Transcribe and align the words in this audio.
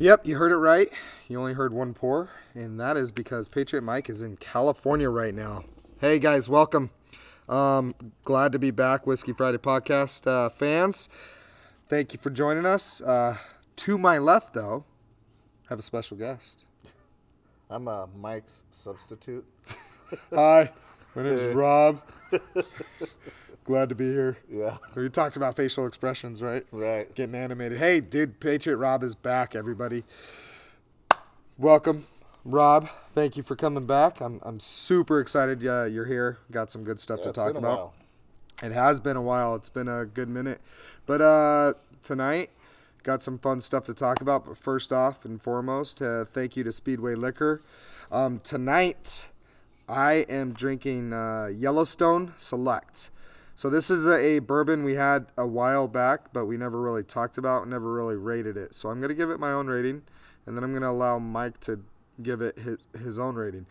Yep, 0.00 0.28
you 0.28 0.36
heard 0.36 0.52
it 0.52 0.58
right. 0.58 0.88
You 1.26 1.40
only 1.40 1.54
heard 1.54 1.72
one 1.72 1.92
pour, 1.92 2.30
and 2.54 2.78
that 2.78 2.96
is 2.96 3.10
because 3.10 3.48
Patriot 3.48 3.82
Mike 3.82 4.08
is 4.08 4.22
in 4.22 4.36
California 4.36 5.10
right 5.10 5.34
now. 5.34 5.64
Hey 6.00 6.20
guys, 6.20 6.48
welcome. 6.48 6.90
Um, 7.48 7.92
glad 8.22 8.52
to 8.52 8.60
be 8.60 8.70
back, 8.70 9.08
Whiskey 9.08 9.32
Friday 9.32 9.58
podcast 9.58 10.24
uh, 10.28 10.50
fans. 10.50 11.08
Thank 11.88 12.12
you 12.12 12.20
for 12.20 12.30
joining 12.30 12.64
us. 12.64 13.02
Uh, 13.02 13.38
to 13.74 13.98
my 13.98 14.18
left, 14.18 14.54
though, 14.54 14.84
I 15.64 15.70
have 15.70 15.80
a 15.80 15.82
special 15.82 16.16
guest. 16.16 16.64
I'm 17.68 17.88
uh, 17.88 18.06
Mike's 18.16 18.66
substitute. 18.70 19.44
Hi, 20.32 20.70
my 21.16 21.22
name 21.24 21.32
is 21.32 21.56
Rob. 21.56 22.00
Glad 23.68 23.90
to 23.90 23.94
be 23.94 24.10
here. 24.10 24.38
Yeah. 24.50 24.78
We 24.96 25.10
talked 25.10 25.36
about 25.36 25.54
facial 25.54 25.86
expressions, 25.86 26.40
right? 26.40 26.64
Right. 26.72 27.14
Getting 27.14 27.34
animated. 27.34 27.76
Hey, 27.76 28.00
dude, 28.00 28.40
Patriot 28.40 28.78
Rob 28.78 29.02
is 29.02 29.14
back, 29.14 29.54
everybody. 29.54 30.04
Welcome, 31.58 32.06
Rob. 32.46 32.88
Thank 33.10 33.36
you 33.36 33.42
for 33.42 33.56
coming 33.56 33.84
back. 33.84 34.22
I'm, 34.22 34.40
I'm 34.42 34.58
super 34.58 35.20
excited 35.20 35.66
uh, 35.66 35.84
you're 35.84 36.06
here. 36.06 36.38
Got 36.50 36.70
some 36.70 36.82
good 36.82 36.98
stuff 36.98 37.18
Yeah, 37.20 37.26
to 37.26 37.32
talk 37.32 37.50
about. 37.56 37.62
while. 37.62 37.94
It 38.62 38.72
has 38.72 39.00
been 39.00 39.18
a 39.18 39.22
while. 39.22 39.54
It's 39.54 39.68
been 39.68 39.86
a 39.86 40.06
good 40.06 40.30
minute. 40.30 40.62
But 41.04 41.20
uh, 41.20 41.74
tonight, 42.02 42.48
got 43.02 43.20
some 43.20 43.38
fun 43.38 43.60
stuff 43.60 43.84
to 43.84 43.92
talk 43.92 44.22
about. 44.22 44.46
But 44.46 44.56
first 44.56 44.94
off 44.94 45.26
and 45.26 45.42
foremost, 45.42 46.00
uh, 46.00 46.24
thank 46.24 46.56
you 46.56 46.64
to 46.64 46.72
Speedway 46.72 47.14
Liquor. 47.16 47.60
Um, 48.10 48.40
tonight, 48.42 49.28
I 49.86 50.24
am 50.30 50.54
drinking 50.54 51.12
uh, 51.12 51.48
Yellowstone 51.52 52.32
Select. 52.38 53.10
So 53.58 53.68
this 53.68 53.90
is 53.90 54.06
a, 54.06 54.36
a 54.36 54.38
bourbon 54.38 54.84
we 54.84 54.94
had 54.94 55.32
a 55.36 55.44
while 55.44 55.88
back, 55.88 56.32
but 56.32 56.46
we 56.46 56.56
never 56.56 56.80
really 56.80 57.02
talked 57.02 57.38
about, 57.38 57.66
never 57.66 57.92
really 57.92 58.14
rated 58.14 58.56
it. 58.56 58.72
So 58.72 58.88
I'm 58.88 59.00
gonna 59.00 59.14
give 59.14 59.30
it 59.30 59.40
my 59.40 59.50
own 59.50 59.66
rating, 59.66 60.02
and 60.46 60.56
then 60.56 60.62
I'm 60.62 60.72
gonna 60.72 60.88
allow 60.92 61.18
Mike 61.18 61.58
to 61.62 61.80
give 62.22 62.40
it 62.40 62.56
his 62.56 62.78
his 62.96 63.18
own 63.18 63.34
rating. 63.34 63.66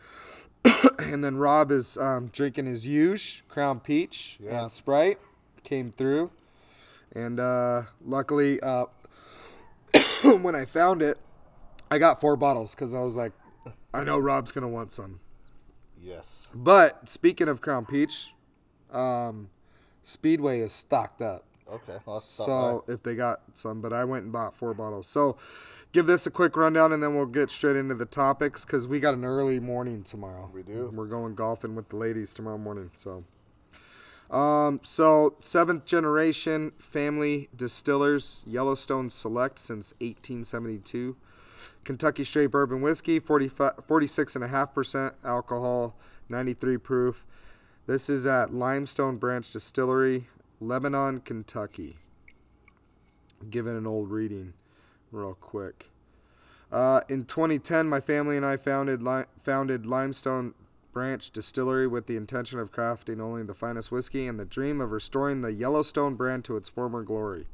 and 0.99 1.23
then 1.23 1.37
Rob 1.37 1.71
is 1.71 1.97
um, 1.99 2.27
drinking 2.33 2.65
his 2.65 2.85
huge 2.85 3.45
Crown 3.47 3.79
Peach 3.79 4.37
Yeah. 4.43 4.63
and 4.63 4.71
Sprite. 4.73 5.19
Came 5.63 5.89
through, 5.89 6.31
and 7.15 7.39
uh, 7.39 7.83
luckily, 8.03 8.59
uh, 8.59 8.87
when 10.41 10.53
I 10.53 10.65
found 10.65 11.01
it, 11.01 11.17
I 11.89 11.97
got 11.97 12.19
four 12.19 12.35
bottles 12.35 12.75
because 12.75 12.93
I 12.93 12.99
was 12.99 13.15
like, 13.15 13.31
I 13.93 14.03
know 14.03 14.19
Rob's 14.19 14.51
gonna 14.51 14.67
want 14.67 14.91
some. 14.91 15.21
Yes. 15.97 16.51
But 16.53 17.07
speaking 17.07 17.47
of 17.47 17.61
Crown 17.61 17.85
Peach, 17.85 18.33
um, 18.91 19.49
Speedway 20.07 20.61
is 20.61 20.71
stocked 20.71 21.21
up. 21.21 21.43
Okay. 21.69 21.97
Well, 22.05 22.21
So 22.21 22.85
if 22.87 23.03
they 23.03 23.13
got 23.13 23.41
some, 23.53 23.81
but 23.81 23.91
I 23.91 24.05
went 24.05 24.23
and 24.23 24.31
bought 24.31 24.55
four 24.55 24.73
bottles. 24.73 25.05
So 25.05 25.35
give 25.91 26.05
this 26.05 26.25
a 26.25 26.31
quick 26.31 26.55
rundown 26.55 26.93
and 26.93 27.03
then 27.03 27.17
we'll 27.17 27.25
get 27.25 27.51
straight 27.51 27.75
into 27.75 27.93
the 27.93 28.05
topics 28.05 28.63
because 28.63 28.87
we 28.87 29.01
got 29.01 29.15
an 29.15 29.25
early 29.25 29.59
morning 29.59 30.03
tomorrow. 30.03 30.49
We 30.53 30.63
do. 30.63 30.89
We're 30.93 31.07
going 31.07 31.35
golfing 31.35 31.75
with 31.75 31.89
the 31.89 31.97
ladies 31.97 32.33
tomorrow 32.33 32.57
morning. 32.57 32.91
So, 32.95 33.25
um, 34.31 34.79
so 34.81 35.35
seventh 35.41 35.83
generation 35.83 36.71
family 36.77 37.49
distillers, 37.53 38.45
Yellowstone 38.47 39.09
Select 39.09 39.59
since 39.59 39.93
1872. 39.99 41.17
Kentucky 41.83 42.23
Straight 42.23 42.51
Bourbon 42.51 42.81
Whiskey, 42.81 43.19
46.5% 43.19 45.11
alcohol, 45.25 45.97
93 46.29 46.77
proof. 46.77 47.25
This 47.87 48.09
is 48.09 48.25
at 48.25 48.53
Limestone 48.53 49.15
Branch 49.15 49.49
Distillery, 49.49 50.25
Lebanon, 50.59 51.21
Kentucky. 51.21 51.95
Give 53.49 53.65
it 53.65 53.77
an 53.77 53.87
old 53.87 54.11
reading 54.11 54.51
real 55.09 55.35
quick. 55.35 55.89
Uh, 56.69 56.99
in 57.07 57.23
2010, 57.23 57.87
my 57.87 58.01
family 58.01 58.35
and 58.35 58.45
I 58.45 58.57
founded 58.57 59.01
li- 59.01 59.23
founded 59.41 59.85
Limestone 59.85 60.53
Branch 60.91 61.31
Distillery 61.31 61.87
with 61.87 62.07
the 62.07 62.17
intention 62.17 62.59
of 62.59 62.73
crafting 62.73 63.21
only 63.21 63.43
the 63.43 63.53
finest 63.53 63.89
whiskey 63.89 64.27
and 64.27 64.37
the 64.37 64.43
dream 64.43 64.81
of 64.81 64.91
restoring 64.91 65.39
the 65.39 65.53
Yellowstone 65.53 66.15
brand 66.15 66.43
to 66.43 66.57
its 66.57 66.67
former 66.67 67.03
glory. 67.03 67.47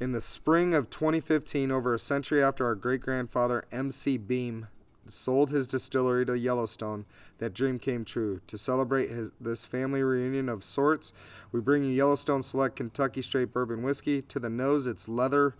In 0.00 0.12
the 0.12 0.22
spring 0.22 0.72
of 0.72 0.88
2015, 0.88 1.70
over 1.70 1.92
a 1.92 1.98
century 1.98 2.42
after 2.42 2.64
our 2.64 2.74
great 2.74 3.02
grandfather 3.02 3.64
M.C. 3.70 4.16
Beam 4.16 4.68
sold 5.06 5.50
his 5.50 5.66
distillery 5.66 6.24
to 6.26 6.36
Yellowstone, 6.36 7.04
that 7.38 7.54
dream 7.54 7.78
came 7.78 8.04
true. 8.04 8.40
To 8.46 8.58
celebrate 8.58 9.10
his, 9.10 9.30
this 9.40 9.64
family 9.64 10.02
reunion 10.02 10.48
of 10.48 10.64
sorts, 10.64 11.12
we 11.50 11.60
bring 11.60 11.84
you 11.84 11.90
Yellowstone 11.90 12.42
Select 12.42 12.76
Kentucky 12.76 13.22
Straight 13.22 13.52
Bourbon 13.52 13.82
Whiskey. 13.82 14.22
To 14.22 14.38
the 14.38 14.50
nose, 14.50 14.86
it's 14.86 15.08
leather 15.08 15.54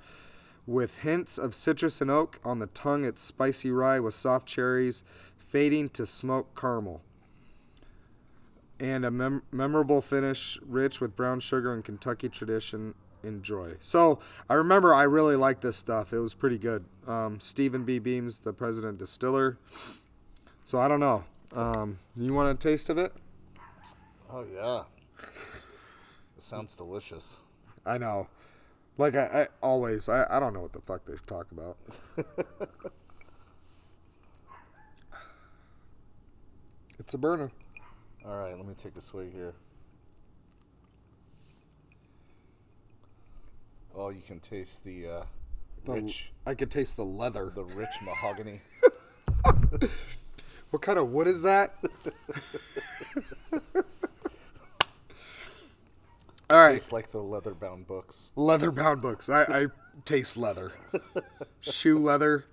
with 0.67 0.99
hints 0.99 1.39
of 1.39 1.55
citrus 1.55 2.01
and 2.01 2.11
oak. 2.11 2.41
On 2.45 2.59
the 2.59 2.69
tongue, 2.69 3.05
it's 3.05 3.23
spicy 3.23 3.71
rye 3.71 4.01
with 4.01 4.15
soft 4.15 4.47
cherries, 4.47 5.03
fading 5.37 5.89
to 5.91 6.07
smoked 6.07 6.59
caramel. 6.59 7.03
And 8.79 9.05
a 9.05 9.11
mem- 9.11 9.43
memorable 9.51 10.03
finish, 10.03 10.59
rich 10.67 11.01
with 11.01 11.15
brown 11.17 11.41
sugar 11.41 11.73
and 11.73 11.85
Kentucky 11.85 12.29
tradition. 12.29 12.95
Enjoy. 13.25 13.75
So 13.81 14.19
I 14.51 14.55
remember 14.55 14.95
I 14.95 15.05
really 15.05 15.37
liked 15.37 15.63
this 15.63 15.77
stuff. 15.77 16.13
It 16.13 16.19
was 16.19 16.35
pretty 16.35 16.59
good. 16.59 16.85
Um, 17.07 17.41
Stephen 17.41 17.85
B. 17.85 17.99
Beams, 17.99 18.41
the 18.41 18.53
president 18.53 18.99
distiller. 18.99 19.59
So 20.65 20.79
I 20.79 20.89
don't 20.89 21.01
know. 21.01 21.25
Um, 21.55 21.99
you 22.17 22.33
want 22.33 22.51
a 22.51 22.55
taste 22.55 22.89
of 22.89 22.99
it? 22.99 23.13
Oh 24.31 24.45
yeah. 24.53 24.83
it 26.37 26.43
sounds 26.43 26.77
delicious. 26.77 27.41
I 27.85 27.99
know. 27.99 28.29
Like 28.99 29.15
I, 29.15 29.43
I 29.43 29.47
always, 29.63 30.09
I, 30.09 30.27
I 30.31 30.41
don't 30.41 30.55
know 30.55 30.61
what 30.61 30.73
the 30.73 30.81
fuck 30.81 31.05
they 31.05 31.15
talk 31.27 31.47
about. 31.53 31.77
it's 36.99 37.15
a 37.15 37.19
burner. 37.19 37.51
All 38.25 38.39
right. 38.39 38.57
Let 38.57 38.67
me 38.67 38.75
take 38.75 38.97
a 38.97 39.01
swig 39.01 39.33
here. 39.33 39.55
Oh, 43.95 44.09
you 44.11 44.23
can 44.27 44.41
taste 44.41 44.85
the 44.85 45.07
uh, 45.07 45.23
The- 45.85 45.93
rich, 45.95 46.33
I 46.47 46.55
could 46.55 46.71
taste 46.71 46.97
the 46.97 47.05
leather. 47.05 47.51
the 47.55 47.65
rich 47.65 47.91
mahogany. 48.05 48.61
What 50.71 50.81
kind 50.81 50.99
of 50.99 51.11
wood 51.11 51.27
is 51.29 51.43
that? 51.43 51.75
All 56.51 56.59
right, 56.59 56.73
Tastes 56.73 56.93
like 56.93 57.11
the 57.11 57.23
leather-bound 57.23 57.87
books. 57.87 58.31
leather 58.37 58.71
bound 58.71 59.01
books. 59.01 59.29
I, 59.29 59.43
I 59.43 59.67
taste 60.05 60.37
leather, 60.37 60.73
shoe 61.61 61.99
leather. 61.99 62.45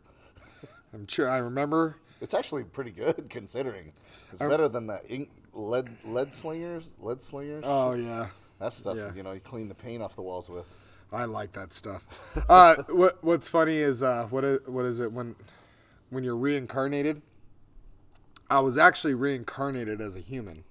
I'm 0.93 1.07
sure 1.07 1.29
I 1.29 1.37
remember. 1.37 1.97
It's 2.21 2.33
actually 2.33 2.63
pretty 2.63 2.91
good 2.91 3.25
considering. 3.29 3.91
It's 4.31 4.39
better 4.41 4.67
than 4.69 4.87
the 4.87 5.01
ink 5.09 5.29
lead 5.53 5.89
lead 6.05 6.33
slingers, 6.33 6.91
lead 6.99 7.21
slingers. 7.21 7.63
Oh 7.67 7.93
yeah, 7.93 8.27
that 8.59 8.71
stuff, 8.73 8.95
yeah. 8.97 9.11
you 9.13 9.23
know, 9.23 9.31
you 9.33 9.39
clean 9.39 9.67
the 9.67 9.75
paint 9.75 10.01
off 10.01 10.15
the 10.15 10.21
walls 10.21 10.49
with. 10.49 10.67
I 11.11 11.25
like 11.25 11.53
that 11.53 11.73
stuff. 11.73 12.05
Uh, 12.49 12.75
what 12.89 13.23
What's 13.23 13.47
funny 13.47 13.77
is 13.77 14.01
uh, 14.01 14.25
what 14.29 14.43
is, 14.43 14.59
what 14.65 14.85
is 14.85 14.99
it 14.99 15.11
when 15.11 15.35
when 16.09 16.23
you're 16.23 16.37
reincarnated? 16.37 17.21
I 18.49 18.59
was 18.61 18.77
actually 18.77 19.13
reincarnated 19.13 20.01
as 20.01 20.15
a 20.15 20.19
human, 20.19 20.63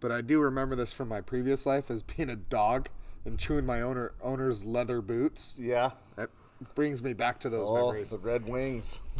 but 0.00 0.10
I 0.10 0.22
do 0.22 0.40
remember 0.40 0.74
this 0.76 0.92
from 0.92 1.08
my 1.08 1.20
previous 1.20 1.66
life 1.66 1.90
as 1.90 2.02
being 2.02 2.30
a 2.30 2.36
dog 2.36 2.88
and 3.26 3.38
chewing 3.38 3.66
my 3.66 3.82
owner 3.82 4.12
owner's 4.22 4.64
leather 4.64 5.02
boots. 5.02 5.56
Yeah. 5.60 5.90
That 6.16 6.30
brings 6.74 7.02
me 7.02 7.12
back 7.12 7.38
to 7.40 7.50
those 7.50 7.68
Oh, 7.68 7.74
memories. 7.88 8.10
the 8.10 8.18
Red 8.18 8.46
Wings. 8.48 9.00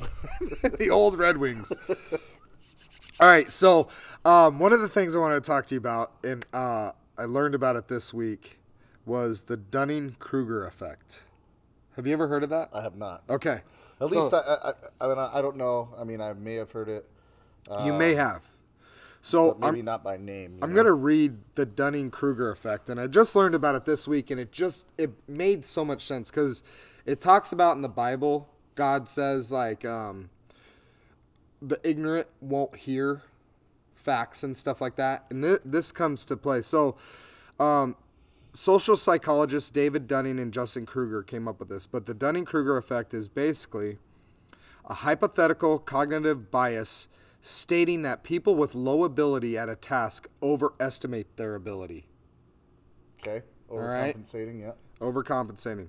the 0.79 0.89
old 0.91 1.19
Red 1.19 1.37
Wings. 1.37 1.71
All 3.21 3.29
right, 3.29 3.51
so 3.51 3.89
um, 4.25 4.59
one 4.59 4.73
of 4.75 4.81
the 4.81 4.89
things 4.89 5.17
I 5.17 5.19
wanted 5.19 5.43
to 5.43 5.47
talk 5.47 5.67
to 5.69 5.75
you 5.75 5.79
about, 5.79 6.13
and 6.23 6.45
uh, 6.53 6.93
I 7.19 7.25
learned 7.25 7.55
about 7.55 7.77
it 7.77 7.89
this 7.89 8.13
week, 8.15 8.59
was 9.07 9.45
the 9.45 9.57
Dunning 9.57 10.17
Kruger 10.19 10.67
effect. 10.67 11.21
Have 11.95 12.07
you 12.07 12.13
ever 12.13 12.29
heard 12.29 12.43
of 12.43 12.51
that? 12.51 12.69
I 12.75 12.83
have 12.83 12.97
not. 12.97 13.23
Okay. 13.31 13.63
At 14.01 14.09
So, 14.11 14.17
least 14.21 14.35
I, 14.35 14.39
I, 14.39 14.73
I, 15.01 15.09
mean, 15.09 15.19
I 15.19 15.41
don't 15.41 15.57
know. 15.57 15.89
I 15.99 16.05
mean, 16.05 16.21
I 16.21 16.35
may 16.35 16.57
have 16.57 16.73
heard 16.73 16.89
it, 16.91 17.09
you 17.85 17.95
may 17.95 18.15
have. 18.15 18.43
So 19.23 19.57
maybe 19.61 19.81
I'm, 19.81 19.85
not 19.85 20.05
by 20.05 20.19
name. 20.19 20.59
I'm 20.63 20.71
know? 20.71 20.77
gonna 20.77 20.93
read 20.93 21.39
the 21.57 21.67
Dunning 21.67 22.13
Kruger 22.13 22.51
effect, 22.51 22.89
and 22.89 23.01
I 23.01 23.09
just 23.09 23.35
learned 23.35 23.57
about 23.57 23.75
it 23.75 23.85
this 23.85 24.07
week, 24.07 24.31
and 24.31 24.39
it 24.39 24.53
just 24.53 24.87
it 24.99 25.11
made 25.27 25.65
so 25.65 25.85
much 25.85 26.05
sense 26.05 26.31
because 26.31 26.63
it 27.07 27.21
talks 27.21 27.51
about 27.51 27.75
in 27.75 27.83
the 27.83 27.89
Bible, 27.89 28.49
God 28.77 29.09
says 29.09 29.51
like 29.51 29.85
um, 29.85 30.31
the 31.61 31.81
ignorant 31.83 32.29
won't 32.41 32.77
hear 32.77 33.23
facts 33.97 34.45
and 34.45 34.57
stuff 34.57 34.81
like 34.81 34.95
that, 34.95 35.25
and 35.31 35.43
th- 35.43 35.61
this 35.65 35.91
comes 35.91 36.25
to 36.27 36.37
play. 36.37 36.63
So, 36.63 36.97
um, 37.59 37.97
social 38.57 38.97
psychologists 38.97 39.71
David 39.71 40.07
Dunning 40.07 40.39
and 40.39 40.53
Justin 40.53 40.87
Kruger 40.87 41.23
came 41.23 41.47
up 41.47 41.59
with 41.59 41.69
this, 41.69 41.87
but 41.87 42.07
the 42.07 42.15
Dunning 42.15 42.45
Kruger 42.45 42.77
effect 42.77 43.13
is 43.13 43.29
basically 43.29 43.99
a 44.87 44.95
hypothetical 44.95 45.79
cognitive 45.79 46.51
bias 46.51 47.09
stating 47.43 48.03
that 48.03 48.23
people 48.23 48.55
with 48.55 48.75
low 48.75 49.05
ability 49.05 49.59
at 49.59 49.69
a 49.69 49.77
task 49.77 50.29
overestimate 50.43 51.37
their 51.37 51.55
ability, 51.55 52.07
Okay. 53.21 53.43
right. 53.69 54.17
Overcompensating. 54.17 54.61
Yeah. 54.61 54.73
overcompensating. 55.01 55.89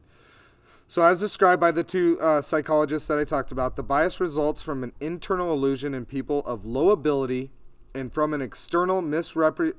So, 0.90 1.02
as 1.04 1.20
described 1.20 1.60
by 1.60 1.72
the 1.72 1.84
two 1.84 2.18
uh, 2.22 2.42
psychologists 2.42 3.08
that 3.10 3.18
I 3.18 3.24
talked 3.26 3.52
about, 3.52 3.76
the 3.76 3.84
bias 3.84 4.20
results 4.20 4.62
from 4.62 4.84
an 4.84 4.94
internal 5.02 5.52
illusion 5.54 5.94
in 5.94 6.06
people 6.06 6.40
of 6.46 6.66
low 6.66 6.90
ability 6.90 7.52
and 7.94 8.14
from 8.14 8.34
an 8.34 8.42
external 8.42 9.02
misrepre- 9.02 9.74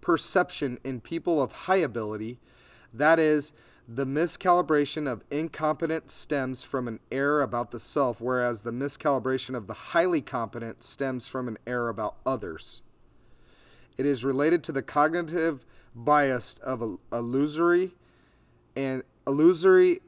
misperception 0.00 0.78
in 0.84 1.00
people 1.00 1.42
of 1.42 1.52
high 1.52 1.76
ability. 1.76 2.38
That 2.92 3.18
is, 3.18 3.52
the 3.86 4.04
miscalibration 4.04 5.10
of 5.10 5.24
incompetent 5.30 6.10
stems 6.10 6.62
from 6.62 6.88
an 6.88 7.00
error 7.10 7.40
about 7.40 7.70
the 7.70 7.80
self, 7.80 8.20
whereas 8.20 8.62
the 8.62 8.70
miscalibration 8.70 9.54
of 9.54 9.66
the 9.66 9.74
highly 9.74 10.20
competent 10.20 10.84
stems 10.84 11.26
from 11.26 11.48
an 11.48 11.58
error 11.66 11.88
about 11.88 12.16
others. 12.26 12.82
It 13.96 14.04
is 14.04 14.24
related 14.24 14.62
to 14.64 14.72
the 14.72 14.82
cognitive 14.82 15.64
bias 15.94 16.54
of 16.62 16.98
illusory 17.10 17.92
and 18.76 19.02
illusory 19.26 20.00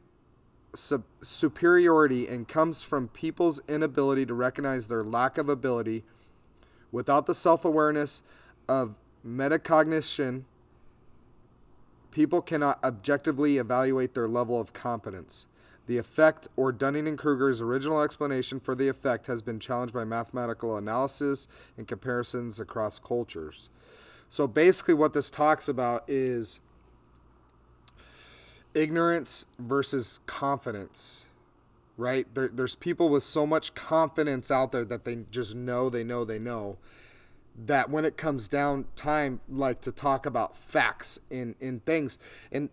sub- 0.75 1.05
superiority 1.23 2.29
and 2.29 2.47
comes 2.47 2.83
from 2.83 3.09
people's 3.09 3.61
inability 3.67 4.27
to 4.27 4.35
recognize 4.35 4.89
their 4.89 5.03
lack 5.03 5.39
of 5.39 5.49
ability 5.49 6.05
without 6.93 7.27
the 7.27 7.35
self-awareness 7.35 8.23
of 8.69 8.95
metacognition 9.27 10.45
people 12.11 12.43
cannot 12.43 12.83
objectively 12.83 13.59
evaluate 13.59 14.15
their 14.15 14.27
level 14.27 14.61
of 14.61 14.73
competence. 14.73 15.47
The 15.87 15.99
effect 15.99 16.49
or 16.57 16.73
Dunning 16.73 17.07
and 17.09 17.19
Kruger's 17.19 17.61
original 17.61 18.03
explanation 18.03 18.61
for 18.61 18.75
the 18.75 18.89
effect 18.89 19.27
has 19.27 19.43
been 19.43 19.59
challenged 19.59 19.95
by 19.95 20.05
mathematical 20.05 20.77
analysis 20.77 21.47
and 21.77 21.87
comparisons 21.87 22.61
across 22.61 22.99
cultures. 22.99 23.71
So 24.29 24.47
basically 24.47 24.95
what 24.95 25.13
this 25.13 25.31
talks 25.31 25.69
about 25.69 26.05
is 26.09 26.61
ignorance 28.75 29.47
versus 29.59 30.21
confidence 30.27 31.25
right? 32.01 32.27
There, 32.35 32.49
there's 32.49 32.75
people 32.75 33.11
with 33.11 33.23
so 33.23 33.47
much 33.47 33.75
confidence 33.75 34.51
out 34.51 34.73
there 34.73 34.87
that 34.87 35.05
they 35.05 35.19
just 35.31 35.55
know 35.55 35.91
they 35.91 36.03
know 36.03 36.25
they 36.25 36.39
know 36.39 36.79
that 37.67 37.91
when 37.91 38.05
it 38.05 38.17
comes 38.17 38.49
down 38.49 38.87
time 38.97 39.41
like 39.49 39.81
to 39.81 39.93
talk 39.93 40.27
about 40.27 40.57
facts 40.57 41.19
in 41.31 41.55
in 41.61 41.81
things 41.81 42.19
and 42.51 42.71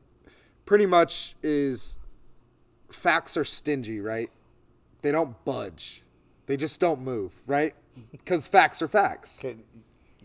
pretty 0.65 0.85
much 0.85 1.35
is 1.43 1.99
facts 2.89 3.35
are 3.35 3.45
stingy 3.45 3.99
right 3.99 4.29
they 5.01 5.11
don't 5.11 5.43
budge 5.45 6.03
they 6.45 6.55
just 6.55 6.79
don't 6.79 7.01
move 7.01 7.33
right 7.47 7.73
because 8.11 8.47
facts 8.47 8.81
are 8.81 8.87
facts 8.87 9.43
Okay, 9.43 9.57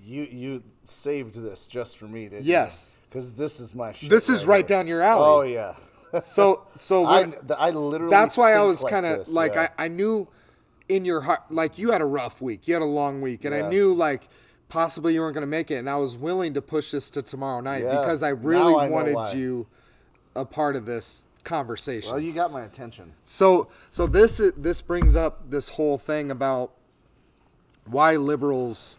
you 0.05 0.23
you 0.25 0.63
saved 0.85 1.35
this 1.35 1.69
just 1.69 1.97
for 1.97 2.07
me, 2.07 2.25
didn't 2.29 2.45
Yes. 2.45 2.97
Because 3.09 3.33
this 3.33 3.61
is 3.61 3.75
my 3.75 3.93
shit. 3.93 4.11
This 4.11 4.29
is 4.29 4.47
right 4.47 4.69
here. 4.69 4.79
down 4.79 4.87
your 4.87 5.03
alley. 5.03 5.25
Oh 5.25 5.43
yeah. 5.43 5.75
so 6.21 6.67
so 6.75 7.03
when, 7.11 7.35
I 7.57 7.71
literally. 7.71 8.11
that's 8.11 8.37
why 8.37 8.55
I 8.55 8.63
was 8.63 8.83
like 8.83 8.91
kind 8.91 9.07
of 9.07 9.19
this, 9.21 9.29
like 9.29 9.55
yeah. 9.55 9.69
I, 9.79 9.85
I 9.85 9.89
knew 9.89 10.29
in 10.89 11.05
your 11.05 11.21
heart 11.21 11.43
like 11.51 11.79
you 11.79 11.93
had 11.93 12.01
a 12.01 12.07
rough 12.07 12.41
week, 12.41 12.67
you 12.67 12.75
had 12.75 12.83
a 12.83 12.87
long 12.87 13.21
week, 13.21 13.45
and 13.45 13.55
I 13.55 13.69
knew 13.69 13.93
like 13.93 14.29
possibly 14.73 15.13
you 15.13 15.21
weren't 15.21 15.35
going 15.35 15.43
to 15.43 15.47
make 15.47 15.71
it, 15.71 15.75
and 15.75 15.91
I 15.91 15.97
was 15.97 16.17
willing 16.17 16.55
to 16.55 16.63
push 16.63 16.93
this 16.93 17.11
to 17.11 17.21
tomorrow 17.21 17.61
night 17.61 17.85
Yeah. 17.85 17.91
because 17.91 18.23
I 18.23 18.31
really 18.31 18.75
I 18.75 18.89
wanted 18.89 19.37
you 19.37 19.67
a 20.35 20.47
part 20.47 20.77
of 20.77 20.87
this 20.87 21.27
conversation. 21.45 22.11
Well, 22.11 22.21
you 22.21 22.33
got 22.33 22.51
my 22.51 22.63
attention. 22.63 23.13
So 23.23 23.69
so 23.91 24.07
this 24.07 24.41
is, 24.41 24.55
this 24.55 24.81
brings 24.81 25.15
up 25.15 25.51
this 25.51 25.69
whole 25.69 25.99
thing 25.99 26.31
about 26.31 26.73
why 27.85 28.17
liberals 28.17 28.97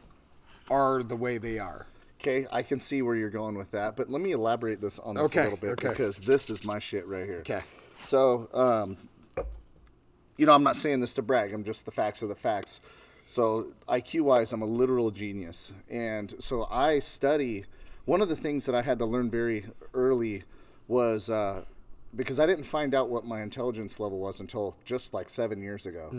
are 0.69 1.01
the 1.01 1.15
way 1.15 1.39
they 1.39 1.57
are. 1.57 1.87
Okay, 2.21 2.45
I 2.51 2.61
can 2.61 2.79
see 2.79 3.01
where 3.01 3.15
you're 3.15 3.31
going 3.31 3.57
with 3.57 3.71
that, 3.71 3.97
but 3.97 4.11
let 4.11 4.21
me 4.21 4.31
elaborate 4.31 4.79
this 4.79 4.99
on 4.99 5.15
this 5.15 5.25
Okay, 5.25 5.39
a 5.39 5.43
little 5.45 5.57
bit 5.57 5.71
okay. 5.71 5.89
because 5.89 6.19
this 6.19 6.51
is 6.51 6.63
my 6.65 6.77
shit 6.77 7.07
right 7.07 7.25
here. 7.25 7.39
Okay. 7.39 7.63
So, 7.99 8.47
um, 8.53 8.97
you 10.37 10.45
know, 10.45 10.53
I'm 10.53 10.63
not 10.63 10.75
saying 10.75 10.99
this 10.99 11.15
to 11.15 11.23
brag. 11.23 11.51
I'm 11.51 11.63
just 11.63 11.85
the 11.85 11.91
facts 11.91 12.21
are 12.21 12.27
the 12.27 12.35
facts. 12.35 12.79
So, 13.25 13.67
IQ 13.87 14.21
wise, 14.21 14.51
I'm 14.51 14.61
a 14.61 14.65
literal 14.65 15.11
genius, 15.11 15.71
and 15.89 16.33
so 16.39 16.67
I 16.69 16.99
study. 16.99 17.65
One 18.05 18.21
of 18.21 18.27
the 18.27 18.35
things 18.35 18.65
that 18.65 18.75
I 18.75 18.81
had 18.81 18.99
to 18.99 19.05
learn 19.05 19.29
very 19.29 19.65
early 19.93 20.43
was 20.89 21.29
uh, 21.29 21.63
because 22.15 22.37
I 22.39 22.45
didn't 22.45 22.65
find 22.65 22.93
out 22.93 23.09
what 23.09 23.25
my 23.25 23.41
intelligence 23.41 23.97
level 23.99 24.19
was 24.19 24.41
until 24.41 24.75
just 24.83 25.13
like 25.13 25.29
seven 25.29 25.61
years 25.61 25.85
ago, 25.85 26.09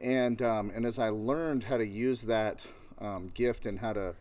and 0.00 0.40
um, 0.40 0.72
and 0.74 0.86
as 0.86 0.98
I 0.98 1.10
learned 1.10 1.64
how 1.64 1.76
to 1.76 1.86
use 1.86 2.22
that 2.22 2.66
um, 3.00 3.30
gift 3.34 3.66
and 3.66 3.78
how 3.80 3.92
to 3.92 4.14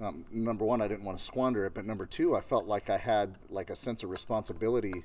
um, 0.00 0.24
number 0.30 0.64
one, 0.64 0.82
I 0.82 0.88
didn't 0.88 1.04
want 1.04 1.18
to 1.18 1.24
squander 1.24 1.64
it, 1.64 1.74
but 1.74 1.84
number 1.86 2.06
two, 2.06 2.36
I 2.36 2.40
felt 2.40 2.66
like 2.66 2.90
I 2.90 2.98
had 2.98 3.36
like 3.50 3.70
a 3.70 3.76
sense 3.76 4.02
of 4.02 4.10
responsibility. 4.10 5.04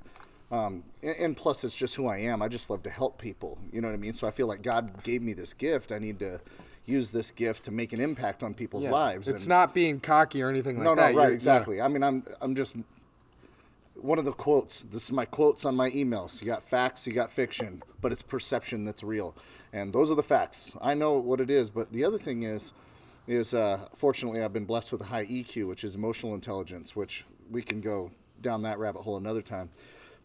Um, 0.51 0.83
and, 1.03 1.15
and 1.17 1.37
plus, 1.37 1.63
it's 1.63 1.75
just 1.75 1.95
who 1.95 2.07
I 2.07 2.19
am. 2.19 2.41
I 2.41 2.47
just 2.47 2.69
love 2.69 2.83
to 2.83 2.89
help 2.89 3.21
people. 3.21 3.57
You 3.71 3.81
know 3.81 3.89
what 3.89 3.93
I 3.93 3.97
mean? 3.97 4.13
So 4.13 4.27
I 4.27 4.31
feel 4.31 4.47
like 4.47 4.61
God 4.61 5.03
gave 5.03 5.21
me 5.21 5.33
this 5.33 5.53
gift. 5.53 5.91
I 5.91 5.99
need 5.99 6.19
to 6.19 6.39
use 6.85 7.11
this 7.11 7.31
gift 7.31 7.65
to 7.65 7.71
make 7.71 7.91
an 7.91 7.99
impact 7.99 8.43
on 8.43 8.53
people's 8.53 8.87
lives. 8.87 9.27
It's 9.27 9.43
and- 9.43 9.49
not 9.49 9.73
being 9.73 9.99
cocky 9.99 10.41
or 10.41 10.49
anything 10.49 10.77
like 10.77 10.85
no, 10.85 10.95
that. 10.95 11.01
no, 11.01 11.11
no, 11.11 11.17
right, 11.17 11.23
You're- 11.25 11.33
exactly. 11.33 11.81
I 11.81 11.89
mean, 11.89 12.01
I'm, 12.01 12.23
I'm 12.39 12.55
just 12.55 12.77
one 14.01 14.19
of 14.19 14.25
the 14.25 14.31
quotes. 14.31 14.83
This 14.83 15.03
is 15.03 15.11
my 15.11 15.25
quotes 15.25 15.65
on 15.65 15.75
my 15.75 15.89
emails. 15.91 16.41
You 16.41 16.47
got 16.47 16.63
facts, 16.63 17.05
you 17.05 17.13
got 17.13 17.31
fiction, 17.31 17.81
but 18.01 18.11
it's 18.11 18.21
perception 18.21 18.85
that's 18.85 19.03
real, 19.03 19.35
and 19.73 19.91
those 19.91 20.11
are 20.11 20.15
the 20.15 20.23
facts. 20.23 20.75
I 20.81 20.93
know 20.93 21.13
what 21.13 21.41
it 21.41 21.49
is, 21.49 21.69
but 21.69 21.91
the 21.91 22.05
other 22.05 22.17
thing 22.17 22.43
is, 22.43 22.73
is 23.27 23.53
uh, 23.53 23.87
fortunately 23.95 24.41
I've 24.41 24.53
been 24.53 24.65
blessed 24.65 24.91
with 24.91 25.01
a 25.01 25.05
high 25.05 25.25
EQ, 25.25 25.67
which 25.67 25.83
is 25.83 25.95
emotional 25.95 26.33
intelligence, 26.33 26.95
which 26.95 27.25
we 27.49 27.61
can 27.61 27.81
go 27.81 28.11
down 28.41 28.61
that 28.61 28.79
rabbit 28.79 29.01
hole 29.01 29.17
another 29.17 29.41
time. 29.41 29.69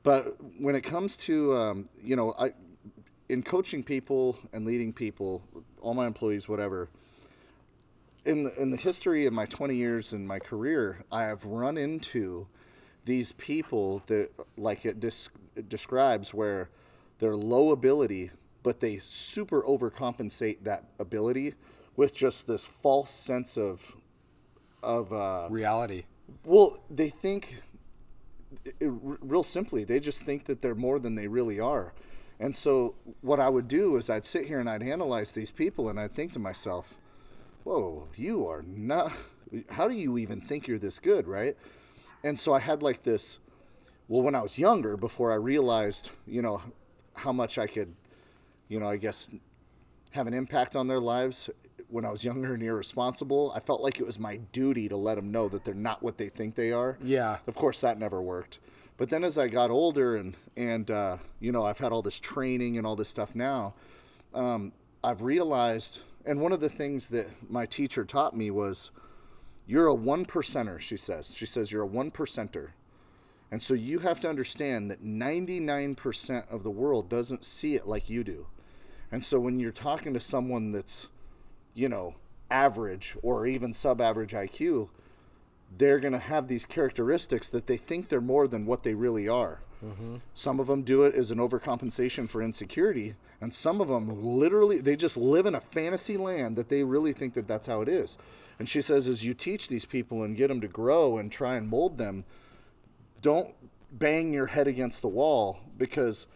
But 0.03 0.37
when 0.59 0.75
it 0.75 0.83
comes 0.83 1.17
to, 1.19 1.55
um, 1.57 1.89
you 2.03 2.17
know, 2.17 2.35
I, 2.39 2.53
in 3.29 3.43
coaching 3.43 3.83
people 3.83 4.39
and 4.53 4.67
leading 4.67 4.93
people, 4.93 5.43
all 5.81 5.95
my 5.95 6.07
employees, 6.07 6.49
whatever, 6.49 6.89
in 8.25 8.45
the, 8.45 8.61
in 8.61 8.71
the 8.71 8.77
history 8.77 9.27
of 9.27 9.33
my 9.33 9.47
20 9.47 9.75
years 9.75 10.13
in 10.13 10.27
my 10.27 10.39
career, 10.39 11.05
I 11.11 11.25
have 11.25 11.45
run 11.45 11.77
into 11.77 12.47
these 13.05 13.33
people 13.33 14.03
that, 14.07 14.31
like 14.57 14.85
it, 14.85 15.01
dis- 15.01 15.29
it 15.57 15.69
describes, 15.69 16.33
where 16.33 16.71
they're 17.19 17.37
low 17.37 17.71
ability, 17.71 18.31
but 18.63 18.81
they 18.81 18.99
super 18.99 19.63
overcompensate 19.63 20.65
that 20.65 20.85
ability 20.99 21.55
with 21.97 22.15
just 22.15 22.47
this 22.47 22.65
false 22.65 23.11
sense 23.11 23.57
of, 23.57 23.97
of 24.83 25.13
uh, 25.13 25.49
reality. 25.51 26.05
well, 26.45 26.83
they 26.91 27.09
think, 27.09 27.63
it, 28.65 28.77
real 28.81 29.43
simply, 29.43 29.85
they 29.85 30.01
just 30.01 30.25
think 30.25 30.47
that 30.47 30.63
they're 30.63 30.75
more 30.75 30.99
than 30.99 31.15
they 31.15 31.27
really 31.27 31.61
are. 31.61 31.93
And 32.41 32.57
so, 32.57 32.95
what 33.21 33.39
I 33.39 33.49
would 33.49 33.69
do 33.69 33.97
is 33.97 34.11
I'd 34.11 34.25
sit 34.25 34.47
here 34.47 34.59
and 34.59 34.69
I'd 34.69 34.83
analyze 34.83 35.33
these 35.33 35.51
people 35.51 35.89
and 35.89 35.99
I'd 36.01 36.15
think 36.15 36.33
to 36.33 36.39
myself, 36.39 36.97
whoa, 37.65 38.09
you 38.17 38.47
are 38.47 38.63
not, 38.63 39.13
how 39.71 39.87
do 39.89 39.95
you 39.95 40.19
even 40.19 40.41
think 40.41 40.67
you're 40.67 40.79
this 40.79 40.99
good, 40.99 41.29
right? 41.29 41.57
And 42.25 42.39
so 42.39 42.53
I 42.53 42.61
had 42.61 42.83
like 42.83 43.03
this, 43.03 43.39
well, 44.09 44.23
when 44.23 44.35
I 44.35 44.43
was 44.43 44.59
younger, 44.59 44.97
before 44.97 45.33
I 45.33 45.37
realized, 45.37 46.11
you 46.27 46.43
know, 46.43 46.63
how 47.15 47.33
much 47.33 47.59
I 47.59 47.67
could, 47.67 47.95
you 48.69 48.81
know, 48.81 48.89
I 48.89 48.97
guess 48.97 49.29
have 50.13 50.27
an 50.27 50.35
impact 50.35 50.77
on 50.77 50.89
their 50.89 51.01
lives 51.01 51.49
when 51.93 52.05
I 52.05 52.11
was 52.11 52.25
younger 52.25 52.55
and 52.55 52.63
irresponsible, 52.63 53.53
I 53.55 53.61
felt 53.61 53.83
like 53.83 54.01
it 54.01 54.07
was 54.07 54.19
my 54.19 54.37
duty 54.53 54.89
to 54.89 54.97
let 54.97 55.17
them 55.17 55.31
know 55.31 55.49
that 55.51 55.65
they're 55.65 55.75
not 55.75 56.03
what 56.03 56.17
they 56.17 56.29
think 56.29 56.55
they 56.55 56.73
are. 56.73 56.97
Yeah. 57.03 57.39
Of 57.47 57.55
course, 57.55 57.83
that 57.83 57.99
never 57.99 58.23
worked. 58.23 58.61
But 58.97 59.11
then 59.11 59.25
as 59.25 59.37
I 59.37 59.49
got 59.49 59.71
older 59.71 60.17
and 60.17 60.37
and 60.57 60.91
uh, 60.91 61.19
you 61.41 61.53
know 61.53 61.65
I've 61.65 61.79
had 61.79 61.93
all 61.93 62.03
this 62.03 62.21
training 62.21 62.79
and 62.79 62.87
all 62.87 62.97
this 62.97 63.09
stuff 63.09 63.35
now, 63.35 63.75
um, 64.35 64.73
I've 65.05 65.23
realized. 65.23 66.01
And 66.25 66.41
one 66.41 66.53
of 66.53 66.61
the 66.61 66.69
things 66.69 67.09
that 67.09 67.51
my 67.51 67.67
teacher 67.67 68.05
taught 68.05 68.37
me 68.37 68.49
was, 68.49 68.93
you're 69.67 69.89
a 69.89 69.95
one 69.95 70.25
percenter. 70.25 70.79
She 70.79 70.97
says. 70.97 71.35
She 71.35 71.47
says 71.47 71.73
you're 71.73 71.83
a 71.83 71.87
one 71.87 72.13
percenter. 72.13 72.71
And 73.51 73.63
so 73.63 73.75
you 73.75 73.99
have 73.99 74.19
to 74.21 74.31
understand 74.31 74.91
that 74.91 75.05
99% 75.05 76.51
of 76.51 76.63
the 76.63 76.71
world 76.71 77.11
doesn't 77.11 77.45
see 77.45 77.75
it 77.75 77.87
like 77.87 78.09
you 78.09 78.25
do. 78.25 78.47
And 79.11 79.23
so 79.23 79.39
when 79.39 79.61
you're 79.61 79.73
talking 79.73 80.15
to 80.15 80.21
someone 80.21 80.73
that's, 80.73 81.09
you 81.75 81.89
know, 81.89 82.15
average 82.51 83.17
or 83.23 83.47
even 83.47 83.73
sub 83.73 84.01
average 84.01 84.33
IQ, 84.33 84.89
they're 85.77 86.01
going 86.01 86.13
to 86.13 86.19
have 86.19 86.49
these 86.49 86.67
characteristics 86.67 87.49
that 87.49 87.67
they 87.67 87.77
think 87.77 88.09
they're 88.09 88.21
more 88.21 88.47
than 88.47 88.67
what 88.67 88.83
they 88.83 88.95
really 88.95 89.27
are. 89.27 89.61
Mm-hmm. 89.85 90.17
Some 90.35 90.61
of 90.61 90.69
them 90.69 90.83
do 90.83 91.03
it 91.03 91.15
as 91.15 91.31
an 91.31 91.39
overcompensation 91.39 92.29
for 92.29 92.41
insecurity, 92.41 93.15
and 93.41 93.53
some 93.53 93.81
of 93.81 93.89
them 93.89 94.23
literally 94.23 94.79
they 94.79 94.95
just 94.95 95.17
live 95.17 95.45
in 95.45 95.55
a 95.57 95.61
fantasy 95.61 96.17
land 96.17 96.57
that 96.57 96.69
they 96.69 96.85
really 96.85 97.13
think 97.13 97.35
that 97.35 97.49
that's 97.49 97.67
how 97.67 97.81
it 97.81 97.89
is. 97.89 98.17
And 98.59 98.69
she 98.69 98.81
says, 98.81 99.09
as 99.09 99.25
you 99.25 99.35
teach 99.35 99.69
these 99.69 99.85
people 99.85 100.23
and 100.23 100.37
get 100.37 100.49
them 100.49 100.61
to 100.61 100.69
grow 100.69 101.19
and 101.19 101.33
try 101.33 101.57
and 101.57 101.69
mold 101.69 101.99
them, 101.99 102.25
don't 103.21 103.55
bang 103.91 104.33
your 104.33 104.47
head 104.47 104.69
against 104.69 105.03
the 105.03 105.09
wall 105.09 105.59
because 105.77 106.29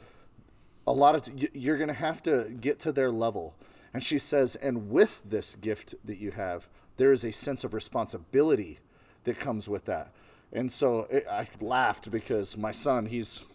a 0.86 0.92
lot 0.92 1.14
of 1.14 1.22
t- 1.22 1.48
you're 1.52 1.78
going 1.78 1.88
to 1.88 1.94
have 1.94 2.22
to 2.22 2.50
get 2.60 2.80
to 2.80 2.92
their 2.92 3.10
level. 3.10 3.54
And 3.96 4.04
she 4.04 4.18
says, 4.18 4.56
and 4.56 4.90
with 4.90 5.22
this 5.24 5.54
gift 5.54 5.94
that 6.04 6.18
you 6.18 6.32
have, 6.32 6.68
there 6.98 7.12
is 7.12 7.24
a 7.24 7.32
sense 7.32 7.64
of 7.64 7.72
responsibility 7.72 8.78
that 9.24 9.38
comes 9.38 9.70
with 9.70 9.86
that. 9.86 10.12
And 10.52 10.70
so 10.70 11.06
it, 11.10 11.26
I 11.26 11.48
laughed 11.62 12.10
because 12.10 12.58
my 12.58 12.72
son, 12.72 13.06
he's 13.06 13.46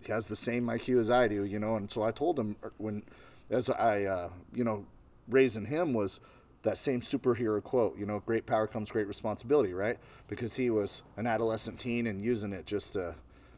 he 0.00 0.10
has 0.10 0.26
the 0.26 0.36
same 0.36 0.68
IQ 0.68 1.00
as 1.00 1.10
I 1.10 1.28
do, 1.28 1.44
you 1.44 1.58
know. 1.58 1.76
And 1.76 1.90
so 1.90 2.02
I 2.02 2.12
told 2.12 2.38
him 2.38 2.56
er, 2.64 2.72
when, 2.78 3.02
as 3.50 3.68
I, 3.68 4.04
uh, 4.04 4.30
you 4.54 4.64
know, 4.64 4.86
raising 5.28 5.66
him 5.66 5.92
was 5.92 6.18
that 6.62 6.78
same 6.78 7.02
superhero 7.02 7.62
quote, 7.62 7.98
you 7.98 8.06
know, 8.06 8.20
great 8.20 8.46
power 8.46 8.66
comes 8.66 8.90
great 8.90 9.06
responsibility, 9.06 9.74
right? 9.74 9.98
Because 10.28 10.56
he 10.56 10.70
was 10.70 11.02
an 11.18 11.26
adolescent 11.26 11.78
teen 11.78 12.06
and 12.06 12.22
using 12.22 12.54
it 12.54 12.64
just 12.64 12.96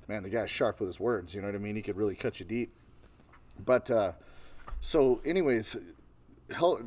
man, 0.08 0.24
the 0.24 0.28
guy's 0.28 0.50
sharp 0.50 0.80
with 0.80 0.88
his 0.88 0.98
words, 0.98 1.36
you 1.36 1.40
know 1.40 1.46
what 1.46 1.54
I 1.54 1.58
mean? 1.58 1.76
He 1.76 1.82
could 1.82 1.96
really 1.96 2.16
cut 2.16 2.40
you 2.40 2.46
deep. 2.46 2.72
But, 3.64 3.92
uh, 3.92 4.14
so, 4.80 5.20
anyways, 5.24 5.76
help, 6.50 6.82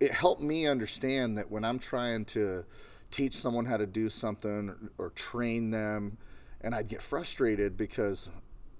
it 0.00 0.12
helped 0.12 0.42
me 0.42 0.66
understand 0.66 1.38
that 1.38 1.50
when 1.50 1.64
I'm 1.64 1.78
trying 1.78 2.24
to 2.26 2.64
teach 3.10 3.34
someone 3.34 3.64
how 3.66 3.76
to 3.76 3.86
do 3.86 4.08
something 4.08 4.70
or, 4.98 5.06
or 5.06 5.10
train 5.10 5.70
them, 5.70 6.18
and 6.60 6.74
I'd 6.74 6.88
get 6.88 7.02
frustrated 7.02 7.76
because 7.76 8.28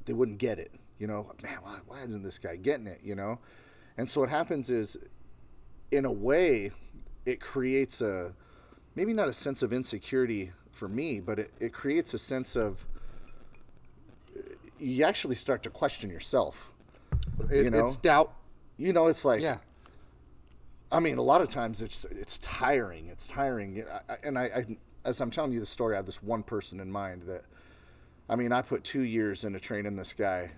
they 0.05 0.13
wouldn't 0.13 0.39
get 0.39 0.59
it. 0.59 0.73
You 0.99 1.07
know, 1.07 1.33
man, 1.43 1.59
why, 1.63 1.79
why 1.87 2.01
isn't 2.03 2.23
this 2.23 2.39
guy 2.39 2.57
getting 2.57 2.87
it? 2.87 3.01
You 3.05 3.15
know, 3.15 3.39
and 3.97 4.09
so 4.09 4.21
what 4.21 4.31
happens 4.31 4.71
is, 4.71 4.97
in 5.91 6.05
a 6.05 6.13
way, 6.13 6.73
it 7.25 7.41
creates 7.41 8.01
a 8.01 8.35
maybe 8.95 9.13
not 9.13 9.29
a 9.29 9.33
sense 9.33 9.63
of 9.63 9.73
insecurity 9.73 10.53
for 10.71 10.89
me, 10.89 11.21
but 11.21 11.39
it, 11.39 11.53
it 11.61 11.73
creates 11.73 12.15
a 12.15 12.19
sense 12.19 12.57
of 12.57 12.87
you 14.79 15.05
actually 15.05 15.35
start 15.35 15.63
to 15.63 15.71
question 15.71 16.11
yourself. 16.11 16.73
It, 17.51 17.65
you 17.65 17.71
know? 17.71 17.87
It's 17.87 17.97
doubt. 17.97 18.35
You 18.77 18.93
know, 18.93 19.07
it's 19.07 19.25
like 19.25 19.41
Yeah. 19.41 19.59
I 20.91 21.01
mean, 21.01 21.19
a 21.19 21.23
lot 21.23 21.41
of 21.41 21.49
times 21.49 21.83
it's 21.83 22.05
it's 22.07 22.39
tiring. 22.39 23.09
It's 23.09 23.29
tiring, 23.29 23.83
and 24.23 24.39
I, 24.39 24.45
I 24.45 24.67
as 25.05 25.21
I'm 25.21 25.31
telling 25.31 25.53
you 25.53 25.61
the 25.61 25.67
story, 25.67 25.95
I 25.95 25.99
have 25.99 26.07
this 26.07 26.23
one 26.23 26.43
person 26.43 26.81
in 26.81 26.91
mind 26.91 27.23
that, 27.23 27.45
I 28.29 28.37
mean, 28.37 28.53
I 28.53 28.63
put 28.63 28.85
two 28.85 29.03
years 29.03 29.45
into 29.45 29.61
training 29.61 29.97
this 29.97 30.13
guy, 30.13 30.53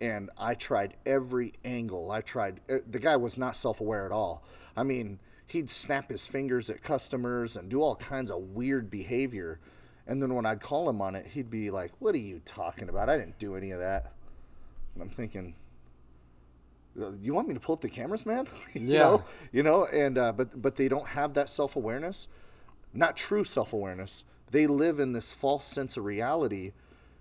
and 0.00 0.30
I 0.38 0.54
tried 0.54 0.94
every 1.04 1.52
angle. 1.64 2.10
I 2.10 2.22
tried. 2.22 2.60
The 2.66 2.98
guy 2.98 3.16
was 3.16 3.36
not 3.36 3.56
self-aware 3.56 4.06
at 4.06 4.12
all. 4.12 4.42
I 4.76 4.84
mean, 4.84 5.20
he'd 5.46 5.68
snap 5.68 6.10
his 6.10 6.26
fingers 6.26 6.70
at 6.70 6.82
customers 6.82 7.56
and 7.56 7.68
do 7.68 7.82
all 7.82 7.96
kinds 7.96 8.30
of 8.30 8.40
weird 8.54 8.90
behavior, 8.90 9.60
and 10.06 10.22
then 10.22 10.34
when 10.34 10.46
I'd 10.46 10.60
call 10.60 10.88
him 10.88 11.02
on 11.02 11.14
it, 11.14 11.26
he'd 11.28 11.50
be 11.50 11.70
like, 11.70 11.92
"What 11.98 12.14
are 12.14 12.18
you 12.18 12.40
talking 12.44 12.88
about? 12.88 13.10
I 13.10 13.18
didn't 13.18 13.38
do 13.38 13.54
any 13.54 13.70
of 13.70 13.80
that." 13.80 14.12
And 14.94 15.02
I'm 15.02 15.10
thinking, 15.10 15.54
you 17.20 17.34
want 17.34 17.48
me 17.48 17.54
to 17.54 17.60
pull 17.60 17.74
up 17.74 17.80
the 17.80 17.88
cameras, 17.88 18.24
man? 18.26 18.46
you 18.74 18.82
Yeah. 18.82 18.98
know, 19.00 19.24
you 19.52 19.62
know, 19.62 19.86
and 19.86 20.16
uh, 20.18 20.32
but 20.32 20.60
but 20.60 20.76
they 20.76 20.88
don't 20.88 21.08
have 21.08 21.34
that 21.34 21.48
self 21.48 21.76
awareness, 21.76 22.28
not 22.92 23.16
true 23.16 23.44
self 23.44 23.72
awareness. 23.72 24.24
They 24.50 24.66
live 24.66 25.00
in 25.00 25.12
this 25.12 25.32
false 25.32 25.64
sense 25.66 25.96
of 25.96 26.04
reality 26.04 26.72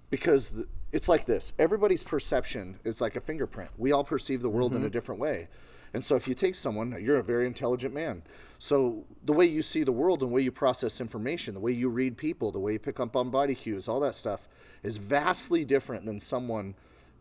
because 0.09 0.49
the, 0.49 0.67
it's 0.91 1.09
like 1.09 1.25
this. 1.25 1.53
Everybody's 1.57 2.03
perception 2.03 2.79
is 2.83 3.01
like 3.01 3.15
a 3.15 3.21
fingerprint. 3.21 3.71
We 3.77 3.91
all 3.91 4.03
perceive 4.03 4.41
the 4.43 4.49
world 4.49 4.75
in 4.75 4.83
a 4.83 4.89
different 4.89 5.19
way. 5.19 5.47
And 5.95 6.03
so 6.03 6.15
if 6.15 6.27
you 6.27 6.33
take 6.33 6.55
someone, 6.55 6.95
you're 7.03 7.17
a 7.17 7.23
very 7.23 7.45
intelligent 7.47 7.93
man. 7.93 8.23
So 8.59 9.05
the 9.23 9.33
way 9.33 9.45
you 9.45 9.61
see 9.61 9.83
the 9.83 9.91
world 9.91 10.21
and 10.21 10.31
the 10.31 10.33
way 10.35 10.41
you 10.41 10.51
process 10.51 10.99
information, 10.99 11.53
the 11.53 11.59
way 11.59 11.71
you 11.71 11.87
read 11.89 12.17
people, 12.17 12.51
the 12.51 12.59
way 12.59 12.73
you 12.73 12.79
pick 12.79 12.99
up 12.99 13.15
on 13.15 13.29
body 13.29 13.53
cues, 13.55 13.87
all 13.87 13.99
that 14.01 14.15
stuff 14.15 14.47
is 14.83 14.97
vastly 14.97 15.63
different 15.65 16.05
than 16.05 16.19
someone 16.19 16.73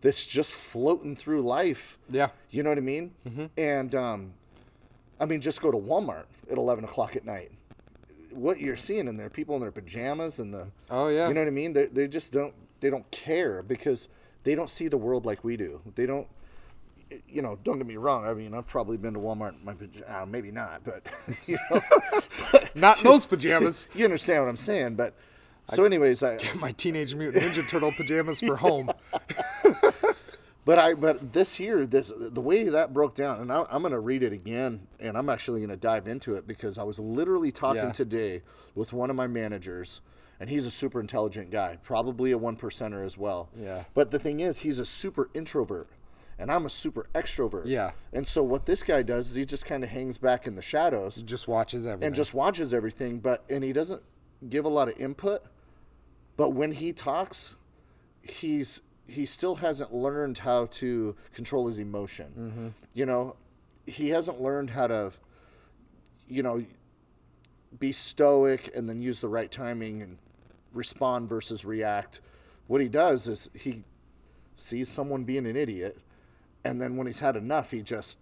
that's 0.03 0.27
just 0.27 0.53
floating 0.53 1.17
through 1.17 1.41
life. 1.43 1.99
Yeah. 2.11 2.29
You 2.51 2.63
know 2.63 2.69
what 2.69 2.79
I 2.79 2.83
mean? 2.83 3.13
And 3.57 3.95
um, 3.95 4.35
I 5.19 5.25
mean, 5.25 5.41
just 5.41 5.63
go 5.63 5.71
to 5.71 5.79
Walmart 5.79 6.27
at 6.51 6.59
11 6.59 6.85
o'clock 6.85 7.17
at 7.17 7.25
night. 7.25 7.53
What 8.31 8.61
you're 8.61 8.77
seeing 8.77 9.09
in 9.09 9.17
there, 9.17 9.31
people 9.31 9.55
in 9.55 9.61
their 9.61 9.71
pajamas 9.71 10.41
and 10.41 10.53
the. 10.53 10.67
Oh, 10.91 11.09
yeah. 11.09 11.29
You 11.29 11.35
know 11.35 11.43
what 11.43 11.49
I 11.49 11.53
mean? 11.53 11.73
They, 11.73 11.87
they 11.87 12.09
just 12.09 12.33
don't. 12.33 12.55
They 12.81 12.91
don't 12.91 13.09
care 13.13 13.63
because 13.63 14.09
they 14.43 14.55
don't 14.55 14.69
see 14.69 14.89
the 14.89 14.97
world 14.97 15.25
like 15.25 15.45
we 15.45 15.57
do. 15.57 15.81
They 15.95 16.07
don't. 16.07 16.27
You 17.29 17.43
know, 17.43 17.59
don't 17.63 17.77
get 17.77 17.87
me 17.87 17.99
wrong. 17.99 18.27
I 18.27 18.33
mean, 18.33 18.55
I've 18.55 18.67
probably 18.67 18.97
been 18.97 19.13
to 19.15 19.21
Walmart. 19.21 19.53
in 19.61 19.65
My 19.65 19.75
uh, 20.09 20.25
maybe 20.25 20.51
not, 20.51 20.83
but 20.83 21.07
you 21.47 21.59
know, 21.71 21.81
Not 22.75 22.99
in 22.99 23.05
those 23.05 23.27
pajamas. 23.27 23.87
you 23.95 24.05
understand 24.05 24.43
what 24.43 24.49
I'm 24.49 24.57
saying. 24.57 24.95
But 24.95 25.15
so, 25.69 25.85
anyways, 25.85 26.23
I, 26.23 26.39
My 26.59 26.73
Teenage 26.73 27.15
Mutant 27.15 27.45
Ninja 27.45 27.69
Turtle 27.69 27.93
pajamas 27.93 28.41
for 28.41 28.57
home. 28.57 28.91
But 30.65 30.79
I 30.79 30.95
but 30.95 31.33
this 31.33 31.59
year 31.59 31.87
this 31.87 32.13
the 32.17 32.41
way 32.41 32.65
that 32.69 32.93
broke 32.93 33.15
down 33.15 33.41
and 33.41 33.53
I, 33.53 33.65
I'm 33.69 33.83
gonna 33.83 33.99
read 33.99 34.23
it 34.23 34.33
again 34.33 34.87
and 35.01 35.19
I'm 35.19 35.29
actually 35.29 35.61
gonna 35.61 35.77
dive 35.77 36.07
into 36.07 36.35
it 36.37 36.47
because 36.47 36.79
I 36.79 36.85
was 36.85 37.01
literally 37.01 37.51
talking 37.51 37.83
Yeah. 37.87 37.93
today 37.93 38.43
with 38.75 38.93
one 38.93 39.11
of 39.11 39.17
my 39.17 39.27
managers 39.27 40.01
and 40.39 40.49
he's 40.49 40.65
a 40.67 40.71
super 40.71 41.01
intelligent 41.01 41.51
guy 41.51 41.79
probably 41.83 42.31
a 42.31 42.39
one 42.39 42.57
percenter 42.57 43.05
as 43.05 43.19
well 43.19 43.49
Yeah. 43.57 43.85
but 43.95 44.13
the 44.13 44.19
thing 44.21 44.39
is 44.41 44.61
he's 44.61 44.79
a 44.79 44.85
super 44.85 45.31
introvert 45.35 45.89
and 46.39 46.51
I'm 46.51 46.65
a 46.65 46.71
super 46.71 47.07
extrovert 47.13 47.63
Yeah. 47.67 47.91
and 48.13 48.25
so 48.27 48.43
what 48.45 48.67
this 48.67 48.85
guy 48.85 49.03
does 49.03 49.31
is 49.31 49.35
he 49.35 49.45
just 49.45 49.67
kind 49.67 49.83
of 49.83 49.91
hangs 49.91 50.19
back 50.19 50.47
in 50.47 50.55
the 50.55 50.63
shadows 50.63 51.23
Just 51.23 51.49
watches 51.49 51.89
everything. 51.89 52.07
and 52.07 52.15
just 52.15 52.35
watches 52.35 52.73
everything 52.73 53.19
but 53.19 53.43
and 53.51 53.65
he 53.65 53.73
doesn't 53.73 54.03
give 54.49 54.65
a 54.65 54.69
lot 54.69 54.89
of 54.89 54.97
input 55.01 55.43
but 56.37 56.51
when 56.51 56.71
he 56.73 56.93
talks 56.93 57.55
he's 58.23 58.81
he 59.13 59.27
still 59.27 59.57
hasn't 59.57 59.95
learned 59.95 60.39
how 60.39 60.67
to 60.67 61.15
control 61.35 61.67
his 61.67 61.79
emotion. 61.79 62.33
Mm-hmm. 62.39 62.69
You 62.95 63.07
know 63.07 63.37
he 63.87 64.11
hasn't 64.11 64.41
learned 64.41 64.71
how 64.71 64.87
to 64.87 65.13
you 66.29 66.43
know 66.43 66.65
be 67.79 67.93
stoic 67.93 68.71
and 68.75 68.89
then 68.89 69.01
use 69.01 69.21
the 69.21 69.29
right 69.29 69.51
timing 69.51 70.03
and 70.03 70.19
respond 70.73 71.29
versus 71.29 71.65
react. 71.65 72.21
What 72.67 72.81
he 72.81 72.89
does 72.89 73.29
is 73.29 73.51
he 73.55 73.85
sees 74.57 74.89
someone 74.89 75.25
being 75.25 75.47
an 75.47 75.57
idiot 75.57 75.99
and 76.65 76.81
then 76.81 76.97
when 76.97 77.07
he's 77.07 77.21
had 77.21 77.37
enough 77.37 77.71
he 77.71 77.81
just 77.81 78.19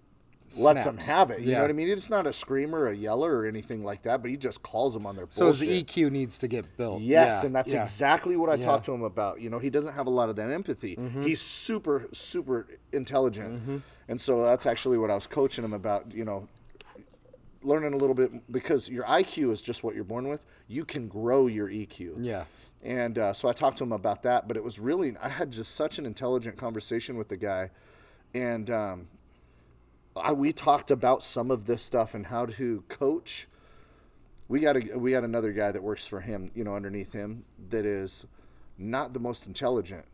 lets 0.59 0.85
them 0.85 0.99
have 0.99 1.31
it 1.31 1.41
you 1.41 1.51
Yeah. 1.51 1.57
know 1.59 1.63
what 1.63 1.71
i 1.71 1.75
mean 1.75 1.89
It's 1.89 2.11
not 2.11 2.27
a 2.27 2.33
screamer 2.33 2.89
a 2.89 2.97
yeller 2.97 3.37
or 3.39 3.47
anything 3.47 3.85
like 3.85 4.03
that 4.03 4.21
but 4.23 4.31
he 4.31 4.37
just 4.37 4.63
calls 4.63 4.95
them 4.95 5.07
on 5.07 5.15
their 5.17 5.27
so 5.31 5.47
his 5.47 5.61
bullshit. 5.61 5.87
EQ 5.87 6.11
needs 6.11 6.39
to 6.39 6.49
get 6.49 6.77
built. 6.77 7.01
Yes, 7.03 7.41
Yeah, 7.43 7.47
and 7.47 7.55
that's 7.55 7.73
yeah. 7.73 7.83
exactly 7.83 8.37
what 8.37 8.51
I 8.51 8.57
talked 8.57 8.85
to 8.87 8.93
him 8.93 9.03
about. 9.03 9.41
You 9.41 9.49
know, 9.51 9.59
he 9.61 9.71
doesn't 9.71 9.95
have 9.95 10.07
a 10.07 10.11
lot 10.11 10.29
of 10.29 10.37
that 10.37 10.51
empathy. 10.51 10.97
Mm-hmm. 10.97 11.23
He's 11.23 11.41
super, 11.41 12.09
super 12.13 12.67
intelligent, 12.93 13.83
and 14.09 14.21
so 14.21 14.43
that's 14.43 14.67
actually 14.67 14.99
what 14.99 15.11
I 15.11 15.15
was 15.15 15.27
coaching 15.27 15.65
him 15.65 15.73
about. 15.73 16.13
You 16.13 16.25
know, 16.25 16.49
learning 17.63 17.93
a 17.93 17.97
little 17.97 18.15
bit 18.15 18.51
because 18.51 18.89
your 18.89 19.05
IQ 19.05 19.53
is 19.53 19.63
just 19.63 19.85
what 19.85 19.95
you're 19.95 20.05
born 20.05 20.29
with. 20.29 20.43
You 20.67 20.85
can 20.85 21.09
grow 21.09 21.47
your 21.47 21.69
EQ. 21.69 22.17
Yeah. 22.19 22.45
And 22.83 23.19
uh, 23.19 23.33
so 23.33 23.49
I 23.49 23.53
talked 23.53 23.79
to 23.79 23.85
him 23.85 23.93
about 23.93 24.23
that, 24.23 24.49
but 24.49 24.57
it 24.57 24.65
was 24.65 24.79
really 24.79 25.15
I 25.23 25.29
had 25.29 25.51
just 25.53 25.75
such 25.75 25.99
an 25.99 26.07
intelligent 26.07 26.57
conversation 26.57 27.17
with 27.19 27.29
the 27.29 27.37
guy, 27.37 27.71
and 28.35 28.71
um, 28.71 29.09
I, 30.17 30.33
we 30.33 30.53
talked 30.53 30.91
about 30.91 31.23
some 31.23 31.51
of 31.51 31.67
this 31.67 31.83
stuff 31.83 32.15
and 32.15 32.27
how 32.27 32.47
to 32.47 32.85
coach. 32.89 33.47
We 34.49 34.61
got 34.61 34.77
a 34.77 34.99
we 34.99 35.13
got 35.13 35.23
another 35.25 35.53
guy 35.53 35.71
that 35.71 35.83
works 35.83 36.07
for 36.07 36.21
him, 36.21 36.51
you 36.55 36.65
know, 36.65 36.75
underneath 36.75 37.13
him 37.13 37.45
that 37.71 37.85
is 37.87 38.27
not 38.77 39.13
the 39.13 39.21
most 39.21 39.47
intelligent 39.47 40.05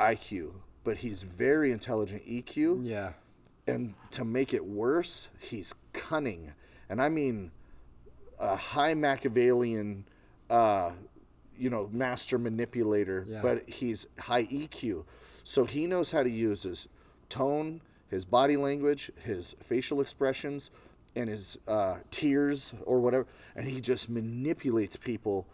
IQ, 0.00 0.52
but 0.82 0.98
he's 0.98 1.22
very 1.22 1.70
intelligent 1.72 2.26
EQ 2.26 2.80
Yeah. 2.84 3.12
and 3.66 3.94
to 4.12 4.24
make 4.24 4.54
it 4.54 4.64
worse, 4.64 5.28
he's 5.38 5.74
cunning, 5.92 6.52
and 6.88 7.00
I 7.02 7.08
mean 7.08 7.50
a 8.38 8.56
high 8.56 8.94
Machiavellian, 8.94 10.06
uh, 10.50 10.92
you 11.56 11.70
know, 11.70 11.88
master 11.92 12.38
manipulator. 12.38 13.24
Yeah. 13.28 13.40
But 13.42 13.68
he's 13.68 14.06
high 14.18 14.44
EQ, 14.44 15.04
so 15.42 15.66
he 15.66 15.86
knows 15.86 16.12
how 16.12 16.22
to 16.22 16.30
use 16.30 16.62
his 16.64 16.88
tone, 17.28 17.80
his 18.14 18.24
body 18.24 18.56
language, 18.56 19.10
his 19.20 19.56
facial 19.60 20.00
expressions, 20.00 20.70
and 21.16 21.28
his 21.28 21.58
uh, 21.66 21.96
tears 22.12 22.72
or 22.86 23.00
whatever, 23.00 23.26
and 23.56 23.66
he 23.66 23.80
just 23.80 24.08
manipulates 24.08 24.96
people. 24.96 25.46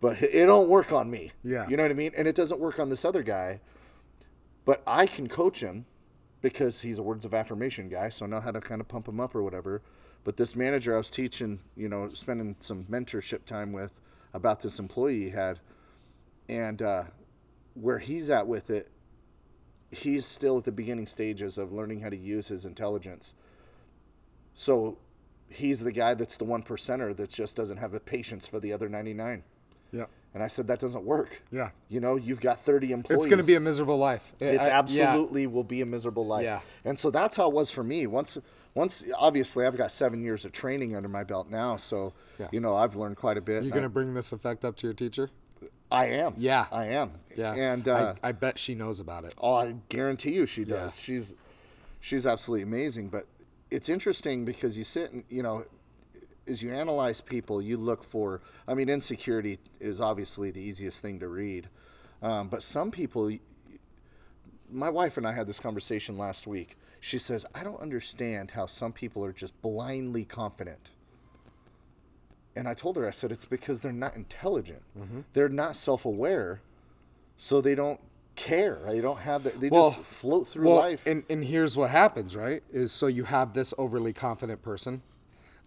But 0.00 0.22
it 0.22 0.46
don't 0.46 0.70
work 0.70 0.90
on 0.90 1.10
me. 1.10 1.32
Yeah. 1.44 1.68
you 1.68 1.76
know 1.76 1.82
what 1.82 1.90
I 1.90 1.94
mean, 1.94 2.12
and 2.16 2.26
it 2.26 2.34
doesn't 2.34 2.58
work 2.58 2.78
on 2.78 2.88
this 2.88 3.04
other 3.04 3.22
guy. 3.22 3.60
But 4.64 4.82
I 4.86 5.06
can 5.06 5.28
coach 5.28 5.62
him 5.62 5.84
because 6.40 6.80
he's 6.80 6.98
a 6.98 7.02
words 7.02 7.26
of 7.26 7.34
affirmation 7.34 7.90
guy, 7.90 8.08
so 8.08 8.24
I 8.24 8.28
know 8.28 8.40
how 8.40 8.52
to 8.52 8.60
kind 8.60 8.80
of 8.80 8.88
pump 8.88 9.06
him 9.06 9.20
up 9.20 9.34
or 9.34 9.42
whatever. 9.42 9.82
But 10.24 10.38
this 10.38 10.56
manager 10.56 10.94
I 10.94 10.98
was 10.98 11.10
teaching, 11.10 11.60
you 11.76 11.88
know, 11.88 12.08
spending 12.08 12.56
some 12.60 12.84
mentorship 12.84 13.44
time 13.44 13.72
with 13.72 13.92
about 14.32 14.60
this 14.60 14.78
employee 14.78 15.24
he 15.24 15.30
had, 15.30 15.60
and 16.48 16.80
uh, 16.80 17.04
where 17.74 17.98
he's 17.98 18.30
at 18.30 18.46
with 18.46 18.70
it, 18.70 18.90
he's 19.90 20.24
still 20.26 20.58
at 20.58 20.64
the 20.64 20.72
beginning 20.72 21.06
stages 21.06 21.58
of 21.58 21.72
learning 21.72 22.00
how 22.00 22.08
to 22.10 22.16
use 22.16 22.48
his 22.48 22.64
intelligence. 22.66 23.34
So 24.54 24.98
he's 25.48 25.80
the 25.80 25.92
guy 25.92 26.14
that's 26.14 26.36
the 26.36 26.44
one 26.44 26.62
percenter 26.62 27.16
that 27.16 27.30
just 27.30 27.56
doesn't 27.56 27.78
have 27.78 27.92
the 27.92 28.00
patience 28.00 28.46
for 28.46 28.60
the 28.60 28.72
other 28.72 28.88
99. 28.88 29.42
Yeah. 29.92 30.04
And 30.32 30.44
I 30.44 30.46
said, 30.46 30.68
that 30.68 30.78
doesn't 30.78 31.04
work. 31.04 31.42
Yeah. 31.50 31.70
You 31.88 31.98
know, 31.98 32.14
you've 32.14 32.40
got 32.40 32.60
30 32.60 32.92
employees. 32.92 33.24
It's 33.24 33.28
going 33.30 33.40
to 33.40 33.46
be 33.46 33.56
a 33.56 33.60
miserable 33.60 33.96
life. 33.98 34.32
I- 34.40 34.44
It's 34.44 34.66
I- 34.68 34.70
yeah. 34.70 34.78
absolutely 34.78 35.48
will 35.48 35.64
be 35.64 35.80
a 35.80 35.86
miserable 35.86 36.24
life. 36.24 36.44
Yeah. 36.44 36.60
And 36.84 36.96
so 36.96 37.10
that's 37.10 37.36
how 37.36 37.48
it 37.48 37.52
was 37.54 37.72
for 37.72 37.82
me. 37.82 38.06
Once, 38.06 38.38
once 38.74 39.04
obviously 39.18 39.66
I've 39.66 39.76
got 39.76 39.90
seven 39.90 40.22
years 40.22 40.44
of 40.44 40.52
training 40.52 40.94
under 40.94 41.08
my 41.08 41.24
belt 41.24 41.50
now, 41.50 41.76
so 41.76 42.12
Yeah. 42.38 42.46
you 42.52 42.60
know 42.60 42.76
I've 42.76 42.94
learned 42.94 43.16
quite 43.16 43.38
a 43.38 43.40
bit. 43.40 43.64
You're 43.64 43.72
going 43.72 43.82
to 43.82 43.88
bring 43.88 44.14
this 44.14 44.30
effect 44.30 44.64
up 44.64 44.76
to 44.76 44.86
your 44.86 44.94
teacher? 44.94 45.30
I 45.90 46.06
am. 46.06 46.34
Yeah. 46.36 46.66
I 46.70 46.86
am. 46.86 47.12
Yeah. 47.36 47.54
And 47.54 47.88
uh, 47.88 48.14
I, 48.22 48.28
I 48.28 48.32
bet 48.32 48.58
she 48.58 48.74
knows 48.74 49.00
about 49.00 49.24
it. 49.24 49.34
Oh, 49.38 49.54
I 49.54 49.74
guarantee 49.88 50.32
you 50.32 50.46
she 50.46 50.64
does. 50.64 50.98
Yeah. 50.98 51.02
She's 51.04 51.36
she's 52.00 52.26
absolutely 52.26 52.62
amazing. 52.62 53.08
But 53.08 53.26
it's 53.70 53.88
interesting 53.88 54.44
because 54.44 54.78
you 54.78 54.84
sit 54.84 55.12
and 55.12 55.24
you 55.28 55.42
know, 55.42 55.64
as 56.46 56.62
you 56.62 56.72
analyze 56.72 57.20
people, 57.20 57.60
you 57.60 57.76
look 57.76 58.04
for. 58.04 58.40
I 58.66 58.74
mean, 58.74 58.88
insecurity 58.88 59.58
is 59.80 60.00
obviously 60.00 60.50
the 60.50 60.60
easiest 60.60 61.02
thing 61.02 61.18
to 61.20 61.28
read, 61.28 61.68
um, 62.22 62.48
but 62.48 62.62
some 62.62 62.90
people. 62.90 63.32
My 64.72 64.88
wife 64.88 65.16
and 65.16 65.26
I 65.26 65.32
had 65.32 65.48
this 65.48 65.58
conversation 65.58 66.16
last 66.16 66.46
week. 66.46 66.78
She 67.00 67.18
says, 67.18 67.44
"I 67.52 67.64
don't 67.64 67.80
understand 67.80 68.52
how 68.52 68.66
some 68.66 68.92
people 68.92 69.24
are 69.24 69.32
just 69.32 69.60
blindly 69.62 70.24
confident." 70.24 70.92
And 72.56 72.68
I 72.68 72.74
told 72.74 72.96
her, 72.96 73.06
I 73.06 73.10
said, 73.10 73.30
it's 73.30 73.44
because 73.44 73.80
they're 73.80 73.92
not 73.92 74.16
intelligent. 74.16 74.82
Mm-hmm. 74.98 75.20
They're 75.32 75.48
not 75.48 75.76
self-aware, 75.76 76.60
so 77.36 77.60
they 77.60 77.74
don't 77.74 78.00
care. 78.34 78.80
They 78.86 79.00
don't 79.00 79.20
have 79.20 79.44
the, 79.44 79.50
they 79.50 79.68
Well, 79.68 79.90
just 79.90 80.00
float 80.00 80.48
through 80.48 80.66
well, 80.66 80.76
life. 80.76 81.06
And, 81.06 81.24
and 81.30 81.44
here's 81.44 81.76
what 81.76 81.90
happens, 81.90 82.34
right? 82.34 82.62
Is 82.72 82.92
so 82.92 83.06
you 83.06 83.24
have 83.24 83.54
this 83.54 83.72
overly 83.78 84.12
confident 84.12 84.62
person. 84.62 85.02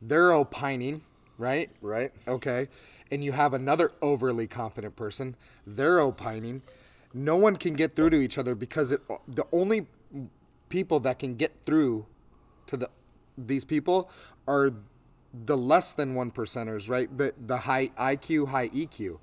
They're 0.02 0.34
opining, 0.34 1.02
right? 1.38 1.70
right? 1.82 2.12
Okay. 2.28 2.68
And 3.12 3.24
you 3.24 3.32
have 3.32 3.54
another 3.54 3.92
overly 4.02 4.48
confident 4.48 4.96
person. 4.96 5.36
They're 5.66 6.00
opining. 6.00 6.63
No 7.13 7.38
one 7.38 7.56
can 7.56 7.75
get 7.75 7.96
through 7.96 8.10
to 8.10 8.18
each 8.22 8.38
other 8.38 8.56
because 8.56 8.92
it, 8.92 9.02
the 9.28 9.46
only 9.52 9.88
people 10.70 11.00
that 11.02 11.20
can 11.20 11.36
get 11.36 11.52
through 11.66 12.06
to 12.66 12.75
the 12.75 12.90
these 13.38 13.66
people 13.66 14.10
are 14.48 14.72
the 15.34 15.58
less 15.58 15.94
than 15.94 16.16
one 16.16 16.32
percenters, 16.32 16.90
right? 16.90 17.16
The 17.18 17.34
the 17.46 17.58
high 17.58 17.90
IQ, 18.00 18.50
high 18.50 18.70
EQ. 18.70 19.20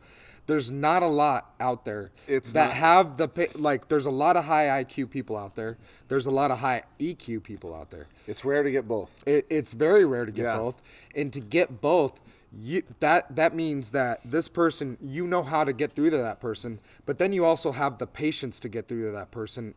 There's 0.47 0.71
not 0.71 1.05
a 1.05 1.07
lot 1.07 1.55
out 1.61 1.85
there 1.85 2.11
It's 2.27 2.53
that 2.53 2.69
not- 2.69 2.77
have 2.77 3.17
the 3.19 3.29
like. 3.55 3.89
There's 3.89 4.07
a 4.07 4.11
lot 4.11 4.37
of 4.37 4.47
high 4.47 4.83
IQ 4.83 5.09
people 5.11 5.37
out 5.37 5.55
there. 5.55 5.79
There's 6.09 6.27
a 6.27 6.31
lot 6.33 6.51
of 6.51 6.59
high 6.59 6.83
EQ 6.99 7.43
people 7.45 7.73
out 7.75 7.91
there. 7.91 8.09
It's 8.27 8.45
rare 8.45 8.63
to 8.65 8.71
get 8.71 8.89
both. 8.89 9.23
It, 9.29 9.47
it's 9.49 9.75
very 9.75 10.05
rare 10.05 10.27
to 10.27 10.33
get 10.33 10.45
Yeah. 10.45 10.57
both, 10.57 10.83
and 11.15 11.33
to 11.33 11.41
get 11.41 11.81
both, 11.81 12.19
you 12.53 12.83
that 12.99 13.37
that 13.37 13.55
means 13.55 13.93
that 13.93 14.21
this 14.25 14.49
person 14.49 14.99
you 15.01 15.25
know 15.29 15.45
how 15.45 15.63
to 15.63 15.73
get 15.73 15.93
through 15.93 16.11
to 16.11 16.17
that 16.17 16.41
person, 16.41 16.81
but 17.07 17.19
then 17.19 17.33
you 17.33 17.45
also 17.45 17.71
have 17.71 17.99
the 17.99 18.07
patience 18.09 18.59
to 18.61 18.69
get 18.69 18.89
through 18.89 19.05
to 19.05 19.13
that 19.13 19.31
person, 19.31 19.75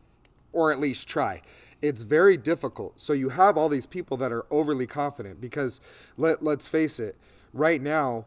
or 0.52 0.72
at 0.72 0.80
least 0.80 1.06
try. 1.06 1.40
It's 1.84 2.00
very 2.00 2.38
difficult. 2.38 2.98
So 2.98 3.12
you 3.12 3.28
have 3.28 3.58
all 3.58 3.68
these 3.68 3.84
people 3.84 4.16
that 4.16 4.32
are 4.32 4.46
overly 4.50 4.86
confident 4.86 5.38
because 5.38 5.82
let 6.16 6.42
let's 6.42 6.66
face 6.66 6.98
it, 6.98 7.14
right 7.52 7.82
now, 7.82 8.24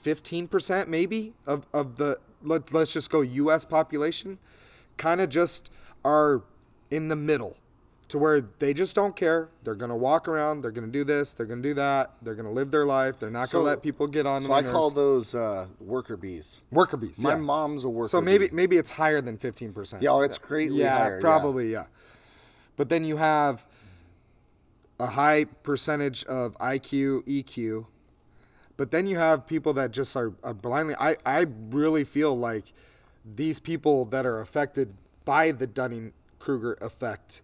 fifteen 0.00 0.46
percent 0.46 0.88
maybe 0.88 1.34
of 1.44 1.66
of 1.74 1.96
the 1.96 2.18
let 2.40 2.72
let's 2.72 2.92
just 2.92 3.10
go 3.10 3.20
U.S. 3.20 3.64
population, 3.64 4.38
kind 4.96 5.20
of 5.20 5.28
just 5.28 5.70
are 6.04 6.44
in 6.88 7.08
the 7.08 7.16
middle 7.16 7.56
to 8.12 8.18
where 8.18 8.42
they 8.42 8.74
just 8.74 8.94
don't 8.94 9.16
care. 9.16 9.48
They're 9.64 9.74
gonna 9.74 9.96
walk 9.96 10.28
around. 10.28 10.60
They're 10.60 10.70
gonna 10.70 10.88
do 10.88 11.02
this. 11.02 11.32
They're 11.32 11.46
gonna 11.46 11.62
do 11.62 11.72
that. 11.74 12.12
They're 12.20 12.34
gonna 12.34 12.52
live 12.52 12.70
their 12.70 12.84
life. 12.84 13.18
They're 13.18 13.30
not 13.30 13.48
So- 13.48 13.60
gonna 13.60 13.70
let 13.70 13.82
people 13.82 14.06
get 14.06 14.26
on. 14.26 14.42
So 14.42 14.52
I 14.52 14.62
call 14.62 14.90
those 14.90 15.34
uh, 15.34 15.68
worker 15.80 16.18
bees. 16.18 16.60
worker 16.70 16.98
bees. 16.98 17.20
My 17.20 17.30
yeah. 17.30 17.36
mom's 17.36 17.84
a 17.84 17.88
worker. 17.88 18.10
So 18.10 18.20
maybe 18.20 18.48
bee. 18.48 18.54
maybe 18.54 18.76
it's 18.76 18.90
higher 18.90 19.22
than 19.22 19.38
fifteen 19.38 19.72
percent. 19.72 20.02
Yeah, 20.02 20.10
oh, 20.10 20.20
it's 20.20 20.36
greatly 20.36 20.80
yeah, 20.80 20.98
higher, 20.98 21.14
yeah. 21.14 21.20
probably 21.22 21.72
yeah. 21.72 21.86
But 22.76 22.90
then 22.90 23.06
you 23.06 23.16
have 23.16 23.66
a 25.00 25.06
high 25.06 25.44
percentage 25.44 26.22
of 26.24 26.54
IQ, 26.58 27.26
EQ. 27.26 27.86
But 28.76 28.90
then 28.90 29.06
you 29.06 29.16
have 29.16 29.46
people 29.46 29.72
that 29.72 29.90
just 29.90 30.14
are, 30.16 30.34
are 30.42 30.52
blindly. 30.52 30.96
I, 31.00 31.16
I 31.24 31.46
really 31.70 32.04
feel 32.04 32.36
like 32.36 32.74
these 33.24 33.58
people 33.58 34.04
that 34.06 34.26
are 34.26 34.38
affected 34.40 34.94
by 35.24 35.52
the 35.52 35.66
Dunning 35.66 36.12
Kruger 36.38 36.74
effect 36.82 37.40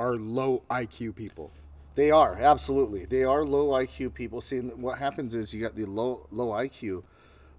are 0.00 0.16
low 0.16 0.62
IQ 0.70 1.14
people. 1.14 1.50
They 1.94 2.10
are 2.10 2.34
absolutely. 2.34 3.04
They 3.04 3.22
are 3.24 3.44
low 3.44 3.68
IQ 3.68 4.14
people. 4.14 4.40
See, 4.40 4.58
what 4.60 4.98
happens 4.98 5.34
is 5.34 5.52
you 5.52 5.60
got 5.60 5.76
the 5.76 5.84
low 5.84 6.26
low 6.30 6.48
IQ, 6.48 7.02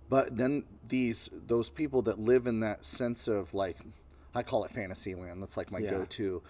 but 0.09 0.37
then 0.37 0.63
these 0.89 1.29
those 1.47 1.69
people 1.69 2.01
that 2.03 2.19
live 2.19 2.47
in 2.47 2.59
that 2.61 2.83
sense 2.85 3.27
of 3.27 3.53
like, 3.53 3.77
I 4.33 4.41
call 4.43 4.63
it 4.65 4.71
fantasy 4.71 5.13
land. 5.15 5.41
That's 5.41 5.57
like 5.57 5.71
my 5.71 5.79
Yeah. 5.79 5.91
go-to. 5.91 6.41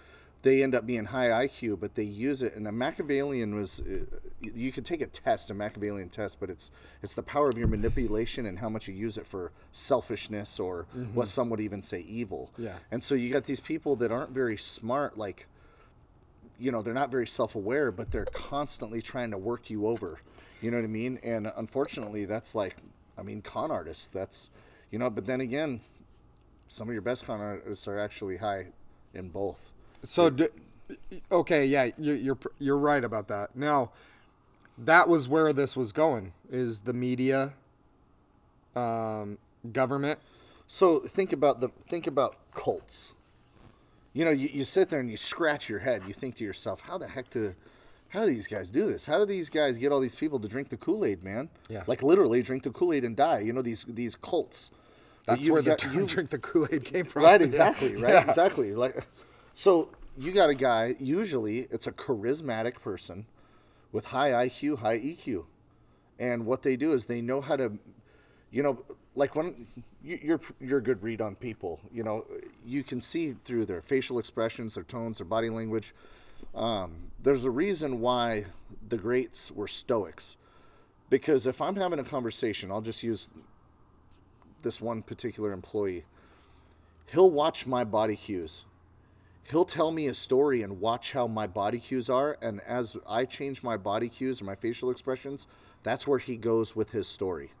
They 0.42 0.64
end 0.64 0.74
up 0.74 0.84
being 0.86 1.04
high 1.04 1.28
IQ, 1.46 1.78
but 1.78 1.94
they 1.94 2.02
use 2.02 2.42
it. 2.42 2.56
And 2.56 2.66
the 2.66 2.72
Machiavellian 2.72 3.54
was, 3.54 3.78
uh, 3.80 4.06
you 4.40 4.72
could 4.72 4.84
take 4.84 5.00
a 5.00 5.06
test, 5.06 5.50
a 5.50 5.54
Machiavellian 5.54 6.08
test, 6.08 6.40
but 6.40 6.50
it's 6.50 6.70
it's 7.02 7.14
the 7.14 7.22
power 7.22 7.48
of 7.48 7.56
your 7.58 7.68
manipulation 7.68 8.46
and 8.46 8.58
how 8.58 8.68
much 8.68 8.88
you 8.88 8.94
use 8.94 9.16
it 9.18 9.26
for 9.26 9.52
selfishness 9.72 10.58
or 10.58 10.86
what 11.14 11.28
some 11.28 11.50
would 11.50 11.60
even 11.60 11.82
say 11.82 12.00
evil. 12.00 12.50
Yeah. 12.56 12.78
And 12.90 13.04
so 13.04 13.14
you 13.14 13.32
got 13.32 13.44
these 13.44 13.60
people 13.60 13.94
that 13.96 14.10
aren't 14.10 14.30
very 14.30 14.56
smart, 14.56 15.16
like 15.18 15.46
you 16.62 16.72
know 16.72 16.82
they're 16.82 16.94
not 16.94 17.10
very 17.10 17.26
self-aware 17.26 17.90
but 17.90 18.10
they're 18.10 18.24
constantly 18.26 19.02
trying 19.02 19.30
to 19.30 19.38
work 19.38 19.70
you 19.70 19.86
over 19.86 20.20
you 20.60 20.70
know 20.70 20.76
what 20.78 20.84
i 20.84 20.88
mean 20.88 21.18
and 21.22 21.50
unfortunately 21.56 22.24
that's 22.24 22.54
like 22.54 22.76
i 23.18 23.22
mean 23.22 23.42
con 23.42 23.70
artists 23.70 24.08
that's 24.08 24.50
you 24.90 24.98
know 24.98 25.10
but 25.10 25.26
then 25.26 25.40
again 25.40 25.80
some 26.68 26.88
of 26.88 26.92
your 26.92 27.02
best 27.02 27.26
con 27.26 27.40
artists 27.40 27.86
are 27.88 27.98
actually 27.98 28.38
high 28.38 28.66
in 29.14 29.28
both 29.28 29.72
So, 30.04 30.30
do, 30.30 30.48
okay, 31.30 31.64
yeah, 31.66 31.90
you, 31.98 32.14
you're 32.14 32.38
you're 32.58 32.78
right 32.78 33.04
about 33.04 33.28
that. 33.28 33.54
Now, 33.54 33.92
that 34.78 35.08
was 35.08 35.28
where 35.28 35.52
this 35.52 35.76
was 35.76 35.92
going. 35.92 36.32
Is 36.50 36.80
the 36.80 36.92
media, 36.92 37.54
um, 38.74 39.38
government? 39.72 40.18
so 40.66 41.00
think 41.00 41.32
about 41.32 41.60
the 41.60 41.68
think 41.86 42.06
about 42.06 42.36
cults 42.54 43.14
you 44.12 44.24
know 44.24 44.30
you, 44.30 44.48
you 44.52 44.64
sit 44.64 44.88
there 44.90 45.00
and 45.00 45.10
you 45.10 45.16
scratch 45.16 45.68
your 45.68 45.78
head 45.80 46.02
you 46.06 46.12
think 46.14 46.36
to 46.36 46.44
yourself 46.44 46.80
how 46.82 46.98
the 46.98 47.06
heck 47.08 47.30
do 47.30 47.54
how 48.10 48.20
do 48.20 48.26
these 48.26 48.46
guys 48.46 48.70
do 48.70 48.86
this 48.86 49.06
how 49.06 49.18
do 49.18 49.24
these 49.26 49.48
guys 49.50 49.78
get 49.78 49.90
all 49.92 50.00
these 50.00 50.14
people 50.14 50.38
to 50.38 50.48
drink 50.48 50.68
the 50.68 50.76
kool-aid 50.76 51.22
man 51.22 51.48
Yeah. 51.68 51.84
like 51.86 52.02
literally 52.02 52.42
drink 52.42 52.62
the 52.64 52.70
kool-aid 52.70 53.04
and 53.04 53.16
die 53.16 53.40
you 53.40 53.52
know 53.52 53.62
these 53.62 53.84
these 53.88 54.14
cults 54.16 54.70
That's 55.26 55.48
where 55.48 55.62
the 55.62 55.76
term 55.76 55.94
you've- 55.94 56.06
"drink 56.12 56.30
the 56.30 56.38
Kool 56.38 56.66
Aid" 56.72 56.84
came 56.84 57.04
from. 57.06 57.22
right 57.24 57.40
Yeah. 57.40 57.46
exactly 57.46 57.96
right 57.96 58.12
Yeah. 58.12 58.24
exactly 58.24 58.74
like 58.74 59.06
so 59.54 59.90
you 60.16 60.32
got 60.32 60.50
a 60.50 60.54
guy 60.54 60.94
usually 60.98 61.60
it's 61.70 61.86
a 61.86 61.92
charismatic 61.92 62.74
person 62.80 63.26
with 63.92 64.06
high 64.06 64.30
iq 64.46 64.78
high 64.80 64.98
eq 64.98 65.44
and 66.18 66.44
what 66.44 66.62
they 66.62 66.76
do 66.76 66.92
is 66.92 67.06
they 67.06 67.22
know 67.22 67.40
how 67.40 67.56
to 67.56 67.78
you 68.52 68.62
know 68.62 68.78
like 69.14 69.34
when 69.34 69.66
you, 70.02 70.18
you're 70.22 70.40
you're 70.60 70.78
a 70.78 70.82
good 70.82 71.02
read 71.02 71.20
on 71.20 71.34
people 71.34 71.80
you 71.92 72.04
know 72.04 72.24
you 72.64 72.84
can 72.84 73.00
see 73.00 73.34
through 73.44 73.66
their 73.66 73.82
facial 73.82 74.18
expressions 74.18 74.74
their 74.74 74.84
tones 74.84 75.18
their 75.18 75.26
body 75.26 75.50
language 75.50 75.94
um, 76.54 77.10
there's 77.22 77.44
a 77.44 77.50
reason 77.50 78.00
why 78.00 78.44
the 78.88 78.96
greats 78.96 79.50
were 79.50 79.68
stoics 79.68 80.36
because 81.10 81.46
if 81.46 81.60
i'm 81.60 81.76
having 81.76 81.98
a 81.98 82.04
conversation 82.04 82.70
i'll 82.70 82.80
just 82.80 83.02
use 83.02 83.30
this 84.62 84.80
one 84.80 85.02
particular 85.02 85.52
employee 85.52 86.04
he'll 87.12 87.30
watch 87.30 87.66
my 87.66 87.84
body 87.84 88.16
cues. 88.16 88.64
He'll 89.44 89.64
tell 89.64 89.90
me 89.90 90.06
a 90.06 90.14
story 90.14 90.62
and 90.62 90.80
watch 90.80 91.12
how 91.12 91.26
my 91.26 91.46
body 91.46 91.78
cues 91.78 92.08
are. 92.08 92.38
And 92.40 92.60
as 92.62 92.96
I 93.08 93.24
change 93.24 93.62
my 93.62 93.76
body 93.76 94.08
cues 94.08 94.40
or 94.40 94.44
my 94.44 94.54
facial 94.54 94.90
expressions, 94.90 95.46
that's 95.82 96.06
where 96.06 96.18
he 96.18 96.36
goes 96.36 96.76
with 96.76 96.92
his 96.92 97.06
story. 97.08 97.52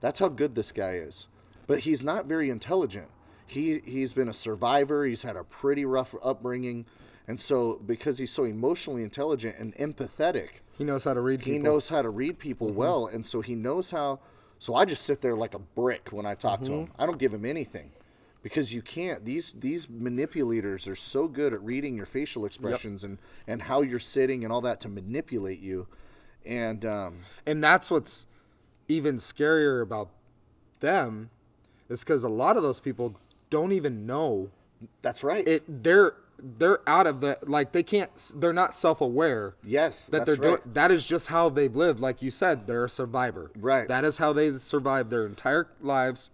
That's 0.00 0.20
how 0.20 0.28
good 0.28 0.54
this 0.54 0.72
guy 0.72 0.92
is. 0.94 1.28
But 1.66 1.80
he's 1.80 2.02
not 2.02 2.26
very 2.26 2.50
intelligent. 2.50 3.08
He, 3.46 3.80
he's 3.84 4.12
been 4.12 4.28
a 4.28 4.32
survivor, 4.32 5.04
he's 5.06 5.22
had 5.22 5.36
a 5.36 5.44
pretty 5.44 5.84
rough 5.84 6.14
upbringing. 6.22 6.86
And 7.26 7.38
so, 7.38 7.80
because 7.84 8.18
he's 8.18 8.30
so 8.30 8.44
emotionally 8.44 9.02
intelligent 9.02 9.56
and 9.58 9.74
empathetic, 9.76 10.60
He 10.78 10.84
knows 10.84 11.04
how 11.04 11.12
to 11.14 11.20
read 11.20 11.40
he 11.42 11.52
people. 11.52 11.64
knows 11.72 11.88
how 11.90 12.00
to 12.02 12.08
read 12.08 12.38
people 12.38 12.70
well 12.70 13.06
and 13.06 13.26
so 13.26 13.40
he 13.42 13.54
knows 13.54 13.90
how 13.90 14.20
so 14.60 14.74
i 14.76 14.84
just 14.84 15.04
sit 15.04 15.20
there 15.22 15.34
like 15.34 15.54
a 15.54 15.58
brick 15.58 16.08
when 16.12 16.24
i 16.24 16.34
talk 16.34 16.62
to 16.62 16.72
him 16.72 16.90
i 16.98 17.04
don't 17.04 17.18
give 17.18 17.34
him 17.34 17.44
anything 17.44 17.90
because 18.42 18.72
you 18.72 18.80
can't 18.80 19.24
these 19.24 19.52
these 19.58 19.88
manipulators 19.90 20.86
are 20.86 20.94
so 20.96 21.26
good 21.28 21.52
at 21.52 21.60
reading 21.62 21.96
your 21.96 22.06
facial 22.06 22.44
expressions 22.46 23.02
and 23.04 23.18
and 23.48 23.62
how 23.62 23.82
you're 23.82 23.98
sitting 23.98 24.44
and 24.44 24.52
all 24.52 24.60
that 24.60 24.78
to 24.80 24.88
manipulate 24.88 25.58
you 25.60 25.86
and 26.46 26.84
um 26.86 27.18
and 27.44 27.62
that's 27.62 27.90
what's 27.90 28.26
even 28.88 29.16
scarier 29.16 29.82
about 29.82 30.08
them 30.80 31.30
is 31.88 32.02
because 32.04 32.24
a 32.24 32.28
lot 32.28 32.56
of 32.56 32.62
those 32.62 32.80
people 32.80 33.14
don't 33.50 33.72
even 33.72 34.06
know 34.06 34.50
that's 35.02 35.22
right 35.24 35.46
it. 35.46 35.62
They're 35.82 36.12
they're 36.40 36.78
out 36.88 37.06
of 37.08 37.20
the 37.20 37.36
like 37.42 37.72
they 37.72 37.82
can't. 37.82 38.10
They're 38.36 38.52
not 38.52 38.74
self 38.74 39.00
aware. 39.00 39.54
yes 39.64 40.06
that 40.10 40.24
that's 40.24 40.38
they're 40.38 40.50
right. 40.52 40.62
doing 40.62 40.74
that 40.74 40.90
is 40.92 41.04
just 41.04 41.28
how 41.28 41.48
they've 41.48 41.74
lived 41.74 41.98
like 41.98 42.22
you 42.22 42.30
said 42.30 42.66
they're 42.68 42.84
a 42.84 42.90
survivor 42.90 43.50
Right. 43.58 43.88
that 43.88 44.04
is 44.04 44.18
how 44.18 44.32
they 44.32 44.56
survived 44.56 45.10
their 45.10 45.26
entire 45.26 45.66
lives 45.80 46.30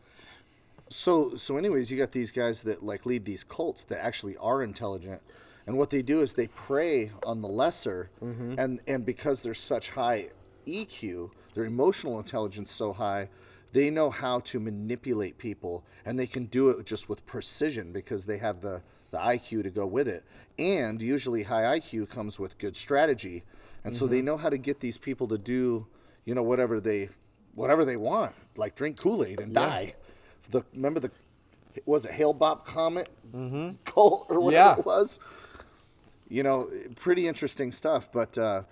so 0.90 1.36
so 1.36 1.56
anyways 1.56 1.90
you 1.90 1.96
got 1.98 2.12
these 2.12 2.30
guys 2.30 2.62
that 2.62 2.82
like 2.84 3.06
lead 3.06 3.24
these 3.24 3.44
cults 3.44 3.82
that 3.84 4.04
actually 4.04 4.36
are 4.36 4.62
intelligent 4.62 5.22
and 5.66 5.78
what 5.78 5.88
they 5.88 6.02
do 6.02 6.20
is 6.20 6.34
they 6.34 6.48
prey 6.48 7.10
on 7.24 7.40
the 7.40 7.48
lesser 7.48 8.10
mm-hmm. 8.22 8.54
and 8.58 8.80
and 8.86 9.06
because 9.06 9.42
they're 9.42 9.54
such 9.54 9.90
high 9.90 10.28
eq 10.66 11.30
their 11.54 11.64
emotional 11.64 12.18
intelligence 12.18 12.70
so 12.72 12.92
high 12.92 13.28
they 13.72 13.90
know 13.90 14.08
how 14.08 14.38
to 14.38 14.60
manipulate 14.60 15.36
people 15.36 15.82
and 16.04 16.16
they 16.16 16.28
can 16.28 16.44
do 16.44 16.68
it 16.68 16.86
just 16.86 17.08
with 17.08 17.26
precision 17.26 17.90
because 17.92 18.24
they 18.26 18.38
have 18.38 18.60
the, 18.60 18.82
the 19.10 19.18
IQ 19.18 19.64
to 19.64 19.70
go 19.70 19.84
with 19.84 20.06
it. 20.06 20.22
And 20.56 21.02
usually 21.02 21.42
high 21.42 21.80
IQ 21.80 22.08
comes 22.08 22.38
with 22.38 22.56
good 22.58 22.76
strategy. 22.76 23.42
And 23.82 23.96
so 23.96 24.06
they 24.06 24.22
know 24.22 24.36
how 24.36 24.48
to 24.48 24.58
get 24.58 24.78
these 24.78 24.96
people 24.96 25.26
to 25.26 25.38
do, 25.38 25.88
you 26.24 26.36
know, 26.36 26.42
whatever 26.44 26.80
they 26.80 27.08
whatever 27.56 27.84
they 27.84 27.96
want, 27.96 28.32
like 28.56 28.76
drink 28.76 28.96
Kool-Aid 29.00 29.40
and 29.40 29.52
die. 29.52 29.94
The 30.52 30.64
remember 30.72 31.00
the 31.00 31.10
was 31.84 32.04
it 32.06 32.12
Hale 32.12 32.32
Bopp 32.32 32.64
Comet 32.64 33.08
cult 33.84 34.26
or 34.28 34.38
whatever 34.38 34.52
Yeah. 34.70 34.78
it 34.78 34.86
was? 34.86 35.18
you 36.28 36.44
know, 36.44 36.70
pretty 36.94 37.26
interesting 37.26 37.72
stuff. 37.72 38.10
But 38.12 38.38
uh, 38.38 38.62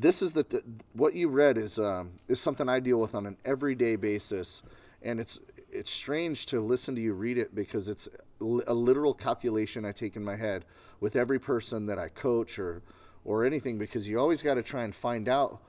this 0.00 0.22
is 0.22 0.32
the, 0.32 0.44
the 0.44 0.62
what 0.92 1.14
you 1.14 1.28
read 1.28 1.58
is 1.58 1.78
um, 1.78 2.12
is 2.28 2.40
something 2.40 2.68
I 2.68 2.78
deal 2.78 2.98
with 2.98 3.14
on 3.14 3.26
an 3.26 3.36
everyday 3.44 3.96
basis, 3.96 4.62
and 5.02 5.18
it's 5.18 5.40
it's 5.70 5.90
strange 5.90 6.46
to 6.46 6.60
listen 6.60 6.94
to 6.94 7.00
you 7.00 7.12
read 7.12 7.36
it 7.36 7.54
because 7.54 7.88
it's 7.88 8.08
a 8.40 8.74
literal 8.74 9.12
calculation 9.12 9.84
I 9.84 9.92
take 9.92 10.14
in 10.14 10.24
my 10.24 10.36
head 10.36 10.64
with 11.00 11.16
every 11.16 11.40
person 11.40 11.86
that 11.86 11.98
I 11.98 12.08
coach 12.08 12.58
or 12.58 12.82
or 13.24 13.44
anything 13.44 13.76
because 13.76 14.08
you 14.08 14.20
always 14.20 14.40
got 14.40 14.54
to 14.54 14.62
try 14.62 14.84
and 14.84 14.94
find 14.94 15.28
out 15.28 15.60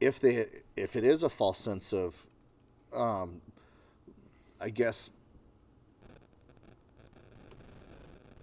if 0.00 0.20
they 0.20 0.46
if 0.76 0.94
it 0.94 1.02
is 1.02 1.24
a 1.24 1.28
false 1.28 1.58
sense 1.58 1.92
of 1.92 2.26
um, 2.94 3.40
I 4.60 4.70
guess 4.70 5.10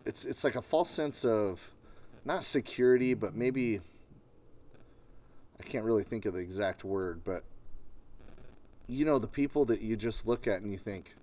it's 0.05 0.25
it's 0.25 0.43
like 0.43 0.55
a 0.55 0.61
false 0.61 0.89
sense 0.89 1.23
of 1.23 1.71
not 2.25 2.43
security, 2.43 3.13
but 3.13 3.33
maybe 3.33 3.79
I 5.59 5.63
can't 5.63 5.83
really 5.85 6.03
think 6.03 6.25
of 6.25 6.33
the 6.33 6.39
exact 6.39 6.83
word, 6.83 7.21
but 7.23 7.43
you 8.87 9.05
know 9.05 9.19
the 9.19 9.27
people 9.27 9.65
that 9.65 9.81
you 9.81 9.95
just 9.95 10.25
look 10.27 10.47
at 10.47 10.61
and 10.61 10.71
you 10.71 10.77
think, 10.77 11.15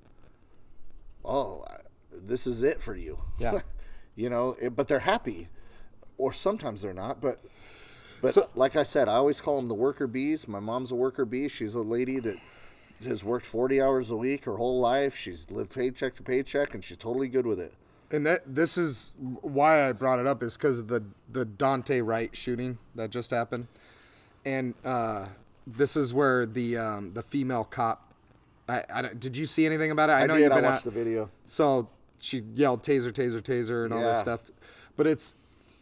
"Oh, 1.25 1.65
this 2.13 2.47
is 2.47 2.63
it 2.63 2.81
for 2.81 2.95
you." 2.95 3.19
Yeah. 3.39 3.61
you 4.17 4.29
know, 4.29 4.57
it, 4.61 4.77
but 4.77 4.89
they're 4.89 5.01
happy, 5.01 5.49
or 6.19 6.33
sometimes 6.33 6.83
they're 6.83 6.93
not. 6.95 7.21
But 7.21 7.43
but 8.21 8.33
So- 8.33 8.49
like 8.55 8.77
I 8.77 8.83
said, 8.83 9.09
I 9.09 9.15
always 9.15 9.41
call 9.41 9.57
them 9.57 9.69
the 9.69 9.75
worker 9.75 10.07
bees. 10.07 10.47
My 10.47 10.61
mom's 10.61 10.91
a 10.93 10.97
worker 10.97 11.25
bee. 11.25 11.49
She's 11.49 11.75
a 11.75 11.81
lady 11.81 12.21
that 12.21 12.37
has 13.05 13.23
worked 13.23 13.45
40 13.45 13.81
hours 13.81 14.11
a 14.11 14.17
week 14.17 14.45
her 14.47 14.57
whole 14.57 14.81
life. 14.81 15.15
She's 15.17 15.51
lived 15.51 15.71
paycheck 15.71 16.15
to 16.15 16.23
paycheck, 16.23 16.73
and 16.75 16.83
she's 16.85 16.97
totally 16.97 17.29
good 17.29 17.47
with 17.47 17.61
it. 17.61 17.75
And 18.11 18.25
that 18.25 18.41
this 18.47 18.79
is 18.79 19.13
why 19.19 19.87
I 19.89 19.93
brought 19.93 20.21
it 20.21 20.27
up 20.27 20.43
is 20.43 20.57
because 20.57 20.79
of 20.79 20.89
the 20.89 21.03
the 21.31 21.45
Daunte 21.45 22.07
Wright 22.07 22.35
shooting 22.37 22.79
that 22.95 23.11
just 23.11 23.33
happened, 23.33 23.67
and 24.47 24.75
uh, 24.85 25.27
this 25.67 25.97
is 25.97 26.15
where 26.15 26.47
the 26.47 26.79
um, 26.79 27.11
the 27.11 27.23
female 27.23 27.65
cop. 27.65 28.15
I, 28.69 28.85
I 28.93 29.03
did 29.13 29.37
you 29.37 29.45
see 29.47 29.67
anything 29.67 29.91
about 29.91 30.09
it? 30.09 30.15
I, 30.15 30.23
I, 30.23 30.27
know 30.27 30.35
did. 30.37 30.45
you've 30.45 30.53
I 30.53 30.61
watched 30.63 30.87
at- 30.87 30.95
the 30.95 30.99
video. 31.05 31.31
So 31.45 31.89
she 32.19 32.43
yelled 32.55 32.83
taser, 32.83 33.13
taser, 33.13 33.41
taser, 33.43 33.85
and 33.85 33.93
all 33.93 34.01
this 34.01 34.17
Yeah. 34.17 34.23
stuff. 34.23 34.41
But 34.97 35.07
it's 35.07 35.35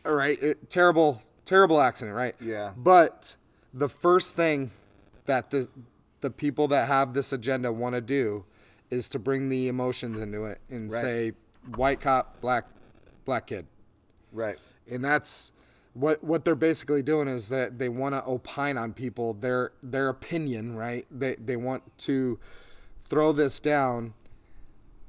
all 0.05 0.15
right. 0.17 0.37
It, 0.43 0.69
terrible, 0.71 1.23
terrible 1.45 1.81
accident, 1.81 2.17
right? 2.17 2.35
Yeah. 2.41 2.73
But 2.77 3.37
the 3.73 3.89
first 3.89 4.35
thing 4.37 4.71
that 5.27 5.51
the 5.51 5.69
the 6.21 6.31
people 6.31 6.67
that 6.69 6.89
have 6.89 7.13
this 7.15 7.33
agenda 7.33 7.71
want 7.73 7.95
to 7.95 8.01
do 8.01 8.45
is 8.91 9.09
to 9.11 9.19
bring 9.19 9.49
the 9.51 9.69
emotions 9.69 10.19
into 10.19 10.45
it 10.45 10.59
and 10.71 10.91
Right. 10.91 11.01
say 11.01 11.33
white 11.77 12.01
cop, 12.01 12.41
black 12.41 12.65
black 13.25 13.47
kid, 13.47 13.67
Right. 14.33 14.59
and 14.91 15.03
that's 15.05 15.53
what 15.95 16.23
what 16.25 16.45
they're 16.45 16.57
basically 16.57 17.03
doing 17.03 17.29
is 17.29 17.49
that 17.49 17.79
they 17.79 17.89
want 17.89 18.15
to 18.15 18.25
opine 18.27 18.77
on 18.77 18.93
people 18.93 19.33
their 19.33 19.73
their 19.83 20.09
opinion, 20.09 20.75
right? 20.77 21.07
They 21.11 21.37
they 21.37 21.57
want 21.57 21.97
to 21.99 22.39
throw 23.05 23.33
this 23.33 23.61
down 23.61 24.15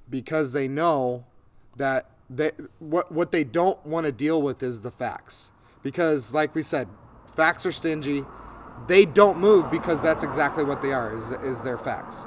because 0.10 0.52
they 0.52 0.68
know 0.68 1.26
that 1.76 2.10
they 2.30 2.52
what 2.80 3.12
what 3.12 3.32
they 3.32 3.44
don't 3.44 3.84
want 3.86 4.06
to 4.06 4.12
deal 4.12 4.42
with 4.42 4.62
is 4.62 4.82
the 4.82 4.92
facts. 4.92 5.52
Because 5.82 6.34
like 6.34 6.54
we 6.54 6.62
said, 6.62 6.88
facts 7.36 7.66
are 7.66 7.72
stingy. 7.72 8.24
They 8.88 9.06
don't 9.06 9.40
move 9.40 9.72
because 9.72 10.04
that's 10.04 10.24
exactly 10.24 10.64
what 10.64 10.84
they 10.84 10.94
are 10.94 11.18
is 11.18 11.30
is 11.30 11.64
their 11.64 11.80
facts. 11.80 12.26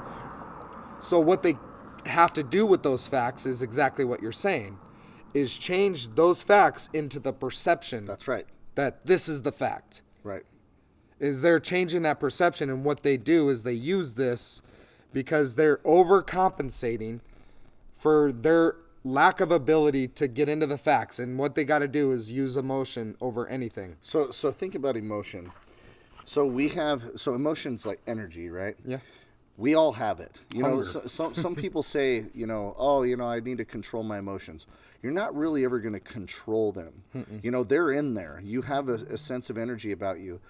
So 0.99 1.17
what 1.19 1.43
they 1.43 1.57
have 2.05 2.33
to 2.33 2.43
do 2.43 2.65
with 2.65 2.83
those 2.83 3.07
facts 3.07 3.45
is 3.45 3.61
exactly 3.61 4.03
what 4.03 4.21
you're 4.21 4.31
saying 4.33 4.77
is 5.33 5.57
change 5.57 6.15
those 6.15 6.41
facts 6.43 6.89
into 6.93 7.19
the 7.19 7.33
perception 7.33 8.05
That's 8.05 8.27
right. 8.27 8.45
that 8.75 9.05
this 9.05 9.27
is 9.27 9.41
the 9.43 9.51
fact 9.51 10.01
Right. 10.23 10.43
is 11.19 11.41
they're 11.41 11.59
changing 11.59 12.01
that 12.03 12.19
perception 12.19 12.69
and 12.69 12.83
what 12.85 13.03
they 13.03 13.17
do 13.17 13.49
is 13.49 13.63
they 13.63 13.73
use 13.73 14.15
this 14.15 14.61
because 15.13 15.55
they're 15.55 15.77
overcompensating 15.77 17.19
for 17.93 18.31
their 18.31 18.75
lack 19.03 19.39
of 19.39 19.51
ability 19.51 20.07
to 20.07 20.27
get 20.27 20.49
into 20.49 20.65
the 20.67 20.77
facts 20.77 21.19
and 21.19 21.37
what 21.37 21.55
they 21.55 21.63
got 21.63 21.79
to 21.79 21.87
do 21.87 22.11
is 22.11 22.31
use 22.31 22.57
emotion 22.57 23.15
over 23.21 23.47
anything 23.47 23.95
So 24.01 24.31
so 24.31 24.51
think 24.51 24.75
about 24.75 24.97
emotion. 24.97 25.51
So 26.25 26.45
we 26.45 26.69
have 26.69 27.03
so 27.15 27.33
emotions 27.33 27.85
like 27.87 27.99
energy, 28.05 28.49
right? 28.49 28.75
Yeah. 28.85 28.99
We 29.57 29.73
all 29.73 29.93
have 29.93 30.19
it. 30.19 30.39
You 30.53 30.61
know, 30.61 30.69
Hunger. 30.69 30.83
so, 30.83 31.01
some 31.07 31.33
some 31.33 31.55
people 31.55 31.81
say, 31.81 32.25
you 32.35 32.45
know, 32.45 32.75
oh, 32.77 33.01
you 33.03 33.17
know, 33.17 33.25
I 33.27 33.39
need 33.39 33.57
to 33.57 33.65
control 33.65 34.03
my 34.03 34.19
emotions. 34.19 34.67
You're 35.01 35.13
not 35.13 35.35
really 35.35 35.63
ever 35.63 35.79
going 35.79 35.93
to 35.93 35.99
control 35.99 36.71
them. 36.71 37.03
You 37.41 37.51
know, 37.51 37.63
they're 37.63 37.91
in 37.91 38.13
there. 38.15 38.41
You 38.43 38.63
have 38.63 38.89
a, 38.89 38.95
a 38.95 39.17
sense 39.17 39.49
of 39.49 39.57
energy 39.57 39.91
about 39.91 40.19
you. 40.19 40.41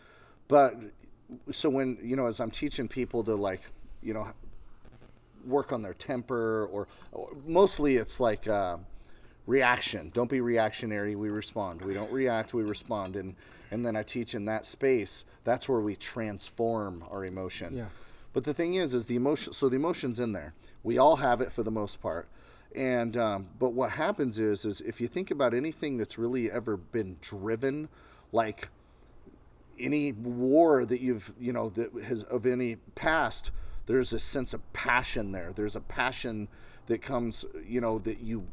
But 0.48 0.76
so 1.52 1.70
when, 1.70 2.00
you 2.02 2.16
know, 2.16 2.26
as 2.26 2.40
I'm 2.40 2.50
teaching 2.52 2.88
people 2.88 3.24
to 3.26 3.36
like, 3.36 3.62
you 4.02 4.14
know, 4.14 4.28
work 5.46 5.72
on 5.72 5.82
their 5.82 5.94
temper 5.94 6.68
or, 6.72 6.88
or 7.12 7.30
mostly 7.46 7.98
it's 7.98 8.20
like 8.20 8.48
uh, 8.48 8.78
reaction. 9.46 10.12
Don't 10.14 10.30
be 10.30 10.42
reactionary. 10.42 11.16
We 11.16 11.30
respond. 11.30 11.82
We 11.82 11.94
don't 11.94 12.12
react. 12.12 12.54
We 12.54 12.64
respond. 12.64 13.16
And 13.16 13.36
and 13.72 13.86
then 13.86 13.96
i 13.96 14.02
teach 14.02 14.34
in 14.34 14.46
that 14.46 14.66
space. 14.66 15.26
That's 15.44 15.70
where 15.70 15.80
we 15.80 15.96
transform 15.96 17.04
our 17.12 17.24
emotion. 17.24 17.76
Yeah. 17.76 17.86
but 18.34 18.44
the 18.44 18.54
thing 18.54 18.74
is 18.74 18.96
is 18.96 19.06
the 19.06 19.16
emotion 19.16 19.54
so 19.54 19.70
the 19.70 19.76
emotion's 19.76 20.20
in 20.20 20.32
there. 20.34 20.54
We 20.84 20.98
all 20.98 21.18
have 21.18 21.40
it 21.42 21.52
for 21.52 21.62
the 21.62 21.72
most 21.72 22.02
part 22.02 22.28
and 22.76 23.18
um, 23.18 23.48
but 23.58 23.74
what 23.74 23.92
happens 23.92 24.40
is 24.40 24.66
is 24.66 24.82
if 24.82 25.02
you 25.02 25.08
think 25.08 25.32
about 25.32 25.54
anything 25.54 25.98
that's 25.98 26.18
really 26.18 26.52
ever 26.52 26.78
been 26.78 27.18
driven 27.22 27.90
like 28.32 28.70
any 29.80 30.12
war 30.12 30.86
that 30.86 31.02
you've 31.02 31.34
you 31.40 31.54
know 31.54 31.70
that 31.70 31.92
has 32.04 32.24
of 32.24 32.46
any 32.46 32.76
past 32.96 33.52
there's 33.90 34.14
a 34.14 34.20
sense 34.20 34.54
of 34.54 34.72
passion 34.72 35.32
there. 35.32 35.52
There's 35.52 35.76
a 35.76 35.82
passion 35.82 36.48
that 36.86 37.02
comes 37.02 37.44
you 37.68 37.82
know 37.82 37.98
that 38.00 38.20
you 38.20 38.46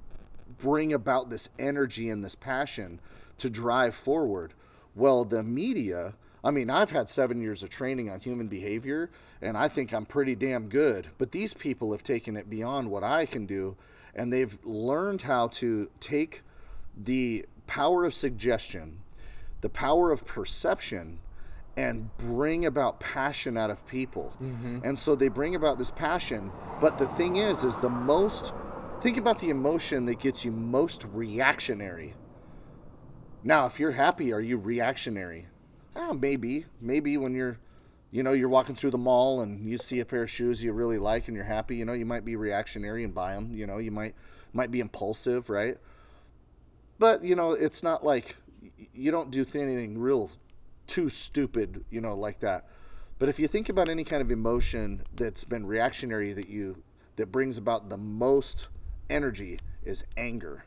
bring 0.57 0.95
about 0.95 1.29
this 1.29 1.51
energy 1.59 2.09
and 2.09 2.25
this 2.25 2.35
passion 2.35 3.01
to 3.37 3.51
drive 3.51 3.95
forward. 3.95 4.55
Well 4.95 5.27
the 5.27 5.43
media 5.43 6.15
i 6.43 6.51
mean 6.51 6.71
i've 6.71 6.91
had 6.91 7.09
7 7.09 7.41
years 7.41 7.63
of 7.63 7.71
training 7.71 8.09
on 8.09 8.21
human 8.21 8.47
behavior 8.47 9.11
and 9.43 9.57
i 9.57 9.69
think 9.69 9.93
i'm 9.93 10.07
pretty 10.07 10.35
damn 10.35 10.69
good. 10.69 11.09
But 11.19 11.33
these 11.33 11.53
people 11.53 11.93
have 11.93 12.03
taken 12.03 12.35
it 12.37 12.49
beyond 12.49 12.91
what 12.91 13.05
i 13.05 13.27
can 13.27 13.45
do 13.45 13.77
and 14.17 14.33
they've 14.33 14.59
learned 14.65 15.23
how 15.23 15.47
to 15.49 15.89
take 16.01 16.43
the 16.97 17.47
power 17.67 18.05
of 18.05 18.15
suggestion 18.15 19.03
the 19.61 19.71
power 19.71 20.13
of 20.13 20.25
perception 20.25 21.19
and 21.77 22.17
bring 22.19 22.65
about 22.65 23.01
passion 23.01 23.57
out 23.57 23.71
of 23.71 23.87
people. 23.87 24.33
Mm-hmm. 24.43 24.81
And 24.85 24.99
so 24.99 25.15
they 25.15 25.29
bring 25.29 25.55
about 25.55 25.79
this 25.79 25.91
passion, 25.91 26.53
but 26.81 26.99
the 26.99 27.09
thing 27.09 27.37
is 27.37 27.65
is 27.65 27.77
the 27.79 27.91
most 27.91 28.53
think 29.01 29.17
about 29.17 29.41
the 29.41 29.51
emotion 29.51 30.07
that 30.07 30.19
gets 30.21 30.45
you 30.45 30.51
most 30.51 31.05
reactionary. 31.13 32.15
Now, 33.45 33.67
if 33.67 33.79
you're 33.79 33.93
happy, 33.93 34.33
are 34.33 34.41
you 34.41 34.57
reactionary? 34.57 35.49
Oh, 35.95 36.15
maybe. 36.15 36.67
Maybe 36.81 37.17
when 37.17 37.35
you're 37.35 37.59
you 38.11 38.23
know, 38.23 38.33
you're 38.33 38.49
walking 38.49 38.77
through 38.77 38.93
the 38.93 38.99
mall 38.99 39.41
and 39.41 39.69
you 39.69 39.79
see 39.79 40.01
a 40.01 40.05
pair 40.05 40.23
of 40.23 40.31
shoes 40.31 40.63
you 40.63 40.73
really 40.73 40.99
like 40.99 41.29
and 41.29 41.37
you're 41.37 41.45
happy, 41.45 41.77
you 41.77 41.85
know, 41.85 41.93
you 41.93 42.07
might 42.07 42.25
be 42.25 42.37
reactionary 42.37 43.05
and 43.05 43.15
buy 43.15 43.35
them, 43.35 43.53
you 43.53 43.67
know, 43.67 43.79
you 43.79 43.91
might 43.91 44.15
might 44.53 44.71
be 44.71 44.81
impulsive, 44.81 45.51
right? 45.51 45.79
but 46.99 47.25
you 47.25 47.35
know 47.35 47.53
it's 47.53 47.83
not 47.83 48.05
like 48.05 48.37
you 48.95 49.11
don't 49.11 49.31
do 49.31 49.45
anything 49.55 49.99
real 49.99 50.31
too 50.87 51.09
stupid 51.09 51.85
you 51.91 52.01
know 52.01 52.15
like 52.15 52.41
that 52.41 52.67
but 53.19 53.29
if 53.29 53.39
you 53.39 53.49
think 53.49 53.69
about 53.69 53.89
any 53.89 54.05
kind 54.05 54.23
of 54.23 54.31
emotion 54.31 55.03
that's 55.15 55.45
been 55.45 55.67
reactionary 55.67 56.33
that 56.33 56.49
you 56.49 56.83
that 57.17 57.33
brings 57.33 57.59
about 57.59 57.89
the 57.89 57.97
most 57.97 58.69
energy 59.09 59.59
is 59.85 60.05
anger 60.17 60.65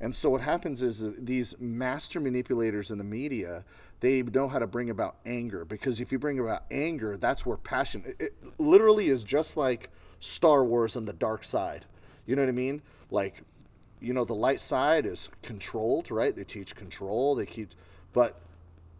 and 0.00 0.14
so 0.14 0.30
what 0.30 0.40
happens 0.40 0.82
is 0.82 1.06
uh, 1.06 1.12
these 1.16 1.58
master 1.60 2.18
manipulators 2.18 2.90
in 2.90 2.98
the 2.98 3.04
media 3.04 3.64
they 4.02 4.22
know 4.22 4.48
how 4.48 4.58
to 4.58 4.66
bring 4.66 4.90
about 4.90 5.16
anger 5.24 5.64
because 5.64 6.00
if 6.00 6.10
you 6.12 6.18
bring 6.18 6.38
about 6.38 6.64
anger 6.70 7.16
that's 7.16 7.46
where 7.46 7.56
passion 7.56 8.02
it, 8.06 8.16
it 8.20 8.34
literally 8.58 9.08
is 9.08 9.24
just 9.24 9.56
like 9.56 9.88
star 10.20 10.64
wars 10.64 10.96
and 10.96 11.08
the 11.08 11.12
dark 11.12 11.44
side. 11.44 11.86
You 12.26 12.36
know 12.36 12.42
what 12.42 12.48
i 12.50 12.52
mean? 12.52 12.82
Like 13.10 13.42
you 14.00 14.12
know 14.12 14.24
the 14.24 14.34
light 14.34 14.60
side 14.60 15.06
is 15.06 15.30
controlled 15.42 16.10
right? 16.10 16.34
They 16.36 16.44
teach 16.44 16.74
control 16.76 17.34
they 17.36 17.46
keep 17.46 17.70
but 18.12 18.40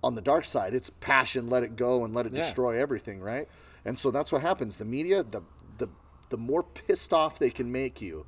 on 0.02 0.14
the 0.14 0.20
dark 0.22 0.44
side 0.44 0.72
it's 0.74 0.90
passion 1.00 1.50
let 1.50 1.62
it 1.62 1.76
go 1.76 2.04
and 2.04 2.14
let 2.14 2.24
it 2.26 2.32
Yeah. 2.32 2.46
destroy 2.46 2.80
everything 2.80 3.20
right? 3.20 3.48
And 3.84 3.98
so 3.98 4.10
that's 4.12 4.30
what 4.32 4.42
happens. 4.42 4.76
The 4.76 4.84
media 4.84 5.22
the 5.24 5.42
the 5.78 5.88
the 6.30 6.38
more 6.38 6.62
pissed 6.62 7.12
off 7.12 7.38
they 7.38 7.50
can 7.50 7.70
make 7.72 8.00
you, 8.00 8.24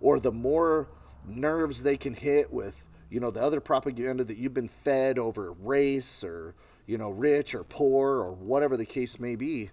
or 0.00 0.20
the 0.20 0.30
more 0.30 0.88
nerves 1.26 1.82
they 1.82 1.96
can 1.96 2.14
hit 2.14 2.52
with, 2.52 2.86
you 3.10 3.20
know, 3.20 3.30
the 3.30 3.42
other 3.42 3.60
propaganda 3.60 4.24
that 4.24 4.36
you've 4.36 4.54
been 4.54 4.68
fed 4.68 5.18
over 5.18 5.52
race 5.52 6.22
or, 6.22 6.54
you 6.86 6.98
know, 6.98 7.10
rich 7.10 7.54
or 7.54 7.64
poor 7.64 8.16
or 8.18 8.32
whatever 8.32 8.76
the 8.76 8.86
case 8.86 9.18
may 9.18 9.36
be, 9.36 9.70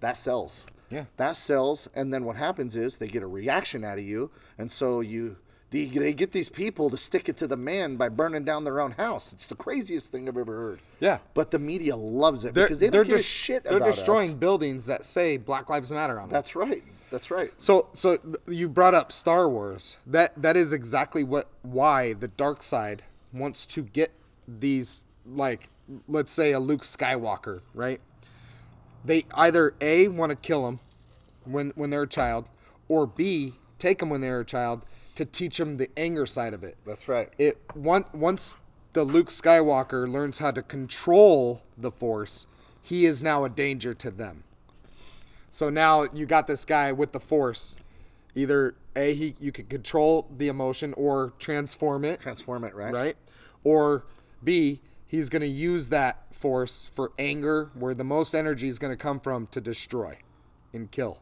that 0.00 0.16
sells. 0.16 0.66
Yeah. 0.90 1.04
That 1.16 1.36
sells. 1.36 1.88
And 1.94 2.12
then 2.14 2.24
what 2.24 2.36
happens 2.36 2.76
is 2.76 2.98
they 2.98 3.08
get 3.08 3.22
a 3.22 3.26
reaction 3.26 3.84
out 3.84 3.98
of 3.98 4.04
you. 4.04 4.30
And 4.56 4.72
so 4.72 5.00
you. 5.00 5.36
They, 5.70 5.84
they 5.84 6.14
get 6.14 6.32
these 6.32 6.48
people 6.48 6.88
to 6.88 6.96
stick 6.96 7.28
it 7.28 7.36
to 7.36 7.46
the 7.46 7.58
man 7.58 7.96
by 7.96 8.08
burning 8.08 8.42
down 8.42 8.64
their 8.64 8.80
own 8.80 8.92
house. 8.92 9.34
It's 9.34 9.44
the 9.44 9.54
craziest 9.54 10.10
thing 10.10 10.26
I've 10.26 10.38
ever 10.38 10.56
heard. 10.56 10.80
Yeah. 10.98 11.18
But 11.34 11.50
the 11.50 11.58
media 11.58 11.94
loves 11.94 12.46
it 12.46 12.54
They're, 12.54 12.64
because 12.64 12.80
they 12.80 12.88
they're 12.88 13.04
don't 13.04 13.10
give 13.10 13.16
a 13.16 13.18
just 13.18 13.28
shit 13.28 13.64
they're 13.64 13.78
destroying 13.78 14.30
us. 14.30 14.34
buildings 14.34 14.86
that 14.86 15.04
say 15.04 15.36
Black 15.36 15.68
Lives 15.68 15.92
Matter 15.92 16.18
on 16.18 16.30
them. 16.30 16.32
That's 16.32 16.56
right. 16.56 16.82
That's 17.10 17.30
right. 17.30 17.50
So 17.58 17.88
so 17.94 18.18
you 18.46 18.68
brought 18.68 18.94
up 18.94 19.12
Star 19.12 19.48
Wars. 19.48 19.96
That 20.06 20.40
that 20.40 20.56
is 20.56 20.72
exactly 20.72 21.24
what 21.24 21.48
why 21.62 22.12
the 22.12 22.28
dark 22.28 22.62
side 22.62 23.02
wants 23.32 23.66
to 23.66 23.82
get 23.82 24.12
these 24.46 25.04
like 25.26 25.68
let's 26.06 26.32
say 26.32 26.52
a 26.52 26.60
Luke 26.60 26.82
Skywalker, 26.82 27.60
right? 27.74 28.00
They 29.04 29.24
either 29.34 29.74
A 29.80 30.08
want 30.08 30.30
to 30.30 30.36
kill 30.36 30.68
him 30.68 30.80
when 31.44 31.72
when 31.76 31.90
they're 31.90 32.02
a 32.02 32.08
child 32.08 32.48
or 32.88 33.06
B 33.06 33.54
take 33.78 33.98
them 34.00 34.10
when 34.10 34.20
they're 34.20 34.40
a 34.40 34.44
child 34.44 34.84
to 35.14 35.24
teach 35.24 35.58
them 35.58 35.76
the 35.76 35.88
anger 35.96 36.26
side 36.26 36.54
of 36.54 36.62
it. 36.62 36.76
That's 36.86 37.08
right. 37.08 37.32
It 37.38 37.58
one, 37.74 38.04
once 38.12 38.58
the 38.92 39.04
Luke 39.04 39.28
Skywalker 39.28 40.10
learns 40.10 40.38
how 40.38 40.50
to 40.50 40.62
control 40.62 41.62
the 41.76 41.90
Force, 41.90 42.46
he 42.80 43.04
is 43.04 43.22
now 43.22 43.44
a 43.44 43.48
danger 43.48 43.94
to 43.94 44.10
them. 44.10 44.44
So 45.50 45.70
now 45.70 46.06
you 46.12 46.26
got 46.26 46.46
this 46.46 46.64
guy 46.64 46.92
with 46.92 47.12
the 47.12 47.20
Force. 47.20 47.76
Either 48.34 48.74
a 48.94 49.14
he 49.14 49.34
you 49.40 49.50
can 49.50 49.66
control 49.66 50.28
the 50.36 50.48
emotion 50.48 50.94
or 50.96 51.32
transform 51.38 52.04
it, 52.04 52.20
Transform 52.20 52.64
it, 52.64 52.74
right? 52.74 52.92
right? 52.92 53.14
Or 53.64 54.04
B 54.44 54.80
he's 55.06 55.30
going 55.30 55.40
to 55.40 55.48
use 55.48 55.88
that 55.88 56.22
force 56.34 56.90
for 56.94 57.12
anger, 57.18 57.70
where 57.72 57.94
the 57.94 58.04
most 58.04 58.34
energy 58.34 58.68
is 58.68 58.78
going 58.78 58.92
to 58.92 58.96
come 59.02 59.18
from 59.18 59.46
to 59.46 59.58
destroy 59.60 60.18
and 60.74 60.90
kill. 60.90 61.20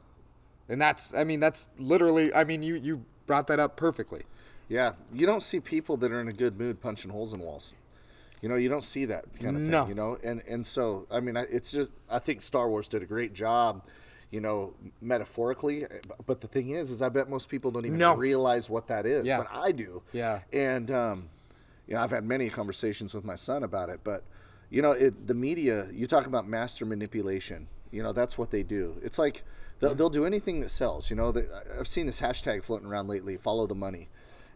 And 0.69 0.81
that's 0.83 1.15
I 1.15 1.23
mean 1.25 1.39
that's 1.41 1.69
literally 1.79 2.35
I 2.35 2.45
mean 2.45 2.63
you 2.63 2.75
you 2.75 3.05
brought 3.27 3.47
that 3.47 3.61
up 3.61 3.77
perfectly. 3.77 4.23
Yeah. 4.69 4.95
You 5.13 5.25
don't 5.27 5.43
see 5.43 5.61
people 5.61 5.97
that 5.99 6.11
are 6.11 6.21
in 6.21 6.29
a 6.29 6.33
good 6.33 6.59
mood 6.59 6.81
punching 6.81 7.13
holes 7.13 7.33
in 7.33 7.41
walls. 7.41 7.73
You 8.43 8.49
know, 8.49 8.57
you 8.57 8.69
don't 8.69 8.83
see 8.85 9.05
that 9.07 9.25
kind 9.41 9.57
of 9.57 9.63
No. 9.63 9.81
thing. 9.83 9.91
You 9.91 9.95
know, 9.95 10.19
and 10.25 10.43
and 10.49 10.67
so 10.67 11.07
I 11.11 11.21
mean, 11.21 11.37
it's 11.37 11.71
just 11.71 11.91
I 12.11 12.19
think 12.19 12.43
Star 12.43 12.69
Wars 12.69 12.89
did 12.89 13.01
a 13.03 13.07
great 13.07 13.33
job. 13.33 13.83
You 14.31 14.41
know, 14.41 14.75
metaphorically, 15.01 15.87
but 16.27 16.41
the 16.41 16.49
thing 16.49 16.71
is, 16.71 16.91
is 16.91 17.01
I 17.01 17.09
bet 17.09 17.31
most 17.31 17.49
people 17.49 17.71
don't 17.71 17.87
even 17.87 17.99
No. 17.99 18.17
realize 18.17 18.69
what 18.69 18.89
that 18.89 19.07
is. 19.07 19.25
Yeah. 19.25 19.39
But 19.39 19.49
I 19.53 19.73
do. 19.73 20.03
Yeah. 20.13 20.41
And 20.53 20.91
um, 20.91 21.29
you 21.87 21.95
know, 21.95 22.01
I've 22.03 22.11
had 22.11 22.25
many 22.25 22.51
conversations 22.51 23.15
with 23.15 23.25
my 23.25 23.37
son 23.37 23.63
about 23.63 23.89
it. 23.89 24.01
But 24.03 24.25
you 24.69 24.83
know, 24.83 24.91
it, 24.91 25.27
the 25.29 25.35
media. 25.35 25.87
You 25.93 26.07
talk 26.09 26.27
about 26.27 26.47
master 26.49 26.85
manipulation. 26.85 27.69
You 27.93 28.03
know, 28.03 28.13
that's 28.13 28.37
what 28.37 28.51
they 28.51 28.65
do. 28.65 28.97
It's 29.03 29.19
like 29.19 29.45
they'll, 29.79 29.95
they'll 29.95 30.11
do 30.11 30.27
anything 30.27 30.59
that 30.61 30.71
sells. 30.71 31.09
You 31.09 31.15
know, 31.17 31.31
they, 31.31 31.45
I've 31.79 31.87
seen 31.89 32.07
this 32.07 32.21
hashtag 32.21 32.65
floating 32.65 32.89
around 32.89 33.07
lately. 33.09 33.37
Follow 33.37 33.67
the 33.69 33.77
money. 33.77 34.09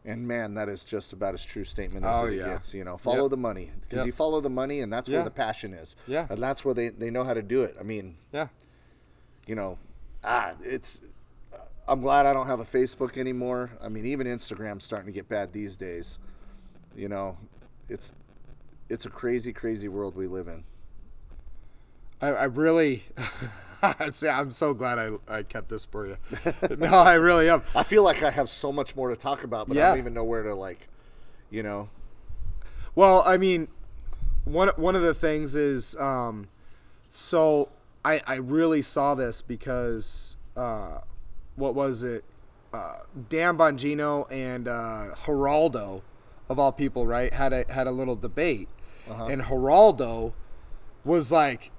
And 0.05 0.27
man, 0.27 0.55
that 0.55 0.69
is 0.69 0.85
just 0.85 1.13
about 1.13 1.35
as 1.35 1.45
true 1.45 1.63
statement 1.65 2.05
as 2.05 2.17
Oh, 2.23 2.27
it 2.27 2.37
yeah. 2.37 2.49
gets. 2.49 2.75
You 2.75 2.85
know, 2.85 2.97
follow 2.99 3.23
Yep. 3.25 3.31
the 3.31 3.37
money 3.37 3.71
because 3.83 3.99
Yep. 3.99 4.07
you 4.07 4.13
follow 4.13 4.41
the 4.41 4.51
money, 4.51 4.81
and 4.81 4.93
that's 4.93 5.09
Yeah. 5.09 5.19
where 5.19 5.25
the 5.25 5.31
passion 5.31 5.75
is. 5.75 5.95
Yeah. 6.09 6.27
and 6.29 6.43
that's 6.43 6.65
where 6.65 6.75
they, 6.75 6.89
they 6.89 7.11
know 7.11 7.23
how 7.23 7.35
to 7.35 7.43
do 7.43 7.63
it. 7.63 7.77
I 7.79 7.83
mean, 7.85 8.17
Yeah. 8.33 8.49
You 9.47 9.55
know, 9.55 9.79
ah, 10.25 10.53
it's. 10.63 11.01
I'm 11.89 12.03
glad 12.03 12.25
I 12.25 12.33
don't 12.33 12.47
have 12.47 12.61
a 12.61 12.65
Facebook 12.65 13.17
anymore. 13.17 13.71
I 13.83 13.89
mean, 13.89 14.07
even 14.07 14.27
Instagram's 14.27 14.85
starting 14.85 15.07
to 15.07 15.13
get 15.13 15.29
bad 15.29 15.53
these 15.53 15.77
days. 15.77 16.19
You 16.95 17.09
know, 17.09 17.37
it's 17.89 18.13
it's 18.89 19.07
a 19.07 19.11
crazy, 19.11 19.53
crazy 19.53 19.89
world 19.89 20.15
we 20.15 20.27
live 20.27 20.49
in. 20.49 20.65
I, 22.21 22.29
I 22.29 22.45
really, 22.45 23.05
see, 24.11 24.29
I'm 24.29 24.51
so 24.51 24.75
glad 24.75 24.99
I, 24.99 25.11
I 25.27 25.43
kept 25.43 25.69
this 25.69 25.85
for 25.85 26.07
you. 26.07 26.17
no, 26.77 26.89
I 26.89 27.15
really 27.15 27.49
am. 27.49 27.63
I 27.75 27.83
feel 27.83 28.03
like 28.03 28.23
I 28.23 28.31
have 28.31 28.49
so 28.49 28.71
much 28.73 28.95
more 28.95 29.09
to 29.09 29.17
talk 29.17 29.45
about, 29.45 29.69
but 29.69 29.77
I 29.79 29.89
don't 29.89 29.99
even 29.99 30.13
know 30.13 30.25
where 30.25 30.43
to 30.43 30.55
like, 30.55 30.89
you 31.51 31.63
know. 31.63 31.89
Well, 32.95 33.23
I 33.25 33.37
mean, 33.37 33.69
one 34.45 34.69
one 34.77 34.97
of 34.97 35.03
the 35.03 35.15
things 35.15 35.55
is, 35.55 35.97
um, 35.97 36.49
so 37.09 37.71
I 38.05 38.21
I 38.27 38.35
really 38.37 38.83
saw 38.83 39.15
this 39.15 39.43
because 39.43 40.37
uh, 40.57 40.99
what 41.57 41.75
was 41.75 42.03
it? 42.03 42.25
Uh, 42.73 42.99
Dan 43.29 43.59
Bongino 43.59 44.31
and 44.31 44.69
uh, 44.69 45.15
Geraldo, 45.25 46.03
of 46.49 46.59
all 46.59 46.73
people, 46.73 47.07
right, 47.07 47.33
had 47.33 47.53
a 47.53 47.65
had 47.69 47.87
a 47.87 47.91
little 47.91 48.17
debate, 48.17 48.69
and 49.29 49.43
Geraldo 49.43 50.33
was 51.05 51.33
like, 51.33 51.73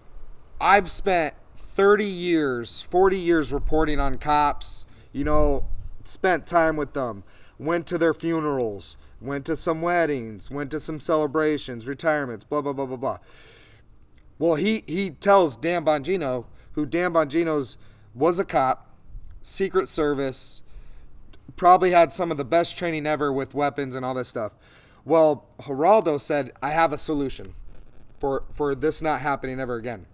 I've 0.60 0.90
spent 0.90 1.36
30 1.56 2.04
years, 2.06 2.82
40 2.82 3.18
years 3.18 3.54
reporting 3.54 4.00
on 4.00 4.18
cops, 4.18 4.86
you 5.14 5.24
know, 5.24 5.66
spent 6.04 6.46
time 6.48 6.76
with 6.76 6.94
them, 6.94 7.24
went 7.60 7.86
to 7.88 7.98
their 7.98 8.14
funerals, 8.14 8.98
went 9.22 9.46
to 9.46 9.56
some 9.56 9.82
weddings, 9.82 10.50
went 10.52 10.72
to 10.72 10.80
some 10.80 11.00
celebrations, 11.00 11.88
retirements, 11.88 12.44
blah, 12.44 12.62
blah, 12.62 12.74
blah, 12.74 12.86
blah, 12.86 12.98
blah. 12.98 13.18
Well, 14.42 14.56
he, 14.56 14.84
he 14.88 15.12
tells 15.12 15.56
Dan 15.56 15.86
Bongino, 15.86 16.46
who 16.72 16.88
Dan 16.88 17.14
Bongino's 17.14 17.78
was 18.16 18.40
a 18.40 18.44
cop, 18.44 18.90
Secret 19.44 19.88
Service, 19.88 20.64
probably 21.56 21.92
had 21.92 22.12
some 22.12 22.32
of 22.32 22.38
the 22.38 22.44
best 22.44 22.76
training 22.76 23.06
ever 23.06 23.32
with 23.32 23.54
weapons 23.54 23.94
and 23.94 24.04
all 24.04 24.16
this 24.16 24.30
stuff. 24.30 24.56
Well, 25.06 25.46
Geraldo 25.60 26.20
said, 26.20 26.54
I 26.60 26.72
have 26.72 26.92
a 26.92 26.98
solution 26.98 27.54
for, 28.18 28.44
for 28.52 28.74
this 28.74 29.00
not 29.00 29.22
happening 29.22 29.60
ever 29.60 29.76
again. 29.76 30.08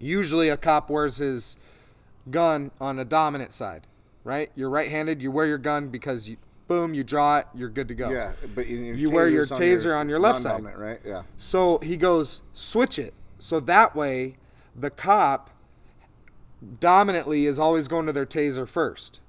Usually 0.00 0.48
a 0.48 0.56
cop 0.56 0.88
wears 0.88 1.18
his 1.18 1.58
gun 2.30 2.70
on 2.80 2.98
a 2.98 3.04
dominant 3.04 3.52
side, 3.52 3.86
right? 4.24 4.50
You're 4.54 4.70
right-handed, 4.70 5.20
you 5.20 5.30
wear 5.30 5.44
your 5.44 5.58
gun 5.58 5.88
because 5.88 6.26
you 6.26 6.38
boom, 6.68 6.94
you 6.94 7.04
draw 7.04 7.40
it, 7.40 7.46
you're 7.54 7.68
good 7.68 7.88
to 7.88 7.94
go. 7.94 8.10
Yeah, 8.10 8.32
but 8.54 8.66
you, 8.66 8.78
You 8.94 9.10
wear 9.10 9.28
your 9.28 9.44
taser 9.44 9.94
on 9.94 10.08
your 10.08 10.18
left 10.18 10.40
side. 10.40 10.64
right? 10.74 11.00
Yeah. 11.04 11.24
So 11.36 11.78
he 11.82 11.98
goes, 11.98 12.40
switch 12.54 12.98
it. 12.98 13.12
So 13.38 13.60
that 13.60 13.94
way, 13.94 14.36
the 14.74 14.90
cop 14.90 15.50
dominantly 16.80 17.46
is 17.46 17.58
always 17.58 17.88
going 17.88 18.06
to 18.06 18.12
their 18.12 18.26
taser 18.26 18.68
first. 18.68 19.20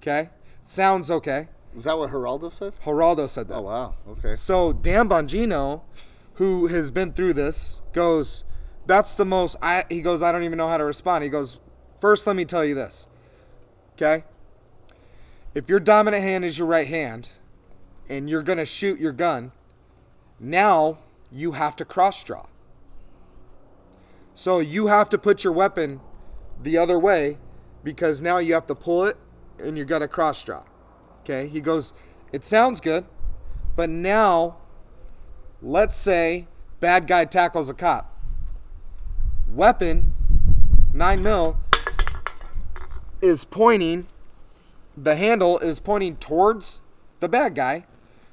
Okay? 0.00 0.30
Sounds 0.62 1.10
okay. 1.10 1.48
Is 1.76 1.84
that 1.84 1.98
what 1.98 2.10
Geraldo 2.10 2.52
said? 2.52 2.74
Geraldo 2.84 3.28
said 3.28 3.48
that. 3.48 3.54
Oh 3.54 3.62
wow. 3.62 3.94
Okay. 4.08 4.32
So 4.34 4.72
Dan 4.72 5.08
Bongino, 5.08 5.82
who 6.34 6.66
has 6.66 6.90
been 6.90 7.12
through 7.12 7.34
this, 7.34 7.80
goes, 7.92 8.44
"That's 8.86 9.14
the 9.14 9.24
most." 9.24 9.56
I 9.62 9.84
he 9.88 10.00
goes, 10.00 10.22
"I 10.22 10.32
don't 10.32 10.42
even 10.42 10.58
know 10.58 10.68
how 10.68 10.78
to 10.78 10.84
respond." 10.84 11.22
He 11.22 11.30
goes, 11.30 11.60
first, 12.00 12.26
let 12.26 12.34
me 12.34 12.44
tell 12.44 12.64
you 12.64 12.74
this, 12.74 13.06
okay? 13.94 14.24
If 15.54 15.68
your 15.68 15.80
dominant 15.80 16.22
hand 16.22 16.44
is 16.44 16.58
your 16.58 16.66
right 16.66 16.88
hand, 16.88 17.30
and 18.08 18.28
you're 18.28 18.42
gonna 18.42 18.66
shoot 18.66 18.98
your 18.98 19.12
gun, 19.12 19.52
now 20.40 20.98
you 21.30 21.52
have 21.52 21.76
to 21.76 21.84
cross 21.84 22.24
draw. 22.24 22.46
So 24.40 24.58
you 24.58 24.86
have 24.86 25.10
to 25.10 25.18
put 25.18 25.44
your 25.44 25.52
weapon 25.52 26.00
the 26.62 26.78
other 26.78 26.98
way, 26.98 27.36
because 27.84 28.22
now 28.22 28.38
you 28.38 28.54
have 28.54 28.66
to 28.68 28.74
pull 28.74 29.04
it, 29.04 29.18
and 29.58 29.76
you 29.76 29.84
got 29.84 29.98
to 29.98 30.08
cross 30.08 30.42
draw. 30.42 30.64
Okay? 31.20 31.46
He 31.46 31.60
goes, 31.60 31.92
"It 32.32 32.42
sounds 32.42 32.80
good." 32.80 33.04
But 33.76 33.90
now, 33.90 34.56
let's 35.60 35.94
say 35.94 36.48
bad 36.80 37.06
guy 37.06 37.26
tackles 37.26 37.68
a 37.68 37.74
cop. 37.74 38.16
Weapon, 39.46 40.14
9 40.94 41.22
mil, 41.22 41.58
is 43.20 43.44
pointing, 43.44 44.06
the 44.96 45.16
handle 45.16 45.58
is 45.58 45.80
pointing 45.80 46.16
towards 46.16 46.80
the 47.20 47.28
bad 47.28 47.54
guy 47.54 47.84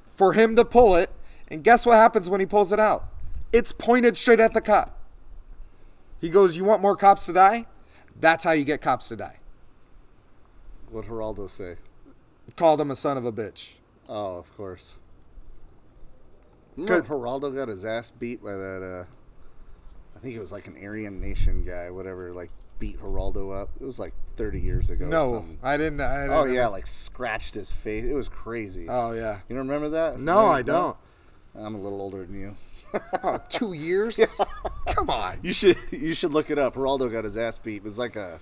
for 0.08 0.32
him 0.32 0.56
to 0.56 0.64
pull 0.64 0.96
it. 0.96 1.10
And 1.48 1.62
guess 1.62 1.84
what 1.84 1.96
happens 1.96 2.30
when 2.30 2.40
he 2.40 2.46
pulls 2.46 2.72
it 2.72 2.80
out? 2.80 3.04
It's 3.52 3.74
pointed 3.74 4.16
straight 4.16 4.40
at 4.40 4.54
the 4.54 4.62
cop. 4.62 4.97
He 6.20 6.30
goes, 6.30 6.56
You 6.56 6.64
want 6.64 6.82
more 6.82 6.96
cops 6.96 7.26
to 7.26 7.32
die? 7.32 7.66
That's 8.18 8.44
how 8.44 8.52
you 8.52 8.64
get 8.64 8.80
cops 8.80 9.08
to 9.08 9.16
die. 9.16 9.38
What 10.90 11.06
Geraldo 11.06 11.48
say? 11.48 11.76
Called 12.56 12.80
him 12.80 12.90
a 12.90 12.96
son 12.96 13.16
of 13.16 13.24
a 13.24 13.32
bitch. 13.32 13.72
Oh, 14.08 14.36
of 14.38 14.56
course. 14.56 14.98
Good. 16.76 17.04
Geraldo 17.04 17.54
got 17.54 17.68
his 17.68 17.84
ass 17.84 18.10
beat 18.10 18.42
by 18.42 18.52
that. 18.52 18.82
uh 18.82 19.04
I 20.16 20.20
think 20.20 20.34
it 20.34 20.40
was 20.40 20.50
like 20.50 20.66
an 20.66 20.76
Aryan 20.82 21.20
Nation 21.20 21.64
guy, 21.64 21.90
whatever. 21.90 22.32
Like 22.32 22.50
beat 22.78 23.00
Geraldo 23.00 23.60
up. 23.60 23.70
It 23.80 23.84
was 23.84 23.98
like 23.98 24.14
30 24.36 24.60
years 24.60 24.90
ago. 24.90 25.06
No, 25.06 25.32
something. 25.34 25.58
I 25.62 25.76
didn't. 25.76 26.00
I 26.00 26.22
didn't 26.22 26.32
Oh 26.32 26.44
yeah, 26.44 26.68
like 26.68 26.86
scratched 26.86 27.54
his 27.54 27.70
face. 27.72 28.04
It 28.04 28.14
was 28.14 28.28
crazy. 28.28 28.86
Oh, 28.88 29.12
yeah. 29.12 29.40
You 29.48 29.56
don't 29.56 29.68
remember 29.68 29.90
that? 29.90 30.18
No, 30.18 30.46
I 30.46 30.62
don't. 30.62 30.96
I'm 31.54 31.74
a 31.74 31.80
little 31.80 32.00
older 32.00 32.24
than 32.24 32.38
you. 32.38 32.56
Oh, 33.22 33.38
two 33.48 33.72
years? 33.72 34.38
Come 34.88 35.10
on. 35.10 35.38
You 35.42 35.52
should 35.52 35.76
you 35.90 36.14
should 36.14 36.32
look 36.32 36.50
it 36.50 36.58
up. 36.58 36.74
Geraldo 36.74 37.10
got 37.10 37.24
his 37.24 37.36
ass 37.36 37.58
beat. 37.58 37.76
It 37.76 37.84
was 37.84 37.98
like 37.98 38.16
a 38.16 38.40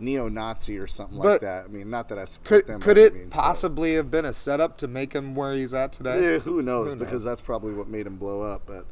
neo-Nazi 0.00 0.76
or 0.78 0.86
something 0.88 1.18
But 1.18 1.24
like 1.24 1.40
that. 1.42 1.64
I 1.64 1.68
mean, 1.68 1.88
not 1.90 2.08
that 2.08 2.18
I 2.18 2.24
support. 2.24 2.66
Could 2.66 2.80
by 2.80 2.84
could 2.84 2.98
it 2.98 3.14
means, 3.14 3.26
but- 3.30 3.36
possibly 3.36 3.94
have 3.94 4.10
been 4.10 4.24
a 4.24 4.32
setup 4.32 4.76
to 4.78 4.88
make 4.88 5.12
him 5.12 5.34
where 5.34 5.52
he's 5.54 5.72
at 5.74 5.92
today? 5.92 6.36
Eh, 6.36 6.38
who 6.40 6.62
knows? 6.62 6.94
Because 6.94 7.22
that's 7.24 7.40
probably 7.40 7.72
what 7.72 7.88
made 7.88 8.06
him 8.06 8.16
blow 8.16 8.42
up. 8.42 8.62
But 8.66 8.86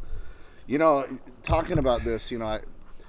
you 0.66 0.78
know, 0.78 1.04
talking 1.42 1.78
about 1.78 2.04
this, 2.04 2.30
you 2.30 2.38
know, 2.38 2.46
I 2.46 2.60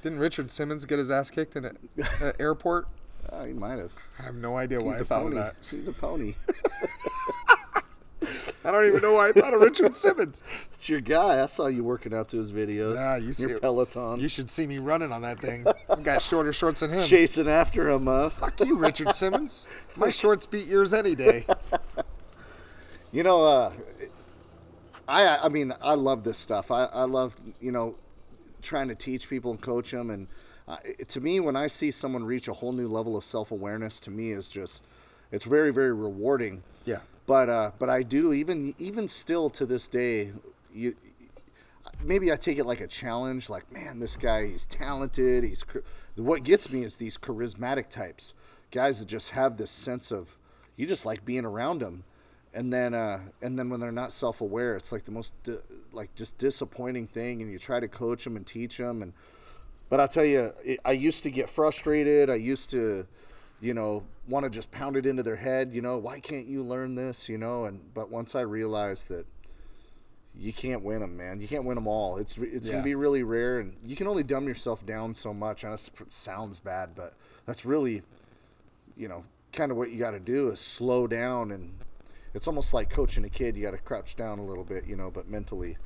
Didn't 0.01 0.19
Richard 0.19 0.49
Simmons 0.51 0.85
get 0.85 0.97
his 0.99 1.11
ass 1.11 1.29
kicked 1.29 1.55
in 1.55 1.65
an 1.65 1.77
airport? 2.39 2.87
uh, 3.29 3.45
he 3.45 3.53
might 3.53 3.77
have. 3.77 3.93
I 4.19 4.23
have 4.23 4.35
no 4.35 4.57
idea 4.57 4.81
why 4.81 4.93
He's 4.93 5.01
I 5.01 5.05
thought 5.05 5.23
pony. 5.23 5.37
of 5.37 5.43
that. 5.45 5.55
He's 5.69 5.87
a 5.87 5.93
pony. 5.93 6.33
I 8.65 8.71
don't 8.71 8.85
even 8.87 9.01
know 9.01 9.13
why 9.13 9.29
I 9.29 9.31
thought 9.33 9.53
of 9.53 9.61
Richard 9.61 9.93
Simmons. 9.95 10.41
it's 10.73 10.87
your 10.87 11.01
guy. 11.01 11.41
I 11.41 11.47
saw 11.47 11.67
you 11.67 11.83
working 11.83 12.13
out 12.13 12.29
to 12.29 12.37
his 12.37 12.51
videos. 12.51 12.97
Ah, 12.97 13.15
you 13.17 13.33
see 13.33 13.49
your. 13.49 13.59
Peloton, 13.59 14.19
You 14.19 14.29
should 14.29 14.49
see 14.49 14.65
me 14.67 14.79
running 14.79 15.11
on 15.11 15.21
that 15.23 15.39
thing. 15.39 15.65
I've 15.89 16.03
got 16.03 16.21
shorter 16.21 16.53
shorts 16.53 16.79
than 16.79 16.91
him. 16.91 17.03
chasing 17.05 17.49
after 17.49 17.89
him. 17.89 18.07
Uh, 18.07 18.29
Fuck 18.29 18.59
you, 18.61 18.77
Richard 18.77 19.13
Simmons. 19.15 19.67
My 19.95 20.09
shorts 20.09 20.45
beat 20.45 20.67
yours 20.67 20.93
any 20.93 21.15
day. 21.15 21.45
You 23.11 23.21
know, 23.21 23.43
uh, 23.43 23.71
I 25.07 25.37
I 25.43 25.49
mean, 25.49 25.71
I 25.83 25.93
love 25.93 26.23
this 26.23 26.37
stuff. 26.39 26.71
I, 26.71 26.85
I 26.85 27.03
love 27.03 27.35
you 27.61 27.71
know 27.71 27.93
trying 28.63 28.87
to 28.87 28.95
teach 28.95 29.29
people 29.29 29.51
and 29.51 29.61
coach 29.61 29.91
them. 29.91 30.09
And 30.09 30.27
uh, 30.67 30.77
it, 30.83 31.09
to 31.09 31.21
me, 31.21 31.39
when 31.39 31.55
I 31.55 31.67
see 31.67 31.91
someone 31.91 32.23
reach 32.23 32.47
a 32.47 32.53
whole 32.53 32.71
new 32.71 32.87
level 32.87 33.15
of 33.15 33.23
self 33.23 33.51
awareness, 33.51 33.99
to 34.01 34.09
me 34.09 34.31
is 34.31 34.49
just 34.49 34.83
it's 35.31 35.45
very 35.45 35.71
very 35.71 35.93
rewarding. 35.93 36.63
Yeah. 36.85 37.01
But 37.25 37.49
uh, 37.49 37.71
but 37.79 37.89
I 37.89 38.03
do 38.03 38.33
even 38.33 38.75
even 38.77 39.07
still 39.07 39.49
to 39.51 39.65
this 39.65 39.87
day, 39.87 40.31
you 40.73 40.95
maybe 42.03 42.31
I 42.31 42.35
take 42.35 42.57
it 42.57 42.65
like 42.65 42.81
a 42.81 42.87
challenge. 42.87 43.49
Like 43.49 43.71
man, 43.71 43.99
this 43.99 44.17
guy 44.17 44.47
he's 44.47 44.65
talented. 44.65 45.43
He's 45.43 45.63
what 46.15 46.43
gets 46.43 46.71
me 46.71 46.83
is 46.83 46.97
these 46.97 47.17
charismatic 47.17 47.89
types, 47.89 48.33
guys 48.71 48.99
that 48.99 49.07
just 49.07 49.31
have 49.31 49.57
this 49.57 49.71
sense 49.71 50.11
of 50.11 50.39
you 50.75 50.85
just 50.85 51.05
like 51.05 51.25
being 51.25 51.45
around 51.45 51.79
them. 51.79 52.03
And 52.55 52.71
then, 52.71 52.93
uh, 52.93 53.19
and 53.41 53.57
then 53.57 53.71
when 53.71 53.79
they're 53.79 53.91
not 53.91 54.11
self-aware, 54.11 54.75
it's 54.75 54.91
like 54.91 55.05
the 55.05 55.11
most 55.11 55.33
di- 55.43 55.57
like 55.91 56.13
just 56.13 56.37
disappointing 56.37 57.07
thing. 57.07 57.41
And 57.41 57.51
you 57.51 57.57
try 57.57 57.79
to 57.79 57.87
coach 57.87 58.25
them 58.25 58.35
and 58.35 58.45
teach 58.45 58.77
them, 58.77 59.01
and 59.01 59.13
but 59.89 59.99
I'll 59.99 60.07
tell 60.07 60.25
you, 60.25 60.51
I 60.85 60.91
used 60.91 61.23
to 61.23 61.31
get 61.31 61.49
frustrated. 61.49 62.29
I 62.29 62.35
used 62.35 62.69
to, 62.71 63.07
you 63.63 63.73
know, 63.73 64.03
want 64.27 64.43
to 64.43 64.49
just 64.49 64.71
pound 64.71 64.97
it 64.97 65.05
into 65.05 65.23
their 65.23 65.37
head. 65.37 65.73
You 65.73 65.81
know, 65.81 65.97
why 65.97 66.19
can't 66.19 66.45
you 66.47 66.61
learn 66.63 66.95
this? 66.95 67.29
You 67.29 67.37
know, 67.37 67.65
and 67.65 67.93
but 67.93 68.09
once 68.09 68.35
I 68.35 68.41
realized 68.41 69.07
that 69.07 69.25
you 70.35 70.51
can't 70.51 70.83
win 70.83 70.99
them, 71.01 71.15
man. 71.15 71.39
You 71.39 71.47
can't 71.47 71.63
win 71.63 71.75
them 71.75 71.87
all. 71.87 72.17
It's 72.17 72.37
it's 72.37 72.67
Yeah. 72.67 72.73
gonna 72.73 72.83
be 72.83 72.95
really 72.95 73.23
rare, 73.23 73.59
and 73.59 73.75
you 73.83 73.95
can 73.95 74.07
only 74.07 74.23
dumb 74.23 74.47
yourself 74.47 74.85
down 74.85 75.13
so 75.13 75.33
much. 75.33 75.63
And 75.63 75.71
that 75.71 76.11
sounds 76.11 76.59
bad, 76.59 76.95
but 76.95 77.13
that's 77.45 77.65
really, 77.65 78.01
you 78.97 79.07
know, 79.07 79.25
kind 79.51 79.71
of 79.71 79.77
what 79.77 79.91
you 79.91 79.99
got 79.99 80.11
to 80.11 80.19
do 80.19 80.49
is 80.49 80.59
slow 80.59 81.05
down, 81.07 81.51
and 81.51 81.77
it's 82.33 82.47
almost 82.47 82.73
like 82.73 82.89
coaching 82.89 83.23
a 83.23 83.29
kid. 83.29 83.55
You 83.55 83.61
got 83.63 83.71
to 83.71 83.77
crouch 83.77 84.15
down 84.15 84.39
a 84.39 84.43
little 84.43 84.63
bit, 84.63 84.85
you 84.85 84.95
know, 84.95 85.11
but 85.11 85.29
mentally. 85.29 85.77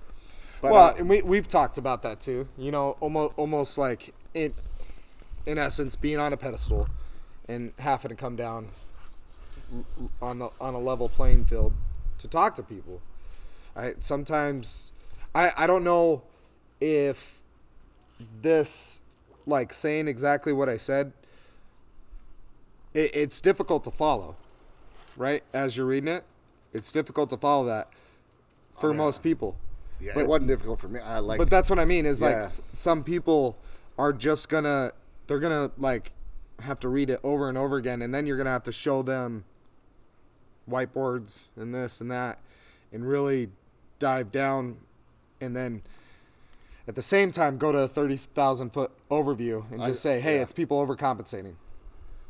But, 0.62 0.72
well, 0.72 0.88
uh, 0.88 0.96
and 0.98 1.10
we 1.10 1.22
we've 1.22 1.48
talked 1.48 1.78
about 1.78 2.02
that 2.04 2.22
too. 2.22 2.48
You 2.58 2.72
know, 2.72 2.98
almost 3.02 3.34
almost 3.38 3.78
like 3.78 4.16
in 4.34 4.54
in 5.46 5.58
essence 5.58 5.96
being 5.96 6.18
on 6.20 6.32
a 6.34 6.38
pedestal 6.38 6.88
and 7.48 7.74
having 7.80 8.10
to 8.10 8.16
come 8.16 8.36
down 8.36 8.70
on 10.22 10.40
the 10.40 10.50
on 10.62 10.74
a 10.74 10.80
level 10.80 11.10
playing 11.10 11.46
field 11.46 11.74
to 12.20 12.28
talk 12.28 12.56
to 12.56 12.64
people. 12.64 13.02
I 13.76 13.96
sometimes 14.00 14.92
I 15.36 15.52
I 15.58 15.68
don't 15.68 15.84
know 15.84 16.24
if 16.82 17.42
this 18.42 19.02
like 19.46 19.72
saying 19.74 20.08
exactly 20.08 20.52
what 20.54 20.68
I 20.70 20.78
said 20.78 21.14
it, 22.94 23.12
it's 23.16 23.42
difficult 23.42 23.84
to 23.86 23.92
follow, 23.92 24.36
right? 25.16 25.44
As 25.54 25.78
you're 25.78 25.86
reading 25.86 26.08
it, 26.10 26.24
it's 26.74 26.92
difficult 26.92 27.30
to 27.32 27.38
follow 27.38 27.66
that 27.66 27.90
for 28.80 28.90
oh, 28.92 28.94
most 28.94 29.22
people. 29.24 29.56
yeah, 30.00 30.12
but- 30.16 30.22
it 30.22 30.28
wasn't 30.28 30.48
difficult 30.48 30.80
for 30.80 30.88
me. 30.88 31.00
I 31.00 31.20
like. 31.20 31.38
But 31.38 31.50
that's 31.50 31.70
what 31.70 31.80
I 31.80 31.86
mean 31.86 32.06
is 32.06 32.22
like 32.22 32.36
Yeah. 32.36 32.44
s- 32.44 32.62
some 32.72 33.04
people 33.04 33.58
are 33.98 34.14
just 34.14 34.50
gonna 34.50 34.92
they're 35.28 35.40
gonna 35.40 35.72
like 35.78 36.12
have 36.62 36.80
to 36.82 36.90
read 36.90 37.10
it 37.10 37.20
over 37.24 37.50
and 37.50 37.58
over 37.58 37.78
again, 37.78 38.02
and 38.02 38.14
then 38.14 38.26
you're 38.26 38.38
gonna 38.38 38.50
have 38.50 38.64
to 38.64 38.72
show 38.72 39.02
them 39.02 39.44
whiteboards 40.70 41.44
and 41.56 41.74
this 41.74 42.02
and 42.02 42.12
that, 42.12 42.40
and 42.92 43.08
really 43.08 43.50
dive 44.00 44.32
down, 44.32 44.78
and 45.40 45.56
then 45.56 45.82
at 46.88 46.96
the 46.96 47.02
same 47.02 47.32
time 47.32 47.58
go 47.58 47.72
to 47.72 47.80
a 47.80 47.88
thirty 47.88 48.18
thousand 48.18 48.72
foot 48.72 48.92
overview 49.10 49.70
and 49.72 49.82
I- 49.84 49.88
just 49.88 50.02
say, 50.02 50.20
hey, 50.20 50.36
yeah. 50.38 50.42
it's 50.42 50.54
people 50.54 50.86
overcompensating. 50.86 51.56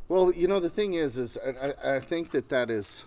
Well, 0.08 0.32
you 0.32 0.48
know, 0.48 0.58
the 0.60 0.70
thing 0.70 0.94
is, 0.94 1.18
is 1.18 1.36
I, 1.46 1.74
I- 1.90 1.96
I 1.96 2.00
think 2.00 2.30
that 2.30 2.48
that 2.48 2.70
is, 2.70 3.04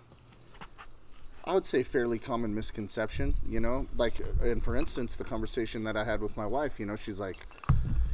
I 1.44 1.54
would 1.54 1.66
say, 1.66 1.82
fairly 1.82 2.18
common 2.18 2.54
misconception. 2.54 3.34
You 3.46 3.58
know, 3.60 3.86
like, 3.96 4.20
and 4.42 4.62
for 4.62 4.76
instance, 4.76 5.16
the 5.16 5.24
conversation 5.24 5.82
that 5.84 5.96
I 5.96 6.04
had 6.04 6.20
with 6.20 6.36
my 6.36 6.46
wife. 6.46 6.78
You 6.78 6.86
know, 6.86 6.94
she's 6.96 7.18
like, 7.18 7.38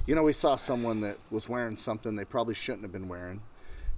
you 0.09 0.15
know, 0.15 0.23
we 0.23 0.33
saw 0.33 0.57
someone 0.57 1.03
that 1.03 1.19
was 1.31 1.51
wearing 1.51 1.77
something 1.77 2.17
they 2.17 2.25
probably 2.25 2.55
shouldn't 2.55 2.83
have 2.83 2.93
been 2.93 3.09
wearing, 3.09 3.43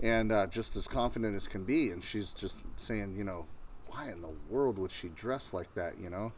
and 0.01 0.33
uh, 0.33 0.49
just 0.49 0.75
as 0.75 0.88
confident 0.88 1.37
as 1.37 1.46
can 1.46 1.62
be, 1.62 1.90
and 1.90 2.03
she's 2.03 2.33
just 2.33 2.62
saying, 2.75 3.14
you 3.16 3.23
know, 3.23 3.46
why 3.87 4.11
in 4.11 4.20
the 4.20 4.33
world 4.49 4.77
would 4.81 4.90
she 4.90 5.07
dress 5.11 5.55
like 5.55 5.73
that? 5.75 6.01
You 6.03 6.11
know, 6.11 6.33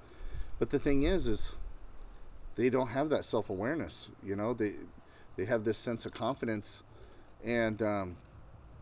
but 0.58 0.68
the 0.68 0.78
thing 0.78 1.04
is, 1.04 1.26
is 1.26 1.56
they 2.54 2.68
don't 2.68 2.88
have 2.88 3.08
that 3.08 3.24
self 3.24 3.48
awareness. 3.48 4.10
You 4.22 4.36
know, 4.36 4.52
they 4.52 4.74
they 5.36 5.46
have 5.46 5.64
this 5.64 5.78
sense 5.78 6.04
of 6.04 6.12
confidence, 6.12 6.82
and 7.42 7.80
um, 7.80 8.16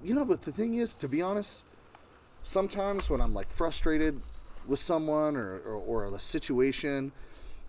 you 0.03 0.13
know, 0.13 0.25
but 0.25 0.43
the 0.43 0.51
thing 0.51 0.75
is, 0.75 0.97
to 0.97 1.07
be 1.07 1.23
honest, 1.23 1.65
sometimes 2.43 3.09
when 3.09 3.21
I'm 3.21 3.33
like 3.33 3.53
frustrated 3.53 4.21
with 4.67 4.81
someone 4.81 5.37
or, 5.37 5.61
or, 5.61 6.07
or 6.07 6.17
a 6.17 6.19
situation, 6.19 7.13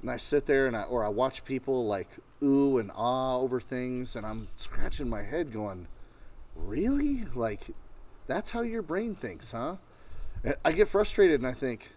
and 0.02 0.10
I 0.10 0.18
sit 0.18 0.46
there 0.46 0.68
and 0.68 0.76
I 0.76 0.84
or 0.84 1.06
I 1.06 1.10
watch 1.10 1.46
people 1.46 1.86
like 1.86 2.10
ooh 2.44 2.78
and 2.78 2.92
ah 2.96 3.38
over 3.38 3.60
things, 3.60 4.16
and 4.16 4.26
I'm 4.26 4.48
scratching 4.56 5.10
my 5.10 5.24
head, 5.24 5.52
going, 5.54 5.88
"Really? 6.56 7.26
Like, 7.36 7.72
that's 8.28 8.52
how 8.52 8.62
your 8.62 8.82
brain 8.82 9.16
thinks, 9.16 9.52
huh?" 9.52 9.76
I 10.66 10.72
get 10.72 10.90
frustrated 10.90 11.40
and 11.42 11.48
I 11.48 11.54
think, 11.54 11.96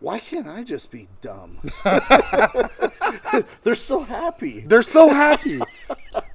"Why 0.00 0.18
can't 0.18 0.46
I 0.46 0.62
just 0.62 0.90
be 0.90 1.08
dumb?" 1.20 1.58
They're 3.62 3.74
so 3.74 4.02
happy. 4.02 4.60
They're 4.60 4.82
so 4.82 5.08
happy. 5.10 5.60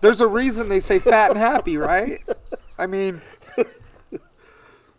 There's 0.02 0.22
a 0.22 0.28
reason 0.28 0.70
they 0.70 0.80
say 0.80 1.00
fat 1.00 1.32
and 1.32 1.40
happy, 1.40 1.78
right? 1.78 2.20
I 2.78 2.88
mean, 2.88 3.22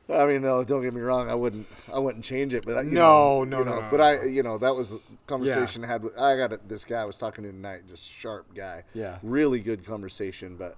I 0.09 0.25
mean, 0.25 0.43
no, 0.43 0.63
don't 0.63 0.83
get 0.83 0.95
me 0.95 1.01
wrong. 1.01 1.29
I 1.29 1.35
wouldn't, 1.35 1.67
I 1.93 1.99
wouldn't 1.99 2.25
change 2.25 2.55
it. 2.55 2.65
But 2.65 2.79
I, 2.79 2.83
you 2.83 2.91
No, 2.93 3.43
know, 3.43 3.45
no, 3.45 3.59
you 3.59 3.65
no, 3.65 3.71
know, 3.75 3.81
no, 3.81 3.89
But. 3.91 4.01
I, 4.01 4.23
you 4.25 4.43
know, 4.45 4.57
that 4.59 4.75
was 4.77 4.93
a 4.95 4.99
conversation 5.27 5.83
I 5.85 5.89
had 5.89 6.05
with. 6.05 6.17
I 6.17 6.37
got 6.37 6.53
a, 6.53 6.61
this 6.67 6.85
guy 6.85 7.01
I 7.01 7.05
was 7.05 7.19
talking 7.19 7.43
to 7.45 7.51
tonight. 7.51 7.89
Just 7.89 8.09
sharp 8.09 8.55
guy. 8.55 8.85
Yeah. 8.95 9.19
Really 9.23 9.59
good 9.59 9.85
conversation. 9.85 10.57
But, 10.57 10.77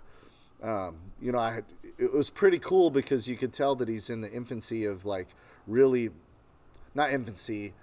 um, 0.62 0.96
you 1.20 1.30
know, 1.30 1.38
I 1.38 1.52
had, 1.52 1.64
it 1.98 2.12
was 2.12 2.30
pretty 2.30 2.58
cool 2.58 2.90
because 2.90 3.28
you 3.28 3.36
could 3.36 3.52
tell 3.52 3.74
that 3.76 3.88
he's 3.88 4.08
in 4.08 4.22
the 4.22 4.32
infancy 4.32 4.86
of 4.86 5.04
like 5.04 5.28
really, 5.66 6.08
not 6.94 7.10
infancy. 7.10 7.74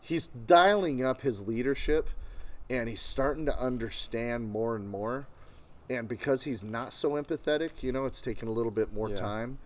He's 0.00 0.26
dialing 0.26 1.04
up 1.04 1.20
his 1.20 1.46
leadership, 1.46 2.08
and 2.68 2.88
he's 2.88 3.00
starting 3.02 3.46
to 3.46 3.56
understand 3.60 4.48
more 4.50 4.74
and 4.74 4.88
more. 4.88 5.28
And 5.88 6.08
because 6.08 6.42
he's 6.42 6.62
not 6.64 6.92
so 6.92 7.10
empathetic, 7.12 7.82
you 7.82 7.92
know, 7.92 8.04
it's 8.04 8.20
taking 8.20 8.48
a 8.48 8.52
little 8.52 8.70
bit 8.72 8.92
more 8.92 9.08
Yeah. 9.10 9.16
time. 9.16 9.58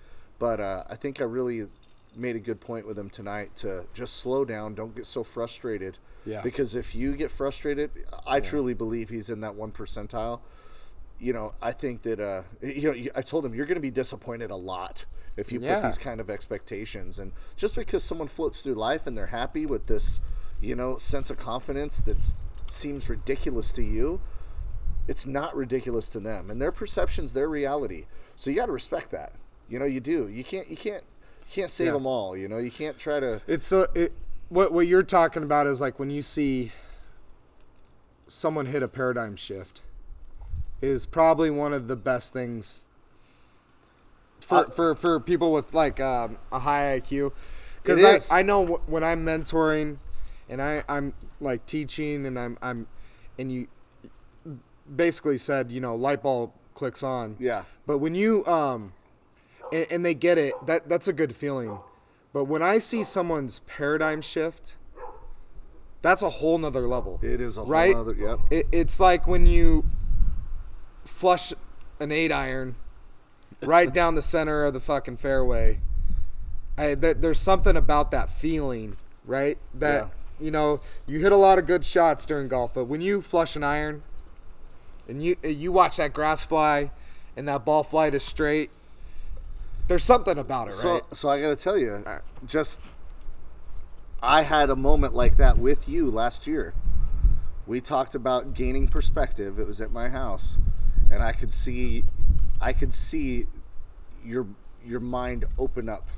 But 0.42 0.58
uh, 0.58 0.82
I 0.90 0.96
think 0.96 1.20
I 1.20 1.24
really 1.24 1.68
made 2.16 2.34
a 2.34 2.40
good 2.40 2.60
point 2.60 2.84
with 2.84 2.98
him 2.98 3.08
tonight 3.08 3.54
to 3.58 3.84
just 3.94 4.16
slow 4.16 4.44
down. 4.44 4.74
Don't 4.74 4.92
get 4.92 5.06
so 5.06 5.22
frustrated. 5.22 5.98
Yeah. 6.26 6.40
Because 6.42 6.74
if 6.74 6.96
you 6.96 7.14
get 7.14 7.30
frustrated, 7.30 7.92
I 8.26 8.40
truly 8.40 8.74
believe 8.74 9.08
he's 9.08 9.30
in 9.30 9.40
that 9.42 9.54
one 9.54 9.70
percentile. 9.70 10.40
You 11.20 11.32
know, 11.32 11.52
I 11.62 11.70
think 11.70 12.02
that 12.02 12.18
uh, 12.18 12.42
you 12.60 12.92
know, 12.92 13.10
I 13.14 13.22
told 13.22 13.44
him 13.46 13.54
you're 13.54 13.66
going 13.66 13.76
to 13.76 13.80
be 13.80 13.92
disappointed 13.92 14.50
a 14.50 14.56
lot 14.56 15.04
if 15.36 15.52
you 15.52 15.60
Yeah. 15.60 15.76
put 15.76 15.84
these 15.86 15.98
kind 15.98 16.20
of 16.20 16.28
expectations. 16.28 17.20
And 17.20 17.30
just 17.56 17.76
because 17.76 18.02
someone 18.02 18.26
floats 18.26 18.62
through 18.62 18.74
life 18.74 19.06
and 19.06 19.16
they're 19.16 19.26
happy 19.26 19.64
with 19.64 19.86
this, 19.86 20.18
you 20.60 20.74
know, 20.74 20.96
sense 20.98 21.30
of 21.30 21.38
confidence 21.38 22.00
that 22.00 22.16
seems 22.66 23.08
ridiculous 23.08 23.70
to 23.74 23.82
you, 23.84 24.20
it's 25.06 25.24
not 25.24 25.54
ridiculous 25.54 26.08
to 26.10 26.18
them 26.18 26.50
and 26.50 26.60
their 26.60 26.72
perceptions 26.72 27.32
their 27.32 27.48
reality 27.48 28.06
so 28.36 28.50
you 28.50 28.56
got 28.56 28.66
to 28.66 28.72
respect 28.72 29.10
that 29.10 29.32
you 29.72 29.78
know 29.78 29.86
you 29.86 30.00
do 30.00 30.28
you 30.28 30.44
can't 30.44 30.68
you 30.70 30.76
can't 30.76 31.02
you 31.46 31.50
can't 31.50 31.70
save 31.70 31.86
Yeah. 31.86 31.92
them 31.94 32.06
all 32.06 32.36
you 32.36 32.46
know 32.46 32.58
you 32.58 32.70
can't 32.70 32.98
try 32.98 33.18
to 33.20 33.40
It's 33.46 33.72
a 33.72 33.88
it, 33.94 34.12
what 34.50 34.72
what 34.72 34.86
you're 34.86 35.02
talking 35.02 35.42
about 35.42 35.66
is 35.66 35.80
like 35.80 35.98
when 35.98 36.10
you 36.10 36.20
see 36.22 36.72
someone 38.26 38.66
hit 38.66 38.82
a 38.82 38.88
paradigm 38.88 39.34
shift 39.36 39.80
is 40.82 41.06
probably 41.06 41.50
one 41.50 41.72
of 41.72 41.88
the 41.88 41.96
best 41.96 42.32
things 42.32 42.90
for 44.40 44.58
Uh, 44.58 44.70
for, 44.70 44.94
for 44.94 45.20
people 45.20 45.52
with 45.52 45.72
like 45.72 46.00
um, 46.00 46.36
a 46.50 46.58
high 46.58 47.00
IQ 47.00 47.32
because 47.82 48.30
I, 48.30 48.40
I 48.40 48.42
know 48.42 48.66
wh- 48.66 48.88
when 48.88 49.02
I'm 49.02 49.24
mentoring 49.24 49.98
and 50.48 50.60
I 50.60 50.82
I'm 50.88 51.14
like 51.40 51.64
teaching 51.66 52.26
and 52.26 52.38
I'm 52.38 52.58
I'm 52.60 52.86
and 53.38 53.50
you 53.52 53.68
basically 54.94 55.38
said 55.38 55.70
you 55.70 55.80
know 55.80 55.94
light 55.94 56.22
bulb 56.22 56.52
clicks 56.74 57.02
on. 57.02 57.36
Yeah. 57.38 57.64
But 57.86 57.98
when 57.98 58.14
you 58.14 58.44
um, 58.46 58.92
and, 59.72 59.86
and 59.90 60.06
they 60.06 60.14
get 60.14 60.38
it, 60.38 60.54
that 60.66 60.88
that's 60.88 61.08
a 61.08 61.12
good 61.12 61.34
feeling. 61.34 61.78
But 62.32 62.44
when 62.44 62.62
I 62.62 62.78
see 62.78 63.02
someone's 63.02 63.60
paradigm 63.60 64.20
shift, 64.22 64.74
that's 66.00 66.22
a 66.22 66.30
whole 66.30 66.58
nother 66.58 66.86
level. 66.86 67.18
It 67.22 67.40
is 67.40 67.56
a 67.56 67.60
whole 67.60 67.68
right. 67.70 67.94
nother- 67.94 68.14
yep. 68.14 68.38
It, 68.50 68.66
it's 68.72 68.98
like 69.00 69.26
when 69.28 69.46
you 69.46 69.84
flush 71.04 71.52
an 72.00 72.12
eight 72.12 72.32
iron 72.32 72.76
right 73.62 73.92
down 73.92 74.14
the 74.14 74.22
center 74.22 74.64
of 74.64 74.74
the 74.74 74.80
fucking 74.80 75.16
fairway. 75.16 75.80
I, 76.78 76.94
that, 76.96 77.20
there's 77.20 77.38
something 77.40 77.76
about 77.76 78.10
that 78.12 78.30
feeling, 78.30 78.96
right? 79.26 79.58
That 79.74 80.04
Yeah. 80.04 80.08
you 80.46 80.50
know 80.50 80.80
you 81.06 81.18
hit 81.20 81.32
a 81.32 81.36
lot 81.36 81.58
of 81.58 81.66
good 81.66 81.84
shots 81.84 82.24
during 82.24 82.48
golf, 82.48 82.72
but 82.74 82.86
when 82.86 83.00
you 83.02 83.20
flush 83.20 83.56
an 83.56 83.62
iron 83.62 84.02
and 85.06 85.22
you 85.22 85.36
you 85.42 85.70
watch 85.70 85.98
that 85.98 86.14
grass 86.14 86.42
fly 86.42 86.90
and 87.36 87.46
that 87.46 87.64
ball 87.66 87.82
fly 87.82 88.08
to 88.08 88.18
straight, 88.18 88.70
there's 89.88 90.04
something 90.04 90.38
about 90.38 90.68
it, 90.68 90.74
So, 90.74 90.94
right? 90.94 91.02
so 91.12 91.28
I 91.28 91.40
got 91.40 91.48
to 91.48 91.56
tell 91.56 91.76
you, 91.76 92.04
just 92.46 92.80
I 94.22 94.42
had 94.42 94.70
a 94.70 94.76
moment 94.76 95.14
like 95.14 95.36
that 95.38 95.58
with 95.58 95.88
you 95.88 96.10
last 96.10 96.46
year. 96.46 96.74
We 97.66 97.80
talked 97.80 98.14
about 98.14 98.54
gaining 98.54 98.88
perspective. 98.88 99.58
It 99.58 99.66
was 99.66 99.80
at 99.80 99.92
my 99.92 100.08
house, 100.08 100.58
and 101.10 101.22
I 101.22 101.32
could 101.32 101.52
see, 101.52 102.04
I 102.60 102.72
could 102.72 102.92
see 102.94 103.46
your 104.24 104.46
your 104.84 105.00
mind 105.00 105.44
open 105.58 105.88
up 105.88 106.08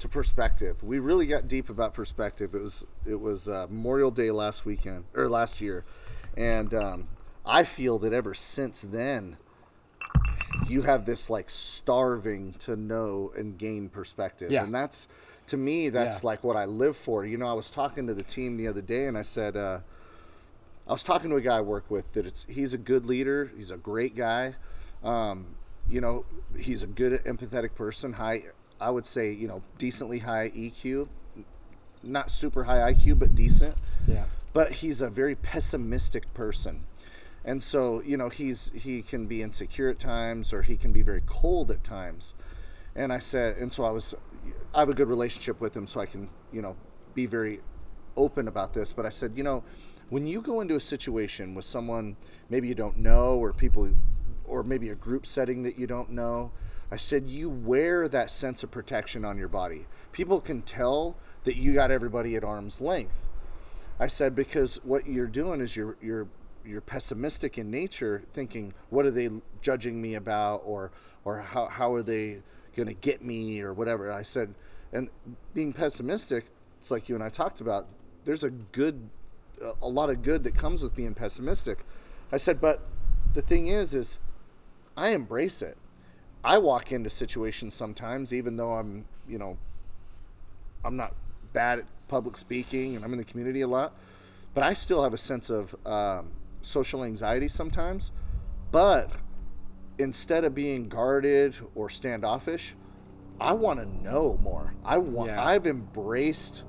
to 0.00 0.08
perspective. 0.08 0.82
We 0.82 0.98
really 0.98 1.26
got 1.26 1.46
deep 1.46 1.68
about 1.68 1.94
perspective. 1.94 2.54
It 2.54 2.60
was 2.60 2.84
it 3.06 3.20
was 3.20 3.48
uh, 3.48 3.66
Memorial 3.70 4.10
Day 4.10 4.30
last 4.30 4.64
weekend 4.64 5.04
or 5.14 5.28
last 5.28 5.60
year, 5.60 5.84
and 6.36 6.74
um, 6.74 7.08
I 7.46 7.64
feel 7.64 7.98
that 8.00 8.12
ever 8.12 8.34
since 8.34 8.82
then, 8.82 9.36
you 10.68 10.82
have 10.82 11.04
this 11.06 11.28
like 11.30 11.50
starving 11.50 12.52
to 12.60 12.76
know 12.76 13.32
and 13.36 13.58
gain 13.58 13.88
perspective. 13.88 14.50
Yeah. 14.50 14.64
And 14.64 14.74
that's 14.74 15.08
to 15.48 15.56
me, 15.56 15.88
that's 15.88 16.22
Yeah. 16.22 16.26
like 16.28 16.44
what 16.44 16.56
I 16.56 16.64
live 16.64 16.96
for. 16.96 17.24
You 17.24 17.36
know, 17.36 17.46
I 17.46 17.52
was 17.52 17.70
talking 17.70 18.06
to 18.06 18.14
the 18.14 18.22
team 18.22 18.56
the 18.56 18.66
other 18.68 18.80
day 18.82 19.06
and 19.06 19.16
I 19.18 19.22
said, 19.22 19.56
uh, 19.56 19.80
I 20.86 20.92
was 20.92 21.02
talking 21.02 21.30
to 21.30 21.36
a 21.36 21.40
guy 21.40 21.58
I 21.58 21.60
work 21.60 21.90
with 21.90 22.12
that 22.12 22.26
it's 22.26 22.44
he's 22.48 22.74
a 22.74 22.78
good 22.78 23.06
leader, 23.06 23.50
he's 23.56 23.70
a 23.70 23.76
great 23.76 24.14
guy. 24.16 24.54
Um, 25.02 25.56
you 25.88 26.00
know, 26.00 26.24
he's 26.58 26.82
a 26.82 26.86
good 26.86 27.22
empathetic 27.24 27.74
person, 27.74 28.14
high 28.14 28.44
I 28.80 28.90
would 28.90 29.06
say, 29.06 29.32
you 29.32 29.46
know, 29.48 29.62
decently 29.78 30.20
high 30.20 30.50
EQ. 30.50 31.08
Not 32.02 32.30
super 32.30 32.64
high 32.64 32.92
IQ, 32.92 33.18
but 33.18 33.34
decent 33.34 33.76
Yeah. 34.06 34.24
but 34.52 34.72
he's 34.72 35.00
a 35.00 35.08
very 35.08 35.34
pessimistic 35.34 36.32
person 36.34 36.84
and 37.44 37.62
so 37.62 38.02
you 38.04 38.16
know 38.16 38.28
he's 38.28 38.70
he 38.74 39.02
can 39.02 39.26
be 39.26 39.42
insecure 39.42 39.88
at 39.88 39.98
times 39.98 40.52
or 40.52 40.62
he 40.62 40.76
can 40.76 40.92
be 40.92 41.02
very 41.02 41.22
cold 41.26 41.70
at 41.70 41.84
times. 41.84 42.34
And 42.96 43.12
i 43.12 43.18
said 43.18 43.56
and 43.56 43.72
so 43.72 43.84
i 43.84 43.90
was 43.90 44.14
i 44.74 44.80
have 44.80 44.88
a 44.88 44.94
good 44.94 45.08
relationship 45.08 45.60
with 45.60 45.76
him 45.76 45.86
so 45.86 46.00
i 46.00 46.06
can 46.06 46.28
you 46.52 46.62
know 46.62 46.76
be 47.14 47.26
very 47.26 47.60
open 48.16 48.48
about 48.48 48.72
this. 48.72 48.92
But 48.92 49.06
i 49.06 49.10
said 49.10 49.32
you 49.36 49.42
know 49.42 49.64
when 50.10 50.26
you 50.26 50.40
go 50.40 50.60
into 50.60 50.74
a 50.74 50.80
situation 50.80 51.54
with 51.54 51.64
someone 51.64 52.16
maybe 52.48 52.68
you 52.68 52.74
don't 52.74 52.98
know 52.98 53.36
or 53.36 53.52
people 53.52 53.90
or 54.44 54.62
maybe 54.62 54.88
a 54.88 54.94
group 54.94 55.26
setting 55.26 55.62
that 55.62 55.78
you 55.78 55.86
don't 55.86 56.10
know 56.10 56.52
i 56.92 56.96
said 56.96 57.26
you 57.26 57.48
wear 57.48 58.06
that 58.08 58.28
sense 58.28 58.62
of 58.62 58.70
protection 58.70 59.24
on 59.24 59.38
your 59.38 59.48
body. 59.48 59.86
People 60.12 60.40
can 60.40 60.62
tell 60.62 61.16
that 61.44 61.56
you 61.56 61.72
got 61.72 61.90
everybody 61.90 62.36
at 62.36 62.44
arm's 62.44 62.80
length. 62.80 63.26
I 63.98 64.06
said 64.06 64.34
because 64.34 64.80
what 64.82 65.06
you're 65.06 65.26
doing 65.26 65.60
is 65.60 65.76
you're 65.76 65.96
you're 66.00 66.28
you're 66.64 66.80
pessimistic 66.80 67.58
in 67.58 67.70
nature, 67.70 68.22
thinking 68.32 68.72
what 68.90 69.04
are 69.06 69.10
they 69.10 69.30
judging 69.60 70.00
me 70.00 70.14
about, 70.14 70.62
or 70.64 70.90
or 71.24 71.40
how 71.40 71.66
how 71.66 71.92
are 71.94 72.02
they 72.02 72.38
going 72.74 72.88
to 72.88 72.94
get 72.94 73.22
me, 73.24 73.60
or 73.60 73.72
whatever. 73.72 74.10
I 74.10 74.22
said, 74.22 74.54
and 74.92 75.08
being 75.54 75.72
pessimistic, 75.72 76.46
it's 76.78 76.90
like 76.90 77.08
you 77.08 77.14
and 77.14 77.24
I 77.24 77.28
talked 77.28 77.60
about. 77.60 77.86
There's 78.24 78.44
a 78.44 78.50
good, 78.50 79.10
a 79.82 79.88
lot 79.88 80.08
of 80.10 80.22
good 80.22 80.44
that 80.44 80.54
comes 80.54 80.82
with 80.82 80.94
being 80.94 81.14
pessimistic. 81.14 81.84
I 82.32 82.36
said, 82.36 82.60
but 82.60 82.86
the 83.34 83.42
thing 83.42 83.68
is, 83.68 83.94
is 83.94 84.18
I 84.96 85.08
embrace 85.10 85.62
it. 85.62 85.76
I 86.42 86.58
walk 86.58 86.92
into 86.92 87.10
situations 87.10 87.74
sometimes, 87.74 88.32
even 88.32 88.56
though 88.56 88.74
I'm, 88.74 89.06
you 89.28 89.38
know, 89.38 89.56
I'm 90.84 90.96
not 90.96 91.14
bad 91.52 91.80
at 91.80 91.84
public 92.08 92.36
speaking 92.36 92.96
and 92.96 93.04
I'm 93.04 93.12
in 93.12 93.18
the 93.18 93.24
community 93.24 93.62
a 93.62 93.68
lot, 93.68 93.94
but 94.52 94.62
I 94.62 94.72
still 94.74 95.02
have 95.02 95.14
a 95.14 95.18
sense 95.18 95.50
of 95.50 95.74
um, 95.86 96.30
social 96.64 97.04
anxiety 97.04 97.48
sometimes. 97.48 98.12
But 98.70 99.10
instead 99.98 100.44
of 100.44 100.54
being 100.54 100.88
guarded 100.88 101.56
or 101.74 101.88
standoffish, 101.88 102.74
I 103.40 103.52
want 103.52 103.80
to 103.80 103.86
know 103.86 104.38
more. 104.42 104.74
I 104.84 104.98
want. 104.98 105.30
Yeah. 105.30 105.44
I've 105.44 105.66
embraced 105.66 106.64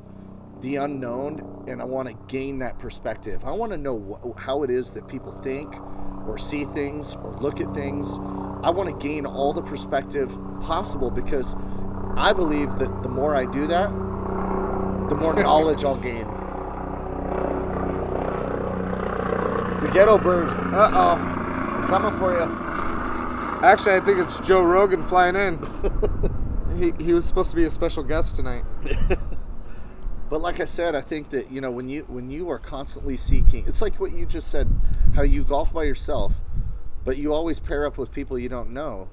the 0.61 0.77
unknown, 0.77 1.65
and 1.67 1.81
I 1.81 1.85
want 1.85 2.07
to 2.07 2.15
gain 2.27 2.59
that 2.59 2.79
perspective. 2.79 3.43
I 3.45 3.51
want 3.51 3.71
to 3.71 3.77
know 3.77 4.21
wh- 4.23 4.39
how 4.39 4.63
it 4.63 4.69
is 4.69 4.91
that 4.91 5.07
people 5.07 5.31
think, 5.43 5.75
or 6.27 6.37
see 6.37 6.65
things, 6.65 7.15
or 7.15 7.33
look 7.39 7.61
at 7.61 7.73
things. 7.73 8.17
I 8.63 8.71
want 8.71 8.89
to 8.89 9.07
gain 9.07 9.25
all 9.25 9.53
the 9.53 9.61
perspective 9.61 10.29
possible 10.61 11.11
because 11.11 11.55
I 12.17 12.33
believe 12.33 12.77
that 12.79 13.03
the 13.03 13.09
more 13.09 13.35
I 13.35 13.45
do 13.45 13.67
that, 13.67 13.89
the 15.09 15.15
more 15.15 15.33
knowledge 15.43 15.83
I'll 15.83 15.97
gain. 15.97 16.25
It's 19.69 19.74
the 19.85 19.91
ghetto 19.93 20.17
bird 20.17 20.47
Uh 20.73 20.89
oh. 20.93 21.85
coming 21.87 22.17
for 22.19 22.33
you. 22.33 23.61
Actually, 23.63 23.95
I 23.95 23.99
think 24.01 24.19
it's 24.19 24.39
Joe 24.39 24.63
Rogan 24.63 25.03
flying 25.03 25.35
in. 25.35 25.59
he, 26.77 26.91
he 27.03 27.13
was 27.13 27.25
supposed 27.25 27.49
to 27.51 27.55
be 27.55 27.63
a 27.63 27.71
special 27.71 28.03
guest 28.03 28.35
tonight. 28.35 28.63
But 30.27 30.41
like 30.41 30.59
I 30.59 30.65
said, 30.65 30.95
I 30.95 31.01
think 31.01 31.29
that 31.29 31.51
you 31.51 31.61
know 31.61 31.69
when 31.69 31.87
you 31.87 32.03
when 32.07 32.31
you 32.31 32.49
are 32.49 32.57
constantly 32.57 33.15
seeking, 33.15 33.63
it's 33.67 33.79
like 33.79 33.99
what 33.99 34.11
you 34.11 34.25
just 34.25 34.47
said, 34.49 34.67
how 35.13 35.21
you 35.21 35.43
golf 35.43 35.71
by 35.71 35.83
yourself, 35.83 36.41
but 37.05 37.15
you 37.17 37.31
always 37.31 37.59
pair 37.59 37.85
up 37.85 37.95
with 37.99 38.11
people 38.11 38.37
you 38.39 38.49
don't 38.49 38.71
know. 38.71 39.07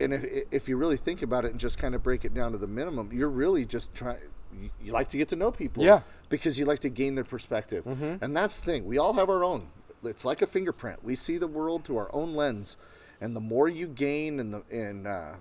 And 0.00 0.12
if 0.12 0.24
if 0.50 0.68
you 0.68 0.76
really 0.76 0.96
think 0.96 1.22
about 1.22 1.44
it 1.44 1.52
and 1.52 1.60
just 1.60 1.78
kind 1.78 1.94
of 1.94 2.02
break 2.02 2.24
it 2.24 2.34
down 2.34 2.50
to 2.52 2.58
the 2.58 2.66
minimum, 2.66 3.10
you're 3.12 3.30
really 3.30 3.64
just 3.64 3.94
trying. 3.94 4.18
You, 4.52 4.70
you 4.82 4.92
like 4.92 5.08
to 5.10 5.16
get 5.16 5.28
to 5.28 5.36
know 5.36 5.52
people, 5.52 5.84
Yeah. 5.84 6.00
because 6.28 6.58
you 6.58 6.64
like 6.66 6.80
to 6.80 6.88
gain 6.88 7.14
their 7.14 7.24
perspective, 7.24 7.86
and 7.86 8.36
that's 8.36 8.58
the 8.58 8.64
thing. 8.66 8.84
We 8.84 8.98
all 8.98 9.12
have 9.12 9.30
our 9.30 9.44
own. 9.44 9.68
It's 10.04 10.24
like 10.24 10.42
a 10.42 10.46
fingerprint. 10.46 11.02
We 11.04 11.16
see 11.16 11.36
the 11.38 11.46
world 11.48 11.84
through 11.84 11.96
our 11.98 12.14
own 12.14 12.34
lens, 12.34 12.76
and 13.20 13.34
the 13.34 13.40
more 13.40 13.68
you 13.68 13.86
gain, 13.86 14.38
and 14.40 14.54
the 14.54 14.62
and 14.70 15.06
uh, 15.06 15.32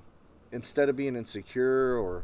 instead 0.52 0.90
of 0.90 0.96
being 0.96 1.16
insecure 1.16 1.98
or 1.98 2.24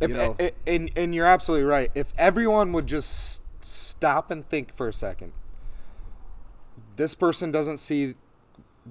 If, 0.00 0.10
you 0.10 0.16
know, 0.16 0.36
and, 0.66 0.90
and 0.96 1.14
you're 1.14 1.26
absolutely 1.26 1.64
right. 1.66 1.90
If 1.94 2.12
everyone 2.18 2.72
would 2.72 2.86
just 2.86 3.42
stop 3.62 4.30
and 4.30 4.48
think 4.48 4.76
for 4.76 4.86
a 4.88 4.92
second, 4.92 5.32
this 6.96 7.14
person 7.14 7.50
doesn't 7.52 7.78
see 7.78 8.14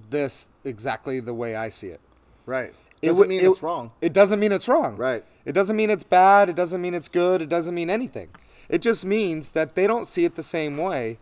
this 0.09 0.49
exactly 0.63 1.19
the 1.19 1.33
way 1.33 1.55
I 1.55 1.69
see 1.69 1.87
it. 1.87 2.01
right, 2.45 2.73
It 3.01 3.07
doesn't 3.07 3.27
mean 3.29 3.39
it- 3.41 3.49
it's 3.49 3.63
wrong. 3.63 3.91
It 4.01 4.13
doesn't 4.13 4.39
mean 4.39 4.51
it's 4.51 4.67
wrong. 4.67 4.97
Right. 4.97 5.23
It 5.45 5.53
doesn't 5.53 5.75
mean 5.75 5.89
it's 5.89 6.03
bad. 6.03 6.49
It 6.49 6.55
doesn't 6.55 6.81
mean 6.81 6.93
it's 6.93 7.07
good. 7.07 7.41
It 7.41 7.49
doesn't 7.49 7.73
mean 7.73 7.89
anything. 7.89 8.29
It 8.67 8.81
just 8.81 9.05
means 9.05 9.51
that 9.53 9.75
they 9.75 9.85
don't 9.87 10.05
see 10.07 10.25
it 10.25 10.35
the 10.35 10.43
same 10.43 10.75
way, 10.77 11.17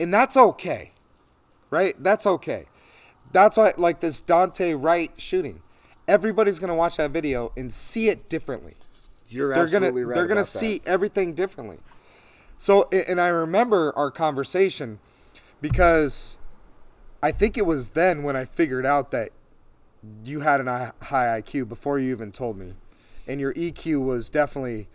and 0.00 0.12
that's 0.12 0.36
okay. 0.36 0.92
Right? 1.70 1.94
That's 2.02 2.26
okay. 2.26 2.66
That's 3.32 3.56
why, 3.56 3.72
like 3.76 4.00
this 4.00 4.22
Daunte 4.22 4.76
Wright 4.80 5.10
shooting, 5.16 5.60
everybody's 6.06 6.58
gonna 6.58 6.74
watch 6.74 6.96
that 6.98 7.10
video 7.10 7.52
and 7.56 7.72
see 7.72 8.08
it 8.08 8.28
differently 8.28 8.74
You're 9.28 9.52
they're 9.54 9.64
absolutely 9.64 10.02
gonna 10.02 10.06
right. 10.06 10.14
they're 10.14 10.26
gonna 10.26 10.40
about 10.42 10.52
that. 10.52 10.58
see 10.58 10.80
everything 10.86 11.34
differently. 11.34 11.78
So 12.56 12.88
and 12.92 13.20
I 13.20 13.28
remember 13.28 13.92
our 13.96 14.10
conversation 14.10 15.00
because 15.60 16.38
I 17.22 17.32
think 17.32 17.56
it 17.58 17.66
was 17.66 17.90
then 17.90 18.22
when 18.22 18.36
I 18.36 18.44
figured 18.44 18.86
out 18.86 19.10
that 19.10 19.30
you 20.24 20.40
had 20.40 20.60
an 20.60 20.68
I- 20.68 20.92
high 21.02 21.40
IQ 21.40 21.68
before 21.68 21.98
you 21.98 22.12
even 22.12 22.30
told 22.30 22.58
me, 22.58 22.74
and 23.26 23.40
your 23.40 23.54
EQ 23.54 24.04
was 24.04 24.28
definitely 24.28 24.88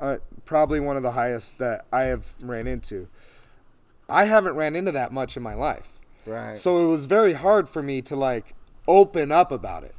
uh, 0.00 0.18
probably 0.44 0.78
one 0.80 0.96
of 0.96 1.02
the 1.02 1.12
highest 1.12 1.58
that 1.58 1.86
I 1.92 2.02
have 2.02 2.34
ran 2.40 2.66
into. 2.66 3.08
I 4.12 4.24
haven't 4.24 4.54
ran 4.54 4.76
into 4.76 4.92
that 4.92 5.12
much 5.12 5.36
in 5.36 5.42
my 5.42 5.54
life. 5.54 5.98
Right. 6.26 6.56
So 6.56 6.84
it 6.84 6.88
was 6.88 7.06
very 7.06 7.32
hard 7.32 7.68
for 7.68 7.82
me 7.82 8.02
to 8.02 8.16
like 8.16 8.54
open 8.86 9.32
up 9.32 9.50
about 9.50 9.84
it. 9.84 9.94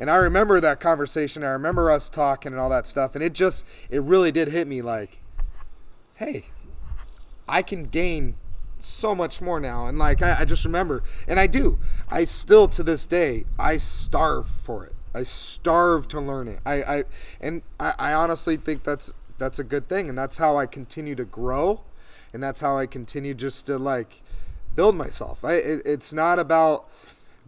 And 0.00 0.10
I 0.10 0.16
remember 0.16 0.60
that 0.60 0.80
conversation. 0.80 1.44
I 1.44 1.48
remember 1.48 1.90
us 1.90 2.08
talking 2.08 2.52
and 2.52 2.60
all 2.60 2.70
that 2.70 2.86
stuff. 2.86 3.14
And 3.14 3.22
it 3.22 3.32
just, 3.32 3.64
it 3.90 4.02
really 4.02 4.32
did 4.32 4.48
hit 4.48 4.66
me 4.66 4.82
like, 4.82 5.20
hey, 6.14 6.46
I 7.48 7.62
can 7.62 7.84
gain 7.84 8.34
so 8.78 9.14
much 9.14 9.40
more 9.40 9.60
now. 9.60 9.86
And 9.86 9.98
like, 9.98 10.22
I, 10.22 10.40
I 10.40 10.44
just 10.44 10.64
remember, 10.64 11.02
and 11.28 11.38
I 11.38 11.46
do. 11.46 11.78
I 12.10 12.24
still, 12.24 12.66
to 12.68 12.82
this 12.82 13.06
day, 13.06 13.44
I 13.58 13.76
starve 13.76 14.46
for 14.48 14.84
it. 14.84 14.94
I 15.14 15.22
starve 15.22 16.08
to 16.08 16.20
learn 16.20 16.48
it. 16.48 16.58
I, 16.66 16.82
I 16.82 17.04
and 17.40 17.62
I, 17.78 17.94
I 17.98 18.12
honestly 18.14 18.56
think 18.56 18.82
that's 18.82 19.14
that's 19.38 19.60
a 19.60 19.64
good 19.64 19.88
thing, 19.88 20.08
and 20.08 20.18
that's 20.18 20.38
how 20.38 20.56
I 20.56 20.66
continue 20.66 21.14
to 21.14 21.24
grow, 21.24 21.82
and 22.34 22.42
that's 22.42 22.60
how 22.60 22.76
I 22.76 22.86
continue 22.86 23.32
just 23.32 23.66
to 23.66 23.78
like 23.78 24.20
build 24.74 24.96
myself. 24.96 25.44
I, 25.44 25.54
it, 25.54 25.82
it's 25.86 26.12
not 26.12 26.40
about 26.40 26.90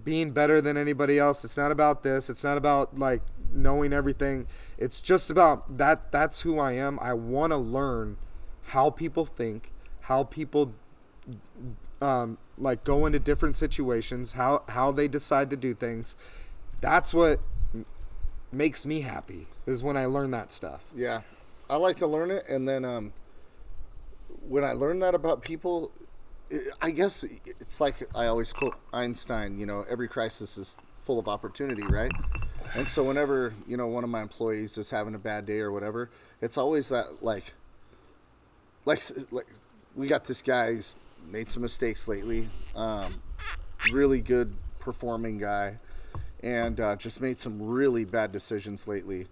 being 0.05 0.31
better 0.31 0.61
than 0.61 0.77
anybody 0.77 1.19
else. 1.19 1.45
It's 1.45 1.57
not 1.57 1.73
about 1.73 2.05
this. 2.05 2.31
It's 2.31 2.45
not 2.45 2.57
about 2.57 2.97
like 2.97 3.21
knowing 3.53 3.93
everything. 3.93 4.47
It's 4.79 5.01
just 5.01 5.29
about 5.29 5.77
that 5.79 6.13
that's 6.13 6.43
who 6.43 6.61
I 6.61 6.73
am. 6.73 6.99
I 7.01 7.13
want 7.15 7.53
to 7.53 7.57
learn 7.57 8.17
how 8.67 8.91
people 8.91 9.27
think, 9.27 9.73
how 10.03 10.23
people 10.23 10.73
um, 12.01 12.39
like 12.57 12.85
go 12.85 13.07
into 13.07 13.19
different 13.19 13.57
situations, 13.57 14.33
how 14.33 14.63
how 14.69 14.93
they 14.93 15.09
decide 15.09 15.51
to 15.51 15.57
do 15.57 15.75
things. 15.75 16.15
That's 16.81 17.13
what 17.13 17.41
makes 18.53 18.87
me 18.87 19.01
happy 19.01 19.49
is 19.67 19.83
when 19.83 19.97
I 19.97 20.07
learn 20.07 20.31
that 20.31 20.53
stuff. 20.53 20.85
Yeah, 20.95 21.23
I 21.69 21.77
like 21.77 21.97
to 21.97 22.07
learn 22.07 22.31
it, 22.31 22.49
and 22.49 22.69
then 22.69 22.85
um, 22.85 23.13
when 24.49 24.65
I 24.65 24.73
learn 24.73 25.01
that 25.01 25.15
about 25.15 25.43
people, 25.43 25.93
I 26.81 26.91
guess 26.91 27.25
it's 27.61 27.81
like 27.81 28.09
I 28.15 28.27
always 28.27 28.53
quote 28.53 28.77
Einstein. 28.93 29.59
You 29.59 29.67
know, 29.67 29.85
every 29.89 30.09
crisis 30.09 30.57
is 30.57 30.77
full 31.05 31.19
of 31.19 31.29
opportunity, 31.29 31.83
right? 31.83 32.13
And 32.75 32.89
so 32.89 33.05
whenever 33.05 33.55
you 33.67 33.77
know 33.77 33.87
one 33.87 34.05
of 34.05 34.11
my 34.11 34.23
employees 34.23 34.79
is 34.79 34.91
having 34.91 35.15
a 35.15 35.19
bad 35.19 35.47
day 35.47 35.61
or 35.61 35.73
whatever, 35.73 36.11
it's 36.41 36.57
always 36.57 36.89
that 36.91 37.23
like, 37.23 37.55
like, 38.85 39.03
like 39.31 39.47
we 39.95 40.07
got 40.07 40.25
this 40.25 40.43
guy. 40.43 40.75
He's 40.75 40.97
made 41.31 41.51
some 41.51 41.63
mistakes 41.63 42.07
lately. 42.07 42.49
Um, 42.75 43.23
really 43.93 44.21
good 44.21 44.57
performing 44.79 45.39
guy, 45.39 45.79
and 46.43 46.79
uh, 46.81 46.97
just 46.97 47.21
made 47.21 47.39
some 47.39 47.61
really 47.61 48.05
bad 48.05 48.31
decisions 48.33 48.87
lately. 48.87 49.27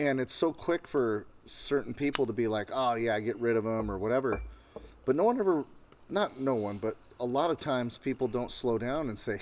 And 0.00 0.18
it's 0.18 0.32
so 0.32 0.50
quick 0.50 0.88
for 0.88 1.26
certain 1.44 1.92
people 1.92 2.24
to 2.24 2.32
be 2.32 2.48
like, 2.48 2.70
"Oh 2.72 2.94
yeah, 2.94 3.20
get 3.20 3.38
rid 3.38 3.56
of 3.56 3.64
them" 3.64 3.90
or 3.90 3.98
whatever. 3.98 4.40
But 5.04 5.14
no 5.14 5.24
one 5.24 5.38
ever, 5.38 5.64
not 6.08 6.40
no 6.40 6.54
one, 6.54 6.78
but 6.78 6.96
a 7.18 7.26
lot 7.26 7.50
of 7.50 7.60
times 7.60 7.98
people 7.98 8.26
don't 8.26 8.50
slow 8.50 8.78
down 8.78 9.10
and 9.10 9.18
say, 9.18 9.40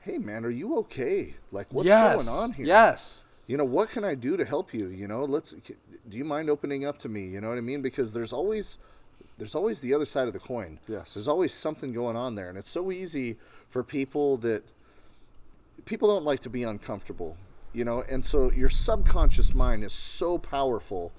"Hey 0.00 0.18
man, 0.18 0.44
are 0.44 0.50
you 0.50 0.76
okay? 0.78 1.34
Like 1.52 1.68
what's 1.72 1.86
yes. 1.86 2.26
going 2.26 2.36
on 2.36 2.52
here?" 2.54 2.66
Yes. 2.66 3.24
You 3.46 3.56
know, 3.56 3.64
what 3.64 3.90
can 3.90 4.02
I 4.02 4.16
do 4.16 4.36
to 4.36 4.44
help 4.44 4.74
you? 4.74 4.88
You 4.88 5.06
know, 5.06 5.24
let's 5.24 5.54
do 6.08 6.18
you 6.18 6.24
mind 6.24 6.50
opening 6.50 6.84
up 6.84 6.98
to 7.00 7.08
me? 7.08 7.26
You 7.26 7.40
know 7.40 7.48
what 7.48 7.58
I 7.58 7.60
mean? 7.60 7.80
Because 7.80 8.12
there's 8.12 8.32
always 8.32 8.78
there's 9.38 9.54
always 9.54 9.80
the 9.80 9.94
other 9.94 10.06
side 10.06 10.26
of 10.26 10.32
the 10.32 10.40
coin. 10.40 10.80
Yes. 10.88 11.14
There's 11.14 11.28
always 11.28 11.54
something 11.54 11.92
going 11.92 12.16
on 12.16 12.34
there 12.34 12.48
and 12.48 12.58
it's 12.58 12.70
so 12.70 12.90
easy 12.90 13.36
for 13.68 13.84
people 13.84 14.36
that 14.38 14.64
people 15.84 16.08
don't 16.08 16.24
like 16.24 16.40
to 16.40 16.50
be 16.50 16.64
uncomfortable, 16.64 17.36
you 17.76 17.84
know? 17.84 18.02
And 18.08 18.24
so 18.24 18.50
your 18.50 18.70
subconscious 18.70 19.54
mind 19.54 19.84
is 19.84 19.92
so 19.92 20.38
powerful 20.38 21.12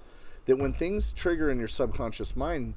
that 0.46 0.58
when 0.58 0.74
things 0.74 1.14
trigger 1.14 1.52
in 1.52 1.60
your 1.60 1.68
subconscious 1.68 2.36
mind, 2.36 2.74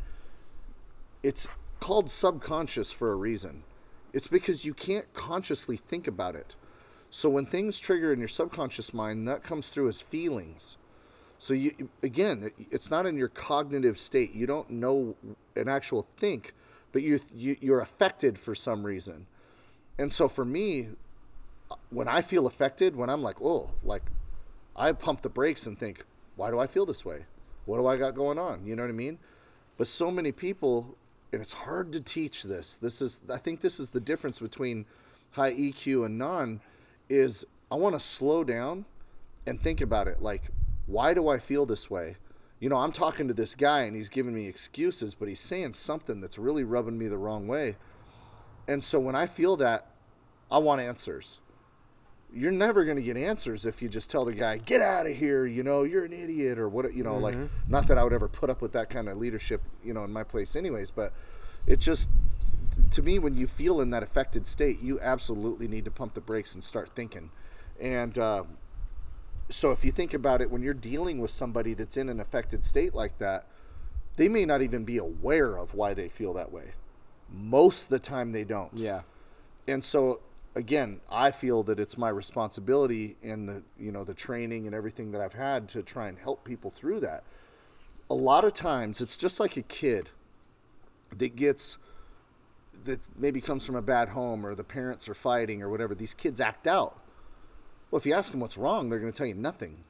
it's 1.22 1.48
called 1.80 2.10
subconscious 2.10 2.92
for 2.92 3.10
a 3.10 3.16
reason. 3.16 3.62
It's 4.12 4.28
because 4.28 4.64
you 4.64 4.74
can't 4.74 5.12
consciously 5.14 5.76
think 5.76 6.06
about 6.06 6.34
it. 6.34 6.56
So 7.10 7.28
when 7.28 7.46
things 7.46 7.78
trigger 7.78 8.12
in 8.12 8.18
your 8.18 8.28
subconscious 8.28 8.92
mind, 8.92 9.26
that 9.26 9.42
comes 9.42 9.68
through 9.68 9.88
as 9.88 10.00
feelings. 10.00 10.76
So 11.38 11.54
you 11.54 11.88
again, 12.02 12.50
it's 12.70 12.90
not 12.90 13.06
in 13.06 13.16
your 13.16 13.28
cognitive 13.28 13.98
state. 13.98 14.34
You 14.34 14.46
don't 14.46 14.68
know 14.68 15.16
an 15.56 15.68
actual 15.68 16.06
think, 16.18 16.52
but 16.92 17.02
you, 17.02 17.18
you 17.34 17.56
you're 17.60 17.80
affected 17.80 18.38
for 18.38 18.54
some 18.54 18.84
reason. 18.84 19.26
And 19.98 20.12
so 20.12 20.28
for 20.28 20.44
me, 20.44 20.88
when 21.90 22.08
I 22.08 22.22
feel 22.22 22.46
affected, 22.46 22.96
when 22.96 23.10
I'm 23.10 23.22
like, 23.22 23.40
oh, 23.40 23.70
like 23.82 24.02
I 24.76 24.92
pump 24.92 25.22
the 25.22 25.28
brakes 25.28 25.66
and 25.66 25.78
think, 25.78 26.04
why 26.36 26.50
do 26.50 26.58
I 26.58 26.66
feel 26.66 26.86
this 26.86 27.04
way? 27.04 27.26
What 27.66 27.78
do 27.78 27.86
I 27.86 27.96
got 27.96 28.14
going 28.14 28.38
on? 28.38 28.66
You 28.66 28.76
know 28.76 28.82
what 28.82 28.88
I 28.88 28.92
mean? 28.92 29.18
But 29.76 29.86
so 29.86 30.10
many 30.10 30.32
people, 30.32 30.96
and 31.32 31.40
it's 31.40 31.52
hard 31.52 31.92
to 31.92 32.00
teach 32.00 32.44
this. 32.44 32.76
This 32.76 33.02
is, 33.02 33.20
I 33.32 33.38
think, 33.38 33.60
this 33.60 33.78
is 33.78 33.90
the 33.90 34.00
difference 34.00 34.40
between 34.40 34.86
high 35.32 35.52
EQ 35.52 36.06
and 36.06 36.18
non. 36.18 36.60
Is 37.08 37.44
I 37.70 37.74
want 37.74 37.94
to 37.94 38.00
slow 38.00 38.44
down 38.44 38.84
and 39.46 39.60
think 39.60 39.80
about 39.80 40.08
it. 40.08 40.22
Like, 40.22 40.50
why 40.86 41.14
do 41.14 41.28
I 41.28 41.38
feel 41.38 41.66
this 41.66 41.90
way? 41.90 42.16
You 42.60 42.68
know, 42.68 42.76
I'm 42.76 42.92
talking 42.92 43.26
to 43.28 43.34
this 43.34 43.54
guy 43.54 43.80
and 43.80 43.96
he's 43.96 44.08
giving 44.08 44.34
me 44.34 44.46
excuses, 44.46 45.14
but 45.14 45.28
he's 45.28 45.40
saying 45.40 45.72
something 45.72 46.20
that's 46.20 46.38
really 46.38 46.62
rubbing 46.62 46.98
me 46.98 47.08
the 47.08 47.16
wrong 47.16 47.48
way. 47.48 47.76
And 48.68 48.82
so 48.82 49.00
when 49.00 49.16
I 49.16 49.26
feel 49.26 49.56
that, 49.56 49.86
I 50.50 50.58
want 50.58 50.80
answers 50.80 51.40
you're 52.32 52.52
never 52.52 52.84
going 52.84 52.96
to 52.96 53.02
get 53.02 53.16
answers 53.16 53.66
if 53.66 53.82
you 53.82 53.88
just 53.88 54.10
tell 54.10 54.24
the 54.24 54.32
guy 54.32 54.56
get 54.56 54.80
out 54.80 55.06
of 55.06 55.16
here 55.16 55.46
you 55.46 55.62
know 55.62 55.82
you're 55.82 56.04
an 56.04 56.12
idiot 56.12 56.58
or 56.58 56.68
what 56.68 56.92
you 56.94 57.02
know 57.02 57.14
mm-hmm. 57.14 57.42
like 57.42 57.50
not 57.68 57.86
that 57.86 57.98
i 57.98 58.04
would 58.04 58.12
ever 58.12 58.28
put 58.28 58.48
up 58.48 58.62
with 58.62 58.72
that 58.72 58.88
kind 58.88 59.08
of 59.08 59.16
leadership 59.16 59.60
you 59.82 59.92
know 59.92 60.04
in 60.04 60.12
my 60.12 60.22
place 60.22 60.54
anyways 60.54 60.90
but 60.90 61.12
it 61.66 61.80
just 61.80 62.08
to 62.90 63.02
me 63.02 63.18
when 63.18 63.36
you 63.36 63.46
feel 63.46 63.80
in 63.80 63.90
that 63.90 64.02
affected 64.02 64.46
state 64.46 64.80
you 64.80 65.00
absolutely 65.00 65.68
need 65.68 65.84
to 65.84 65.90
pump 65.90 66.14
the 66.14 66.20
brakes 66.20 66.54
and 66.54 66.62
start 66.62 66.90
thinking. 66.90 67.30
And 67.80 68.18
uh, 68.18 68.44
so 69.48 69.70
if 69.72 69.84
you 69.84 69.92
think 69.92 70.12
about 70.14 70.40
it 70.40 70.50
when 70.50 70.62
you're 70.62 70.74
dealing 70.74 71.18
with 71.18 71.30
somebody 71.30 71.74
that's 71.74 71.96
in 71.96 72.08
an 72.08 72.20
affected 72.20 72.64
state 72.64 72.94
like 72.94 73.18
that 73.18 73.46
they 74.16 74.28
may 74.28 74.44
not 74.44 74.60
even 74.60 74.84
be 74.84 74.98
aware 74.98 75.56
of 75.56 75.74
why 75.74 75.94
they 75.94 76.08
feel 76.08 76.34
that 76.34 76.52
way. 76.52 76.72
Most 77.32 77.84
of 77.84 77.88
the 77.90 77.98
time 77.98 78.32
they 78.32 78.44
don't. 78.44 78.72
Yeah. 78.74 79.02
And 79.66 79.84
so 79.84 80.20
again, 80.54 81.00
I 81.10 81.30
feel 81.30 81.62
that 81.64 81.78
it's 81.78 81.96
my 81.96 82.08
responsibility 82.08 83.16
in 83.22 83.46
the 83.46 83.62
you 83.78 83.92
know 83.92 84.04
the 84.04 84.14
training 84.14 84.66
and 84.66 84.74
everything 84.74 85.12
that 85.12 85.20
I've 85.20 85.34
had 85.34 85.68
to 85.70 85.82
try 85.82 86.08
and 86.08 86.18
help 86.18 86.44
people 86.44 86.70
through 86.70 87.00
that. 87.00 87.24
A 88.08 88.14
lot 88.14 88.44
of 88.44 88.52
times, 88.52 89.00
it's 89.00 89.16
just 89.16 89.38
like 89.38 89.56
a 89.56 89.62
kid 89.62 90.10
that 91.16 91.36
gets 91.36 91.78
that 92.84 93.08
maybe 93.16 93.40
comes 93.40 93.66
from 93.66 93.76
a 93.76 93.82
bad 93.82 94.10
home 94.10 94.44
or 94.44 94.54
the 94.54 94.64
parents 94.64 95.08
are 95.08 95.14
fighting 95.14 95.62
or 95.62 95.68
whatever. 95.68 95.94
These 95.94 96.14
kids 96.14 96.40
act 96.40 96.66
out. 96.66 96.98
Well, 97.90 97.98
if 97.98 98.06
you 98.06 98.14
ask 98.14 98.30
them 98.30 98.40
what's 98.40 98.56
wrong, 98.56 98.88
they're 98.88 98.98
going 98.98 99.12
to 99.12 99.16
tell 99.16 99.26
you 99.26 99.34
nothing, 99.34 99.84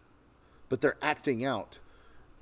but 0.69 0.81
they're 0.81 0.97
acting 1.03 1.45
out. 1.45 1.79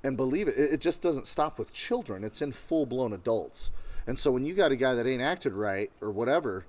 And 0.03 0.15
believe 0.15 0.47
it, 0.47 0.57
it 0.57 0.81
just 0.81 1.01
doesn't 1.01 1.27
stop 1.27 1.59
with 1.59 1.73
children. 1.73 2.23
It's 2.23 2.41
in 2.41 2.51
full 2.51 2.85
blown 2.85 3.13
adults. 3.13 3.69
And 4.07 4.17
so 4.17 4.31
when 4.31 4.45
you 4.45 4.53
got 4.53 4.71
a 4.71 4.75
guy 4.75 4.95
that 4.95 5.05
ain't 5.05 5.21
acted 5.21 5.53
right 5.53 5.91
or 6.01 6.09
whatever, 6.09 6.65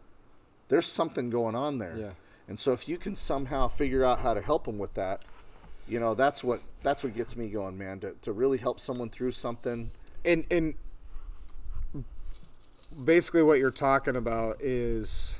there's 0.70 0.86
something 0.86 1.28
going 1.28 1.54
on 1.54 1.78
there. 1.78 1.94
Yeah. 1.96 2.10
And 2.48 2.58
so 2.58 2.72
if 2.72 2.88
you 2.88 2.96
can 2.96 3.14
somehow 3.14 3.68
figure 3.68 4.04
out 4.04 4.20
how 4.20 4.32
to 4.32 4.40
help 4.40 4.64
them 4.64 4.78
with 4.78 4.94
that, 4.94 5.22
you 5.86 6.00
know, 6.00 6.14
that's 6.14 6.42
what 6.42 6.62
that's 6.82 7.04
what 7.04 7.14
gets 7.14 7.36
me 7.36 7.48
going, 7.48 7.76
man. 7.76 8.00
To 8.00 8.14
to 8.22 8.32
really 8.32 8.58
help 8.58 8.80
someone 8.80 9.10
through 9.10 9.32
something. 9.32 9.90
And 10.24 10.44
and 10.50 10.74
basically 13.04 13.42
what 13.42 13.58
you're 13.58 13.70
talking 13.70 14.16
about 14.16 14.60
is 14.60 15.34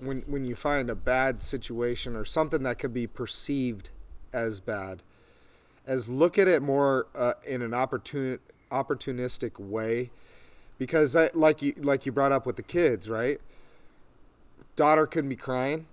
when 0.00 0.22
when 0.22 0.44
you 0.44 0.56
find 0.56 0.90
a 0.90 0.94
bad 0.94 1.42
situation 1.42 2.16
or 2.16 2.24
something 2.24 2.62
that 2.64 2.78
could 2.78 2.94
be 2.94 3.06
perceived 3.06 3.90
as 4.32 4.60
bad, 4.60 5.02
as 5.86 6.08
look 6.08 6.38
at 6.38 6.48
it 6.48 6.62
more 6.62 7.06
uh, 7.14 7.34
in 7.46 7.62
an 7.62 7.72
opportun 7.72 8.38
opportunistic 8.72 9.58
way, 9.58 10.10
because 10.78 11.14
I, 11.14 11.30
like 11.34 11.60
you 11.60 11.74
like 11.76 12.06
you 12.06 12.12
brought 12.12 12.32
up 12.32 12.46
with 12.46 12.56
the 12.56 12.62
kids, 12.62 13.08
right? 13.08 13.40
Daughter 14.80 15.06
couldn't 15.06 15.28
be 15.28 15.36
crying. 15.36 15.84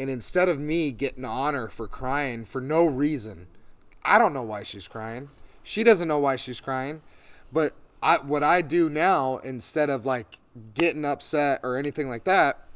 And 0.00 0.10
instead 0.10 0.48
of 0.48 0.58
me 0.58 0.90
getting 0.90 1.24
honor 1.24 1.68
for 1.68 1.86
crying 1.86 2.44
for 2.44 2.60
no 2.60 2.84
reason, 2.84 3.46
I 4.04 4.18
don't 4.18 4.34
know 4.34 4.42
why 4.42 4.64
she's 4.64 4.88
crying. 4.88 5.28
She 5.62 5.84
doesn't 5.84 6.08
know 6.08 6.18
why 6.18 6.34
she's 6.34 6.60
crying. 6.60 7.02
But 7.52 7.72
I, 8.02 8.16
what 8.16 8.42
I 8.42 8.62
do 8.62 8.90
now, 8.90 9.36
instead 9.44 9.90
of 9.90 10.04
like 10.04 10.40
getting 10.74 11.04
upset 11.04 11.60
or 11.62 11.76
anything 11.76 12.08
like 12.08 12.24
that, 12.24 12.66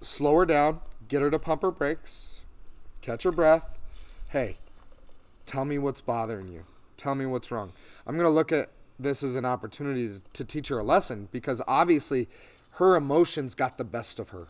slow 0.00 0.34
her 0.36 0.46
down, 0.46 0.80
get 1.08 1.20
her 1.20 1.30
to 1.30 1.38
pump 1.38 1.60
her 1.60 1.70
brakes, 1.70 2.40
catch 3.02 3.24
her 3.24 3.32
breath. 3.32 3.68
Hey, 4.30 4.56
tell 5.44 5.66
me 5.66 5.76
what's 5.76 6.00
bothering 6.00 6.48
you. 6.48 6.64
Tell 6.96 7.14
me 7.14 7.26
what's 7.26 7.50
wrong. 7.50 7.74
I'm 8.06 8.16
going 8.16 8.24
to 8.24 8.30
look 8.30 8.52
at 8.52 8.70
this 8.98 9.22
as 9.22 9.36
an 9.36 9.44
opportunity 9.44 10.08
to, 10.08 10.22
to 10.32 10.44
teach 10.44 10.68
her 10.68 10.78
a 10.78 10.82
lesson 10.82 11.28
because 11.30 11.60
obviously 11.68 12.26
her 12.76 12.94
emotions 12.94 13.54
got 13.54 13.78
the 13.78 13.84
best 13.84 14.18
of 14.18 14.30
her. 14.30 14.48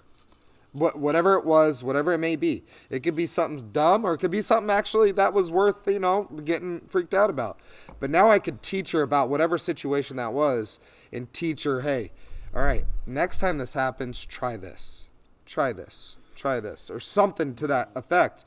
What, 0.72 0.98
whatever 0.98 1.34
it 1.34 1.46
was, 1.46 1.82
whatever 1.82 2.12
it 2.12 2.18
may 2.18 2.36
be. 2.36 2.64
It 2.90 3.02
could 3.02 3.16
be 3.16 3.26
something 3.26 3.70
dumb 3.72 4.04
or 4.04 4.14
it 4.14 4.18
could 4.18 4.30
be 4.30 4.42
something 4.42 4.70
actually 4.70 5.12
that 5.12 5.32
was 5.32 5.50
worth, 5.50 5.86
you 5.86 6.00
know, 6.00 6.24
getting 6.44 6.80
freaked 6.88 7.14
out 7.14 7.30
about. 7.30 7.58
But 7.98 8.10
now 8.10 8.28
I 8.28 8.38
could 8.38 8.62
teach 8.62 8.90
her 8.90 9.00
about 9.00 9.30
whatever 9.30 9.56
situation 9.56 10.16
that 10.16 10.34
was 10.34 10.78
and 11.12 11.32
teach 11.32 11.62
her, 11.62 11.80
hey, 11.80 12.10
all 12.54 12.62
right, 12.62 12.84
next 13.06 13.38
time 13.38 13.58
this 13.58 13.72
happens, 13.72 14.26
try 14.26 14.56
this. 14.56 15.08
Try 15.46 15.72
this. 15.72 16.16
Try 16.34 16.60
this. 16.60 16.90
Or 16.90 17.00
something 17.00 17.54
to 17.54 17.66
that 17.68 17.90
effect. 17.94 18.44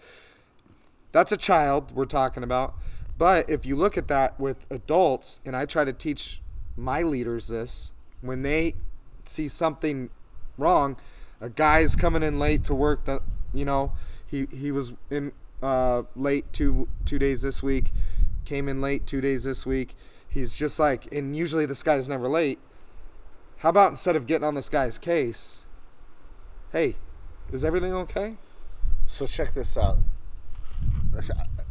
That's 1.12 1.32
a 1.32 1.38
child 1.38 1.94
we're 1.96 2.06
talking 2.06 2.44
about. 2.44 2.76
But 3.18 3.50
if 3.50 3.66
you 3.66 3.76
look 3.76 3.98
at 3.98 4.08
that 4.10 4.40
with 4.40 4.66
adults, 4.70 5.40
and 5.46 5.56
I 5.56 5.66
try 5.66 5.84
to 5.84 5.94
teach 5.94 6.42
my 6.76 7.02
leaders 7.02 7.48
this, 7.48 7.92
when 8.22 8.44
they 8.44 8.76
see 9.30 9.48
something 9.48 10.10
wrong, 10.58 10.98
a 11.40 11.50
guy's 11.50 11.96
coming 11.96 12.24
in 12.24 12.40
late 12.40 12.64
to 12.66 12.76
work 12.76 13.06
that 13.06 13.22
you 13.54 13.66
know 13.66 13.94
he 14.26 14.48
he 14.52 14.72
was 14.72 14.94
in 15.10 15.32
uh, 15.62 16.04
late 16.16 16.52
two 16.54 16.88
two 17.06 17.20
days 17.20 17.42
this 17.42 17.64
week, 17.64 17.92
came 18.46 18.68
in 18.68 18.82
late 18.82 19.06
two 19.06 19.22
days 19.22 19.44
this 19.44 19.66
week. 19.66 19.96
He's 20.28 20.56
just 20.56 20.80
like, 20.80 21.12
and 21.14 21.36
usually 21.36 21.66
this 21.66 21.82
guy's 21.82 22.08
never 22.08 22.28
late. 22.28 22.60
How 23.58 23.70
about 23.70 23.90
instead 23.90 24.16
of 24.16 24.28
getting 24.28 24.46
on 24.46 24.56
this 24.56 24.70
guy's 24.70 24.98
case, 24.98 25.66
hey, 26.72 26.96
is 27.52 27.66
everything 27.66 27.94
okay? 27.94 28.38
So 29.06 29.26
check 29.26 29.54
this 29.54 29.76
out. 29.76 29.98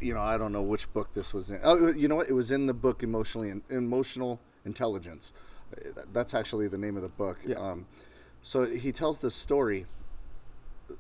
You 0.01 0.15
know, 0.15 0.21
I 0.21 0.37
don't 0.37 0.53
know 0.53 0.63
which 0.63 0.93
book 0.93 1.15
this 1.15 1.33
was 1.33 1.51
in. 1.51 1.61
Oh, 1.63 1.89
you 1.93 2.09
know 2.09 2.17
what? 2.17 2.29
It 2.29 2.35
was 2.35 2.51
in 2.51 2.67
the 2.67 2.75
book 2.75 3.03
Emotionally 3.03 3.53
Emotional 3.71 4.41
Intelligence. 4.65 5.33
That's 6.13 6.35
actually 6.35 6.69
the 6.69 6.79
name 6.79 6.97
of 6.97 7.03
the 7.03 7.09
book. 7.09 7.39
Yeah. 7.47 7.57
Um, 7.57 7.87
so 8.43 8.67
he 8.67 8.93
tells 8.93 9.19
this 9.19 9.35
story. 9.35 9.87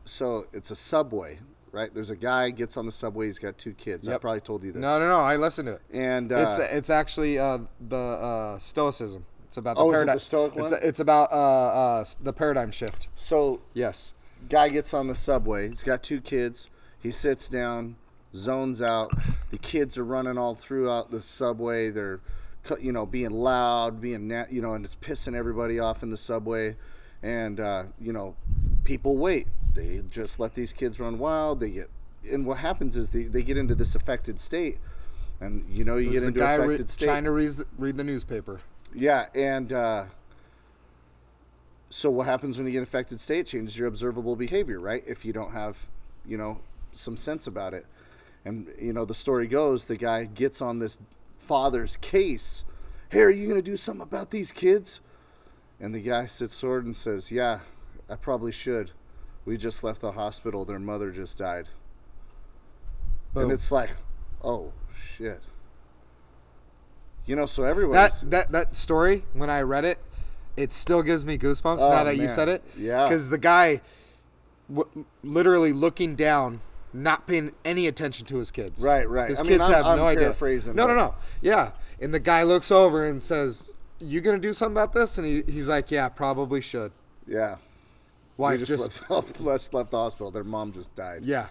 So 0.05 0.47
it's 0.53 0.71
a 0.71 0.77
subway, 0.77 1.39
right? 1.73 1.93
There's 1.95 2.11
a 2.11 2.17
guy 2.17 2.51
gets 2.51 2.77
on 2.77 2.87
the 2.87 2.93
subway. 2.93 3.27
He's 3.27 3.39
got 3.39 3.57
two 3.57 3.73
kids. 3.73 4.07
I 4.09 4.19
probably 4.19 4.41
told 4.41 4.63
you 4.63 4.73
this. 4.73 4.81
No, 4.83 4.99
no, 4.99 5.09
no. 5.09 5.17
I 5.21 5.37
listened 5.37 5.67
to 5.67 5.75
it. 5.75 5.83
And 5.93 6.31
uh, 6.33 6.37
it's 6.37 6.59
it's 6.59 6.91
actually 6.91 7.39
uh, 7.39 7.59
the 7.89 7.97
uh, 7.97 8.59
Stoicism. 8.59 9.25
It's 9.47 9.57
about 9.57 9.77
the 9.77 9.83
Oh, 9.83 9.93
is 9.93 10.03
it 10.03 10.07
the 10.07 10.19
Stoic 10.19 10.53
It's, 10.57 10.73
one? 10.73 10.81
it's 10.83 11.01
about 11.01 11.33
uh, 11.33 11.35
uh, 11.35 12.05
the 12.23 12.35
paradigm 12.35 12.71
shift. 12.71 13.09
so 13.15 13.63
Yes. 13.73 14.13
guy 14.51 14.69
gets 14.69 14.93
on 14.93 15.07
the 15.07 15.15
subway. 15.15 15.69
He's 15.69 15.83
got 15.83 16.03
two 16.03 16.21
kids. 16.21 16.69
He 17.03 17.11
sits 17.11 17.49
down, 17.49 17.97
zones 18.35 18.83
out. 18.83 19.11
The 19.51 19.57
kids 19.57 19.97
are 19.97 20.05
running 20.05 20.37
all 20.37 20.55
throughout 20.55 21.11
the 21.11 21.23
subway. 21.23 21.89
They're, 21.89 22.21
you 22.81 22.93
know, 22.93 23.07
being 23.07 23.31
loud, 23.31 24.01
being, 24.01 24.29
na- 24.29 24.47
you 24.51 24.61
know, 24.61 24.75
and 24.75 24.85
it's 24.85 24.97
pissing 24.97 25.35
everybody 25.35 25.79
off 25.79 26.03
in 26.03 26.11
the 26.11 26.17
subway. 26.17 26.77
And 27.23 27.59
uh, 27.59 27.85
you 28.01 28.13
know, 28.13 28.37
people 28.85 29.17
wait. 29.17 29.49
They 29.75 30.03
just 30.11 30.39
let 30.39 30.55
these 30.55 30.73
kids 30.73 31.01
run 31.01 31.19
wild. 31.19 31.61
They 31.61 31.71
get, 31.71 31.91
and 32.31 32.47
what 32.47 32.59
happens 32.59 32.97
is 32.97 33.11
they, 33.11 33.25
they 33.25 33.43
get 33.43 33.57
into 33.57 33.75
this 33.75 33.95
affected 33.95 34.41
state. 34.41 34.79
And 35.41 35.65
you 35.69 35.85
know, 35.85 35.97
you 35.97 36.11
get 36.11 36.23
into 36.23 36.39
guy 36.39 36.55
affected 36.55 36.81
re- 36.81 36.87
state. 36.87 37.05
trying 37.05 37.25
to 37.25 37.31
read, 37.31 37.51
read 37.77 37.97
the 37.97 38.05
newspaper. 38.05 38.61
Yeah, 38.95 39.27
and 39.35 39.73
uh, 39.73 40.05
so 41.91 42.11
what 42.11 42.27
happens 42.27 42.59
when 42.59 42.67
you 42.67 42.73
get 42.73 42.83
affected 42.83 43.21
state? 43.21 43.47
Changes 43.47 43.79
your 43.79 43.89
observable 43.89 44.37
behavior, 44.37 44.81
right? 44.81 45.03
If 45.07 45.25
you 45.25 45.33
don't 45.33 45.53
have, 45.53 45.89
you 46.27 46.37
know, 46.37 46.61
some 46.93 47.17
sense 47.17 47.47
about 47.47 47.75
it. 47.75 47.87
And 48.45 48.69
you 48.81 48.93
know, 48.93 49.05
the 49.05 49.15
story 49.15 49.47
goes, 49.47 49.87
the 49.87 49.97
guy 49.97 50.25
gets 50.25 50.61
on 50.63 50.79
this 50.79 50.99
father's 51.49 51.97
case. 51.97 52.65
Hey, 53.09 53.23
are 53.23 53.31
you 53.31 53.49
going 53.49 53.59
to 53.59 53.71
do 53.71 53.77
something 53.77 54.03
about 54.03 54.31
these 54.31 54.53
kids? 54.53 55.01
And 55.81 55.95
the 55.95 56.01
guy 56.01 56.27
sits 56.27 56.61
forward 56.61 56.85
and 56.85 56.97
says, 56.97 57.33
"Yeah, 57.33 57.61
I 58.09 58.17
probably 58.17 58.53
should. 58.53 58.93
We 59.45 59.57
just 59.57 59.83
left 59.83 60.03
the 60.03 60.13
hospital. 60.13 60.65
Their 60.65 60.79
mother 60.79 61.11
just 61.11 61.39
died." 61.39 61.69
Boom. 63.33 63.45
And 63.45 63.53
it's 63.53 63.71
like, 63.71 63.97
oh 64.43 64.73
shit. 64.95 65.43
You 67.27 67.37
know, 67.37 67.47
so 67.47 67.65
everyone. 67.65 67.93
that 67.95 68.23
that 68.27 68.53
that 68.53 68.77
story 68.77 69.25
when 69.33 69.51
I 69.51 69.61
read 69.61 69.85
it, 69.85 69.99
it 70.57 70.73
still 70.73 71.03
gives 71.03 71.25
me 71.25 71.39
goosebumps 71.39 71.79
Oh, 71.81 71.89
now 71.89 72.05
that 72.05 72.17
you 72.17 72.29
said 72.29 72.49
it. 72.49 72.63
Yeah. 72.77 73.07
Because 73.07 73.29
the 73.29 73.39
guy, 73.39 73.81
w- 74.73 75.05
literally 75.23 75.73
looking 75.73 76.17
down, 76.17 76.61
not 77.03 77.27
paying 77.27 77.53
any 77.65 77.87
attention 77.87 78.27
to 78.27 78.39
his 78.39 78.51
kids. 78.51 78.83
Right, 78.83 79.09
right. 79.09 79.31
His 79.31 79.41
I 79.41 79.43
mean, 79.43 79.53
kids 79.53 79.65
I'm- 79.65 79.73
have 79.75 79.87
I'm 79.87 79.97
no 79.99 80.07
idea. 80.07 80.25
paraphrasing, 80.25 80.75
No, 80.77 80.87
no, 80.87 80.95
no. 80.95 81.15
Yeah. 81.41 81.73
And 82.01 82.13
the 82.15 82.21
guy 82.21 82.43
looks 82.45 82.71
over 82.71 83.05
and 83.05 83.23
says, 83.23 83.69
"You 83.99 84.21
gonna 84.21 84.39
do 84.39 84.53
something 84.53 84.75
about 84.77 84.93
this?" 84.93 85.19
And 85.19 85.27
he, 85.27 85.43
he's 85.51 85.69
like, 85.69 85.91
"Yeah, 85.91 86.09
probably 86.09 86.61
should." 86.61 86.93
yeah. 87.27 87.57
Why 88.37 88.57
just, 88.57 88.71
just, 88.71 89.11
left, 89.11 89.41
left, 89.41 89.75
left 89.75 89.91
the 89.91 89.97
hospital. 89.99 90.31
Their 90.31 90.45
mom 90.45 90.71
just 90.73 90.95
died. 90.95 91.25
yeah. 91.25 91.47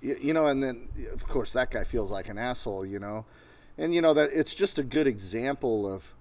You, 0.00 0.16
you 0.20 0.32
know, 0.34 0.46
and 0.46 0.60
then 0.60 0.88
of 1.12 1.28
course 1.28 1.52
that 1.52 1.70
guy 1.70 1.84
feels 1.84 2.10
like 2.10 2.28
an 2.28 2.36
asshole. 2.38 2.84
You 2.84 2.98
know, 2.98 3.26
and 3.78 3.94
you 3.94 4.00
know 4.02 4.12
that 4.14 4.30
it's 4.32 4.54
just 4.54 4.78
a 4.78 4.82
good 4.82 5.06
example 5.06 5.86
of. 5.92 6.14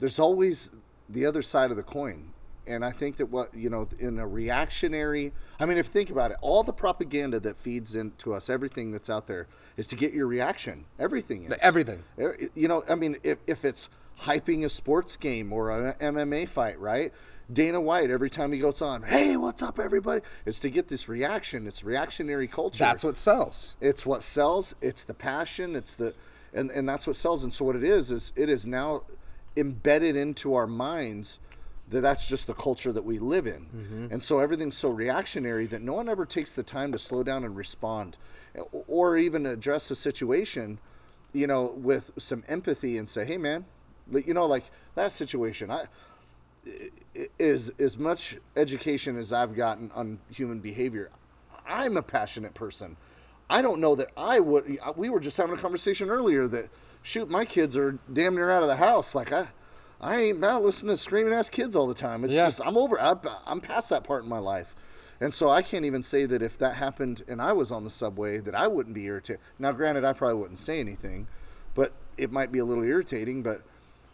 There's 0.00 0.18
always 0.18 0.70
the 1.08 1.24
other 1.24 1.40
side 1.42 1.70
of 1.70 1.76
the 1.76 1.82
coin, 1.82 2.31
and 2.66 2.84
I 2.84 2.90
think 2.90 3.16
that 3.16 3.26
what 3.26 3.54
you 3.54 3.70
know 3.70 3.88
in 3.98 4.18
a 4.18 4.26
reactionary. 4.26 5.32
I 5.58 5.66
mean, 5.66 5.78
if 5.78 5.86
think 5.86 6.10
about 6.10 6.30
it, 6.30 6.36
all 6.40 6.62
the 6.62 6.72
propaganda 6.72 7.40
that 7.40 7.56
feeds 7.56 7.94
into 7.94 8.34
us, 8.34 8.48
everything 8.48 8.92
that's 8.92 9.10
out 9.10 9.26
there, 9.26 9.46
is 9.76 9.86
to 9.88 9.96
get 9.96 10.12
your 10.12 10.26
reaction. 10.26 10.86
Everything 10.98 11.44
is 11.44 11.52
everything. 11.62 12.02
Er, 12.18 12.36
You 12.54 12.68
know, 12.68 12.84
I 12.88 12.94
mean, 12.94 13.16
if, 13.22 13.38
if 13.46 13.64
it's 13.64 13.88
hyping 14.22 14.64
a 14.64 14.68
sports 14.68 15.16
game 15.16 15.52
or 15.52 15.70
an 15.70 15.94
MMA 15.94 16.48
fight, 16.48 16.78
right? 16.78 17.12
Dana 17.52 17.80
White, 17.80 18.10
every 18.10 18.30
time 18.30 18.52
he 18.52 18.58
goes 18.58 18.80
on, 18.80 19.02
hey, 19.02 19.36
what's 19.36 19.62
up, 19.62 19.78
everybody? 19.78 20.22
It's 20.46 20.60
to 20.60 20.70
get 20.70 20.88
this 20.88 21.08
reaction. 21.08 21.66
It's 21.66 21.84
reactionary 21.84 22.46
culture. 22.46 22.78
That's 22.78 23.04
what 23.04 23.16
sells. 23.16 23.76
It's 23.80 24.06
what 24.06 24.22
sells. 24.22 24.74
It's 24.80 25.04
the 25.04 25.14
passion. 25.14 25.76
It's 25.76 25.96
the, 25.96 26.14
and, 26.54 26.70
and 26.70 26.88
that's 26.88 27.06
what 27.06 27.16
sells. 27.16 27.44
And 27.44 27.52
so 27.52 27.64
what 27.64 27.76
it 27.76 27.84
is 27.84 28.10
is 28.10 28.32
it 28.36 28.48
is 28.48 28.66
now 28.66 29.02
embedded 29.56 30.16
into 30.16 30.54
our 30.54 30.66
minds 30.66 31.38
that's 32.00 32.26
just 32.26 32.46
the 32.46 32.54
culture 32.54 32.92
that 32.92 33.04
we 33.04 33.18
live 33.18 33.46
in. 33.46 33.66
Mm-hmm. 33.66 34.06
And 34.10 34.22
so 34.22 34.38
everything's 34.38 34.76
so 34.76 34.88
reactionary 34.88 35.66
that 35.66 35.82
no 35.82 35.92
one 35.92 36.08
ever 36.08 36.24
takes 36.24 36.52
the 36.54 36.62
time 36.62 36.92
to 36.92 36.98
slow 36.98 37.22
down 37.22 37.44
and 37.44 37.56
respond, 37.56 38.18
or 38.86 39.16
even 39.16 39.46
address 39.46 39.88
the 39.88 39.94
situation, 39.94 40.78
you 41.32 41.46
know, 41.46 41.74
with 41.76 42.10
some 42.18 42.44
empathy 42.48 42.96
and 42.96 43.08
say, 43.08 43.24
hey, 43.24 43.36
man, 43.36 43.66
you 44.10 44.34
know, 44.34 44.46
like 44.46 44.70
that 44.94 45.12
situation. 45.12 45.70
I 45.70 45.84
is 47.38 47.70
as 47.78 47.98
much 47.98 48.36
education 48.56 49.18
as 49.18 49.32
I've 49.32 49.56
gotten 49.56 49.90
on 49.94 50.20
human 50.30 50.60
behavior. 50.60 51.10
I'm 51.66 51.96
a 51.96 52.02
passionate 52.02 52.54
person. 52.54 52.96
I 53.50 53.62
don't 53.62 53.80
know 53.80 53.94
that 53.96 54.08
I 54.16 54.40
would. 54.40 54.78
We 54.96 55.10
were 55.10 55.20
just 55.20 55.36
having 55.36 55.56
a 55.56 55.58
conversation 55.58 56.08
earlier 56.08 56.46
that 56.48 56.70
shoot, 57.02 57.28
my 57.28 57.44
kids 57.44 57.76
are 57.76 57.98
damn 58.10 58.34
near 58.34 58.50
out 58.50 58.62
of 58.62 58.68
the 58.68 58.76
house. 58.76 59.14
Like 59.14 59.32
I, 59.32 59.48
I 60.02 60.20
ain't 60.20 60.40
not 60.40 60.62
listening 60.62 60.94
to 60.94 60.96
screaming 60.96 61.32
ass 61.32 61.48
kids 61.48 61.76
all 61.76 61.86
the 61.86 61.94
time. 61.94 62.24
It's 62.24 62.34
Yeah. 62.34 62.46
just 62.46 62.60
I'm 62.64 62.76
over. 62.76 63.00
I'm, 63.00 63.20
I'm 63.46 63.60
past 63.60 63.88
that 63.90 64.04
part 64.04 64.24
in 64.24 64.28
my 64.28 64.38
life. 64.38 64.74
And 65.20 65.32
so 65.32 65.50
I 65.50 65.62
can't 65.62 65.84
even 65.84 66.02
say 66.02 66.26
that 66.26 66.42
if 66.42 66.58
that 66.58 66.74
happened 66.74 67.22
and 67.28 67.40
I 67.40 67.52
was 67.52 67.70
on 67.70 67.84
the 67.84 67.90
subway 67.90 68.38
that 68.38 68.56
I 68.56 68.66
wouldn't 68.66 68.94
be 68.94 69.04
irritated. 69.04 69.40
Now, 69.58 69.70
granted, 69.70 70.04
I 70.04 70.12
probably 70.12 70.34
wouldn't 70.40 70.58
say 70.58 70.80
anything, 70.80 71.28
but 71.74 71.92
it 72.18 72.32
might 72.32 72.50
be 72.50 72.58
a 72.58 72.64
little 72.64 72.82
irritating. 72.82 73.42
But 73.42 73.62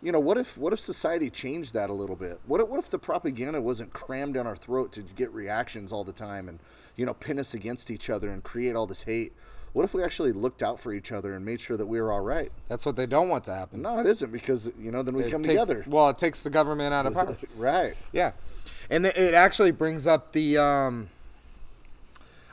you 0.03 0.13
know, 0.13 0.21
what 0.21 0.37
if 0.37 0.59
what 0.59 0.73
if 0.75 0.79
society 0.79 1.31
changed 1.31 1.73
that 1.75 1.89
a 1.89 1.95
little 1.95 2.15
bit? 2.15 2.39
What 2.47 2.61
if, 2.61 2.69
what 2.69 2.79
if 2.79 2.91
the 2.91 2.99
propaganda 2.99 3.61
wasn't 3.63 3.95
crammed 3.95 4.35
down 4.35 4.47
our 4.47 4.55
throat 4.55 4.93
to 4.93 5.03
get 5.03 5.33
reactions 5.33 5.91
all 5.93 6.05
the 6.05 6.13
time 6.13 6.49
and 6.49 6.61
you 6.95 7.07
know 7.07 7.15
pin 7.15 7.39
us 7.39 7.55
against 7.55 7.91
each 7.91 8.11
other 8.11 8.31
and 8.31 8.45
create 8.45 8.77
all 8.77 8.87
this 8.87 9.05
hate? 9.05 9.33
What 9.73 9.85
if 9.85 9.95
we 9.95 10.03
actually 10.03 10.33
looked 10.33 10.63
out 10.63 10.81
for 10.81 10.93
each 10.93 11.13
other 11.13 11.35
and 11.35 11.45
made 11.45 11.61
sure 11.61 11.77
that 11.77 11.87
we 11.87 12.01
were 12.01 12.11
all 12.13 12.21
right? 12.23 12.51
That's 12.69 12.85
what 12.87 12.97
they 12.97 13.07
don't 13.07 13.29
want 13.29 13.45
to 13.45 13.55
happen. 13.55 13.83
No, 13.83 13.99
it 13.99 14.07
isn't 14.07 14.33
because 14.33 14.71
you 14.79 14.91
know 14.91 15.03
then 15.03 15.15
we 15.15 15.25
It 15.25 15.31
come 15.31 15.43
takes- 15.43 15.55
together. 15.61 15.85
Well, 15.87 16.09
it 16.09 16.19
takes 16.19 16.43
the 16.43 16.51
government 16.51 16.95
out 16.95 17.07
of 17.07 17.15
power. 17.15 17.37
right. 17.57 17.95
Yeah, 18.13 18.33
and 18.91 19.07
it- 19.07 19.35
actually 19.35 19.71
brings 19.71 20.07
up 20.07 20.33
the. 20.33 20.59
Um, 20.59 21.09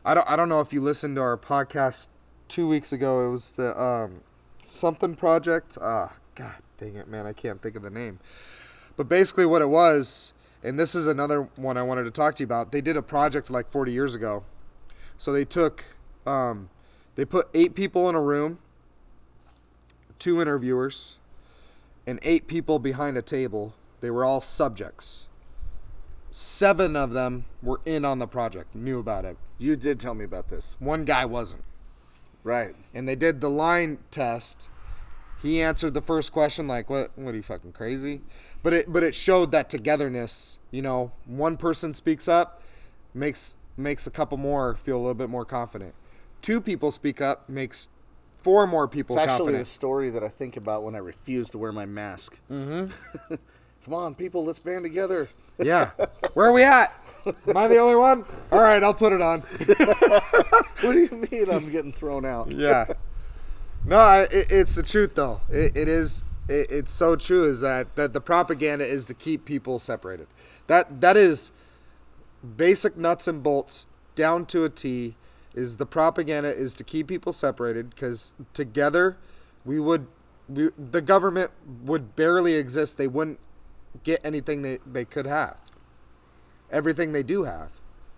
I 0.04 0.14
don't. 0.14 0.30
I 0.30 0.36
don't 0.36 0.50
know 0.50 0.60
if 0.60 0.72
you 0.74 0.82
listened 0.82 1.16
to 1.16 1.22
our 1.22 1.38
podcast 1.38 2.08
two 2.48 2.68
weeks 2.68 2.92
ago. 2.94 3.28
It 3.28 3.32
was 3.32 3.54
the 3.54 3.82
um, 3.82 4.22
something 4.62 5.16
project. 5.16 5.78
Ah, 5.82 6.14
God 6.36 6.54
dang 6.78 6.96
it, 6.96 7.08
man! 7.08 7.26
I 7.26 7.34
can't 7.34 7.62
think 7.62 7.76
of 7.76 7.82
the 7.82 7.90
name. 7.90 8.20
But 8.98 9.10
basically, 9.10 9.46
what 9.46 9.62
it 9.62 9.70
was, 9.70 10.34
and 10.64 10.78
this 10.80 10.94
is 10.96 11.08
another 11.08 11.50
one 11.56 11.76
I 11.78 11.82
wanted 11.84 12.04
to 12.04 12.12
talk 12.12 12.36
to 12.36 12.44
you 12.44 12.46
about. 12.46 12.72
They 12.72 12.82
did 12.82 12.96
a 12.98 13.02
project 13.02 13.50
like 13.50 13.70
40 13.72 13.92
years 13.92 14.16
ago. 14.16 14.44
So 15.18 15.34
they 15.34 15.44
took, 15.46 15.84
um, 16.26 16.70
they 17.16 17.26
put 17.26 17.48
eight 17.54 17.76
people 17.76 18.10
in 18.10 18.16
a 18.16 18.22
room, 18.22 18.60
two 20.20 20.42
interviewers, 20.42 21.18
and 22.06 22.20
eight 22.22 22.48
people 22.48 22.80
behind 22.80 23.18
a 23.18 23.22
table. 23.22 23.74
They 24.02 24.12
were 24.12 24.26
all 24.26 24.42
subjects. 24.42 25.28
Seven 26.32 26.96
of 26.96 27.12
them 27.12 27.46
were 27.64 27.80
in 27.86 28.04
on 28.04 28.20
the 28.20 28.28
project, 28.28 28.76
knew 28.76 29.00
about 29.00 29.24
it. 29.24 29.38
You 29.58 29.78
did 29.78 30.00
tell 30.00 30.14
me 30.14 30.26
about 30.26 30.50
this. 30.50 30.76
One 30.80 31.06
guy 31.06 31.26
wasn't. 31.26 31.64
Right. 32.44 32.76
And 32.94 33.08
they 33.08 33.16
did 33.16 33.40
the 33.42 33.50
line 33.50 34.00
test. 34.12 34.70
He 35.42 35.62
answered 35.62 35.94
the 35.94 36.02
first 36.02 36.32
question 36.32 36.68
like, 36.68 36.90
"What? 36.90 37.12
What 37.16 37.34
are 37.34 37.38
you 37.38 37.44
fucking 37.44 37.74
crazy?" 37.74 38.22
But 38.64 38.74
it 38.74 38.92
but 38.92 39.04
it 39.04 39.16
showed 39.16 39.52
that 39.52 39.70
togetherness. 39.70 40.60
You 40.72 40.82
know, 40.82 41.12
one 41.26 41.58
person 41.58 41.94
speaks 41.94 42.28
up, 42.28 42.62
makes 43.14 43.56
makes 43.78 44.06
a 44.08 44.12
couple 44.12 44.38
more 44.38 44.76
feel 44.76 44.98
a 44.98 45.00
little 45.00 45.14
bit 45.14 45.30
more 45.30 45.46
confident. 45.46 45.96
Two 46.46 46.62
people 46.62 46.92
speak 46.92 47.22
up, 47.22 47.50
makes 47.50 47.90
four 48.38 48.68
more 48.68 48.88
people 48.88 49.16
It's 49.16 49.24
actually 49.24 49.38
confident. 49.38 49.62
the 49.62 49.66
story 49.66 50.12
that 50.12 50.24
I 50.24 50.28
think 50.28 50.58
about 50.58 50.84
when 50.84 50.94
I 50.94 51.00
refuse 51.00 51.50
to 51.50 51.58
wear 51.58 51.72
my 51.72 51.88
mask. 51.88 52.40
Mm-hmm. 52.52 53.34
Come 53.84 53.94
on, 53.96 54.14
people, 54.14 54.46
let's 54.46 54.60
band 54.60 54.84
together. 54.84 55.28
Yeah. 55.58 55.90
Where 56.36 56.46
are 56.46 56.52
we 56.52 56.62
at? 56.62 56.94
Am 57.48 57.58
I 57.58 57.68
the 57.68 57.80
only 57.80 57.96
one? 57.96 58.26
All 58.52 58.62
right, 58.62 58.84
I'll 58.84 58.94
put 58.94 59.12
it 59.12 59.22
on. 59.24 59.40
what 60.82 60.94
do 60.94 61.00
you 61.00 61.28
mean 61.32 61.50
I'm 61.50 61.72
getting 61.72 61.92
thrown 61.92 62.26
out? 62.26 62.52
Yeah. 62.52 62.94
No, 63.84 63.98
I, 63.98 64.28
it, 64.30 64.52
it's 64.52 64.76
the 64.76 64.84
truth 64.84 65.16
though. 65.16 65.42
It, 65.50 65.76
it 65.76 65.88
is. 65.88 66.24
It, 66.48 66.70
it's 66.70 66.94
so 66.94 67.16
true. 67.16 67.46
Is 67.46 67.62
that 67.62 67.96
that 67.96 68.14
the 68.14 68.22
propaganda 68.22 68.86
is 68.86 69.08
to 69.08 69.16
keep 69.16 69.46
people 69.46 69.80
separated. 69.80 70.28
That 70.68 71.02
that 71.02 71.18
is 71.18 71.52
basic 72.56 72.98
nuts 72.98 73.28
and 73.28 73.42
bolts 73.42 73.88
down 74.14 74.46
to 74.48 74.64
a 74.64 74.70
T. 74.70 75.16
Is 75.56 75.78
the 75.78 75.86
propaganda 75.86 76.50
is 76.54 76.74
to 76.76 76.84
keep 76.84 77.08
people 77.08 77.32
separated 77.34 77.90
because 77.90 78.34
together 78.54 79.18
we 79.64 79.80
would 79.80 80.08
we, 80.50 80.70
the 80.78 81.02
government 81.02 81.52
would 81.84 82.16
barely 82.16 82.54
exist. 82.56 82.98
They 82.98 83.08
wouldn't 83.08 83.40
get 84.04 84.20
anything 84.24 84.62
they, 84.62 84.80
they 84.86 85.06
could 85.06 85.26
have. 85.26 85.58
everything 86.72 87.14
they 87.14 87.24
do 87.24 87.44
have. 87.44 87.72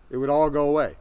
It 0.09 0.17
would 0.17 0.29
all 0.29 0.49
go 0.49 0.67
away. 0.67 0.95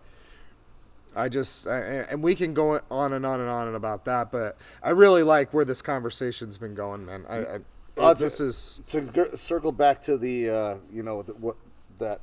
I 1.14 1.28
just 1.30 1.66
I, 1.66 1.78
and 1.78 2.22
we 2.22 2.34
can 2.34 2.53
go 2.53 2.78
on 2.91 3.12
and 3.14 3.24
on 3.24 3.41
and 3.41 3.49
on 3.49 3.68
and 3.68 3.76
about 3.76 4.05
that, 4.05 4.30
but 4.30 4.59
I 4.82 4.91
really 4.91 5.22
like 5.22 5.55
where 5.55 5.64
this 5.64 5.80
conversation's 5.80 6.59
been 6.59 6.74
going, 6.74 7.07
man. 7.07 7.24
I, 7.28 7.39
I 7.39 7.59
Uh, 7.97 8.12
this 8.12 8.37
to- 8.39 8.45
is 8.45 8.80
to 8.89 9.37
circle 9.39 9.72
back 9.72 10.03
to 10.03 10.18
the 10.18 10.51
uh, 10.51 10.74
you 10.93 11.03
know 11.03 11.22
the, 11.22 11.32
what 11.32 11.57
that 11.99 12.20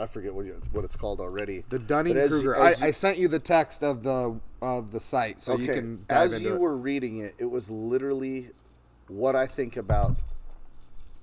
I 0.00 0.06
forget 0.06 0.34
what, 0.34 0.46
you, 0.46 0.60
what 0.72 0.84
it's 0.84 0.96
called 0.96 1.20
already. 1.20 1.64
the 1.68 1.78
Dunning 1.78 2.14
But 2.14 2.22
as 2.22 2.30
you- 2.30 2.36
Kruger. 2.42 2.56
I, 2.60 2.74
I 2.80 2.90
sent 2.90 3.18
you 3.18 3.28
the 3.28 3.38
text 3.38 3.82
of 3.84 4.02
the 4.02 4.38
of 4.60 4.92
the 4.92 5.00
site, 5.00 5.40
so 5.40 5.56
you 5.56 5.66
can 5.72 6.04
as 6.08 6.40
you 6.40 6.54
it. 6.54 6.60
were 6.60 6.76
reading 6.76 7.18
it, 7.20 7.34
it 7.38 7.50
was 7.50 7.70
literally 7.70 8.50
what 9.08 9.34
I 9.36 9.46
think 9.46 9.76
about 9.76 10.16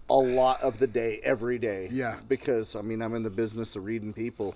a 0.10 0.16
lot 0.16 0.62
of 0.62 0.80
the 0.80 0.88
day, 0.88 1.20
every 1.24 1.58
day. 1.60 1.88
Yeah. 1.92 2.18
Because 2.28 2.76
I 2.76 2.82
mean, 2.82 3.02
I'm 3.02 3.14
in 3.16 3.24
the 3.24 3.30
business 3.30 3.76
of 3.76 3.86
reading 3.86 4.12
people, 4.14 4.56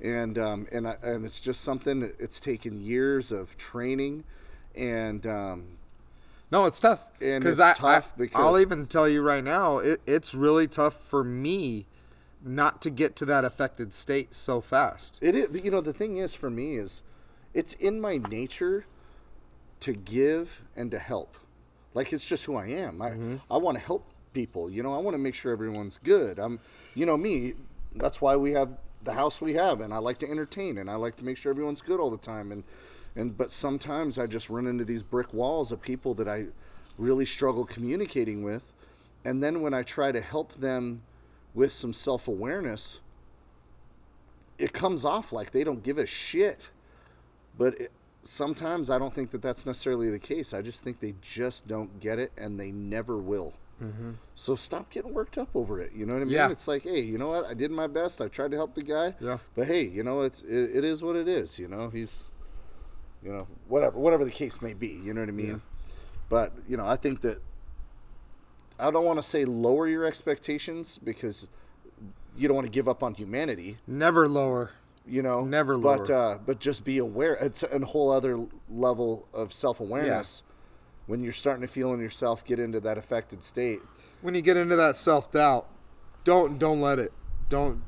and 0.00 0.38
um, 0.38 0.66
and 0.72 0.88
I, 0.88 0.96
and 1.02 1.24
it's 1.24 1.40
just 1.40 1.60
something. 1.62 2.10
It's 2.18 2.40
taken 2.40 2.80
years 2.82 3.30
of 3.30 3.56
training, 3.58 4.24
and 4.74 5.26
um, 5.26 5.64
No, 6.50 6.64
it's 6.64 6.80
tough. 6.80 7.02
And 7.20 7.44
it's 7.44 7.60
I, 7.60 7.74
tough 7.74 8.16
because- 8.16 8.40
I'll 8.42 8.58
even 8.58 8.86
tell 8.86 9.08
you 9.08 9.22
right 9.22 9.44
now, 9.44 9.78
it, 9.78 10.00
it's 10.06 10.34
really 10.34 10.66
tough 10.66 10.94
for 10.94 11.22
me 11.22 11.86
not 12.44 12.82
to 12.82 12.90
get 12.90 13.16
to 13.16 13.24
that 13.24 13.44
affected 13.44 13.94
state 13.94 14.34
so 14.34 14.60
fast. 14.60 15.18
It 15.22 15.34
is, 15.34 15.48
but 15.48 15.64
you 15.64 15.70
know, 15.70 15.80
the 15.80 15.92
thing 15.92 16.18
is 16.18 16.34
for 16.34 16.50
me 16.50 16.76
is, 16.76 17.02
it's 17.54 17.72
in 17.74 18.00
my 18.00 18.18
nature 18.18 18.86
to 19.80 19.92
give 19.94 20.62
and 20.76 20.90
to 20.90 20.98
help. 20.98 21.36
Like 21.94 22.12
it's 22.12 22.24
just 22.24 22.44
who 22.44 22.56
I 22.56 22.66
am. 22.66 23.00
I 23.00 23.10
mm-hmm. 23.10 23.36
I 23.50 23.56
want 23.56 23.78
to 23.78 23.84
help 23.84 24.10
people. 24.32 24.70
You 24.70 24.82
know, 24.82 24.92
I 24.92 24.98
want 24.98 25.14
to 25.14 25.18
make 25.18 25.34
sure 25.34 25.52
everyone's 25.52 25.98
good. 25.98 26.38
I'm, 26.38 26.58
you 26.94 27.06
know, 27.06 27.16
me. 27.16 27.54
That's 27.94 28.20
why 28.20 28.34
we 28.36 28.52
have 28.52 28.70
the 29.04 29.12
house 29.12 29.40
we 29.40 29.54
have, 29.54 29.80
and 29.80 29.94
I 29.94 29.98
like 29.98 30.18
to 30.18 30.28
entertain, 30.28 30.78
and 30.78 30.90
I 30.90 30.96
like 30.96 31.16
to 31.16 31.24
make 31.24 31.36
sure 31.36 31.50
everyone's 31.50 31.82
good 31.82 32.00
all 32.00 32.10
the 32.10 32.18
time. 32.18 32.50
And 32.50 32.64
and 33.14 33.36
but 33.38 33.50
sometimes 33.50 34.18
I 34.18 34.26
just 34.26 34.50
run 34.50 34.66
into 34.66 34.84
these 34.84 35.02
brick 35.02 35.32
walls 35.32 35.70
of 35.70 35.80
people 35.80 36.14
that 36.14 36.28
I 36.28 36.46
really 36.98 37.24
struggle 37.24 37.64
communicating 37.64 38.42
with, 38.42 38.72
and 39.24 39.42
then 39.42 39.62
when 39.62 39.72
I 39.72 39.82
try 39.82 40.10
to 40.10 40.20
help 40.20 40.54
them 40.54 41.02
with 41.54 41.72
some 41.72 41.92
self 41.92 42.28
awareness, 42.28 43.00
it 44.58 44.72
comes 44.72 45.04
off 45.04 45.32
like 45.32 45.52
they 45.52 45.64
don't 45.64 45.82
give 45.82 45.98
a 45.98 46.06
shit. 46.06 46.70
But 47.56 47.80
it, 47.80 47.92
sometimes 48.22 48.90
I 48.90 48.98
don't 48.98 49.14
think 49.14 49.30
that 49.30 49.42
that's 49.42 49.64
necessarily 49.64 50.10
the 50.10 50.18
case. 50.18 50.52
I 50.52 50.62
just 50.62 50.82
think 50.82 51.00
they 51.00 51.14
just 51.22 51.66
don't 51.68 52.00
get 52.00 52.18
it 52.18 52.32
and 52.36 52.58
they 52.58 52.70
never 52.70 53.16
will. 53.16 53.54
Mm-hmm. 53.82 54.12
So 54.34 54.54
stop 54.54 54.90
getting 54.90 55.14
worked 55.14 55.36
up 55.36 55.48
over 55.54 55.80
it. 55.80 55.92
You 55.94 56.06
know 56.06 56.14
what 56.14 56.22
I 56.22 56.24
mean? 56.24 56.34
Yeah. 56.34 56.50
It's 56.50 56.68
like, 56.68 56.82
hey, 56.82 57.00
you 57.00 57.18
know 57.18 57.28
what? 57.28 57.46
I 57.46 57.54
did 57.54 57.70
my 57.70 57.86
best. 57.86 58.20
I 58.20 58.28
tried 58.28 58.50
to 58.52 58.56
help 58.56 58.74
the 58.74 58.82
guy. 58.82 59.14
Yeah. 59.20 59.38
But 59.54 59.66
hey, 59.66 59.82
you 59.82 60.02
know, 60.02 60.22
it's 60.22 60.42
it, 60.42 60.76
it 60.76 60.84
is 60.84 61.02
what 61.02 61.16
it 61.16 61.28
is. 61.28 61.58
You 61.58 61.68
know, 61.68 61.90
he's, 61.90 62.30
you 63.22 63.32
know, 63.32 63.46
whatever 63.68 63.98
whatever 63.98 64.24
the 64.24 64.30
case 64.30 64.62
may 64.62 64.74
be. 64.74 65.00
You 65.04 65.12
know 65.12 65.20
what 65.20 65.28
I 65.28 65.32
mean? 65.32 65.62
But 66.28 66.52
you 66.68 66.76
know, 66.76 66.86
I 66.86 66.96
think 66.96 67.20
that 67.22 67.42
I 68.78 68.90
don't 68.90 69.04
want 69.04 69.18
to 69.18 69.22
say 69.22 69.44
lower 69.44 69.86
your 69.88 70.04
expectations 70.04 70.98
because 71.02 71.46
you 72.36 72.48
don't 72.48 72.54
want 72.56 72.66
to 72.66 72.70
give 72.70 72.88
up 72.88 73.02
on 73.02 73.14
humanity 73.14 73.76
Never 73.86 74.26
lower. 74.28 74.72
you 75.06 75.22
know 75.22 75.44
Never 75.44 75.78
but 75.78 76.08
lower. 76.08 76.34
uh 76.34 76.38
but 76.38 76.58
just 76.58 76.84
be 76.84 76.98
aware 76.98 77.34
it's 77.34 77.62
a 77.62 77.78
whole 77.86 78.10
other 78.10 78.46
level 78.68 79.28
of 79.32 79.52
self-awareness 79.52 80.42
when 81.06 81.22
you're 81.22 81.32
starting 81.32 81.60
to 81.62 81.68
feel 81.72 81.92
in 81.92 82.00
yourself 82.00 82.44
get 82.44 82.58
into 82.58 82.80
that 82.80 82.98
affected 82.98 83.44
state 83.44 83.78
When 84.22 84.34
you 84.34 84.42
get 84.42 84.56
into 84.56 84.74
that 84.76 84.96
self 84.96 85.30
doubt, 85.30 85.68
don't 86.24 86.58
don't 86.58 86.80
let 86.80 86.98
it. 86.98 87.12
Don't 87.50 87.82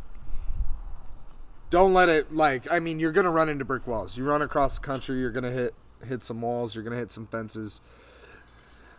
don't 1.70 1.92
let 1.92 2.08
it 2.08 2.32
like 2.34 2.70
I 2.70 2.78
mean 2.78 3.00
you're 3.00 3.12
gonna 3.12 3.30
run 3.30 3.48
into 3.48 3.64
brick 3.64 3.86
walls. 3.86 4.16
You 4.16 4.24
run 4.24 4.42
across 4.42 4.78
the 4.78 4.86
country, 4.86 5.18
you're 5.18 5.30
gonna 5.32 5.50
hit 5.50 5.74
hit 6.06 6.22
some 6.22 6.40
walls, 6.42 6.74
you're 6.74 6.84
gonna 6.84 6.96
hit 6.96 7.10
some 7.10 7.26
fences. 7.26 7.80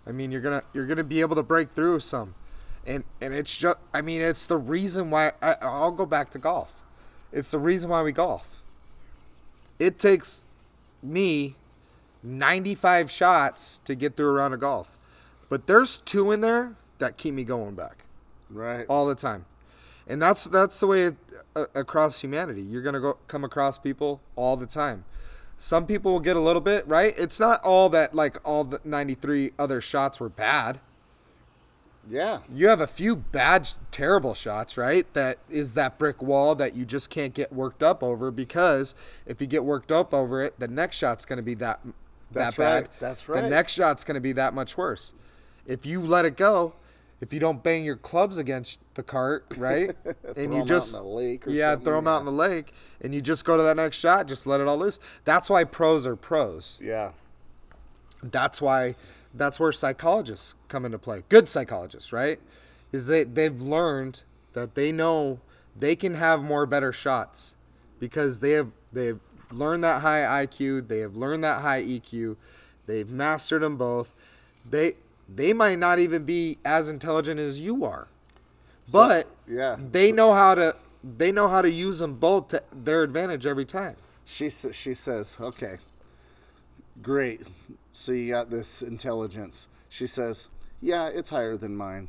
I 0.08 0.12
mean 0.12 0.32
you're 0.32 0.41
gonna 0.41 0.64
you're 0.74 0.86
gonna 0.86 1.03
be 1.03 1.22
able 1.22 1.36
to 1.36 1.43
break 1.43 1.72
through 1.72 1.99
some. 1.99 2.34
And 2.86 3.03
and 3.20 3.34
it's 3.34 3.55
just 3.55 3.78
I 3.93 4.01
mean 4.01 4.22
it's 4.22 4.47
the 4.47 4.58
reason 4.58 5.10
why 5.10 5.34
I, 5.41 5.55
I'll 5.62 5.91
go 5.91 6.05
back 6.05 6.32
to 6.32 6.39
golf. 6.39 6.84
It's 7.32 7.51
the 7.51 7.60
reason 7.60 7.89
why 7.89 8.01
we 8.03 8.12
golf. 8.12 8.62
It 9.80 9.99
takes 9.99 10.45
me 11.03 11.55
95 12.24 13.12
shots 13.12 13.80
to 13.86 13.95
get 13.95 14.16
through 14.16 14.30
a 14.30 14.34
round 14.34 14.53
of 14.53 14.60
golf. 14.60 14.97
But 15.49 15.68
there's 15.68 15.99
two 15.99 16.32
in 16.32 16.41
there 16.41 16.74
that 16.99 17.18
keep 17.18 17.34
me 17.34 17.43
going 17.43 17.76
back 17.76 18.05
right 18.49 18.86
all 18.89 19.05
the 19.05 19.16
time. 19.16 19.45
And 20.08 20.22
that's 20.22 20.45
that's 20.45 20.80
the 20.80 20.88
way 20.88 21.03
it, 21.03 21.16
uh, 21.55 21.66
across 21.76 22.22
humanity. 22.22 22.62
You're 22.62 22.82
to 22.93 22.99
go 22.99 23.18
come 23.28 23.43
across 23.43 23.78
people 23.78 24.22
all 24.36 24.55
the 24.55 24.66
time. 24.66 25.03
Some 25.58 25.88
people 25.88 26.12
will 26.14 26.20
get 26.20 26.36
a 26.36 26.39
little 26.39 26.62
bit, 26.62 26.88
right? 26.88 27.14
It's 27.18 27.39
not 27.39 27.64
all 27.64 27.89
that 27.89 28.14
like 28.14 28.38
all 28.47 28.64
the 28.64 28.80
93 28.84 29.51
other 29.58 29.82
shots 29.82 30.20
were 30.20 30.30
bad. 30.30 30.80
yeah 32.08 32.39
You 32.53 32.68
have 32.68 32.80
a 32.80 32.86
few 32.88 33.16
bad 33.16 33.68
terrible 33.89 34.36
shots, 34.36 34.78
right? 34.78 35.12
That 35.14 35.39
is 35.49 35.74
that 35.74 35.97
brick 35.97 36.22
wall 36.22 36.53
that 36.55 36.76
you 36.76 36.86
just 36.86 37.10
can't 37.10 37.34
get 37.34 37.51
worked 37.51 37.82
up 37.82 38.03
over 38.03 38.30
because 38.30 38.93
if 39.26 39.41
you 39.41 39.47
get 39.47 39.66
worked 39.66 39.91
up 39.91 40.14
over 40.14 40.41
it, 40.43 40.60
the 40.60 40.68
next 40.68 40.97
shot's 40.97 41.26
going 41.26 41.38
to 41.38 41.43
be 41.43 41.55
that 41.55 41.80
That's 42.32 42.58
that 42.58 42.64
bad. 42.64 42.82
right. 42.84 42.89
That's 42.99 43.28
right. 43.28 43.41
The 43.41 43.49
next 43.49 43.74
shot's 43.74 44.03
going 44.03 44.16
to 44.16 44.22
be 44.22 44.34
that 44.34 44.53
much 44.53 44.78
worse. 44.78 45.14
If 45.66 45.88
you 45.88 46.01
let 46.01 46.24
it 46.24 46.38
go, 46.38 46.74
if 47.20 47.34
you 47.34 47.39
don't 47.39 47.63
bang 47.63 47.84
your 47.84 47.95
clubs 47.95 48.38
against 48.38 48.80
the 48.93 49.03
cart, 49.03 49.45
right? 49.57 49.95
and 50.36 50.53
you 50.53 50.53
you 50.53 50.55
'em 50.57 50.61
out 50.61 50.68
just 50.68 50.93
in 50.93 50.99
the 50.99 51.07
lake 51.07 51.47
or 51.47 51.51
yeah, 51.51 51.76
throw 51.76 51.95
them 51.95 52.07
out 52.07 52.20
in 52.20 52.26
the 52.26 52.32
lake, 52.32 52.74
and 53.01 53.13
you 53.13 53.22
just 53.22 53.45
go 53.45 53.57
to 53.57 53.63
that 53.63 53.76
next 53.76 53.97
shot, 53.97 54.28
just 54.28 54.45
let 54.45 54.61
it 54.61 54.68
all 54.68 54.78
loose. 54.78 54.99
That's 55.24 55.49
why 55.49 55.63
pros 55.63 56.05
are 56.05 56.15
pros. 56.15 56.78
Yeah. 56.82 57.11
That's 58.24 58.61
why 58.61 58.95
that's 59.34 59.59
where 59.59 59.72
psychologists 59.72 60.55
come 60.68 60.86
into 60.86 60.97
play. 60.97 61.24
Good 61.30 61.47
psychologists 61.49 62.11
right? 62.11 62.39
Is 62.91 63.07
they 63.07 63.24
they've 63.24 63.59
learned 63.61 64.22
that 64.53 64.76
they 64.76 64.91
know 64.91 65.39
they 65.78 65.95
can 65.95 66.15
have 66.15 66.41
more 66.41 66.65
better 66.65 66.91
shots 66.91 67.55
because 67.99 68.39
they 68.39 68.51
have 68.51 68.72
they've 68.91 69.20
learned 69.51 69.84
that 69.84 70.01
high 70.01 70.45
IQ 70.45 70.88
they 70.88 70.99
have 70.99 71.15
learned 71.15 71.43
that 71.43 71.61
high 71.61 71.84
EQ 71.84 72.36
they've 72.86 73.09
mastered 73.09 73.61
them 73.61 73.78
both. 73.78 74.15
They 74.70 74.93
they 75.28 75.53
might 75.53 75.80
not 75.80 75.99
even 75.99 76.23
be 76.23 76.57
as 76.63 76.89
intelligent 76.89 77.39
as 77.39 77.59
you 77.59 77.84
are. 77.86 78.07
But 78.91 79.28
yeah. 79.47 79.78
they 79.91 80.11
know 80.11 80.34
how 80.34 80.55
to 80.55 80.75
they 81.03 81.32
know 81.32 81.47
how 81.47 81.61
to 81.61 81.69
use 81.69 81.99
them 81.99 82.15
both 82.15 82.49
to 82.49 82.63
their 82.71 83.03
advantage 83.03 83.45
every 83.45 83.65
time. 83.65 83.95
She 84.25 84.49
she 84.49 84.93
says 84.93 85.38
okay 85.39 85.78
great. 87.01 87.41
So 87.93 88.11
you 88.11 88.32
got 88.32 88.49
this 88.49 88.82
intelligence. 88.82 89.67
She 89.89 90.07
says 90.07 90.49
yeah 90.82 91.07
it's 91.07 91.30
higher 91.30 91.57
than 91.57 91.75
mine. 91.75 92.07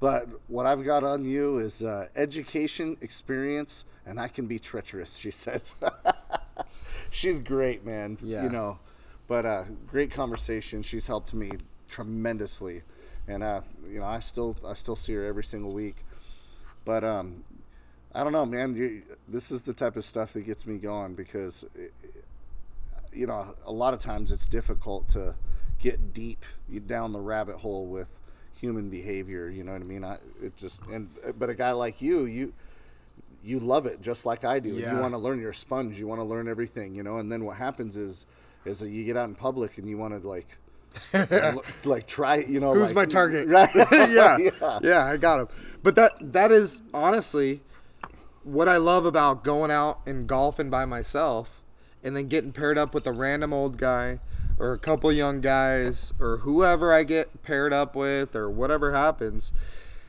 But 0.00 0.28
what 0.48 0.66
i've 0.66 0.84
got 0.84 1.04
on 1.04 1.24
you 1.24 1.58
is 1.58 1.82
uh, 1.82 2.08
education 2.16 2.96
experience 3.00 3.84
and 4.04 4.18
i 4.18 4.26
can 4.26 4.46
be 4.46 4.58
treacherous 4.58 5.16
she 5.16 5.30
says. 5.30 5.74
She's 7.10 7.38
great 7.38 7.84
man 7.84 8.18
Yeah. 8.22 8.44
you 8.44 8.48
know. 8.48 8.78
But 9.28 9.46
uh, 9.46 9.64
great 9.86 10.10
conversation. 10.10 10.82
She's 10.82 11.06
helped 11.06 11.32
me 11.32 11.52
tremendously 11.92 12.82
and 13.28 13.42
uh, 13.42 13.60
you 13.88 14.00
know 14.00 14.06
i 14.06 14.18
still 14.18 14.56
i 14.66 14.74
still 14.74 14.96
see 14.96 15.12
her 15.12 15.24
every 15.24 15.44
single 15.44 15.72
week 15.72 16.04
but 16.84 17.04
um, 17.04 17.44
I 18.14 18.22
don't 18.22 18.32
know, 18.32 18.46
man. 18.46 18.74
You, 18.76 19.02
this 19.28 19.50
is 19.50 19.62
the 19.62 19.72
type 19.72 19.96
of 19.96 20.04
stuff 20.04 20.32
that 20.34 20.42
gets 20.42 20.66
me 20.66 20.78
going 20.78 21.14
because, 21.14 21.64
it, 21.74 21.92
you 23.12 23.26
know, 23.26 23.54
a 23.64 23.72
lot 23.72 23.94
of 23.94 24.00
times 24.00 24.30
it's 24.30 24.46
difficult 24.46 25.08
to 25.10 25.34
get 25.78 26.12
deep 26.12 26.44
down 26.86 27.12
the 27.12 27.20
rabbit 27.20 27.58
hole 27.58 27.86
with 27.86 28.20
human 28.54 28.90
behavior. 28.90 29.48
You 29.48 29.64
know 29.64 29.72
what 29.72 29.80
I 29.80 29.84
mean? 29.84 30.04
I 30.04 30.18
it 30.42 30.56
just 30.56 30.82
and 30.86 31.10
but 31.38 31.48
a 31.50 31.54
guy 31.54 31.72
like 31.72 32.02
you, 32.02 32.24
you 32.26 32.52
you 33.44 33.58
love 33.58 33.86
it 33.86 34.02
just 34.02 34.26
like 34.26 34.44
I 34.44 34.58
do. 34.58 34.70
Yeah. 34.70 34.94
You 34.94 35.00
want 35.00 35.14
to 35.14 35.18
learn. 35.18 35.40
You're 35.40 35.52
sponge. 35.52 35.98
You 35.98 36.06
want 36.06 36.20
to 36.20 36.24
learn 36.24 36.48
everything. 36.48 36.94
You 36.94 37.02
know. 37.02 37.18
And 37.18 37.30
then 37.30 37.44
what 37.44 37.56
happens 37.56 37.96
is 37.96 38.26
is 38.64 38.80
that 38.80 38.90
you 38.90 39.04
get 39.04 39.16
out 39.16 39.28
in 39.28 39.34
public 39.34 39.78
and 39.78 39.88
you 39.88 39.96
want 39.96 40.20
to 40.20 40.26
like. 40.26 40.58
like 41.84 42.06
try 42.06 42.36
you 42.36 42.60
know 42.60 42.74
Who's 42.74 42.88
like- 42.88 42.94
my 42.94 43.06
target? 43.06 43.48
right 43.48 43.70
yeah, 43.92 44.38
yeah 44.38 44.78
yeah, 44.82 45.04
I 45.06 45.16
got 45.16 45.40
him. 45.40 45.48
But 45.82 45.94
that 45.96 46.12
that 46.20 46.52
is 46.52 46.82
honestly 46.94 47.60
what 48.44 48.68
I 48.68 48.76
love 48.76 49.06
about 49.06 49.44
going 49.44 49.70
out 49.70 50.00
and 50.06 50.26
golfing 50.26 50.70
by 50.70 50.84
myself, 50.84 51.62
and 52.02 52.16
then 52.16 52.26
getting 52.28 52.52
paired 52.52 52.76
up 52.78 52.92
with 52.94 53.06
a 53.06 53.12
random 53.12 53.52
old 53.52 53.78
guy, 53.78 54.18
or 54.58 54.72
a 54.72 54.78
couple 54.78 55.12
young 55.12 55.40
guys, 55.40 56.12
or 56.20 56.38
whoever 56.38 56.92
I 56.92 57.04
get 57.04 57.42
paired 57.42 57.72
up 57.72 57.94
with, 57.94 58.34
or 58.34 58.50
whatever 58.50 58.92
happens, 58.92 59.52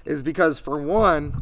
is 0.05 0.23
because 0.23 0.57
for 0.59 0.81
one, 0.81 1.35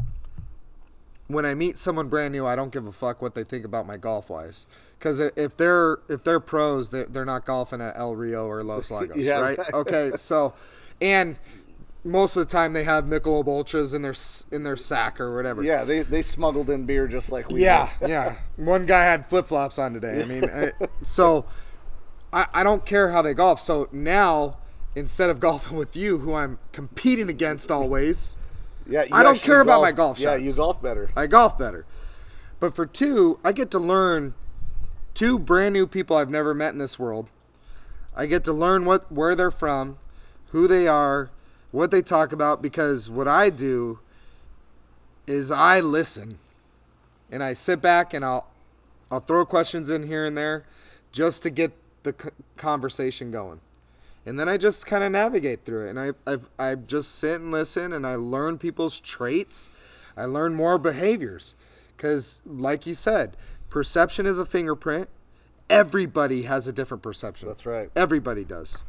when 1.33 1.45
I 1.45 1.53
meet 1.55 1.77
someone 1.77 2.07
brand 2.09 2.33
new, 2.33 2.45
I 2.45 2.55
don't 2.55 2.71
give 2.71 2.85
a 2.87 2.91
fuck 2.91 3.21
what 3.21 3.35
they 3.35 3.43
think 3.43 3.65
about 3.65 3.85
my 3.87 3.97
golf 3.97 4.29
wise. 4.29 4.65
Because 4.97 5.19
if 5.19 5.57
they're 5.57 5.99
if 6.09 6.23
they're 6.23 6.39
pros, 6.39 6.89
they're, 6.91 7.05
they're 7.05 7.25
not 7.25 7.45
golfing 7.45 7.81
at 7.81 7.97
El 7.97 8.15
Rio 8.15 8.45
or 8.47 8.63
Los 8.63 8.91
Lagos, 8.91 9.25
Yeah, 9.25 9.39
right? 9.39 9.57
right. 9.57 9.73
Okay, 9.73 10.11
so 10.15 10.53
and 11.01 11.37
most 12.03 12.35
of 12.35 12.47
the 12.47 12.51
time 12.51 12.73
they 12.73 12.83
have 12.83 13.05
Michelob 13.05 13.47
Ultras 13.47 13.93
in 13.93 14.01
their 14.01 14.15
in 14.51 14.63
their 14.63 14.77
sack 14.77 15.19
or 15.19 15.35
whatever. 15.35 15.63
Yeah, 15.63 15.83
they, 15.83 16.01
they 16.01 16.21
smuggled 16.21 16.69
in 16.69 16.85
beer 16.85 17.07
just 17.07 17.31
like 17.31 17.49
we 17.49 17.63
Yeah, 17.63 17.89
yeah. 18.01 18.35
One 18.57 18.85
guy 18.85 19.03
had 19.05 19.27
flip 19.27 19.47
flops 19.47 19.77
on 19.77 19.93
today. 19.93 20.21
I 20.21 20.25
mean, 20.25 20.45
I, 20.45 20.71
so 21.03 21.45
I, 22.33 22.47
I 22.53 22.63
don't 22.63 22.85
care 22.85 23.11
how 23.11 23.21
they 23.21 23.33
golf. 23.33 23.59
So 23.59 23.87
now 23.91 24.57
instead 24.95 25.29
of 25.29 25.39
golfing 25.39 25.77
with 25.77 25.95
you, 25.95 26.19
who 26.19 26.33
I'm 26.33 26.59
competing 26.71 27.29
against 27.29 27.71
always, 27.71 28.35
Yeah, 28.87 29.03
you 29.03 29.09
I 29.11 29.23
don't 29.23 29.39
care 29.39 29.61
about 29.61 29.81
my 29.81 29.91
golf 29.91 30.17
shots. 30.17 30.41
Yeah, 30.41 30.47
you 30.47 30.53
golf 30.53 30.81
better. 30.81 31.11
I 31.15 31.27
golf 31.27 31.57
better. 31.57 31.85
But 32.59 32.75
for 32.75 32.85
two, 32.85 33.39
I 33.43 33.51
get 33.51 33.71
to 33.71 33.79
learn 33.79 34.33
two 35.13 35.39
brand 35.39 35.73
new 35.73 35.87
people 35.87 36.15
I've 36.15 36.29
never 36.29 36.53
met 36.53 36.73
in 36.73 36.79
this 36.79 36.99
world. 36.99 37.29
I 38.15 38.25
get 38.25 38.43
to 38.45 38.53
learn 38.53 38.85
what 38.85 39.11
where 39.11 39.35
they're 39.35 39.51
from, 39.51 39.97
who 40.47 40.67
they 40.67 40.87
are, 40.87 41.31
what 41.71 41.91
they 41.91 42.01
talk 42.01 42.33
about 42.33 42.61
because 42.61 43.09
what 43.09 43.27
I 43.27 43.49
do 43.49 43.99
is 45.27 45.51
I 45.51 45.79
listen. 45.79 46.39
And 47.31 47.41
I 47.41 47.53
sit 47.53 47.81
back 47.81 48.13
and 48.13 48.25
I'll 48.25 48.47
I'll 49.09 49.21
throw 49.21 49.45
questions 49.45 49.89
in 49.89 50.07
here 50.07 50.25
and 50.25 50.37
there 50.37 50.65
just 51.11 51.43
to 51.43 51.49
get 51.49 51.71
the 52.03 52.13
conversation 52.57 53.31
going. 53.31 53.61
And 54.25 54.39
then 54.39 54.47
I 54.47 54.57
just 54.57 54.85
kind 54.85 55.03
of 55.03 55.11
navigate 55.11 55.65
through 55.65 55.87
it 55.87 55.89
and 55.89 55.99
I 55.99 56.11
I've, 56.27 56.47
I 56.59 56.75
just 56.75 57.15
sit 57.15 57.41
and 57.41 57.51
listen 57.51 57.91
and 57.91 58.05
I 58.05 58.15
learn 58.15 58.57
people's 58.57 58.99
traits. 58.99 59.69
I 60.15 60.25
learn 60.25 60.53
more 60.53 60.77
behaviors 60.77 61.55
cuz 61.97 62.41
like 62.45 62.85
you 62.85 62.93
said, 62.93 63.35
perception 63.69 64.25
is 64.25 64.37
a 64.39 64.45
fingerprint. 64.45 65.09
Everybody 65.69 66.43
has 66.43 66.67
a 66.67 66.73
different 66.73 67.01
perception. 67.01 67.47
That's 67.47 67.65
right. 67.65 67.89
Everybody 67.95 68.43
does. 68.43 68.83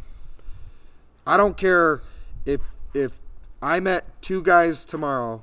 I 1.26 1.36
don't 1.36 1.56
care 1.56 2.02
if 2.44 2.60
if 2.92 3.18
I 3.62 3.80
met 3.80 4.04
two 4.20 4.42
guys 4.42 4.84
tomorrow 4.84 5.42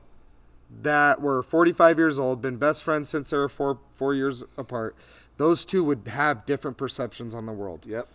that 0.82 1.20
were 1.20 1.42
45 1.42 1.98
years 1.98 2.20
old, 2.20 2.42
been 2.42 2.58
best 2.58 2.84
friends 2.84 3.10
since 3.10 3.32
they 3.32 3.38
were 3.38 3.50
four 3.50 3.80
four 3.96 4.14
years 4.14 4.44
apart. 4.58 4.96
Those 5.38 5.66
two 5.66 5.84
would 5.86 6.08
have 6.10 6.46
different 6.46 6.78
perceptions 6.78 7.34
on 7.34 7.46
the 7.46 7.54
world, 7.54 7.86
Yep. 7.88 8.08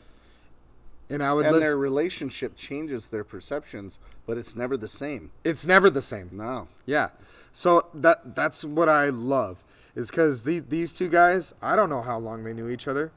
And 1.11 1.23
I 1.23 1.33
would 1.33 1.47
And 1.47 1.63
their 1.63 1.77
relationship 1.77 2.57
changes 2.57 3.09
their 3.09 3.25
perceptions, 3.25 3.99
but 4.27 4.39
it's 4.39 4.57
never 4.57 4.77
the 4.77 4.89
same. 4.89 5.31
It's 5.45 5.67
never 5.67 5.91
the 5.91 6.03
same. 6.03 6.31
No. 6.33 6.69
Yeah. 6.87 7.11
So 7.53 7.87
that 7.95 8.35
that's 8.35 8.65
what 8.65 8.89
I 8.89 9.09
love 9.11 9.65
is 9.95 10.11
because 10.11 10.45
these 10.45 10.65
these 10.65 10.95
two 10.95 11.09
guys, 11.09 11.55
I 11.63 11.77
don't 11.77 11.89
know 11.89 12.03
how 12.03 12.19
long 12.19 12.45
they 12.45 12.53
knew 12.53 12.69
each 12.69 12.89
other. 12.89 13.13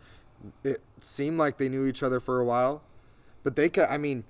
It 0.63 0.81
seemed 0.99 1.37
like 1.37 1.57
they 1.57 1.69
knew 1.69 1.85
each 1.85 2.03
other 2.03 2.19
for 2.19 2.39
a 2.39 2.45
while, 2.45 2.83
but 3.43 3.55
they 3.55 3.69
could. 3.69 3.87
I 3.89 3.97
mean, 3.97 4.25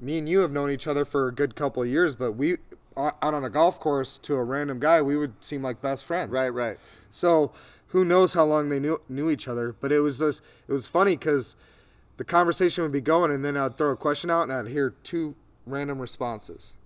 me 0.00 0.18
and 0.18 0.28
you 0.28 0.40
have 0.40 0.50
known 0.50 0.70
each 0.70 0.86
other 0.86 1.04
for 1.04 1.28
a 1.28 1.32
good 1.32 1.54
couple 1.54 1.82
of 1.82 1.88
years, 1.88 2.14
but 2.14 2.32
we 2.32 2.56
out 2.96 3.16
on 3.22 3.44
a 3.44 3.50
golf 3.50 3.80
course 3.80 4.18
to 4.18 4.34
a 4.34 4.44
random 4.44 4.78
guy, 4.78 5.02
we 5.02 5.16
would 5.16 5.42
seem 5.42 5.62
like 5.62 5.80
best 5.80 6.04
friends. 6.04 6.30
Right, 6.30 6.50
right. 6.50 6.78
So 7.10 7.52
who 7.88 8.04
knows 8.04 8.34
how 8.34 8.44
long 8.44 8.68
they 8.68 8.80
knew 8.80 9.00
knew 9.08 9.30
each 9.30 9.46
other? 9.48 9.74
But 9.80 9.92
it 9.92 10.00
was 10.00 10.18
just 10.18 10.42
it 10.68 10.72
was 10.72 10.86
funny 10.86 11.16
because 11.16 11.56
the 12.16 12.24
conversation 12.24 12.82
would 12.82 12.92
be 12.92 13.00
going, 13.00 13.30
and 13.30 13.44
then 13.44 13.56
I'd 13.56 13.76
throw 13.76 13.90
a 13.90 13.96
question 13.96 14.30
out, 14.30 14.42
and 14.44 14.52
I'd 14.52 14.68
hear 14.68 14.90
two 15.02 15.34
random 15.66 15.98
responses. 15.98 16.76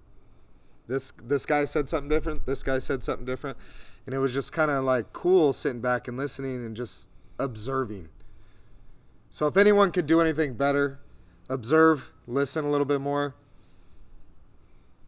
This 0.87 1.12
this 1.22 1.45
guy 1.45 1.64
said 1.66 1.89
something 1.89 2.09
different. 2.09 2.47
This 2.47 2.62
guy 2.62 2.79
said 2.79 3.05
something 3.05 3.26
different, 3.26 3.59
and 4.07 4.14
it 4.14 4.18
was 4.18 4.33
just 4.33 4.53
kind 4.53 4.70
of 4.70 4.85
like 4.85 5.12
cool 5.12 5.53
sitting 5.53 5.81
back 5.81 6.09
and 6.09 6.16
listening 6.16 6.64
and 6.64 6.74
just 6.74 7.11
observing. 7.39 8.09
So 9.31 9.47
if 9.47 9.57
anyone 9.59 9.93
could 9.93 10.07
do 10.07 10.20
anything 10.22 10.55
better, 10.55 10.99
observe, 11.51 12.11
listen 12.26 12.64
a 12.64 12.70
little 12.70 12.87
bit 12.87 13.01
more, 13.03 13.35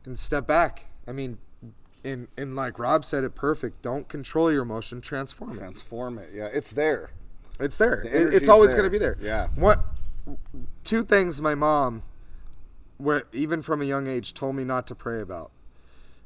and 0.04 0.18
step 0.18 0.46
back. 0.46 0.86
I 1.06 1.12
mean, 1.12 1.38
and 2.04 2.28
and 2.36 2.54
like 2.54 2.78
Rob 2.78 3.04
said 3.04 3.24
it 3.24 3.34
perfect. 3.34 3.80
Don't 3.82 4.08
control 4.08 4.52
your 4.52 4.62
emotion, 4.62 5.00
transform 5.00 5.52
it. 5.52 5.58
Transform 5.58 6.18
it. 6.18 6.30
Yeah, 6.34 6.48
it's 6.52 6.72
there. 6.72 7.10
It's 7.58 7.78
there. 7.78 8.02
The 8.04 8.26
It- 8.28 8.34
it's 8.34 8.48
always 8.48 8.72
going 8.72 8.84
to 8.84 8.90
be 8.90 8.98
there. 8.98 9.16
Yeah. 9.20 9.48
What? 9.54 9.82
Two 10.84 11.04
things 11.04 11.40
my 11.40 11.54
mom, 11.54 12.02
what 12.98 13.26
even 13.32 13.62
from 13.62 13.80
a 13.82 13.84
young 13.84 14.06
age, 14.06 14.34
told 14.34 14.56
me 14.56 14.64
not 14.64 14.86
to 14.88 14.94
pray 14.94 15.20
about, 15.20 15.50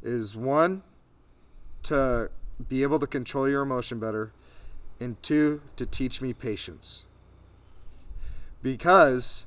is 0.03 0.37
one, 0.37 0.83
to 1.85 2.31
be 2.69 2.83
able 2.83 2.99
to 2.99 3.07
control 3.07 3.49
your 3.49 3.63
emotion 3.63 3.99
better, 3.99 4.33
and 5.01 5.21
two, 5.23 5.61
to 5.77 5.87
teach 5.87 6.21
me 6.23 6.33
patience. 6.33 7.05
Because 8.63 9.45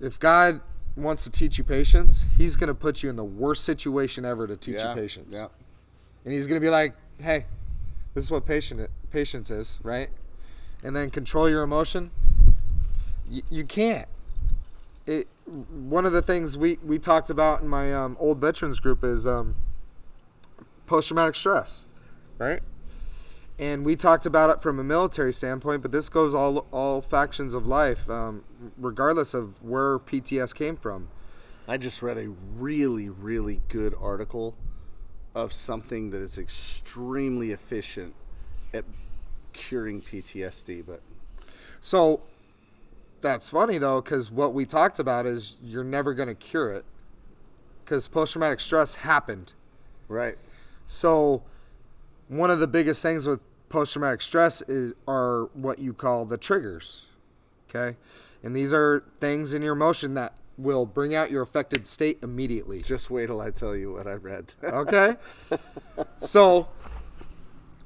if 0.00 0.18
God 0.18 0.60
wants 0.96 1.24
to 1.24 1.30
teach 1.30 1.56
you 1.56 1.64
patience, 1.64 2.26
He's 2.36 2.56
going 2.56 2.68
to 2.68 2.74
put 2.74 3.02
you 3.02 3.10
in 3.10 3.16
the 3.16 3.24
worst 3.24 3.64
situation 3.64 4.24
ever 4.24 4.46
to 4.46 4.56
teach 4.56 4.76
yeah. 4.76 4.90
you 4.90 5.00
patience 5.00 5.34
Yeah. 5.34 5.46
and 6.24 6.34
he's 6.34 6.46
gonna 6.46 6.60
be 6.60 6.68
like, 6.68 6.94
"Hey, 7.18 7.46
this 8.14 8.24
is 8.24 8.30
what 8.30 8.44
patient 8.44 8.90
patience 9.10 9.50
is, 9.50 9.78
right?" 9.82 10.10
And 10.82 10.94
then 10.94 11.10
control 11.10 11.48
your 11.48 11.62
emotion. 11.62 12.10
You 13.30 13.64
can't. 13.64 14.08
It. 15.06 15.28
One 15.46 16.04
of 16.06 16.12
the 16.12 16.22
things 16.22 16.56
we 16.56 16.78
we 16.84 16.98
talked 16.98 17.30
about 17.30 17.62
in 17.62 17.68
my 17.68 17.92
um, 17.92 18.16
old 18.20 18.40
veterans 18.40 18.80
group 18.80 19.04
is 19.04 19.26
um, 19.26 19.56
post 20.86 21.08
traumatic 21.08 21.34
stress, 21.34 21.86
right? 22.38 22.60
And 23.58 23.84
we 23.84 23.94
talked 23.94 24.24
about 24.24 24.48
it 24.50 24.62
from 24.62 24.78
a 24.78 24.84
military 24.84 25.32
standpoint, 25.32 25.82
but 25.82 25.92
this 25.92 26.08
goes 26.08 26.34
all 26.34 26.66
all 26.72 27.00
factions 27.00 27.54
of 27.54 27.66
life, 27.66 28.08
um, 28.10 28.44
regardless 28.76 29.34
of 29.34 29.62
where 29.62 29.98
PTS 29.98 30.54
came 30.54 30.76
from. 30.76 31.08
I 31.68 31.76
just 31.76 32.02
read 32.02 32.18
a 32.18 32.28
really, 32.28 33.08
really 33.08 33.60
good 33.68 33.94
article 34.00 34.56
of 35.34 35.52
something 35.52 36.10
that 36.10 36.20
is 36.20 36.38
extremely 36.38 37.52
efficient 37.52 38.14
at 38.74 38.84
curing 39.52 40.00
PTSD. 40.00 40.84
But 40.84 41.02
So 41.80 42.22
that's 43.20 43.50
funny 43.50 43.78
though, 43.78 44.00
because 44.00 44.30
what 44.30 44.54
we 44.54 44.64
talked 44.66 44.98
about 44.98 45.26
is 45.26 45.56
you're 45.62 45.84
never 45.84 46.14
going 46.14 46.28
to 46.28 46.34
cure 46.34 46.70
it 46.72 46.84
because 47.84 48.08
post 48.08 48.32
traumatic 48.32 48.60
stress 48.60 48.96
happened. 48.96 49.52
right, 50.08 50.36
So 50.86 51.42
one 52.28 52.50
of 52.50 52.60
the 52.60 52.66
biggest 52.68 53.02
things 53.02 53.26
with 53.26 53.40
post 53.68 53.92
traumatic 53.92 54.22
stress 54.22 54.62
is 54.62 54.94
are 55.08 55.44
what 55.54 55.78
you 55.78 55.92
call 55.92 56.24
the 56.24 56.36
triggers. 56.36 57.06
Okay, 57.68 57.96
and 58.42 58.54
these 58.56 58.72
are 58.72 59.02
things 59.20 59.52
in 59.52 59.62
your 59.62 59.74
emotion 59.74 60.14
that 60.14 60.34
will 60.58 60.86
bring 60.86 61.14
out 61.14 61.30
your 61.30 61.42
affected 61.42 61.86
state 61.86 62.18
immediately. 62.22 62.82
just 62.82 63.10
wait 63.10 63.26
till 63.26 63.40
I 63.40 63.50
tell 63.50 63.74
you 63.74 63.92
what 63.92 64.06
I 64.06 64.12
read. 64.14 64.52
Okay. 64.64 65.14
so, 66.18 66.68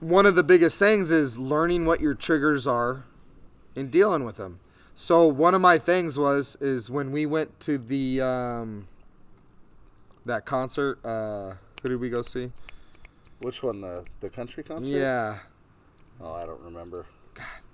one 0.00 0.26
of 0.26 0.34
the 0.34 0.42
biggest 0.42 0.78
things 0.78 1.10
is 1.10 1.38
learning 1.38 1.86
what 1.86 2.00
your 2.00 2.14
triggers 2.14 2.66
are 2.66 3.04
and 3.76 3.90
dealing 3.90 4.24
with 4.24 4.36
them. 4.36 4.58
So, 4.94 5.26
one 5.26 5.54
of 5.54 5.60
my 5.60 5.78
things 5.78 6.18
was 6.18 6.56
is 6.60 6.90
when 6.90 7.10
we 7.10 7.26
went 7.26 7.58
to 7.60 7.78
the 7.78 8.20
um, 8.20 8.86
that 10.24 10.44
concert. 10.46 11.04
Uh, 11.04 11.54
who 11.82 11.88
did 11.90 12.00
we 12.00 12.08
go 12.10 12.22
see? 12.22 12.52
Which 13.40 13.62
one? 13.62 13.80
The 13.80 14.04
the 14.20 14.28
country 14.30 14.62
concert? 14.62 14.90
Yeah, 14.90 15.38
Oh, 16.20 16.32
I 16.32 16.46
don't 16.46 16.60
remember. 16.62 17.06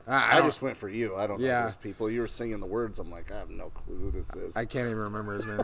I, 0.08 0.32
I, 0.32 0.36
don't- 0.38 0.46
just 0.46 0.62
went 0.62 0.76
for 0.78 0.88
you. 0.88 1.14
I 1.14 1.26
don't 1.26 1.40
know 1.40 1.46
Yeah. 1.46 1.62
those 1.64 1.76
people. 1.76 2.10
You 2.10 2.22
were 2.22 2.26
singing 2.28 2.58
the 2.58 2.66
words. 2.66 2.98
I'm 2.98 3.10
like, 3.10 3.30
I 3.30 3.38
have 3.38 3.50
no 3.50 3.68
clue 3.68 3.96
who 3.96 4.10
this 4.10 4.34
is. 4.34 4.56
I 4.56 4.64
can't 4.64 4.86
even 4.86 4.98
remember 4.98 5.34
his 5.34 5.46
name. 5.46 5.60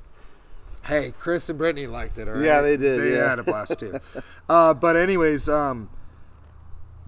hey, 0.84 1.12
Chris 1.18 1.48
and 1.50 1.58
Brittany 1.58 1.86
liked 1.86 2.16
it. 2.18 2.26
All 2.26 2.34
right? 2.34 2.42
Yeah, 2.44 2.62
they 2.62 2.76
did, 2.78 2.98
They 3.00 3.16
yeah. 3.16 3.28
had 3.28 3.38
a 3.38 3.42
blast 3.44 3.78
too. 3.78 4.00
uh, 4.48 4.72
but 4.74 4.96
anyways, 4.96 5.48
um, 5.50 5.90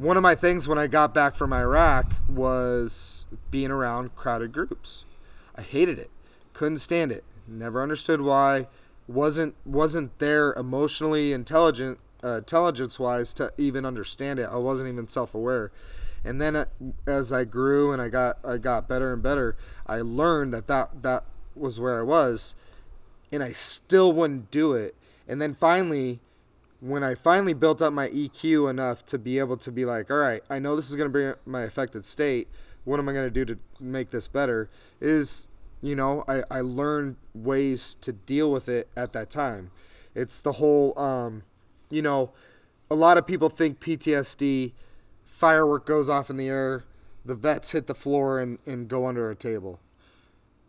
one 0.03 0.17
of 0.17 0.23
my 0.23 0.35
things 0.35 0.67
when 0.67 0.79
I 0.79 0.89
got 0.89 1.15
back 1.15 1.37
from 1.37 1.53
Iraq 1.53 2.13
was 2.29 3.27
being 3.53 3.71
around 3.71 4.17
crowded 4.17 4.53
groups. 4.53 5.05
I 5.55 5.63
hated 5.63 5.97
it. 5.97 6.11
Couldn't 6.53 6.79
stand 6.79 7.13
it. 7.13 7.23
Never 7.47 7.81
understood 7.81 8.21
why. 8.21 8.67
wasn't 9.07 9.55
wasn't 9.65 10.19
there 10.19 10.53
emotionally 10.55 11.33
intelligent 11.33 12.01
uh, 12.25 12.39
intelligence 12.39 12.99
wise 12.99 13.33
to 13.35 13.53
even 13.57 13.85
understand 13.85 14.41
it. 14.41 14.49
I 14.51 14.57
wasn't 14.57 14.89
even 14.89 15.07
self 15.07 15.37
aware. 15.37 15.71
And 16.25 16.41
then 16.41 16.57
uh, 16.57 16.65
as 17.07 17.33
I 17.33 17.45
grew 17.45 17.93
and 17.93 18.03
I 18.03 18.09
got 18.09 18.39
I 18.45 18.59
got 18.59 18.89
better 18.89 19.13
and 19.13 19.23
better, 19.23 19.57
I 19.87 20.01
learned 20.01 20.53
that 20.55 20.67
that 20.67 21.03
that 21.03 21.25
was 21.55 21.79
where 21.79 22.01
I 22.01 22.03
was, 22.03 22.57
and 23.31 23.43
I 23.43 23.53
still 23.53 24.13
wouldn't 24.13 24.51
do 24.51 24.73
it. 24.73 24.97
And 25.29 25.41
then 25.41 25.55
finally, 25.55 26.19
when 26.83 27.05
I 27.05 27.15
finally 27.15 27.55
built 27.55 27.81
up 27.81 27.93
my 27.93 28.09
EQ 28.09 28.69
enough 28.69 29.05
to 29.07 29.19
be 29.19 29.39
able 29.39 29.57
to 29.59 29.71
be 29.71 29.85
like, 29.85 30.11
all 30.11 30.17
right, 30.17 30.43
I 30.51 30.59
know 30.59 30.75
this 30.75 30.91
is 30.91 30.97
going 30.97 31.09
to 31.09 31.13
bring 31.13 31.35
my 31.47 31.63
affected 31.63 32.05
state. 32.05 32.49
What 32.83 32.99
am 32.99 33.09
I 33.09 33.13
going 33.13 33.33
to 33.33 33.45
do 33.45 33.45
to 33.55 33.59
make 33.79 34.11
this 34.11 34.27
better? 34.27 34.69
Is, 35.01 35.49
you 35.81 35.95
know, 35.95 36.25
I, 36.27 36.43
I 36.51 36.61
learned 36.61 37.19
ways 37.35 37.97
to 38.01 38.13
deal 38.13 38.51
with 38.51 38.69
it 38.69 38.89
at 38.97 39.13
that 39.13 39.31
time. 39.31 39.71
It's 40.17 40.41
the 40.41 40.55
whole, 40.55 40.99
um, 40.99 41.45
you 41.89 42.03
know, 42.03 42.33
a 42.91 42.97
lot 42.97 43.17
of 43.17 43.29
people 43.29 43.49
think 43.49 43.79
PTSD, 43.79 44.73
firework 45.25 45.87
goes 45.87 46.09
off 46.09 46.31
in 46.31 46.37
the 46.37 46.49
air, 46.49 46.83
the 47.25 47.37
vets 47.37 47.71
hit 47.71 47.87
the 47.87 47.95
floor 47.95 48.41
and, 48.41 48.59
and 48.67 48.89
go 48.89 49.07
under 49.07 49.31
a 49.31 49.37
table. 49.37 49.79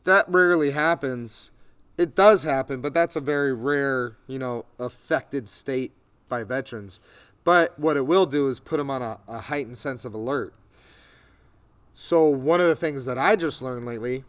That 0.03 0.29
rarely 0.29 0.71
happens 0.71 1.49
it 1.97 2.15
does 2.15 2.43
happen, 2.43 2.81
but 2.81 2.93
that's 2.93 3.15
a 3.15 3.21
very 3.21 3.53
rare, 3.53 4.17
you 4.27 4.39
know, 4.39 4.65
affected 4.79 5.47
state 5.47 5.93
by 6.33 6.43
veterans. 6.43 6.99
But 7.43 7.77
what 7.77 7.95
it 7.95 8.07
will 8.07 8.25
do 8.25 8.47
is 8.47 8.59
put 8.59 8.77
them 8.77 8.89
on 8.89 9.01
a, 9.03 9.19
a 9.27 9.37
heightened 9.39 9.77
sense 9.77 10.03
of 10.05 10.13
alert. 10.15 10.53
So 11.93 12.25
one 12.27 12.59
of 12.59 12.67
the 12.67 12.75
things 12.75 13.05
that 13.05 13.19
I 13.19 13.35
just 13.35 13.61
learned 13.61 13.85
lately, 13.85 14.23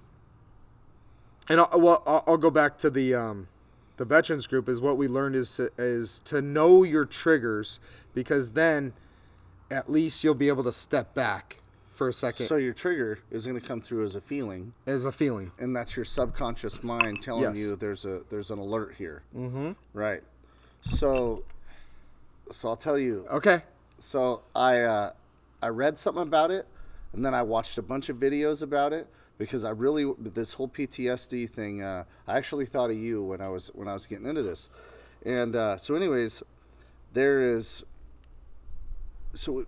and 1.48 1.60
I'll, 1.60 1.70
well, 1.80 2.02
I'll, 2.06 2.24
I'll 2.26 2.36
go 2.36 2.50
back 2.50 2.76
to 2.78 2.90
the 2.90 3.14
um, 3.14 3.48
the 3.96 4.04
veterans 4.04 4.46
group 4.46 4.68
is 4.68 4.80
what 4.82 4.98
we 4.98 5.08
learned 5.08 5.34
is 5.36 5.56
to, 5.56 5.70
is 5.78 6.18
to 6.26 6.42
know 6.42 6.82
your 6.82 7.04
triggers 7.06 7.80
because 8.12 8.50
then 8.50 8.92
at 9.70 9.88
least 9.90 10.22
you'll 10.22 10.34
be 10.34 10.48
able 10.48 10.64
to 10.64 10.72
step 10.72 11.14
back 11.14 11.58
for 11.94 12.08
a 12.08 12.12
second 12.12 12.46
So 12.46 12.56
your 12.56 12.74
trigger 12.74 13.20
is 13.30 13.46
going 13.46 13.58
to 13.58 13.66
come 13.66 13.80
through 13.80 14.04
as 14.04 14.14
a 14.16 14.20
feeling, 14.20 14.74
as 14.86 15.04
a 15.06 15.12
feeling. 15.12 15.52
and 15.58 15.74
that's 15.74 15.94
your 15.96 16.04
subconscious 16.04 16.82
mind 16.82 17.22
telling 17.22 17.44
Yes. 17.44 17.58
you 17.60 17.76
there's 17.76 18.04
a 18.04 18.22
there's 18.30 18.50
an 18.50 18.58
alert 18.58 18.96
here. 18.98 19.22
Mm-hmm. 19.34 19.72
Right. 19.94 20.22
So, 20.82 21.44
so 22.50 22.68
I'll 22.68 22.76
tell 22.76 22.98
you. 22.98 23.26
Okay. 23.30 23.62
So 23.98 24.42
I 24.54 24.80
uh, 24.80 25.12
I 25.62 25.68
read 25.68 25.98
something 25.98 26.22
about 26.22 26.50
it, 26.50 26.66
and 27.12 27.24
then 27.24 27.34
I 27.34 27.42
watched 27.42 27.78
a 27.78 27.82
bunch 27.82 28.08
of 28.08 28.16
videos 28.16 28.62
about 28.62 28.92
it 28.92 29.06
because 29.38 29.64
I 29.64 29.70
really 29.70 30.12
this 30.18 30.54
whole 30.54 30.68
PTSD 30.68 31.48
thing. 31.48 31.82
Uh, 31.82 32.04
I 32.26 32.36
actually 32.36 32.66
thought 32.66 32.90
of 32.90 32.96
you 32.96 33.22
when 33.22 33.40
I 33.40 33.48
was 33.48 33.68
when 33.74 33.88
I 33.88 33.92
was 33.92 34.06
getting 34.06 34.26
into 34.26 34.42
this, 34.42 34.68
and 35.24 35.56
uh, 35.56 35.76
so 35.76 35.94
anyways, 35.94 36.42
there 37.12 37.54
is. 37.54 37.84
So, 39.32 39.66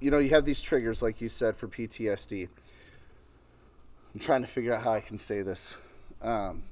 you 0.00 0.10
know, 0.10 0.18
you 0.18 0.30
have 0.30 0.44
these 0.44 0.60
triggers 0.60 1.02
like 1.02 1.20
you 1.20 1.28
said 1.28 1.56
for 1.56 1.68
PTSD. 1.68 2.48
I'm 4.14 4.20
trying 4.20 4.42
to 4.42 4.48
figure 4.48 4.74
out 4.74 4.82
how 4.82 4.92
I 4.92 5.00
can 5.00 5.18
say 5.18 5.42
this. 5.42 5.76
Um, 6.20 6.62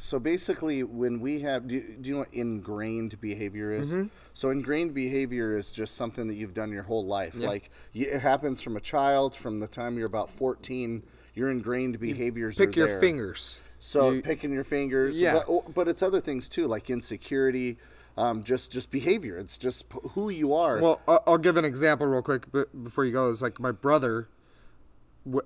so 0.00 0.18
basically, 0.18 0.82
when 0.82 1.20
we 1.20 1.40
have, 1.40 1.68
do 1.68 1.74
you, 1.76 1.96
do 2.00 2.08
you 2.08 2.14
know 2.14 2.20
what 2.20 2.32
ingrained 2.32 3.20
behavior 3.20 3.72
is? 3.72 3.92
Mm-hmm. 3.92 4.08
So 4.32 4.50
ingrained 4.50 4.94
behavior 4.94 5.56
is 5.56 5.72
just 5.72 5.96
something 5.96 6.26
that 6.28 6.34
you've 6.34 6.54
done 6.54 6.72
your 6.72 6.84
whole 6.84 7.04
life. 7.04 7.36
Like 7.36 7.70
it 7.94 8.20
happens 8.20 8.62
from 8.62 8.76
a 8.76 8.80
child, 8.80 9.34
from 9.36 9.60
the 9.60 9.68
time 9.68 9.96
you're 9.98 10.06
about 10.06 10.30
14. 10.30 11.02
Your 11.34 11.50
ingrained 11.50 12.00
behaviors. 12.00 12.56
Pick 12.56 12.70
are 12.70 12.80
your 12.80 12.88
there. 12.88 13.00
fingers. 13.00 13.58
So 13.78 14.10
You- 14.10 14.22
picking 14.22 14.52
your 14.52 14.64
fingers. 14.64 15.20
Yeah. 15.20 15.42
But, 15.46 15.74
but 15.74 15.88
it's 15.88 16.02
other 16.02 16.20
things 16.20 16.48
too, 16.48 16.66
like 16.66 16.90
insecurity, 16.90 17.78
um, 18.16 18.42
just 18.42 18.72
just 18.72 18.90
behavior. 18.90 19.38
It's 19.38 19.56
just 19.56 19.86
who 20.10 20.28
you 20.28 20.52
are. 20.52 20.80
Well, 20.80 21.00
I'll, 21.08 21.22
I'll 21.26 21.38
give 21.38 21.56
an 21.56 21.64
example 21.64 22.06
real 22.06 22.22
quick 22.22 22.46
before 22.82 23.04
you 23.04 23.12
go. 23.12 23.30
It's 23.30 23.42
like 23.42 23.60
my 23.60 23.72
brother 23.72 24.28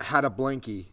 had 0.01 0.25
a 0.25 0.31
blankie 0.31 0.87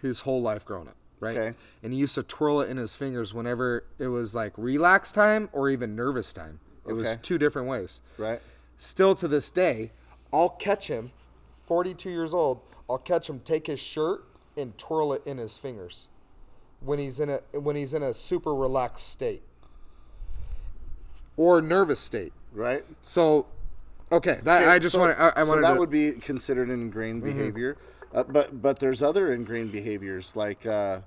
his 0.00 0.20
whole 0.20 0.40
life 0.40 0.64
growing 0.64 0.88
up, 0.88 0.96
right? 1.20 1.36
Okay. 1.36 1.56
And 1.82 1.92
he 1.92 1.98
used 1.98 2.14
to 2.16 2.22
twirl 2.22 2.60
it 2.60 2.70
in 2.70 2.76
his 2.76 2.94
fingers 2.94 3.32
whenever 3.34 3.84
it 3.98 4.08
was 4.08 4.34
like 4.34 4.52
relax 4.56 5.12
time 5.12 5.48
or 5.52 5.68
even 5.70 5.94
nervous 5.96 6.32
time. 6.32 6.60
It 6.86 6.92
was 6.94 7.16
two 7.22 7.36
different 7.38 7.68
ways. 7.68 8.00
right. 8.16 8.40
Still 8.78 9.14
to 9.16 9.26
this 9.28 9.50
day, 9.50 9.90
I'll 10.32 10.48
catch 10.50 10.86
him, 10.88 11.10
42 11.66 12.08
years 12.10 12.32
old, 12.32 12.60
I'll 12.88 12.96
catch 12.98 13.28
him 13.28 13.40
take 13.40 13.66
his 13.66 13.80
shirt 13.80 14.24
and 14.56 14.76
twirl 14.78 15.12
it 15.12 15.22
in 15.26 15.36
his 15.38 15.58
fingers 15.58 16.08
when 16.80 16.98
he's 16.98 17.18
in 17.20 17.28
a 17.28 17.38
when 17.58 17.74
he's 17.76 17.92
in 17.92 18.02
a 18.04 18.14
super 18.14 18.54
relaxed 18.54 19.08
state 19.10 19.42
or 21.36 21.60
nervous 21.60 22.00
state. 22.00 22.32
Right. 22.52 22.84
So, 23.02 23.46
okay, 24.10 24.38
that 24.44 24.68
I 24.68 24.78
just 24.78 24.92
so, 24.94 25.00
want 25.00 25.16
to. 25.16 25.22
I, 25.22 25.40
I 25.40 25.44
so 25.44 25.50
wanted 25.50 25.64
that 25.64 25.74
to. 25.74 25.80
would 25.80 25.90
be 25.90 26.12
considered 26.12 26.68
an 26.68 26.80
ingrained 26.82 27.22
Mm-hmm. 27.22 27.36
behavior, 27.38 27.76
uh, 28.14 28.24
but 28.24 28.62
but 28.62 28.78
there's 28.78 29.02
other 29.02 29.32
ingrained 29.32 29.72
behaviors 29.72 30.36
like, 30.36 30.66
uh, 30.66 31.00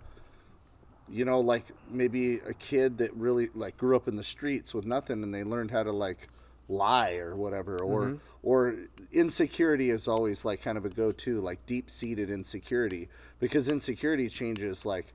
you 1.10 1.26
know, 1.26 1.40
like 1.40 1.66
maybe 1.90 2.36
a 2.48 2.54
kid 2.54 2.98
that 3.00 3.14
really 3.16 3.50
like 3.54 3.78
grew 3.78 3.96
up 3.96 4.08
in 4.08 4.16
the 4.16 4.24
streets 4.24 4.74
with 4.74 4.86
nothing, 4.86 5.24
and 5.24 5.34
they 5.34 5.44
learned 5.44 5.72
how 5.72 5.84
to 5.84 5.92
like 5.92 6.30
lie 6.70 7.16
or 7.16 7.36
whatever, 7.36 7.78
or 7.80 8.02
Mm-hmm. 8.06 8.16
or 8.44 8.76
insecurity 9.12 9.90
is 9.90 10.08
always 10.08 10.46
like 10.46 10.62
kind 10.62 10.78
of 10.78 10.86
a 10.86 10.90
go-to, 10.90 11.42
like 11.42 11.66
deep-seated 11.66 12.30
insecurity, 12.30 13.10
because 13.40 13.70
insecurity 13.70 14.30
changes 14.30 14.86
like 14.86 15.14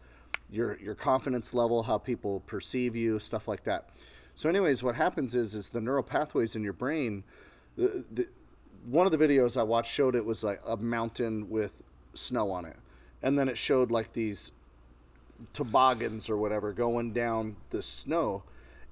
your 0.51 0.79
your 0.79 0.95
confidence 0.95 1.55
level, 1.55 1.85
how 1.85 1.99
people 1.99 2.41
perceive 2.41 2.95
you, 2.95 3.19
stuff 3.19 3.49
like 3.49 3.65
that. 3.65 3.89
So, 4.35 4.49
anyways, 4.51 4.83
what 4.83 4.97
happens 4.97 5.35
is 5.35 5.55
is 5.55 5.71
the 5.71 5.81
neural 5.81 6.03
pathways 6.03 6.55
in 6.55 6.63
your 6.63 6.75
brain. 6.75 7.25
The, 7.77 8.05
the, 8.13 8.29
one 8.89 9.07
of 9.07 9.13
the 9.13 9.19
videos 9.19 9.57
I 9.57 9.63
watched 9.63 9.93
showed 9.93 10.15
it 10.15 10.25
was 10.25 10.45
like 10.45 10.61
a 10.67 10.77
mountain 10.77 11.51
with 11.51 11.83
snow 12.15 12.51
on 12.51 12.65
it, 12.65 12.77
and 13.23 13.39
then 13.39 13.49
it 13.49 13.59
showed 13.59 13.91
like 13.91 14.13
these 14.13 14.53
toboggans 15.53 16.31
or 16.31 16.37
whatever 16.37 16.73
going 16.73 17.13
down 17.13 17.57
the 17.71 17.83
snow, 17.83 18.43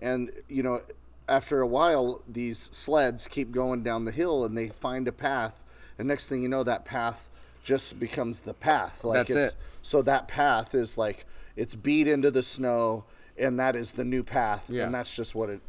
and 0.00 0.30
you 0.48 0.62
know, 0.62 0.82
after 1.28 1.60
a 1.60 1.66
while, 1.66 2.22
these 2.28 2.68
sleds 2.72 3.26
keep 3.28 3.50
going 3.50 3.82
down 3.82 4.04
the 4.04 4.12
hill 4.12 4.44
and 4.44 4.58
they 4.58 4.68
find 4.68 5.08
a 5.08 5.12
path, 5.12 5.64
and 5.98 6.08
next 6.08 6.28
thing 6.28 6.42
you 6.42 6.48
know, 6.48 6.62
that 6.62 6.84
path 6.84 7.30
just 7.62 7.98
becomes 7.98 8.40
the 8.40 8.52
path. 8.52 9.04
Like 9.04 9.28
That's 9.28 9.30
it's, 9.34 9.52
it. 9.54 9.58
So 9.80 10.02
that 10.02 10.28
path 10.28 10.74
is 10.74 10.98
like 10.98 11.24
it's 11.56 11.74
beat 11.74 12.06
into 12.08 12.30
the 12.30 12.42
snow, 12.42 13.04
and 13.38 13.58
that 13.58 13.74
is 13.76 13.92
the 13.92 14.04
new 14.04 14.22
path, 14.22 14.68
Yeah. 14.68 14.84
and 14.84 14.94
that's 14.94 15.14
just 15.14 15.34
what 15.34 15.48
it 15.50 15.60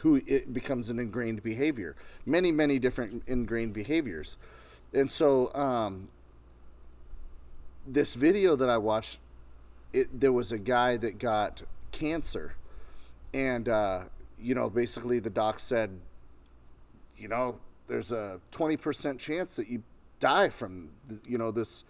who 0.00 0.22
it 0.26 0.52
becomes 0.52 0.90
an 0.90 0.98
ingrained 0.98 1.42
behavior. 1.42 1.96
Many 2.26 2.52
many 2.52 2.78
different 2.78 3.22
ingrained 3.26 3.72
behaviors, 3.72 4.36
and 4.92 5.10
so 5.10 5.54
um, 5.54 6.08
this 7.86 8.14
video 8.14 8.56
that 8.56 8.68
I 8.68 8.78
watched, 8.78 9.18
it 9.92 10.20
there 10.20 10.32
was 10.32 10.52
a 10.52 10.58
guy 10.58 10.96
that 10.96 11.18
got 11.18 11.62
cancer, 11.92 12.54
and 13.32 13.68
uh, 13.68 14.04
you 14.38 14.54
know 14.54 14.70
basically 14.70 15.18
the 15.18 15.30
doc 15.30 15.60
said, 15.60 16.00
you 17.16 17.28
know, 17.28 17.58
there's 17.86 18.12
a 18.12 18.40
twenty 18.50 18.76
percent 18.76 19.20
chance 19.20 19.56
that 19.56 19.68
you 19.68 19.82
die 20.20 20.48
from 20.48 20.90
you 21.26 21.38
know 21.38 21.50
this, 21.50 21.84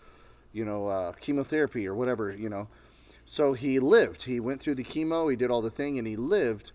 you 0.53 0.65
know, 0.65 0.89
uh, 0.89 1.13
chemotherapy 1.13 1.87
or 1.87 1.95
whatever 1.95 2.35
you 2.35 2.49
know. 2.49 2.69
So 3.25 3.55
he 3.55 3.79
lived. 3.79 4.25
He 4.25 4.39
went 4.39 4.61
through 4.61 4.75
the 4.75 4.85
chemo. 4.85 5.31
He 5.31 5.37
did 5.37 5.51
all 5.51 5.63
the 5.63 5.71
thing, 5.71 5.99
and 5.99 6.07
he 6.07 6.17
lived. 6.17 6.73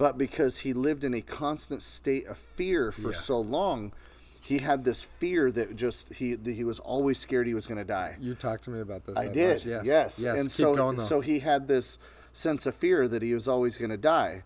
But 0.00 0.16
because 0.18 0.58
he 0.60 0.72
lived 0.72 1.04
in 1.04 1.12
a 1.14 1.20
constant 1.20 1.82
state 1.82 2.26
of 2.26 2.38
fear 2.38 2.90
for 2.90 3.10
Yeah. 3.12 3.18
so 3.18 3.38
long, 3.40 3.92
he 4.40 4.58
had 4.58 4.82
this 4.84 5.04
fear 5.04 5.50
that 5.52 5.76
just 5.76 6.08
he 6.14 6.34
that 6.34 6.54
he 6.54 6.64
was 6.64 6.80
always 6.80 7.18
scared 7.18 7.46
he 7.46 7.52
was 7.54 7.66
going 7.66 7.78
to 7.78 7.84
die. 7.84 8.16
you 8.18 8.34
talked 8.34 8.64
to 8.64 8.70
me 8.70 8.80
about 8.80 9.04
this. 9.06 9.16
I 9.16 9.26
did. 9.28 9.50
much. 9.56 9.66
Yes. 9.66 9.86
Yes. 9.86 10.20
Yes. 10.20 10.34
And 10.40 10.44
Keep 10.48 10.50
so 10.52 10.74
going 10.74 10.96
though. 10.96 11.04
so 11.04 11.20
he 11.20 11.40
had 11.40 11.68
this 11.68 11.98
sense 12.32 12.64
of 12.64 12.74
fear 12.74 13.06
that 13.08 13.20
he 13.22 13.34
was 13.34 13.46
always 13.46 13.76
going 13.76 13.90
to 13.90 13.96
die, 13.98 14.42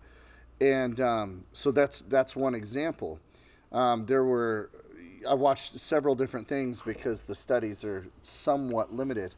and 0.59 0.99
um, 0.99 1.45
so 1.53 1.71
that's 1.71 2.01
that's 2.01 2.35
one 2.35 2.53
example. 2.53 3.19
Um, 3.71 4.05
there 4.07 4.23
were 4.25 4.69
I 5.27 5.33
watched 5.35 5.79
several 5.79 6.15
different 6.15 6.47
things 6.47 6.81
because 6.81 7.23
the 7.23 7.35
studies 7.35 7.83
are 7.85 8.05
somewhat 8.23 8.93
limited, 8.93 9.35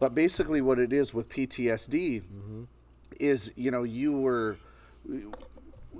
but 0.00 0.14
basically 0.14 0.60
what 0.60 0.78
it 0.80 0.92
is 0.92 1.14
with 1.14 1.28
PTSD 1.28 2.22
Mm-hmm. 2.22 2.62
is 3.20 3.52
you 3.56 3.70
know 3.70 3.84
you 3.84 4.12
were 4.12 4.56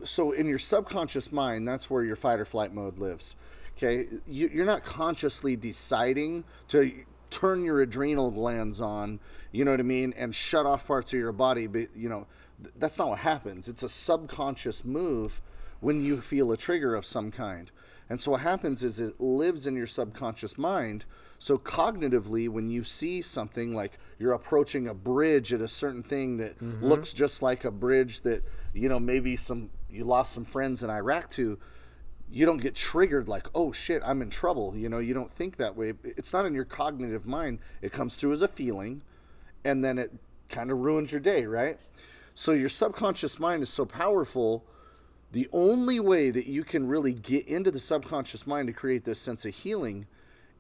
so 0.05 0.33
in 0.33 0.47
your 0.47 0.59
subconscious 0.59 1.33
mind 1.33 1.67
that's 1.67 1.89
where 1.91 2.05
your 2.05 2.17
fight 2.17 2.39
or 2.39 2.45
flight 2.45 2.73
mode 2.73 2.99
lives 2.99 3.37
okay? 3.77 4.07
You, 4.27 4.51
you're 4.53 4.67
not 4.67 4.85
consciously 4.85 5.57
deciding 5.57 6.45
to 6.69 6.93
turn 7.31 7.65
your 7.65 7.81
adrenal 7.81 8.31
glands 8.31 8.81
on 8.81 9.21
you 9.53 9.65
know 9.65 9.73
what 9.73 9.81
i 9.81 9.83
mean 9.83 10.15
and 10.17 10.35
shut 10.35 10.65
off 10.65 10.87
parts 10.87 11.13
of 11.13 11.19
your 11.19 11.33
body 11.33 11.67
but 11.67 11.89
you 11.95 12.09
know 12.09 12.27
th- 12.63 12.75
that's 12.79 12.99
not 12.99 13.09
what 13.09 13.19
happens. 13.21 13.69
It's 13.69 13.83
a 13.83 13.89
subconscious 13.89 14.85
move 14.85 15.41
when 15.81 16.03
you 16.03 16.21
feel 16.21 16.53
a 16.53 16.57
trigger 16.57 16.95
of 16.95 17.07
some 17.07 17.31
kind. 17.31 17.71
And 18.09 18.21
so 18.21 18.33
what 18.33 18.43
happens 18.43 18.85
is 18.85 19.01
it 19.01 19.21
lives 19.21 19.67
in 19.67 19.75
your 19.75 19.89
subconscious 19.89 20.57
mind. 20.57 21.07
So 21.39 21.59
cognitively, 21.59 22.49
when 22.49 22.71
you 22.71 22.85
see 22.85 23.21
something 23.21 23.75
like 23.75 23.99
you're 24.19 24.33
approaching 24.33 24.87
a 24.87 24.95
bridge 24.95 25.53
at 25.53 25.61
a 25.61 25.69
certain 25.69 26.05
thing 26.05 26.37
that 26.37 26.59
mm-hmm. 26.61 26.85
looks 26.85 27.13
just 27.13 27.43
like 27.43 27.65
a 27.65 27.71
bridge 27.71 28.21
that 28.21 28.45
you 28.77 28.89
know 28.89 29.01
maybe 29.01 29.37
some 29.37 29.71
you 29.91 30.05
lost 30.05 30.33
some 30.33 30.45
friends 30.45 30.83
in 30.83 30.91
Iraq 30.91 31.31
to, 31.31 31.59
you 32.29 32.45
don't 32.45 32.61
get 32.61 32.75
triggered 32.75 33.29
like 33.29 33.49
oh 33.55 33.73
shit 33.73 34.03
I'm 34.05 34.23
in 34.23 34.31
trouble. 34.31 34.77
You 34.77 34.89
know 34.89 34.99
you 34.99 35.15
don't 35.15 35.31
think 35.31 35.57
that 35.57 35.77
way. 35.77 35.95
It's 36.05 36.33
not 36.33 36.47
in 36.47 36.55
your 36.55 36.65
cognitive 36.65 37.27
mind. 37.27 37.61
It 37.83 37.93
comes 37.93 38.17
through 38.17 38.33
as 38.33 38.43
a 38.43 38.49
feeling, 38.49 39.03
and 39.65 39.85
then 39.85 39.99
it 39.99 40.13
kind 40.49 40.71
of 40.71 40.79
ruins 40.79 41.13
your 41.13 41.21
day, 41.21 41.47
right? 41.47 41.79
So 42.35 42.53
your 42.53 42.69
subconscious 42.69 43.39
mind 43.39 43.63
is 43.63 43.71
so 43.71 43.87
powerful 43.87 44.65
the 45.33 45.49
only 45.53 46.01
way 46.01 46.31
that 46.31 46.47
you 46.47 46.65
can 46.65 46.87
really 46.87 47.13
get 47.13 47.47
into 47.49 47.71
the 47.71 47.79
subconscious 47.79 48.47
mind 48.47 48.69
to 48.69 48.73
create 48.73 49.05
this 49.05 49.19
sense 49.19 49.45
of 49.45 49.55
healing 49.55 50.07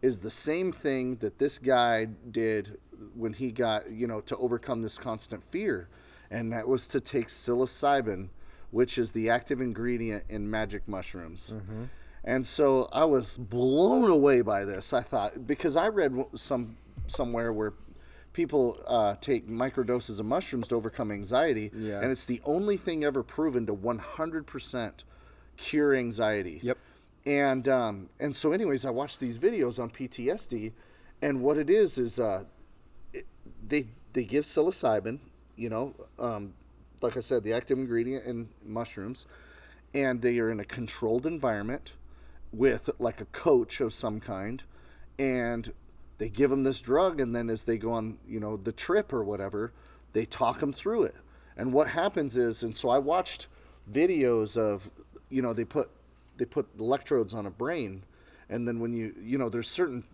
is 0.02 0.18
the 0.18 0.30
same 0.30 0.72
thing 0.72 1.16
that 1.16 1.38
this 1.38 1.58
guy 1.58 2.06
did 2.30 2.78
when 3.14 3.32
he 3.32 3.52
got, 3.52 3.90
you 3.90 4.06
know, 4.06 4.20
to 4.22 4.36
overcome 4.36 4.82
this 4.82 4.98
constant 4.98 5.44
fear. 5.44 5.88
And 6.30 6.52
that 6.52 6.66
was 6.68 6.88
to 6.88 7.00
take 7.00 7.28
psilocybin, 7.28 8.28
which 8.70 8.98
is 8.98 9.12
the 9.12 9.30
active 9.30 9.60
ingredient 9.60 10.24
in 10.28 10.50
magic 10.50 10.86
mushrooms. 10.88 11.54
And 12.24 12.44
so 12.46 12.88
I 12.92 13.04
was 13.04 13.36
blown 13.38 14.10
away 14.10 14.40
by 14.42 14.64
this. 14.64 14.92
I 14.92 15.02
thought 15.02 15.46
because 15.46 15.76
I 15.76 15.88
read 15.88 16.12
some 16.34 16.76
somewhere 17.06 17.52
where 17.52 17.72
people 18.32 18.78
uh, 18.86 19.14
take 19.20 19.48
microdoses 19.48 20.18
of 20.20 20.26
mushrooms 20.26 20.66
to 20.68 20.74
overcome 20.74 21.10
anxiety, 21.12 21.70
Yeah. 21.74 22.00
and 22.00 22.10
it's 22.10 22.26
the 22.26 22.42
only 22.44 22.76
thing 22.76 23.04
ever 23.04 23.22
proven 23.22 23.64
to 23.66 23.74
100% 23.74 25.04
cure 25.56 25.94
anxiety. 25.94 26.58
Yep. 26.62 26.78
And 27.24 27.68
um, 27.68 28.08
and 28.20 28.34
so, 28.36 28.52
anyways, 28.52 28.84
I 28.84 28.90
watched 28.90 29.20
these 29.20 29.38
videos 29.38 29.80
on 29.82 29.90
PTSD, 29.90 30.72
and 31.22 31.40
what 31.42 31.58
it 31.58 31.70
is 31.70 31.96
is 31.98 32.18
uh, 32.20 32.44
it, 33.12 33.26
they 33.66 33.86
they 34.12 34.24
give 34.24 34.44
psilocybin, 34.44 35.18
you 35.56 35.68
know, 35.68 35.94
um, 36.18 36.54
like 37.00 37.16
I 37.16 37.20
said, 37.20 37.42
the 37.42 37.52
active 37.52 37.78
ingredient 37.78 38.24
in 38.24 38.48
mushrooms, 38.64 39.26
and 39.94 40.22
they 40.22 40.38
are 40.38 40.50
in 40.50 40.60
a 40.60 40.64
controlled 40.64 41.26
environment 41.26 41.94
with 42.52 42.90
like 42.98 43.20
a 43.20 43.26
coach 43.26 43.80
of 43.80 43.92
some 43.92 44.20
kind, 44.20 44.64
and 45.18 45.72
they 46.18 46.28
give 46.28 46.50
them 46.50 46.62
this 46.62 46.80
drug, 46.80 47.20
and 47.20 47.34
then 47.34 47.50
as 47.50 47.64
they 47.64 47.76
go 47.78 47.92
on, 47.92 48.18
you 48.26 48.40
know, 48.40 48.56
the 48.56 48.72
trip 48.72 49.12
or 49.12 49.22
whatever, 49.22 49.72
they 50.12 50.24
talk 50.24 50.60
them 50.60 50.72
through 50.72 51.04
it. 51.04 51.16
And 51.56 51.72
what 51.72 51.88
happens 51.88 52.36
is, 52.36 52.62
and 52.62 52.76
so 52.76 52.88
I 52.88 52.98
watched 52.98 53.48
videos 53.90 54.56
of, 54.56 54.90
you 55.30 55.42
know, 55.42 55.52
they 55.52 55.64
put 55.64 55.90
they 56.36 56.44
put 56.44 56.68
electrodes 56.78 57.32
on 57.34 57.46
a 57.46 57.50
brain, 57.50 58.02
and 58.48 58.68
then 58.68 58.78
when 58.78 58.92
you, 58.92 59.14
you 59.22 59.38
know, 59.38 59.48
there's 59.48 59.68
certain 59.68 60.04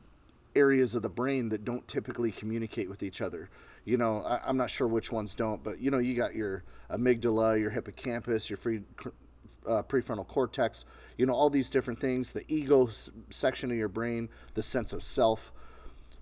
areas 0.54 0.94
of 0.94 1.02
the 1.02 1.08
brain 1.08 1.48
that 1.48 1.64
don't 1.64 1.86
typically 1.88 2.30
communicate 2.30 2.88
with 2.88 3.02
each 3.02 3.20
other. 3.20 3.48
You 3.84 3.96
know, 3.96 4.22
I, 4.22 4.40
I'm 4.46 4.56
not 4.56 4.70
sure 4.70 4.86
which 4.86 5.10
ones 5.10 5.34
don't, 5.34 5.62
but 5.62 5.80
you 5.80 5.90
know, 5.90 5.98
you 5.98 6.14
got 6.14 6.34
your 6.34 6.62
amygdala, 6.90 7.58
your 7.60 7.70
hippocampus, 7.70 8.48
your 8.48 8.56
free, 8.56 8.82
uh, 9.66 9.82
prefrontal 9.82 10.26
cortex. 10.26 10.84
You 11.16 11.26
know, 11.26 11.32
all 11.34 11.50
these 11.50 11.70
different 11.70 12.00
things. 12.00 12.32
The 12.32 12.44
ego 12.48 12.86
s- 12.86 13.10
section 13.30 13.70
of 13.70 13.76
your 13.76 13.88
brain, 13.88 14.28
the 14.54 14.62
sense 14.62 14.92
of 14.92 15.02
self. 15.02 15.52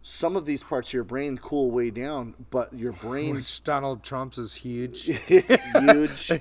Some 0.02 0.34
of 0.36 0.46
these 0.46 0.62
parts 0.62 0.88
of 0.88 0.94
your 0.94 1.04
brain 1.04 1.36
cool 1.36 1.70
way 1.70 1.90
down, 1.90 2.34
but 2.50 2.72
your 2.72 2.92
brain 3.04 3.34
Which 3.34 3.62
Donald 3.62 4.02
Trump's 4.02 4.38
is 4.38 4.54
huge. 4.54 5.02
huge. 5.26 6.32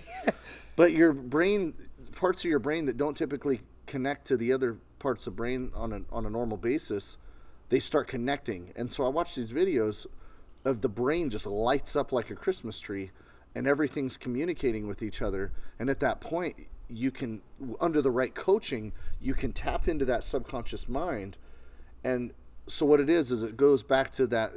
but 0.78 0.94
your 0.94 1.12
brain, 1.12 1.74
parts 2.16 2.46
of 2.46 2.50
your 2.50 2.60
brain 2.60 2.86
that 2.86 2.96
don't 2.98 3.18
typically 3.18 3.62
connect 3.86 4.26
to 4.28 4.38
the 4.38 4.54
other 4.54 4.78
parts 5.00 5.28
of 5.28 5.36
brain 5.36 5.72
on 5.76 5.92
a 5.92 6.02
on 6.14 6.26
a 6.26 6.30
normal 6.30 6.58
basis, 6.58 7.18
they 7.70 7.80
start 7.80 8.08
connecting. 8.08 8.72
And 8.78 8.94
so 8.94 9.06
I 9.06 9.10
watch 9.10 9.36
these 9.36 9.52
videos 9.52 10.06
of 10.66 10.82
the 10.82 10.90
brain 10.90 11.30
just 11.30 11.46
lights 11.46 11.96
up 11.96 12.12
like 12.12 12.30
a 12.30 12.36
Christmas 12.36 12.80
tree, 12.80 13.12
and 13.56 13.66
everything's 13.68 14.18
communicating 14.18 14.88
with 14.88 15.02
each 15.02 15.22
other. 15.22 15.52
And 15.80 15.90
at 15.90 16.00
that 16.02 16.22
point, 16.22 16.68
you 16.88 17.12
can, 17.12 17.42
under 17.80 18.02
the 18.02 18.12
right 18.12 18.34
coaching, 18.34 18.94
you 19.22 19.34
can 19.34 19.54
tap 19.54 19.88
into 19.88 20.06
that 20.06 20.24
subconscious 20.24 20.90
mind. 20.90 21.38
And 22.04 22.34
so 22.68 22.86
what 22.86 23.00
it 23.00 23.10
is 23.10 23.32
is 23.32 23.44
it 23.44 23.58
goes 23.58 23.84
back 23.84 24.12
to 24.12 24.28
that 24.28 24.54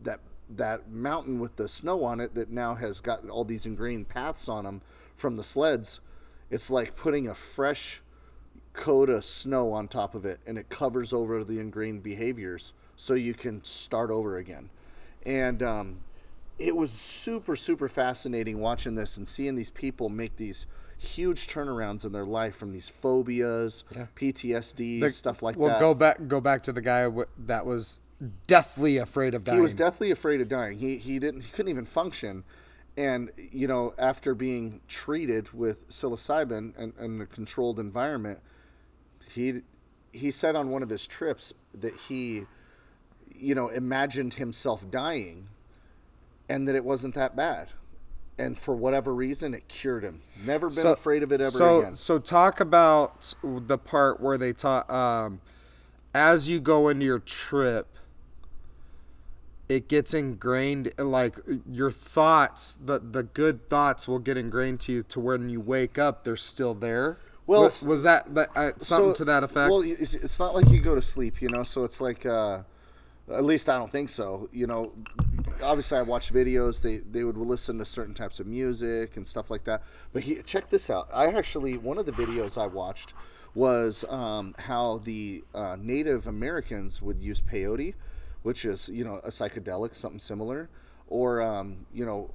that 0.00 0.20
that 0.48 0.90
mountain 0.90 1.40
with 1.40 1.56
the 1.56 1.66
snow 1.66 2.04
on 2.04 2.20
it 2.20 2.34
that 2.34 2.50
now 2.50 2.74
has 2.74 3.00
got 3.00 3.26
all 3.28 3.44
these 3.44 3.64
ingrained 3.64 4.08
paths 4.08 4.48
on 4.48 4.64
them 4.64 4.82
from 5.16 5.36
the 5.36 5.42
sleds 5.42 6.00
it's 6.50 6.70
like 6.70 6.94
putting 6.94 7.26
a 7.26 7.34
fresh 7.34 8.02
coat 8.74 9.08
of 9.08 9.24
snow 9.24 9.72
on 9.72 9.88
top 9.88 10.14
of 10.14 10.26
it 10.26 10.38
and 10.46 10.58
it 10.58 10.68
covers 10.68 11.12
over 11.12 11.42
the 11.42 11.58
ingrained 11.58 12.02
behaviors 12.02 12.74
so 12.94 13.14
you 13.14 13.32
can 13.32 13.64
start 13.64 14.10
over 14.10 14.36
again 14.36 14.68
and 15.26 15.62
um, 15.62 16.00
it 16.58 16.76
was 16.76 16.90
super 16.90 17.56
super 17.56 17.88
fascinating 17.88 18.60
watching 18.60 18.94
this 18.94 19.16
and 19.16 19.26
seeing 19.26 19.54
these 19.54 19.70
people 19.70 20.08
make 20.08 20.36
these 20.36 20.66
huge 20.98 21.46
turnarounds 21.48 22.04
in 22.04 22.12
their 22.12 22.24
life 22.24 22.54
from 22.54 22.72
these 22.72 22.88
phobias 22.88 23.84
Yeah. 23.94 24.06
ptsd 24.16 25.00
The- 25.00 25.10
stuff 25.10 25.42
like 25.42 25.56
we'll 25.58 25.68
that 25.70 25.80
go 25.80 25.92
back 25.94 26.28
go 26.28 26.40
back 26.40 26.62
to 26.64 26.72
the 26.72 26.80
guy 26.80 27.02
w- 27.04 27.26
that 27.46 27.66
was 27.66 28.00
deathly 28.46 28.96
afraid 28.96 29.34
of 29.34 29.44
dying. 29.44 29.58
He 29.58 29.62
was 29.62 29.74
deathly 29.74 30.10
afraid 30.10 30.40
of 30.40 30.48
dying. 30.48 30.78
He 30.78 30.98
he 30.98 31.18
didn't 31.18 31.42
he 31.42 31.50
couldn't 31.50 31.68
even 31.70 31.84
function. 31.84 32.44
And 32.96 33.32
you 33.36 33.66
know, 33.66 33.92
after 33.98 34.36
being 34.36 34.80
treated 34.86 35.52
with 35.52 35.88
psilocybin 35.88 36.74
and 36.78 36.92
in 36.98 37.20
a 37.20 37.26
controlled 37.26 37.80
environment, 37.80 38.38
he 39.32 39.62
he 40.12 40.30
said 40.30 40.54
on 40.54 40.70
one 40.70 40.82
of 40.82 40.90
his 40.90 41.06
trips 41.08 41.52
that 41.72 41.94
he 42.08 42.46
you 43.34 43.54
know, 43.54 43.68
imagined 43.68 44.34
himself 44.34 44.90
dying 44.90 45.48
and 46.48 46.68
that 46.68 46.74
it 46.74 46.84
wasn't 46.84 47.14
that 47.14 47.34
bad. 47.36 47.72
And 48.36 48.58
for 48.58 48.74
whatever 48.74 49.14
reason 49.14 49.54
it 49.54 49.68
cured 49.68 50.02
him. 50.02 50.22
Never 50.44 50.68
been 50.68 50.86
afraid 50.86 51.22
of 51.22 51.30
it 51.30 51.40
ever 51.40 51.50
so, 51.50 51.80
again. 51.80 51.96
So 51.96 52.18
talk 52.18 52.58
about 52.58 53.34
the 53.42 53.78
part 53.78 54.20
where 54.20 54.36
they 54.36 54.52
taught 54.52 54.90
um, 54.90 55.40
as 56.12 56.48
you 56.48 56.60
go 56.60 56.88
into 56.88 57.06
your 57.06 57.20
trip, 57.20 57.86
it 59.68 59.88
gets 59.88 60.14
ingrained. 60.14 60.92
Like 60.98 61.38
your 61.70 61.92
thoughts, 61.92 62.76
the 62.84 62.98
the 62.98 63.22
good 63.22 63.68
thoughts 63.68 64.08
will 64.08 64.18
get 64.18 64.36
ingrained 64.36 64.80
to 64.80 64.92
you 64.92 65.02
to 65.04 65.20
when 65.20 65.48
you 65.48 65.60
wake 65.60 65.96
up, 65.96 66.24
they're 66.24 66.36
still 66.36 66.74
there. 66.74 67.18
Well, 67.46 67.64
was, 67.64 67.84
was 67.84 68.02
that, 68.04 68.34
that 68.34 68.48
uh, 68.56 68.72
something 68.78 69.12
So- 69.12 69.14
to 69.14 69.24
that 69.26 69.42
effect? 69.44 69.70
Well, 69.70 69.82
it's, 69.82 70.14
it's 70.14 70.38
not 70.38 70.54
like 70.54 70.68
you 70.70 70.80
go 70.80 70.94
to 70.94 71.02
sleep, 71.02 71.42
you 71.42 71.48
know. 71.48 71.62
So 71.62 71.84
it's 71.84 72.00
like, 72.00 72.24
uh, 72.24 72.62
at 73.32 73.44
least 73.44 73.68
I 73.68 73.78
don't 73.78 73.90
think 73.90 74.08
so. 74.08 74.48
You 74.52 74.66
know, 74.66 74.92
obviously 75.62 75.98
I 75.98 76.02
watch 76.02 76.32
videos. 76.32 76.82
They 76.82 76.98
they 76.98 77.24
would 77.24 77.36
listen 77.36 77.78
to 77.78 77.84
certain 77.84 78.14
types 78.14 78.40
of 78.40 78.46
music 78.46 79.16
and 79.16 79.26
stuff 79.26 79.50
like 79.50 79.64
that. 79.64 79.82
But 80.12 80.24
he, 80.24 80.42
check 80.42 80.70
this 80.70 80.90
out. 80.90 81.08
I 81.12 81.26
actually 81.26 81.76
one 81.76 81.98
of 81.98 82.06
the 82.06 82.12
videos 82.12 82.60
I 82.60 82.66
watched 82.66 83.14
was 83.54 84.04
um, 84.08 84.54
how 84.58 84.98
the 84.98 85.44
uh, 85.54 85.76
Native 85.80 86.26
Americans 86.26 87.00
would 87.00 87.20
use 87.20 87.40
peyote, 87.40 87.94
which 88.42 88.64
is 88.64 88.88
you 88.88 89.04
know 89.04 89.16
a 89.24 89.28
psychedelic, 89.28 89.94
something 89.94 90.18
similar, 90.18 90.68
or 91.08 91.40
um, 91.42 91.86
you 91.92 92.04
know. 92.04 92.30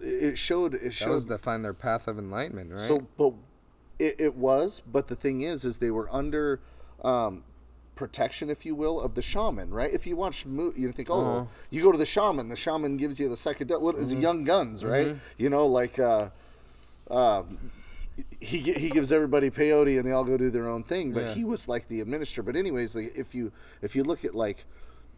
It 0.00 0.36
showed. 0.36 0.74
It 0.74 0.94
shows 0.94 1.22
showed 1.22 1.28
to 1.28 1.38
find 1.38 1.64
their 1.64 1.72
path 1.72 2.08
of 2.08 2.18
enlightenment, 2.18 2.72
right? 2.72 2.80
so, 2.80 3.06
but 3.16 3.34
it, 4.00 4.16
it 4.18 4.34
was. 4.34 4.82
But 4.84 5.06
the 5.06 5.14
thing 5.14 5.42
is, 5.42 5.64
is 5.64 5.78
they 5.78 5.92
were 5.92 6.12
under 6.12 6.60
um, 7.04 7.44
protection, 7.96 8.48
if 8.48 8.64
you 8.64 8.74
will, 8.76 9.00
of 9.00 9.14
the 9.14 9.22
shaman, 9.22 9.70
right? 9.70 9.92
If 9.92 10.06
you 10.06 10.14
watch, 10.14 10.46
mo- 10.46 10.72
you 10.76 10.92
think, 10.92 11.10
oh, 11.10 11.14
Uh-huh. 11.20 11.44
you 11.70 11.82
go 11.82 11.90
to 11.90 11.98
the 11.98 12.06
shaman. 12.06 12.48
The 12.48 12.54
shaman 12.56 12.96
gives 12.98 13.18
you 13.18 13.28
the 13.28 13.34
psychedelic. 13.34 13.80
Well, 13.80 13.94
Mm-hmm. 13.94 14.02
it's 14.02 14.14
Young 14.14 14.44
Guns, 14.44 14.84
right? 14.84 15.16
You 15.36 15.50
know, 15.50 15.66
like. 15.66 15.98
Uh, 15.98 16.28
uh, 17.10 17.42
he 18.40 18.58
he 18.58 18.88
gives 18.90 19.12
everybody 19.12 19.50
peyote 19.50 19.98
and 19.98 20.06
they 20.08 20.12
all 20.12 20.24
go 20.24 20.36
do 20.38 20.50
their 20.50 20.68
own 20.68 20.82
thing, 20.82 21.12
but 21.12 21.22
Yeah. 21.22 21.34
he 21.34 21.44
was 21.44 21.68
like 21.68 21.88
the 21.88 22.00
administrator. 22.00 22.44
But 22.50 22.56
anyways, 22.56 22.96
like 22.96 23.12
if 23.14 23.34
you 23.34 23.52
if 23.82 23.94
you 23.94 24.02
look 24.04 24.24
at 24.24 24.34
like 24.34 24.64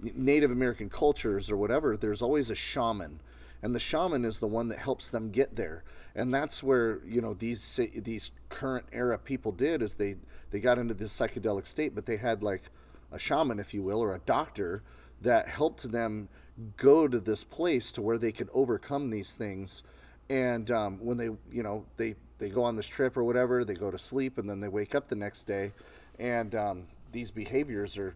Native 0.00 0.50
American 0.50 0.90
cultures 0.90 1.48
or 1.50 1.56
whatever, 1.56 1.96
there's 1.96 2.20
always 2.22 2.50
a 2.50 2.55
shaman, 2.56 3.20
and 3.62 3.74
the 3.74 3.80
shaman 3.80 4.24
is 4.24 4.39
the 4.39 4.47
one 4.47 4.68
that 4.68 4.78
helps 4.78 5.10
them 5.10 5.30
get 5.30 5.56
there. 5.56 5.82
And 6.14 6.32
that's 6.32 6.62
where 6.62 7.01
you 7.05 7.20
know 7.20 7.35
these 7.35 7.78
these 7.94 8.30
current 8.48 8.86
era 8.93 9.18
people 9.18 9.52
did 9.52 9.82
is 9.82 9.94
they 9.94 10.16
they 10.51 10.60
got 10.60 10.78
into 10.78 10.94
this 10.94 11.16
psychedelic 11.18 11.66
state, 11.66 11.94
but 11.94 12.06
they 12.06 12.16
had 12.16 12.43
like 12.43 12.70
a 13.12 13.18
shaman, 13.18 13.59
if 13.59 13.72
you 13.74 13.82
will, 13.82 14.01
or 14.02 14.14
a 14.14 14.20
doctor 14.20 14.82
that 15.22 15.48
helped 15.48 15.90
them 15.90 16.28
go 16.76 17.06
to 17.09 17.20
this 17.20 17.44
place 17.44 17.93
to 17.93 18.02
where 18.02 18.18
they 18.18 18.32
could 18.32 18.48
overcome 18.52 19.10
these 19.10 19.35
things. 19.35 19.82
And 20.30 20.70
um, 20.70 20.98
when 21.05 21.16
they 21.16 21.30
you 21.51 21.62
know 21.62 21.85
they 21.97 22.16
they 22.39 22.48
go 22.51 22.62
on 22.64 22.76
this 22.76 22.86
trip 22.86 23.16
or 23.16 23.24
whatever, 23.24 23.64
they 23.64 23.74
go 23.74 23.90
to 23.90 23.98
sleep 23.98 24.39
and 24.39 24.48
then 24.48 24.60
they 24.60 24.68
wake 24.68 24.94
up 24.94 25.09
the 25.09 25.16
next 25.16 25.44
day, 25.44 25.72
and 26.18 26.55
um, 26.55 26.85
these 27.12 27.30
behaviors 27.30 27.97
are 27.97 28.14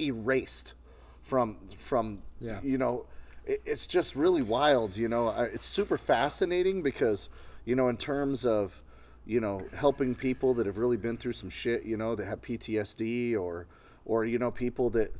erased 0.00 0.74
from 1.20 1.56
from 1.76 2.22
Yeah. 2.40 2.60
you 2.62 2.78
know 2.78 3.06
it, 3.46 3.60
it's 3.64 3.86
just 3.86 4.14
really 4.14 4.42
wild 4.42 4.96
you 4.96 5.08
know 5.08 5.28
it's 5.28 5.64
super 5.64 5.98
fascinating 5.98 6.82
because 6.82 7.28
you 7.64 7.74
know 7.74 7.88
in 7.88 7.96
terms 7.96 8.44
of 8.46 8.82
you 9.26 9.40
know 9.40 9.62
helping 9.76 10.14
people 10.14 10.54
that 10.54 10.66
have 10.66 10.78
really 10.78 10.96
been 10.96 11.16
through 11.16 11.32
some 11.32 11.50
shit 11.50 11.84
you 11.84 11.96
know 11.96 12.14
that 12.14 12.26
have 12.26 12.40
PTSD 12.42 13.36
or 13.38 13.66
or 14.04 14.24
you 14.24 14.38
know 14.38 14.50
people 14.50 14.90
that 14.90 15.14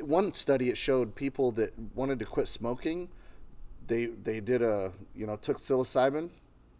one 0.00 0.32
study 0.32 0.70
it 0.70 0.76
showed 0.76 1.14
people 1.14 1.52
that 1.52 1.72
wanted 1.94 2.18
to 2.18 2.24
quit 2.24 2.48
smoking 2.48 3.08
they 3.86 4.06
they 4.06 4.40
did 4.40 4.62
a 4.62 4.92
you 5.14 5.26
know 5.26 5.36
took 5.36 5.58
psilocybin 5.58 6.30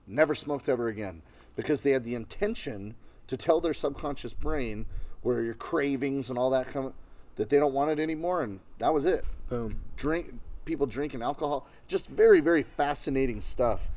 never 0.06 0.34
smoked 0.34 0.68
ever 0.68 0.88
again 0.88 1.22
because 1.56 1.82
they 1.82 1.90
had 1.90 2.04
the 2.04 2.14
intention 2.14 2.94
to 3.26 3.36
tell 3.36 3.60
their 3.60 3.74
subconscious 3.74 4.34
brain 4.34 4.86
where 5.22 5.42
your 5.42 5.54
cravings 5.54 6.30
and 6.30 6.38
all 6.38 6.50
that 6.50 6.68
come 6.68 6.94
that 7.36 7.48
they 7.50 7.58
don't 7.58 7.74
want 7.74 7.90
it 7.90 8.00
anymore 8.00 8.42
and 8.42 8.60
that 8.78 8.92
was 8.92 9.04
it 9.04 9.24
Boom. 9.48 9.80
drink 9.96 10.34
people 10.70 10.86
drinking 10.86 11.20
alcohol 11.22 11.66
just 11.88 12.06
very 12.08 12.40
very 12.40 12.62
fascinating 12.62 13.40
stuff 13.42 13.90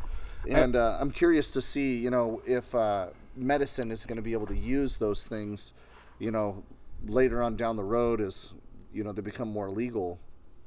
and 0.49 0.75
uh, 0.75 0.97
i'm 0.99 1.11
curious 1.11 1.51
to 1.51 1.61
see 1.61 1.89
you 2.05 2.09
know 2.09 2.41
if 2.47 2.73
uh, 2.73 3.07
medicine 3.35 3.91
is 3.91 4.05
going 4.07 4.15
to 4.15 4.21
be 4.29 4.33
able 4.33 4.47
to 4.47 4.57
use 4.57 4.97
those 4.97 5.23
things 5.23 5.71
you 6.17 6.31
know 6.31 6.63
later 7.05 7.43
on 7.45 7.55
down 7.55 7.75
the 7.75 7.83
road 7.83 8.19
as 8.19 8.53
you 8.91 9.03
know 9.03 9.11
they 9.11 9.21
become 9.21 9.49
more 9.59 9.69
legal 9.69 10.17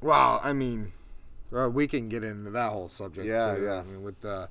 Well, 0.00 0.40
I 0.44 0.52
mean, 0.52 0.92
well, 1.50 1.70
we 1.70 1.86
can 1.86 2.08
get 2.08 2.22
into 2.22 2.50
that 2.50 2.70
whole 2.70 2.88
subject. 2.88 3.26
Yeah, 3.26 3.54
too. 3.54 3.64
yeah. 3.64 3.80
I 3.80 3.82
mean, 3.82 4.02
with 4.02 4.20
the 4.20 4.48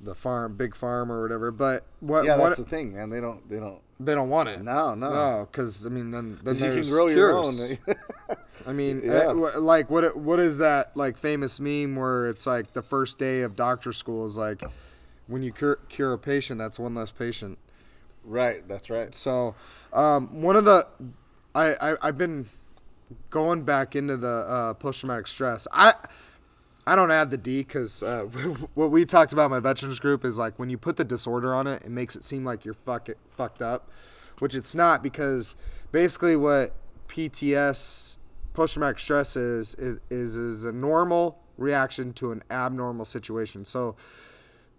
the 0.00 0.14
farm, 0.14 0.56
big 0.56 0.74
farm 0.74 1.10
or 1.10 1.22
whatever. 1.22 1.50
But 1.50 1.86
what? 2.00 2.24
Yeah, 2.24 2.36
what 2.36 2.48
that's 2.50 2.58
the 2.58 2.64
thing, 2.76 2.94
man. 2.94 3.08
They 3.10 3.20
don't. 3.20 3.48
They 3.48 3.58
don't. 3.58 3.80
They 3.98 4.14
don't 4.14 4.28
want 4.28 4.48
it. 4.48 4.62
No, 4.62 4.94
no. 4.94 5.10
No, 5.10 5.48
because 5.50 5.86
I 5.86 5.88
mean, 5.88 6.10
then 6.10 6.38
then 6.42 6.54
you 6.56 6.82
can 6.82 6.88
grow 6.88 7.06
your 7.08 7.32
own. 7.32 7.54
I 8.66 8.72
mean, 8.72 9.02
Yeah. 9.04 9.28
uh, 9.28 9.60
like 9.60 9.90
what 9.90 10.16
what 10.16 10.40
is 10.40 10.58
that 10.58 10.96
like 10.96 11.16
famous 11.16 11.60
meme 11.60 11.96
where 11.96 12.26
it's 12.26 12.46
like 12.46 12.72
the 12.72 12.82
first 12.82 13.18
day 13.18 13.42
of 13.42 13.56
doctor 13.56 13.92
school 13.92 14.26
is 14.26 14.36
like 14.36 14.62
when 15.28 15.42
you 15.42 15.52
cure, 15.52 15.78
cure 15.88 16.12
a 16.12 16.18
patient, 16.18 16.58
that's 16.58 16.78
one 16.78 16.94
less 16.94 17.10
patient. 17.10 17.58
right. 18.24 18.66
That's 18.68 18.90
right. 18.90 19.14
So, 19.14 19.54
um, 19.92 20.42
one 20.42 20.56
of 20.56 20.64
the 20.64 20.86
I, 21.54 21.74
I 21.92 21.96
I've 22.02 22.18
been 22.18 22.46
going 23.30 23.62
back 23.62 23.94
into 23.96 24.16
the 24.16 24.28
uh, 24.48 24.74
post 24.74 25.00
traumatic 25.00 25.26
stress. 25.26 25.66
I 25.72 25.94
I 26.86 26.94
don't 26.94 27.10
add 27.10 27.30
the 27.30 27.36
D 27.36 27.58
because 27.58 28.02
uh, 28.02 28.22
what 28.74 28.90
we 28.90 29.04
talked 29.04 29.32
about 29.32 29.46
in 29.46 29.50
my 29.50 29.60
veterans 29.60 29.98
group 29.98 30.24
is 30.24 30.38
like 30.38 30.58
when 30.58 30.70
you 30.70 30.78
put 30.78 30.96
the 30.96 31.04
disorder 31.04 31.54
on 31.54 31.66
it, 31.66 31.82
it 31.82 31.90
makes 31.90 32.14
it 32.14 32.24
seem 32.24 32.44
like 32.44 32.64
you're 32.64 32.74
fuck 32.74 33.08
it, 33.08 33.18
fucked 33.30 33.60
up, 33.60 33.90
which 34.38 34.54
it's 34.54 34.74
not 34.74 35.02
because 35.02 35.56
basically 35.90 36.36
what 36.36 36.74
PTS 37.08 38.18
post 38.54 38.74
traumatic 38.74 38.98
stress 38.98 39.36
is, 39.36 39.74
is 39.74 39.98
is 40.10 40.36
is 40.36 40.64
a 40.64 40.72
normal 40.72 41.38
reaction 41.58 42.12
to 42.14 42.32
an 42.32 42.42
abnormal 42.50 43.04
situation. 43.04 43.64
So 43.64 43.96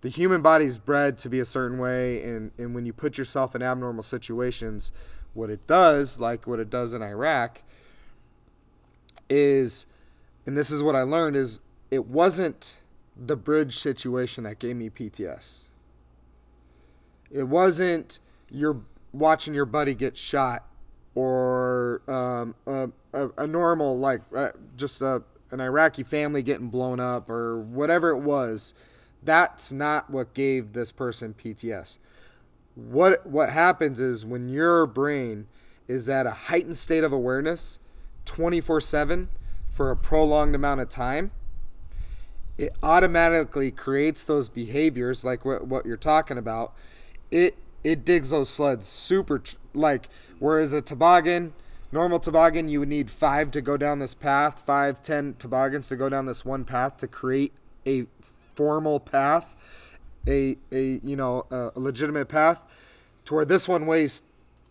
the 0.01 0.09
human 0.09 0.41
body's 0.41 0.77
bred 0.77 1.17
to 1.19 1.29
be 1.29 1.39
a 1.39 1.45
certain 1.45 1.77
way 1.79 2.23
and, 2.23 2.51
and 2.57 2.75
when 2.75 2.85
you 2.85 2.93
put 2.93 3.17
yourself 3.17 3.55
in 3.55 3.61
abnormal 3.61 4.03
situations 4.03 4.91
what 5.33 5.49
it 5.49 5.65
does 5.67 6.19
like 6.19 6.45
what 6.45 6.59
it 6.59 6.69
does 6.69 6.93
in 6.93 7.01
iraq 7.01 7.61
is 9.29 9.85
and 10.45 10.57
this 10.57 10.69
is 10.69 10.83
what 10.83 10.95
i 10.95 11.01
learned 11.01 11.35
is 11.35 11.59
it 11.91 12.05
wasn't 12.05 12.79
the 13.15 13.35
bridge 13.35 13.77
situation 13.77 14.43
that 14.43 14.59
gave 14.59 14.75
me 14.75 14.89
pts 14.89 15.63
it 17.31 17.43
wasn't 17.43 18.19
your 18.49 18.81
watching 19.11 19.53
your 19.53 19.65
buddy 19.65 19.95
get 19.95 20.15
shot 20.15 20.65
or 21.15 22.01
um, 22.07 22.53
a, 22.67 22.89
a, 23.13 23.29
a 23.39 23.47
normal 23.47 23.97
like 23.97 24.21
uh, 24.35 24.49
just 24.75 25.01
a, 25.01 25.23
an 25.51 25.59
iraqi 25.59 26.03
family 26.03 26.43
getting 26.43 26.67
blown 26.67 26.99
up 26.99 27.29
or 27.29 27.59
whatever 27.59 28.11
it 28.11 28.19
was 28.19 28.73
that's 29.23 29.71
not 29.71 30.09
what 30.09 30.33
gave 30.33 30.73
this 30.73 30.91
person 30.91 31.33
PTS. 31.33 31.99
What 32.75 33.25
what 33.27 33.49
happens 33.49 33.99
is 33.99 34.25
when 34.25 34.49
your 34.49 34.85
brain 34.85 35.47
is 35.87 36.07
at 36.07 36.25
a 36.25 36.31
heightened 36.31 36.77
state 36.77 37.03
of 37.03 37.11
awareness 37.11 37.79
24/7 38.25 39.27
for 39.69 39.91
a 39.91 39.95
prolonged 39.95 40.55
amount 40.55 40.81
of 40.81 40.89
time, 40.89 41.31
it 42.57 42.75
automatically 42.81 43.71
creates 43.71 44.25
those 44.25 44.49
behaviors 44.49 45.23
like 45.23 45.45
what, 45.45 45.67
what 45.67 45.85
you're 45.85 45.97
talking 45.97 46.37
about. 46.37 46.73
It 47.31 47.57
it 47.83 48.03
digs 48.03 48.31
those 48.31 48.49
sleds 48.49 48.87
super 48.87 49.41
like 49.73 50.09
whereas 50.39 50.73
a 50.73 50.81
toboggan 50.81 51.53
normal 51.91 52.19
toboggan 52.19 52.67
you 52.67 52.79
would 52.79 52.89
need 52.89 53.11
five 53.11 53.51
to 53.51 53.61
go 53.61 53.77
down 53.77 53.99
this 53.99 54.13
path 54.13 54.61
five 54.65 55.01
ten 55.01 55.35
toboggans 55.37 55.87
to 55.89 55.95
go 55.95 56.09
down 56.09 56.25
this 56.25 56.43
one 56.43 56.65
path 56.65 56.97
to 56.97 57.07
create 57.07 57.53
a 57.85 58.05
formal 58.57 58.99
path, 58.99 59.55
a 60.27 60.57
a 60.71 60.99
you 61.03 61.15
know 61.15 61.45
a 61.51 61.79
legitimate 61.79 62.27
path, 62.27 62.65
to 63.23 63.35
where 63.35 63.45
this 63.45 63.67
one 63.67 63.85
weighs 63.85 64.23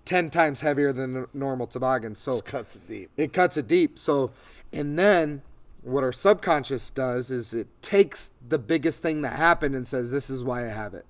ten 0.04 0.28
times 0.28 0.60
heavier 0.60 0.92
than 0.92 1.16
a 1.16 1.26
normal 1.32 1.66
toboggan. 1.66 2.14
So 2.14 2.32
Just 2.32 2.44
cuts 2.44 2.76
it 2.76 2.88
deep. 2.88 3.10
it 3.16 3.32
cuts 3.32 3.56
it 3.56 3.68
deep. 3.68 3.98
So 3.98 4.32
and 4.72 4.98
then 4.98 5.42
what 5.86 6.02
our 6.02 6.12
subconscious 6.12 6.90
does 6.90 7.30
is 7.30 7.54
it 7.54 7.68
takes 7.80 8.32
the 8.46 8.58
biggest 8.58 9.02
thing 9.02 9.22
that 9.22 9.34
happened 9.34 9.74
and 9.76 9.86
says 9.86 10.10
this 10.10 10.28
is 10.28 10.42
why 10.42 10.64
I 10.64 10.68
have 10.68 10.94
it. 10.94 11.06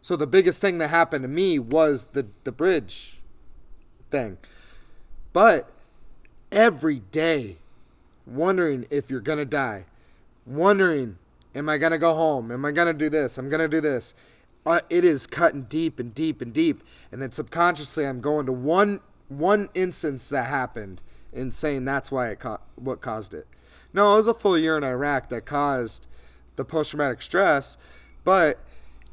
So 0.00 0.16
the 0.16 0.26
biggest 0.26 0.60
thing 0.60 0.78
that 0.78 0.88
happened 0.88 1.22
to 1.22 1.28
me 1.28 1.60
was 1.60 2.06
the 2.08 2.26
the 2.42 2.50
bridge 2.50 3.20
thing. 4.10 4.38
But 5.32 5.70
every 6.50 7.00
day 7.12 7.58
wondering 8.26 8.86
if 8.90 9.10
you're 9.10 9.20
going 9.20 9.38
to 9.38 9.44
die, 9.44 9.84
wondering 10.44 11.18
am 11.54 11.68
I 11.68 11.78
going 11.78 11.92
to 11.92 11.98
go 11.98 12.14
home? 12.14 12.50
Am 12.50 12.64
I 12.64 12.72
going 12.72 12.88
to 12.88 12.98
do 12.98 13.08
this? 13.08 13.38
I'm 13.38 13.48
going 13.48 13.60
to 13.60 13.68
do 13.68 13.80
this. 13.80 14.12
Uh, 14.66 14.80
it 14.90 15.04
is 15.04 15.26
cutting 15.28 15.62
deep 15.62 16.00
and 16.00 16.12
deep 16.12 16.42
and 16.42 16.52
deep 16.52 16.82
and 17.12 17.22
then 17.22 17.30
subconsciously 17.30 18.04
I'm 18.04 18.20
going 18.20 18.46
to 18.46 18.52
one 18.52 19.00
one 19.28 19.68
instance 19.74 20.28
that 20.30 20.48
happened 20.48 21.00
and 21.32 21.54
saying 21.54 21.84
that's 21.84 22.10
why 22.10 22.30
it 22.30 22.40
ca- 22.40 22.58
what 22.74 23.00
caused 23.00 23.34
it. 23.34 23.46
No, 23.92 24.12
it 24.12 24.16
was 24.16 24.28
a 24.28 24.34
full 24.34 24.58
year 24.58 24.76
in 24.76 24.84
Iraq 24.84 25.28
that 25.30 25.46
caused 25.46 26.06
the 26.56 26.64
post 26.64 26.90
traumatic 26.90 27.22
stress, 27.22 27.76
but 28.24 28.58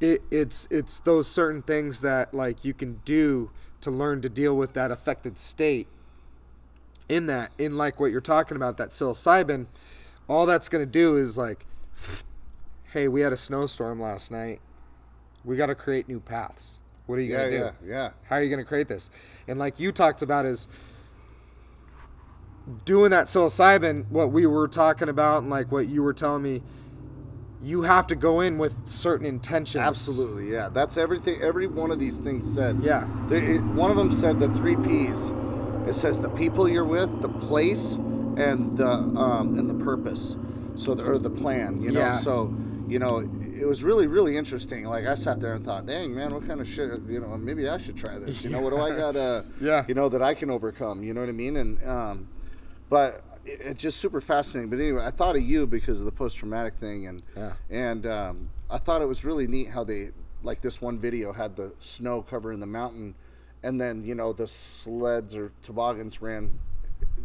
it, 0.02 0.22
it's 0.32 0.68
it's 0.70 1.00
those 1.00 1.28
certain 1.28 1.62
things 1.62 2.02
that 2.02 2.34
like 2.34 2.66
you 2.66 2.74
can 2.74 3.00
do 3.06 3.52
to 3.82 3.92
learn 3.92 4.22
to 4.22 4.30
deal 4.30 4.56
with 4.58 4.74
that 4.74 4.92
affected 4.92 5.38
state. 5.38 5.88
In 7.08 7.28
that, 7.28 7.52
in 7.60 7.78
like 7.78 8.00
what 8.00 8.12
you're 8.12 8.20
talking 8.20 8.58
about, 8.58 8.78
that 8.78 8.90
psilocybin, 8.90 9.68
all 10.28 10.48
that's 10.48 10.70
gonna 10.70 10.88
do 10.88 11.16
is 11.18 11.38
like, 11.38 11.66
hey, 12.94 13.08
we 13.08 13.22
had 13.22 13.32
a 13.32 13.38
snowstorm 13.38 14.00
last 14.02 14.32
night. 14.32 14.60
We 15.44 15.56
got 15.56 15.68
to 15.68 15.76
create 15.76 16.08
new 16.10 16.20
paths. 16.20 16.80
What 17.06 17.20
are 17.20 17.22
you 17.22 17.32
Yeah, 17.32 17.48
gonna 17.50 17.52
do? 17.52 17.58
yeah, 17.58 17.72
yeah. 17.86 18.10
How 18.28 18.38
are 18.38 18.42
you 18.42 18.50
going 18.50 18.64
to 18.64 18.68
create 18.68 18.88
this? 18.88 19.12
And 19.48 19.60
like 19.60 19.80
you 19.80 19.92
talked 19.92 20.24
about 20.24 20.48
is 20.48 20.68
doing 22.86 23.12
that 23.12 23.28
psilocybin, 23.28 24.10
what 24.10 24.32
we 24.32 24.46
were 24.46 24.68
talking 24.68 25.10
about 25.10 25.44
and 25.44 25.50
like 25.50 25.72
what 25.72 25.88
you 25.88 26.02
were 26.04 26.14
telling 26.14 26.42
me, 26.44 26.62
you 27.62 27.82
have 27.84 28.08
to 28.08 28.16
go 28.16 28.42
in 28.42 28.58
with 28.58 28.76
certain 28.88 29.26
intentions. 29.26 29.82
Absolutely, 29.84 30.52
yeah. 30.52 30.70
That's 30.70 30.98
everything. 30.98 31.42
Every 31.42 31.68
one 31.68 31.90
of 31.92 32.00
these 32.00 32.22
things 32.22 32.52
said. 32.52 32.80
Yeah. 32.82 33.08
They- 33.28 33.56
it- 33.56 33.64
one 33.64 33.90
of 33.92 33.98
them 33.98 34.12
said 34.12 34.40
the 34.40 34.50
three 34.50 34.76
P's. 34.76 35.32
It 35.88 35.94
says 35.94 36.20
the 36.22 36.30
people 36.30 36.68
you're 36.68 36.84
with, 36.84 37.22
the 37.22 37.30
place, 37.30 37.96
and 37.96 38.76
the 38.78 38.90
um, 38.90 39.58
and 39.58 39.70
the 39.70 39.84
purpose. 39.86 40.36
So 40.76 40.94
the, 40.96 41.04
or 41.04 41.18
the 41.18 41.30
plan. 41.30 41.82
You 41.82 41.92
know. 41.92 42.00
Yeah. 42.00 42.18
So 42.18 42.54
you 42.88 43.00
know, 43.00 43.20
it 43.60 43.66
was 43.66 43.84
really 43.84 44.06
really 44.08 44.36
interesting. 44.38 44.86
Like 44.86 45.06
I 45.06 45.16
sat 45.16 45.40
there 45.40 45.54
and 45.54 45.64
thought, 45.66 45.86
dang 45.86 46.14
man, 46.14 46.32
what 46.34 46.46
kind 46.48 46.60
of 46.60 46.68
shit? 46.68 47.00
You 47.08 47.20
know, 47.20 47.38
maybe 47.38 47.68
I 47.70 47.78
should 47.78 47.96
try 47.98 48.18
this. 48.20 48.44
You 48.44 48.50
know, 48.52 48.62
what 48.62 48.72
do 48.72 48.78
I 48.80 48.90
got? 48.98 49.16
Uh, 49.16 49.44
Yeah. 49.62 49.86
You 49.88 49.94
know 49.94 50.10
that 50.10 50.22
I 50.24 50.34
can 50.34 50.50
overcome. 50.52 51.04
You 51.04 51.14
know 51.14 51.22
what 51.22 51.30
I 51.30 51.34
mean? 51.34 51.56
And 51.56 51.84
um, 51.88 52.28
but 52.90 53.24
it- 53.46 53.62
it's 53.62 53.82
just 53.82 54.00
super 54.00 54.22
fascinating. 54.22 54.70
But 54.70 54.80
anyway, 54.80 55.04
I 55.04 55.12
thought 55.12 55.36
of 55.36 55.42
you 55.44 55.68
because 55.68 56.00
of 56.00 56.06
the 56.06 56.12
post 56.12 56.38
traumatic 56.38 56.74
thing, 56.76 57.06
and 57.08 57.22
Yeah. 57.36 57.54
and 57.70 58.06
um, 58.06 58.50
I 58.70 58.78
thought 58.78 59.02
it 59.02 59.06
was 59.08 59.24
really 59.24 59.48
neat 59.48 59.70
how 59.70 59.84
they 59.84 60.12
like 60.44 60.62
this 60.62 60.82
one 60.82 61.00
video 61.00 61.34
had 61.34 61.56
the 61.56 61.74
snow 61.80 62.22
covering 62.22 62.60
the 62.60 62.66
mountain, 62.68 63.16
and 63.64 63.80
then 63.82 64.04
you 64.04 64.16
know 64.16 64.34
the 64.34 64.48
sleds 64.48 65.36
or 65.36 65.52
toboggans 65.62 66.22
ran 66.22 66.60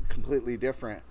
completely 0.08 0.56
different. 0.56 1.02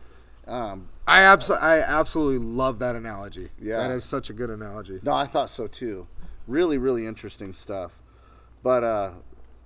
Um, 0.47 0.89
I 1.07 1.21
absolutely, 1.21 1.67
I 1.67 1.79
absolutely 1.81 2.39
love 2.39 2.79
that 2.79 2.95
analogy. 2.95 3.49
Yeah. 3.61 3.77
that 3.77 3.91
is 3.91 4.03
such 4.03 4.29
a 4.29 4.33
good 4.33 4.49
analogy. 4.49 4.99
no, 5.03 5.13
I 5.13 5.25
thought 5.27 5.49
so 5.49 5.67
too. 5.67 6.07
Really, 6.47 6.77
really 6.79 7.05
interesting 7.05 7.53
stuff. 7.53 7.99
But 8.63 8.83
uh, 8.83 8.87
uh, 8.87 9.11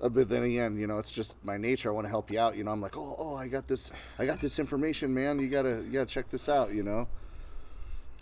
but 0.10 0.30
then 0.30 0.44
again, 0.44 0.78
you 0.78 0.88
know, 0.88 0.98
it's 0.98 1.12
just 1.12 1.38
my 1.46 1.58
nature. 1.58 1.90
I 1.90 1.94
want 1.94 2.06
to 2.06 2.10
help 2.10 2.32
you 2.32 2.40
out. 2.40 2.58
You 2.58 2.64
know, 2.64 2.72
I'm 2.72 2.82
like, 2.82 2.98
oh, 2.98 3.16
oh, 3.18 3.36
I 3.36 3.48
got 3.48 3.68
this, 3.68 3.92
I 4.20 4.26
got 4.26 4.40
this 4.40 4.60
information, 4.60 5.14
man. 5.14 5.40
You 5.40 5.48
gotta, 5.48 5.82
you 5.86 5.92
gotta 5.92 6.06
check 6.06 6.30
this 6.30 6.50
out. 6.50 6.74
You 6.74 6.84
know. 6.84 7.08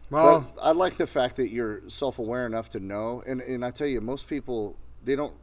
Well, 0.09 0.41
But 0.55 0.61
I 0.61 0.71
like 0.71 0.97
the 0.97 1.07
fact 1.07 1.37
that 1.37 1.49
you're 1.49 1.81
self-aware 1.87 2.45
enough 2.45 2.69
to 2.71 2.79
know, 2.79 3.23
and 3.25 3.41
and 3.41 3.63
I 3.63 3.71
tell 3.71 3.87
you, 3.87 4.01
most 4.01 4.27
people 4.27 4.75
they 5.03 5.15
don't, 5.15 5.33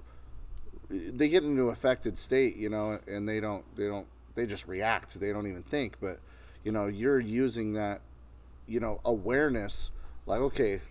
they 0.91 1.29
get 1.29 1.43
into 1.43 1.71
affected 1.71 2.19
state, 2.19 2.57
you 2.57 2.69
know, 2.69 2.99
and 3.07 3.29
they 3.29 3.41
don't, 3.41 3.65
they 3.77 3.87
don't, 3.87 4.07
they 4.35 4.47
just 4.47 4.69
react. 4.69 5.19
They 5.19 5.33
don't 5.33 5.47
even 5.47 5.63
think. 5.63 5.97
But 6.01 6.21
you 6.65 6.71
know, 6.73 6.87
you're 6.87 7.19
using 7.19 7.73
that, 7.75 8.03
you 8.67 8.79
know, 8.79 9.01
awareness. 9.05 9.91
Like, 10.27 10.41
okay, 10.41 10.83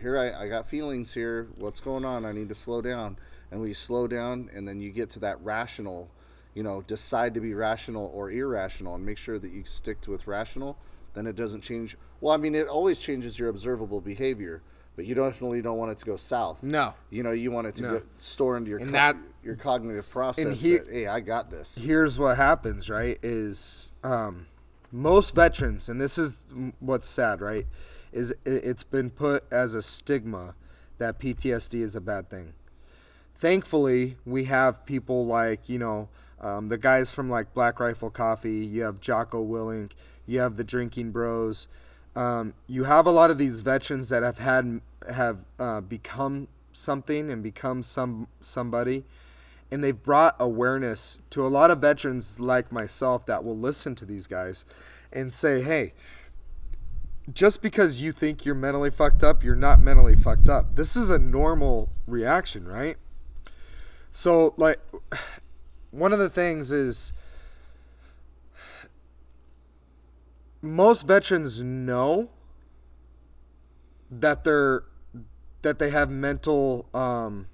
here 0.00 0.16
I, 0.18 0.44
I 0.44 0.48
got 0.48 0.66
feelings 0.66 1.14
here. 1.14 1.48
What's 1.58 1.80
going 1.80 2.04
on? 2.04 2.24
I 2.24 2.32
need 2.32 2.48
to 2.48 2.54
slow 2.54 2.80
down. 2.80 3.16
And 3.50 3.60
we 3.60 3.72
slow 3.72 4.06
down, 4.08 4.50
and 4.54 4.66
then 4.66 4.80
you 4.80 4.90
get 4.90 5.10
to 5.10 5.20
that 5.20 5.40
rational, 5.42 6.10
you 6.54 6.62
know, 6.62 6.82
decide 6.82 7.34
to 7.34 7.40
be 7.40 7.54
rational 7.54 8.10
or 8.12 8.30
irrational, 8.30 8.94
and 8.94 9.06
make 9.06 9.18
sure 9.18 9.38
that 9.38 9.50
you 9.52 9.64
stick 9.64 10.00
to 10.02 10.10
with 10.10 10.26
rational. 10.26 10.76
Then 11.14 11.26
it 11.26 11.36
doesn't 11.36 11.60
change. 11.62 11.96
Well, 12.20 12.34
I 12.34 12.36
mean, 12.38 12.54
it 12.54 12.66
always 12.68 13.00
changes 13.00 13.38
your 13.38 13.48
observable 13.48 14.00
behavior, 14.00 14.62
but 14.96 15.06
you 15.06 15.14
definitely 15.14 15.62
don't 15.62 15.78
want 15.78 15.92
it 15.92 15.98
to 15.98 16.04
go 16.04 16.16
south. 16.16 16.62
No. 16.62 16.94
You 17.10 17.22
know, 17.22 17.30
you 17.32 17.50
want 17.50 17.66
it 17.68 17.74
to 17.76 17.82
No. 17.82 17.92
get 17.94 18.06
store 18.18 18.56
into 18.56 18.70
your 18.70 18.80
co- 18.80 18.86
that- 18.86 19.16
your 19.42 19.54
cognitive 19.56 20.10
process. 20.10 20.60
he- 20.60 20.78
that, 20.78 20.88
hey, 20.88 21.06
I 21.06 21.20
got 21.20 21.50
this. 21.50 21.76
here's 21.76 22.18
what 22.18 22.36
happens, 22.36 22.90
right? 22.90 23.16
Is 23.22 23.92
um, 24.02 24.46
most 24.90 25.34
veterans, 25.34 25.88
and 25.88 26.00
this 26.00 26.18
is 26.18 26.40
what's 26.80 27.08
sad, 27.08 27.40
right? 27.40 27.66
Is 28.12 28.34
it's 28.44 28.82
been 28.84 29.10
put 29.10 29.44
as 29.52 29.74
a 29.74 29.82
stigma 29.82 30.54
that 30.98 31.18
PTSD 31.20 31.80
is 31.82 31.94
a 31.94 32.00
bad 32.00 32.28
thing. 32.30 32.54
Thankfully, 33.36 34.16
we 34.24 34.44
have 34.44 34.86
people 34.86 35.26
like 35.26 35.68
you 35.68 35.78
know 35.78 36.08
um, 36.40 36.70
the 36.70 36.78
guys 36.78 37.12
from 37.12 37.28
like 37.28 37.52
Black 37.52 37.78
Rifle 37.78 38.08
Coffee. 38.08 38.64
You 38.64 38.84
have 38.84 38.98
Jocko 38.98 39.44
Willink. 39.44 39.92
You 40.24 40.40
have 40.40 40.56
the 40.56 40.64
Drinking 40.64 41.10
Bros. 41.10 41.68
Um, 42.14 42.54
you 42.66 42.84
have 42.84 43.04
a 43.04 43.10
lot 43.10 43.30
of 43.30 43.36
these 43.36 43.60
veterans 43.60 44.08
that 44.08 44.22
have 44.22 44.38
had 44.38 44.80
have 45.12 45.40
uh, 45.58 45.82
become 45.82 46.48
something 46.72 47.30
and 47.30 47.42
become 47.42 47.82
some 47.82 48.26
somebody, 48.40 49.04
and 49.70 49.84
they've 49.84 50.02
brought 50.02 50.34
awareness 50.40 51.18
to 51.28 51.46
a 51.46 51.48
lot 51.48 51.70
of 51.70 51.78
veterans 51.78 52.40
like 52.40 52.72
myself 52.72 53.26
that 53.26 53.44
will 53.44 53.58
listen 53.58 53.94
to 53.96 54.06
these 54.06 54.26
guys 54.26 54.64
and 55.12 55.34
say, 55.34 55.60
"Hey, 55.60 55.92
just 57.34 57.60
because 57.60 58.00
you 58.00 58.12
think 58.12 58.46
you're 58.46 58.54
mentally 58.54 58.90
fucked 58.90 59.22
up, 59.22 59.44
you're 59.44 59.54
not 59.54 59.82
mentally 59.82 60.16
fucked 60.16 60.48
up. 60.48 60.76
This 60.76 60.96
is 60.96 61.10
a 61.10 61.18
normal 61.18 61.90
reaction, 62.06 62.66
right?" 62.66 62.96
So, 64.16 64.54
like, 64.56 64.80
one 65.90 66.14
of 66.14 66.18
the 66.18 66.30
things 66.30 66.72
is 66.72 67.12
most 70.62 71.06
veterans 71.06 71.62
know 71.62 72.30
that 74.10 74.42
they're 74.42 74.84
that 75.60 75.78
they 75.78 75.90
have 75.90 76.08
mental 76.10 76.88
um, 76.94 77.48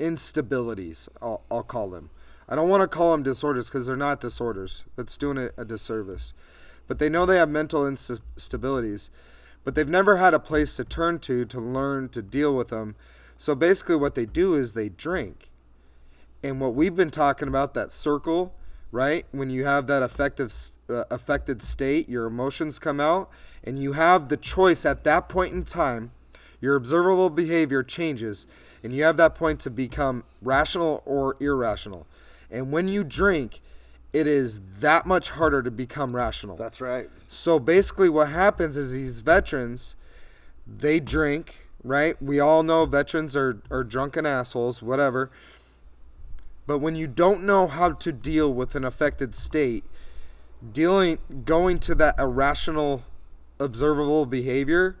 instabilities. 0.00 1.06
I'll, 1.20 1.42
I'll 1.50 1.62
call 1.62 1.90
them. 1.90 2.08
I 2.48 2.56
don't 2.56 2.70
want 2.70 2.80
to 2.80 2.88
call 2.88 3.12
them 3.12 3.22
disorders 3.22 3.68
because 3.68 3.86
they're 3.86 3.96
not 3.96 4.22
disorders. 4.22 4.86
That's 4.96 5.18
doing 5.18 5.36
it 5.36 5.52
a 5.58 5.66
disservice. 5.66 6.32
But 6.86 6.98
they 6.98 7.10
know 7.10 7.26
they 7.26 7.36
have 7.36 7.50
mental 7.50 7.82
instabilities, 7.82 9.10
but 9.64 9.74
they've 9.74 9.86
never 9.86 10.16
had 10.16 10.32
a 10.32 10.40
place 10.40 10.76
to 10.76 10.84
turn 10.84 11.18
to 11.18 11.44
to 11.44 11.60
learn 11.60 12.08
to 12.08 12.22
deal 12.22 12.56
with 12.56 12.68
them. 12.68 12.96
So 13.36 13.54
basically, 13.54 13.96
what 13.96 14.14
they 14.14 14.26
do 14.26 14.54
is 14.54 14.74
they 14.74 14.88
drink. 14.88 15.50
And 16.42 16.60
what 16.60 16.74
we've 16.74 16.94
been 16.94 17.10
talking 17.10 17.48
about, 17.48 17.74
that 17.74 17.90
circle, 17.90 18.54
right? 18.92 19.26
When 19.32 19.50
you 19.50 19.64
have 19.64 19.86
that 19.86 20.02
affective, 20.02 20.54
uh, 20.88 21.04
affected 21.10 21.62
state, 21.62 22.08
your 22.08 22.26
emotions 22.26 22.78
come 22.78 23.00
out, 23.00 23.30
and 23.62 23.78
you 23.78 23.92
have 23.92 24.28
the 24.28 24.36
choice 24.36 24.84
at 24.84 25.04
that 25.04 25.28
point 25.28 25.52
in 25.52 25.64
time 25.64 26.12
your 26.64 26.76
observable 26.76 27.28
behavior 27.28 27.82
changes, 27.82 28.46
and 28.82 28.94
you 28.94 29.04
have 29.04 29.18
that 29.18 29.34
point 29.34 29.60
to 29.60 29.70
become 29.70 30.24
rational 30.40 31.02
or 31.04 31.36
irrational. 31.38 32.06
And 32.50 32.72
when 32.72 32.88
you 32.88 33.04
drink, 33.04 33.60
it 34.14 34.26
is 34.26 34.60
that 34.80 35.04
much 35.04 35.28
harder 35.30 35.62
to 35.62 35.70
become 35.70 36.16
rational. 36.16 36.56
That's 36.56 36.80
right. 36.80 37.08
So 37.28 37.58
basically, 37.58 38.08
what 38.08 38.30
happens 38.30 38.78
is 38.78 38.92
these 38.92 39.20
veterans, 39.20 39.94
they 40.66 41.00
drink, 41.00 41.63
right? 41.84 42.20
We 42.20 42.40
all 42.40 42.62
know 42.62 42.86
veterans 42.86 43.36
are, 43.36 43.60
are 43.70 43.84
drunken 43.84 44.26
assholes, 44.26 44.82
whatever. 44.82 45.30
But 46.66 46.78
when 46.78 46.96
you 46.96 47.06
don't 47.06 47.44
know 47.44 47.66
how 47.66 47.92
to 47.92 48.12
deal 48.12 48.52
with 48.52 48.74
an 48.74 48.84
affected 48.84 49.34
state, 49.34 49.84
dealing 50.72 51.18
going 51.44 51.78
to 51.80 51.94
that 51.96 52.18
irrational 52.18 53.02
observable 53.60 54.26
behavior 54.26 54.96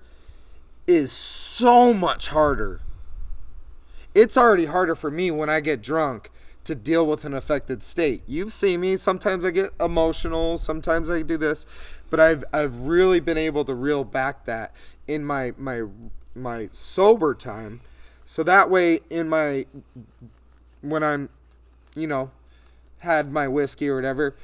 is 0.86 1.10
so 1.10 1.94
much 1.94 2.28
harder. 2.28 2.82
It's 4.14 4.36
already 4.36 4.66
harder 4.66 4.94
for 4.94 5.10
me 5.10 5.30
when 5.30 5.48
I 5.48 5.60
get 5.60 5.82
drunk 5.82 6.30
to 6.64 6.74
deal 6.74 7.06
with 7.06 7.24
an 7.24 7.34
affected 7.34 7.82
state. 7.82 8.22
You've 8.26 8.52
seen 8.52 8.80
me. 8.80 8.96
Sometimes 8.96 9.44
I 9.44 9.50
get 9.50 9.70
emotional. 9.80 10.56
Sometimes 10.58 11.10
I 11.10 11.22
do 11.22 11.36
this, 11.36 11.66
but 12.10 12.20
I've 12.20 12.44
I've 12.52 12.80
really 12.80 13.20
been 13.20 13.38
able 13.38 13.64
to 13.64 13.74
reel 13.74 14.04
back 14.04 14.44
that 14.44 14.74
in 15.06 15.24
my 15.24 15.52
my 15.56 15.82
my 16.34 16.68
sober 16.72 17.34
time, 17.34 17.80
so 18.24 18.42
that 18.42 18.70
way 18.70 19.00
in 19.10 19.28
my 19.28 19.66
when 20.80 21.02
I'm, 21.02 21.28
you 21.94 22.06
know, 22.06 22.30
had 22.98 23.32
my 23.32 23.48
whiskey 23.48 23.88
or 23.88 23.96
whatever, 23.96 24.34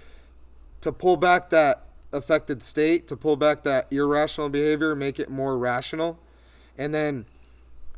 to 0.80 0.92
pull 0.92 1.16
back 1.16 1.50
that 1.50 1.84
affected 2.12 2.62
state, 2.62 3.06
to 3.08 3.16
pull 3.16 3.36
back 3.36 3.62
that 3.64 3.92
irrational 3.92 4.48
behavior, 4.48 4.94
make 4.94 5.20
it 5.20 5.30
more 5.30 5.58
rational 5.58 6.18
and 6.80 6.94
then 6.94 7.26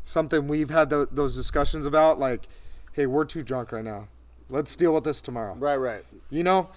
something 0.02 0.48
we've 0.48 0.70
had 0.70 0.90
the, 0.90 1.06
those 1.12 1.36
discussions 1.36 1.86
about, 1.86 2.18
like, 2.18 2.48
hey, 2.92 3.06
we're 3.06 3.24
too 3.24 3.42
drunk 3.42 3.70
right 3.70 3.84
now. 3.84 4.08
Let's 4.50 4.74
deal 4.74 4.92
with 4.92 5.04
this 5.04 5.22
tomorrow. 5.22 5.54
Right, 5.54 5.76
right. 5.76 6.02
You 6.30 6.42
know, 6.42 6.68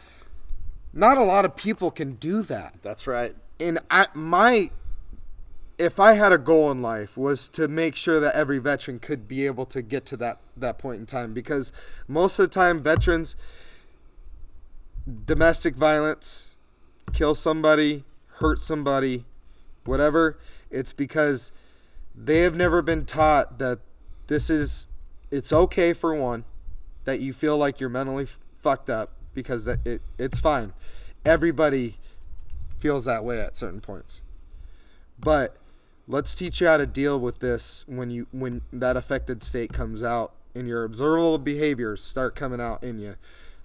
not 0.93 1.17
a 1.17 1.23
lot 1.23 1.45
of 1.45 1.55
people 1.55 1.89
can 1.89 2.13
do 2.13 2.43
that. 2.43 2.75
That's 2.83 3.07
right. 3.07 3.35
And 3.59 3.79
I, 3.89 4.05
my, 4.13 4.69
if 5.77 5.99
I 5.99 6.13
had 6.13 6.31
a 6.31 6.37
goal 6.37 6.71
in 6.71 6.81
life 6.81 7.17
was 7.17 7.49
to 7.49 7.67
make 7.67 7.95
sure 7.95 8.19
that 8.19 8.35
every 8.35 8.59
veteran 8.59 8.99
could 8.99 9.27
be 9.27 9.45
able 9.45 9.65
to 9.67 9.81
get 9.81 10.05
to 10.07 10.17
that 10.17 10.39
that 10.55 10.77
point 10.77 10.99
in 10.99 11.05
time, 11.05 11.33
because 11.33 11.71
most 12.07 12.39
of 12.39 12.49
the 12.49 12.53
time 12.53 12.81
veterans, 12.81 13.35
domestic 15.25 15.75
violence, 15.75 16.51
kill 17.13 17.35
somebody, 17.35 18.05
hurt 18.37 18.61
somebody, 18.61 19.25
whatever, 19.83 20.37
it's 20.71 20.93
because 20.93 21.51
they 22.15 22.39
have 22.39 22.55
never 22.55 22.81
been 22.81 23.05
taught 23.05 23.59
that 23.59 23.79
this 24.27 24.49
is 24.49 24.87
it's 25.29 25.51
okay 25.51 25.93
for 25.93 26.15
one 26.15 26.45
that 27.03 27.19
you 27.19 27.33
feel 27.33 27.57
like 27.57 27.79
you're 27.79 27.89
mentally 27.89 28.27
fucked 28.59 28.89
up 28.89 29.11
because 29.33 29.67
it 29.67 30.01
it's 30.17 30.39
fine. 30.39 30.73
Everybody 31.25 31.95
feels 32.79 33.05
that 33.05 33.23
way 33.25 33.41
at 33.41 33.57
certain 33.57 33.81
points. 33.81 34.21
But 35.19 35.57
let's 36.07 36.35
teach 36.35 36.61
you 36.61 36.67
how 36.67 36.77
to 36.77 36.85
deal 36.85 37.19
with 37.19 37.39
this 37.39 37.83
when 37.87 38.09
you 38.09 38.27
when 38.31 38.61
that 38.71 38.95
affected 38.97 39.43
state 39.43 39.73
comes 39.73 40.03
out 40.03 40.33
and 40.53 40.67
your 40.67 40.83
observable 40.83 41.37
behaviors 41.37 42.03
start 42.03 42.35
coming 42.35 42.61
out 42.61 42.83
in 42.83 42.99
you. 42.99 43.15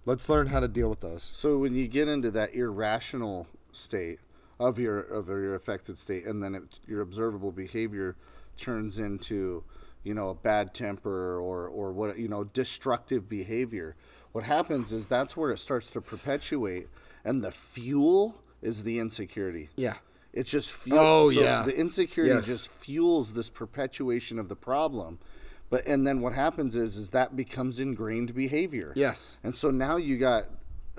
Let's 0.07 0.29
learn 0.29 0.49
how 0.49 0.61
to 0.61 0.69
deal 0.69 0.89
with 0.89 1.01
those. 1.01 1.31
So 1.33 1.59
when 1.59 1.75
you 1.75 1.87
get 1.87 2.09
into 2.09 2.31
that 2.33 2.55
irrational 2.55 3.47
state 3.73 4.19
of 4.59 4.79
your 4.79 5.01
of 5.01 5.29
your 5.29 5.55
affected 5.55 5.99
state 5.99 6.27
and 6.27 6.43
then 6.43 6.55
it, 6.55 6.81
your 6.87 7.01
observable 7.01 7.53
behavior 7.53 8.17
turns 8.57 8.99
into 8.99 9.65
you 10.03 10.15
know 10.15 10.29
a 10.29 10.35
bad 10.35 10.75
temper 10.75 11.39
or 11.39 11.67
or 11.67 11.93
what 11.93 12.19
you 12.19 12.29
know 12.29 12.45
destructive 12.45 13.29
behavior 13.29 13.97
what 14.33 14.45
happens 14.45 14.93
is 14.93 15.07
that's 15.07 15.37
where 15.37 15.51
it 15.51 15.59
starts 15.59 15.91
to 15.91 16.01
perpetuate 16.01 16.89
and 17.25 17.43
the 17.43 17.51
fuel 17.51 18.43
is 18.61 18.85
the 18.85 18.99
insecurity 18.99 19.71
yeah 19.77 19.95
it's 20.32 20.51
just 20.51 20.73
fuel 20.73 20.98
oh 20.98 21.31
so 21.31 21.40
yeah 21.40 21.62
the 21.62 21.77
insecurity 21.77 22.35
yes. 22.35 22.47
just 22.47 22.70
fuels 22.70 23.32
this 23.32 23.48
perpetuation 23.48 24.39
of 24.39 24.48
the 24.48 24.57
problem 24.57 25.19
but 25.69 25.86
and 25.86 26.07
then 26.07 26.20
what 26.20 26.32
happens 26.32 26.77
is 26.77 26.97
is 26.97 27.11
that 27.11 27.36
becomes 27.36 27.81
ingrained 27.81 28.35
behavior 28.35 28.93
yes 28.94 29.36
and 29.43 29.55
so 29.55 29.70
now 29.70 29.97
you 29.97 30.16
got 30.16 30.44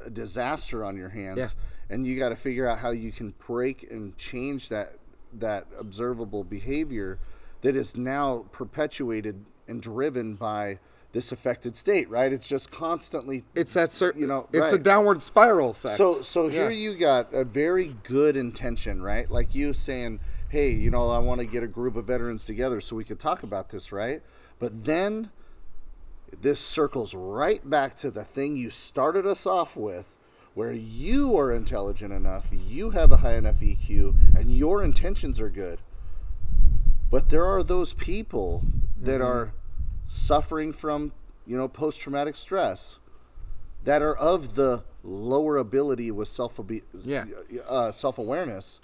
a 0.05 0.09
disaster 0.09 0.83
on 0.83 0.97
your 0.97 1.09
hands 1.09 1.37
yeah. 1.37 1.93
and 1.95 2.05
you 2.05 2.17
got 2.17 2.29
to 2.29 2.35
figure 2.35 2.67
out 2.67 2.79
how 2.79 2.89
you 2.89 3.11
can 3.11 3.33
break 3.45 3.89
and 3.91 4.17
change 4.17 4.69
that 4.69 4.95
that 5.33 5.67
observable 5.79 6.43
behavior 6.43 7.19
that 7.61 7.75
is 7.75 7.95
now 7.95 8.45
perpetuated 8.51 9.45
and 9.67 9.81
driven 9.81 10.35
by 10.35 10.79
this 11.13 11.31
affected 11.31 11.75
state, 11.75 12.09
right? 12.09 12.31
It's 12.31 12.47
just 12.47 12.71
constantly. 12.71 13.43
It's 13.53 13.73
that 13.73 13.91
certain, 13.91 14.21
you 14.21 14.27
know, 14.27 14.47
it's 14.53 14.71
right. 14.71 14.79
a 14.79 14.83
downward 14.83 15.21
spiral 15.21 15.71
effect. 15.71 15.97
So, 15.97 16.21
so 16.21 16.45
Yeah. 16.47 16.51
here 16.53 16.71
you 16.71 16.95
got 16.95 17.33
a 17.33 17.43
very 17.43 17.95
good 18.03 18.37
intention, 18.37 19.01
right? 19.01 19.29
Like 19.29 19.53
you 19.53 19.73
saying, 19.73 20.19
"Hey, 20.49 20.71
you 20.71 20.89
know, 20.89 21.09
I 21.09 21.19
want 21.19 21.39
to 21.39 21.45
get 21.45 21.63
a 21.63 21.67
group 21.67 21.95
of 21.95 22.05
veterans 22.05 22.45
together 22.45 22.79
so 22.79 22.95
we 22.95 23.03
could 23.03 23.19
talk 23.19 23.43
about 23.43 23.69
this, 23.69 23.91
right?" 23.91 24.21
But 24.59 24.85
then 24.85 25.31
this 26.41 26.61
circles 26.61 27.13
right 27.13 27.69
back 27.69 27.95
to 27.97 28.09
the 28.09 28.23
thing 28.23 28.55
you 28.55 28.69
started 28.69 29.25
us 29.25 29.45
off 29.45 29.75
with, 29.75 30.17
where 30.53 30.71
you 30.71 31.37
are 31.37 31.51
intelligent 31.51 32.13
enough, 32.13 32.47
you 32.53 32.91
have 32.91 33.11
a 33.11 33.17
high 33.17 33.35
enough 33.35 33.61
EQ, 33.61 34.15
and 34.35 34.55
your 34.55 34.81
intentions 34.81 35.41
are 35.41 35.49
good. 35.49 35.79
But 37.09 37.27
there 37.29 37.45
are 37.45 37.63
those 37.63 37.91
people 37.93 38.63
that 38.97 39.19
Mm-hmm. 39.19 39.23
are 39.23 39.53
suffering 40.11 40.73
from, 40.73 41.13
you 41.47 41.55
know, 41.57 41.69
post 41.69 42.01
traumatic 42.01 42.35
stress 42.35 42.99
that 43.85 44.01
are 44.01 44.15
of 44.15 44.55
the 44.55 44.83
lower 45.03 45.55
ability 45.55 46.11
with 46.11 46.27
self 46.27 46.59
Yeah. 47.01 47.25
uh, 47.67 47.93
self 47.93 48.17
awareness. 48.17 48.81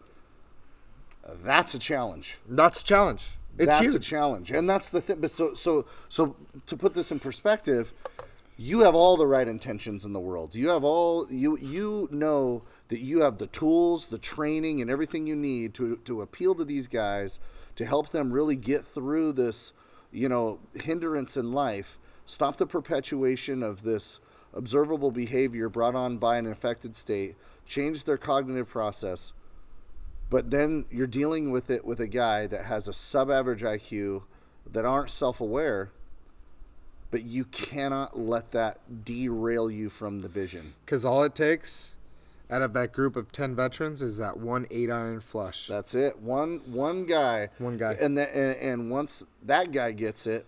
That's 1.43 1.73
a 1.73 1.79
challenge. 1.79 2.37
that's 2.47 2.79
a 2.81 2.83
challenge. 2.83 3.31
It's 3.57 3.65
that's 3.67 3.79
huge. 3.85 3.95
a 3.95 3.99
challenge, 3.99 4.51
and 4.51 4.69
that's 4.69 4.89
the 4.91 5.01
thing. 5.01 5.19
But 5.19 5.31
so, 5.31 5.53
so, 5.53 5.85
so 6.07 6.35
to 6.67 6.77
put 6.77 6.93
this 6.93 7.11
in 7.11 7.19
perspective, 7.19 7.91
you 8.55 8.81
have 8.81 8.93
all 8.95 9.17
the 9.17 9.25
right 9.27 9.47
intentions 9.47 10.05
in 10.05 10.13
the 10.13 10.19
world. 10.19 10.55
You 10.55 10.69
have 10.69 10.83
all 10.85 11.27
you 11.29 11.57
you 11.57 12.07
know 12.11 12.61
that 12.87 12.99
you 13.01 13.21
have 13.21 13.39
the 13.39 13.47
tools, 13.47 14.07
the 14.07 14.19
training, 14.19 14.79
and 14.79 14.89
everything 14.89 15.27
you 15.27 15.35
need 15.35 15.73
to 15.73 15.97
to 16.05 16.21
appeal 16.21 16.55
to 16.55 16.63
these 16.63 16.87
guys 16.87 17.39
to 17.75 17.85
help 17.85 18.09
them 18.09 18.31
really 18.31 18.55
get 18.55 18.85
through 18.85 19.33
this, 19.33 19.73
you 20.11 20.29
know, 20.29 20.59
hindrance 20.75 21.37
in 21.37 21.51
life. 21.51 21.97
Stop 22.25 22.57
the 22.57 22.67
perpetuation 22.67 23.63
of 23.63 23.83
this 23.83 24.19
observable 24.53 25.11
behavior 25.11 25.69
brought 25.69 25.95
on 25.95 26.17
by 26.17 26.37
an 26.37 26.47
affected 26.47 26.95
state. 26.95 27.35
Change 27.65 28.05
their 28.05 28.17
cognitive 28.17 28.69
process 28.69 29.33
but 30.29 30.51
then 30.51 30.85
you're 30.91 31.07
dealing 31.07 31.51
with 31.51 31.69
it 31.69 31.85
with 31.85 31.99
a 31.99 32.07
guy 32.07 32.47
that 32.47 32.65
has 32.65 32.87
a 32.87 32.93
sub 32.93 33.31
average 33.31 33.61
IQ 33.61 34.23
that 34.69 34.85
aren't 34.85 35.11
self 35.11 35.39
aware, 35.39 35.91
but 37.11 37.23
you 37.23 37.45
cannot 37.45 38.19
let 38.19 38.51
that 38.51 39.05
derail 39.05 39.71
you 39.71 39.89
from 39.89 40.19
the 40.19 40.27
vision. 40.27 40.73
Because 40.85 41.05
all 41.05 41.23
it 41.23 41.33
takes 41.33 41.91
out 42.49 42.61
of 42.61 42.73
that 42.73 42.93
group 42.93 43.15
of 43.15 43.31
10 43.31 43.55
veterans 43.55 44.01
is 44.01 44.17
that 44.17 44.37
one 44.37 44.65
eight 44.71 44.89
iron 44.89 45.19
flush. 45.19 45.67
That's 45.67 45.93
it. 45.95 46.19
One 46.19 46.61
one 46.65 47.05
guy. 47.05 47.49
One 47.57 47.77
guy. 47.77 47.93
And 47.99 48.17
that 48.17 48.33
and, 48.33 48.55
and 48.55 48.91
once 48.91 49.25
that 49.43 49.71
guy 49.71 49.91
gets 49.91 50.25
it, 50.25 50.45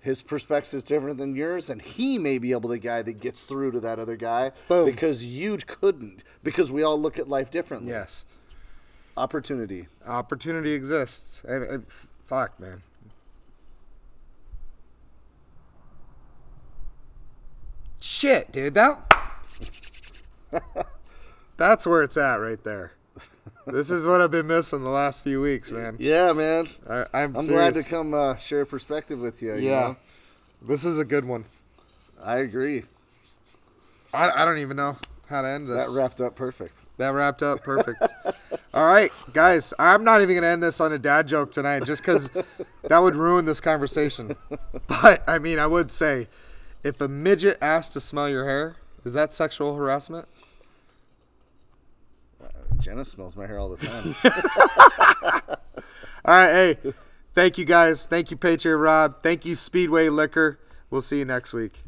his 0.00 0.22
perspective 0.22 0.78
is 0.78 0.84
different 0.84 1.18
than 1.18 1.36
yours, 1.36 1.68
and 1.68 1.82
he 1.82 2.18
may 2.18 2.38
be 2.38 2.52
able 2.52 2.62
to 2.62 2.68
the 2.68 2.78
guy 2.78 3.02
that 3.02 3.20
gets 3.20 3.42
through 3.42 3.72
to 3.72 3.80
that 3.80 3.98
other 3.98 4.16
guy 4.16 4.52
Boom. 4.66 4.86
because 4.86 5.24
you 5.24 5.58
couldn't. 5.58 6.22
Because 6.42 6.72
we 6.72 6.82
all 6.82 6.98
look 7.00 7.18
at 7.18 7.28
life 7.28 7.50
differently. 7.50 7.90
yes. 7.90 8.24
Opportunity. 9.16 9.88
Opportunity 10.06 10.72
exists. 10.72 11.42
And, 11.46 11.62
and 11.64 11.86
fuck, 11.88 12.58
man. 12.58 12.80
Shit, 18.00 18.50
dude. 18.52 18.74
That. 18.74 18.98
That's 21.56 21.86
where 21.86 22.02
it's 22.02 22.16
at 22.16 22.36
right 22.36 22.62
there. 22.64 22.92
This 23.66 23.90
is 23.90 24.06
what 24.06 24.20
I've 24.20 24.30
been 24.30 24.46
missing 24.46 24.82
the 24.82 24.88
last 24.90 25.22
few 25.22 25.40
weeks, 25.40 25.70
man. 25.70 25.96
Yeah, 25.98 26.32
man. 26.32 26.68
I, 26.88 27.04
I'm, 27.12 27.36
I'm 27.36 27.46
glad 27.46 27.74
to 27.74 27.82
come 27.82 28.14
uh, 28.14 28.36
share 28.36 28.64
perspective 28.64 29.20
with 29.20 29.42
you. 29.42 29.54
you 29.56 29.68
Yeah. 29.70 29.80
know? 29.80 29.96
This 30.62 30.84
is 30.84 30.98
a 30.98 31.04
good 31.04 31.24
one. 31.24 31.44
I 32.22 32.36
agree. 32.38 32.84
I, 34.12 34.30
I 34.30 34.44
don't 34.44 34.58
even 34.58 34.76
know 34.76 34.96
how 35.28 35.42
to 35.42 35.48
end 35.48 35.68
this. 35.68 35.86
That 35.86 35.92
wrapped 35.96 36.20
up 36.20 36.34
perfect. 36.34 36.78
That 36.98 37.10
wrapped 37.10 37.42
up 37.42 37.62
perfect. 37.62 38.02
All 38.74 38.86
right, 38.86 39.10
guys. 39.32 39.72
I'm 39.78 40.04
not 40.04 40.20
even 40.20 40.34
gonna 40.34 40.48
end 40.48 40.62
this 40.62 40.80
on 40.80 40.92
a 40.92 40.98
dad 40.98 41.28
joke 41.28 41.50
tonight, 41.52 41.84
just 41.84 42.02
because 42.02 42.28
that 42.84 42.98
would 42.98 43.16
ruin 43.16 43.44
this 43.46 43.60
conversation. 43.60 44.36
But 44.86 45.22
I 45.26 45.38
mean, 45.38 45.58
I 45.58 45.66
would 45.66 45.90
say, 45.92 46.28
if 46.82 47.00
a 47.00 47.08
midget 47.08 47.56
asks 47.62 47.92
to 47.94 48.00
smell 48.00 48.28
your 48.28 48.44
hair, 48.46 48.76
is 49.04 49.14
that 49.14 49.32
sexual 49.32 49.76
harassment? 49.76 50.28
Jenna 52.80 53.04
smells 53.04 53.36
my 53.36 53.46
hair 53.46 53.58
all 53.58 53.68
the 53.68 53.86
time. 53.86 55.56
All 56.24 56.34
right, 56.34 56.52
hey, 56.52 56.92
thank 57.34 57.56
you 57.58 57.64
guys. 57.64 58.06
Thank 58.06 58.30
you, 58.30 58.36
Patriot 58.36 58.76
Rob. 58.76 59.22
Thank 59.22 59.44
you, 59.44 59.54
Speedway 59.54 60.08
Liquor. 60.08 60.58
We'll 60.90 61.00
see 61.00 61.18
you 61.18 61.24
next 61.24 61.52
week. 61.52 61.82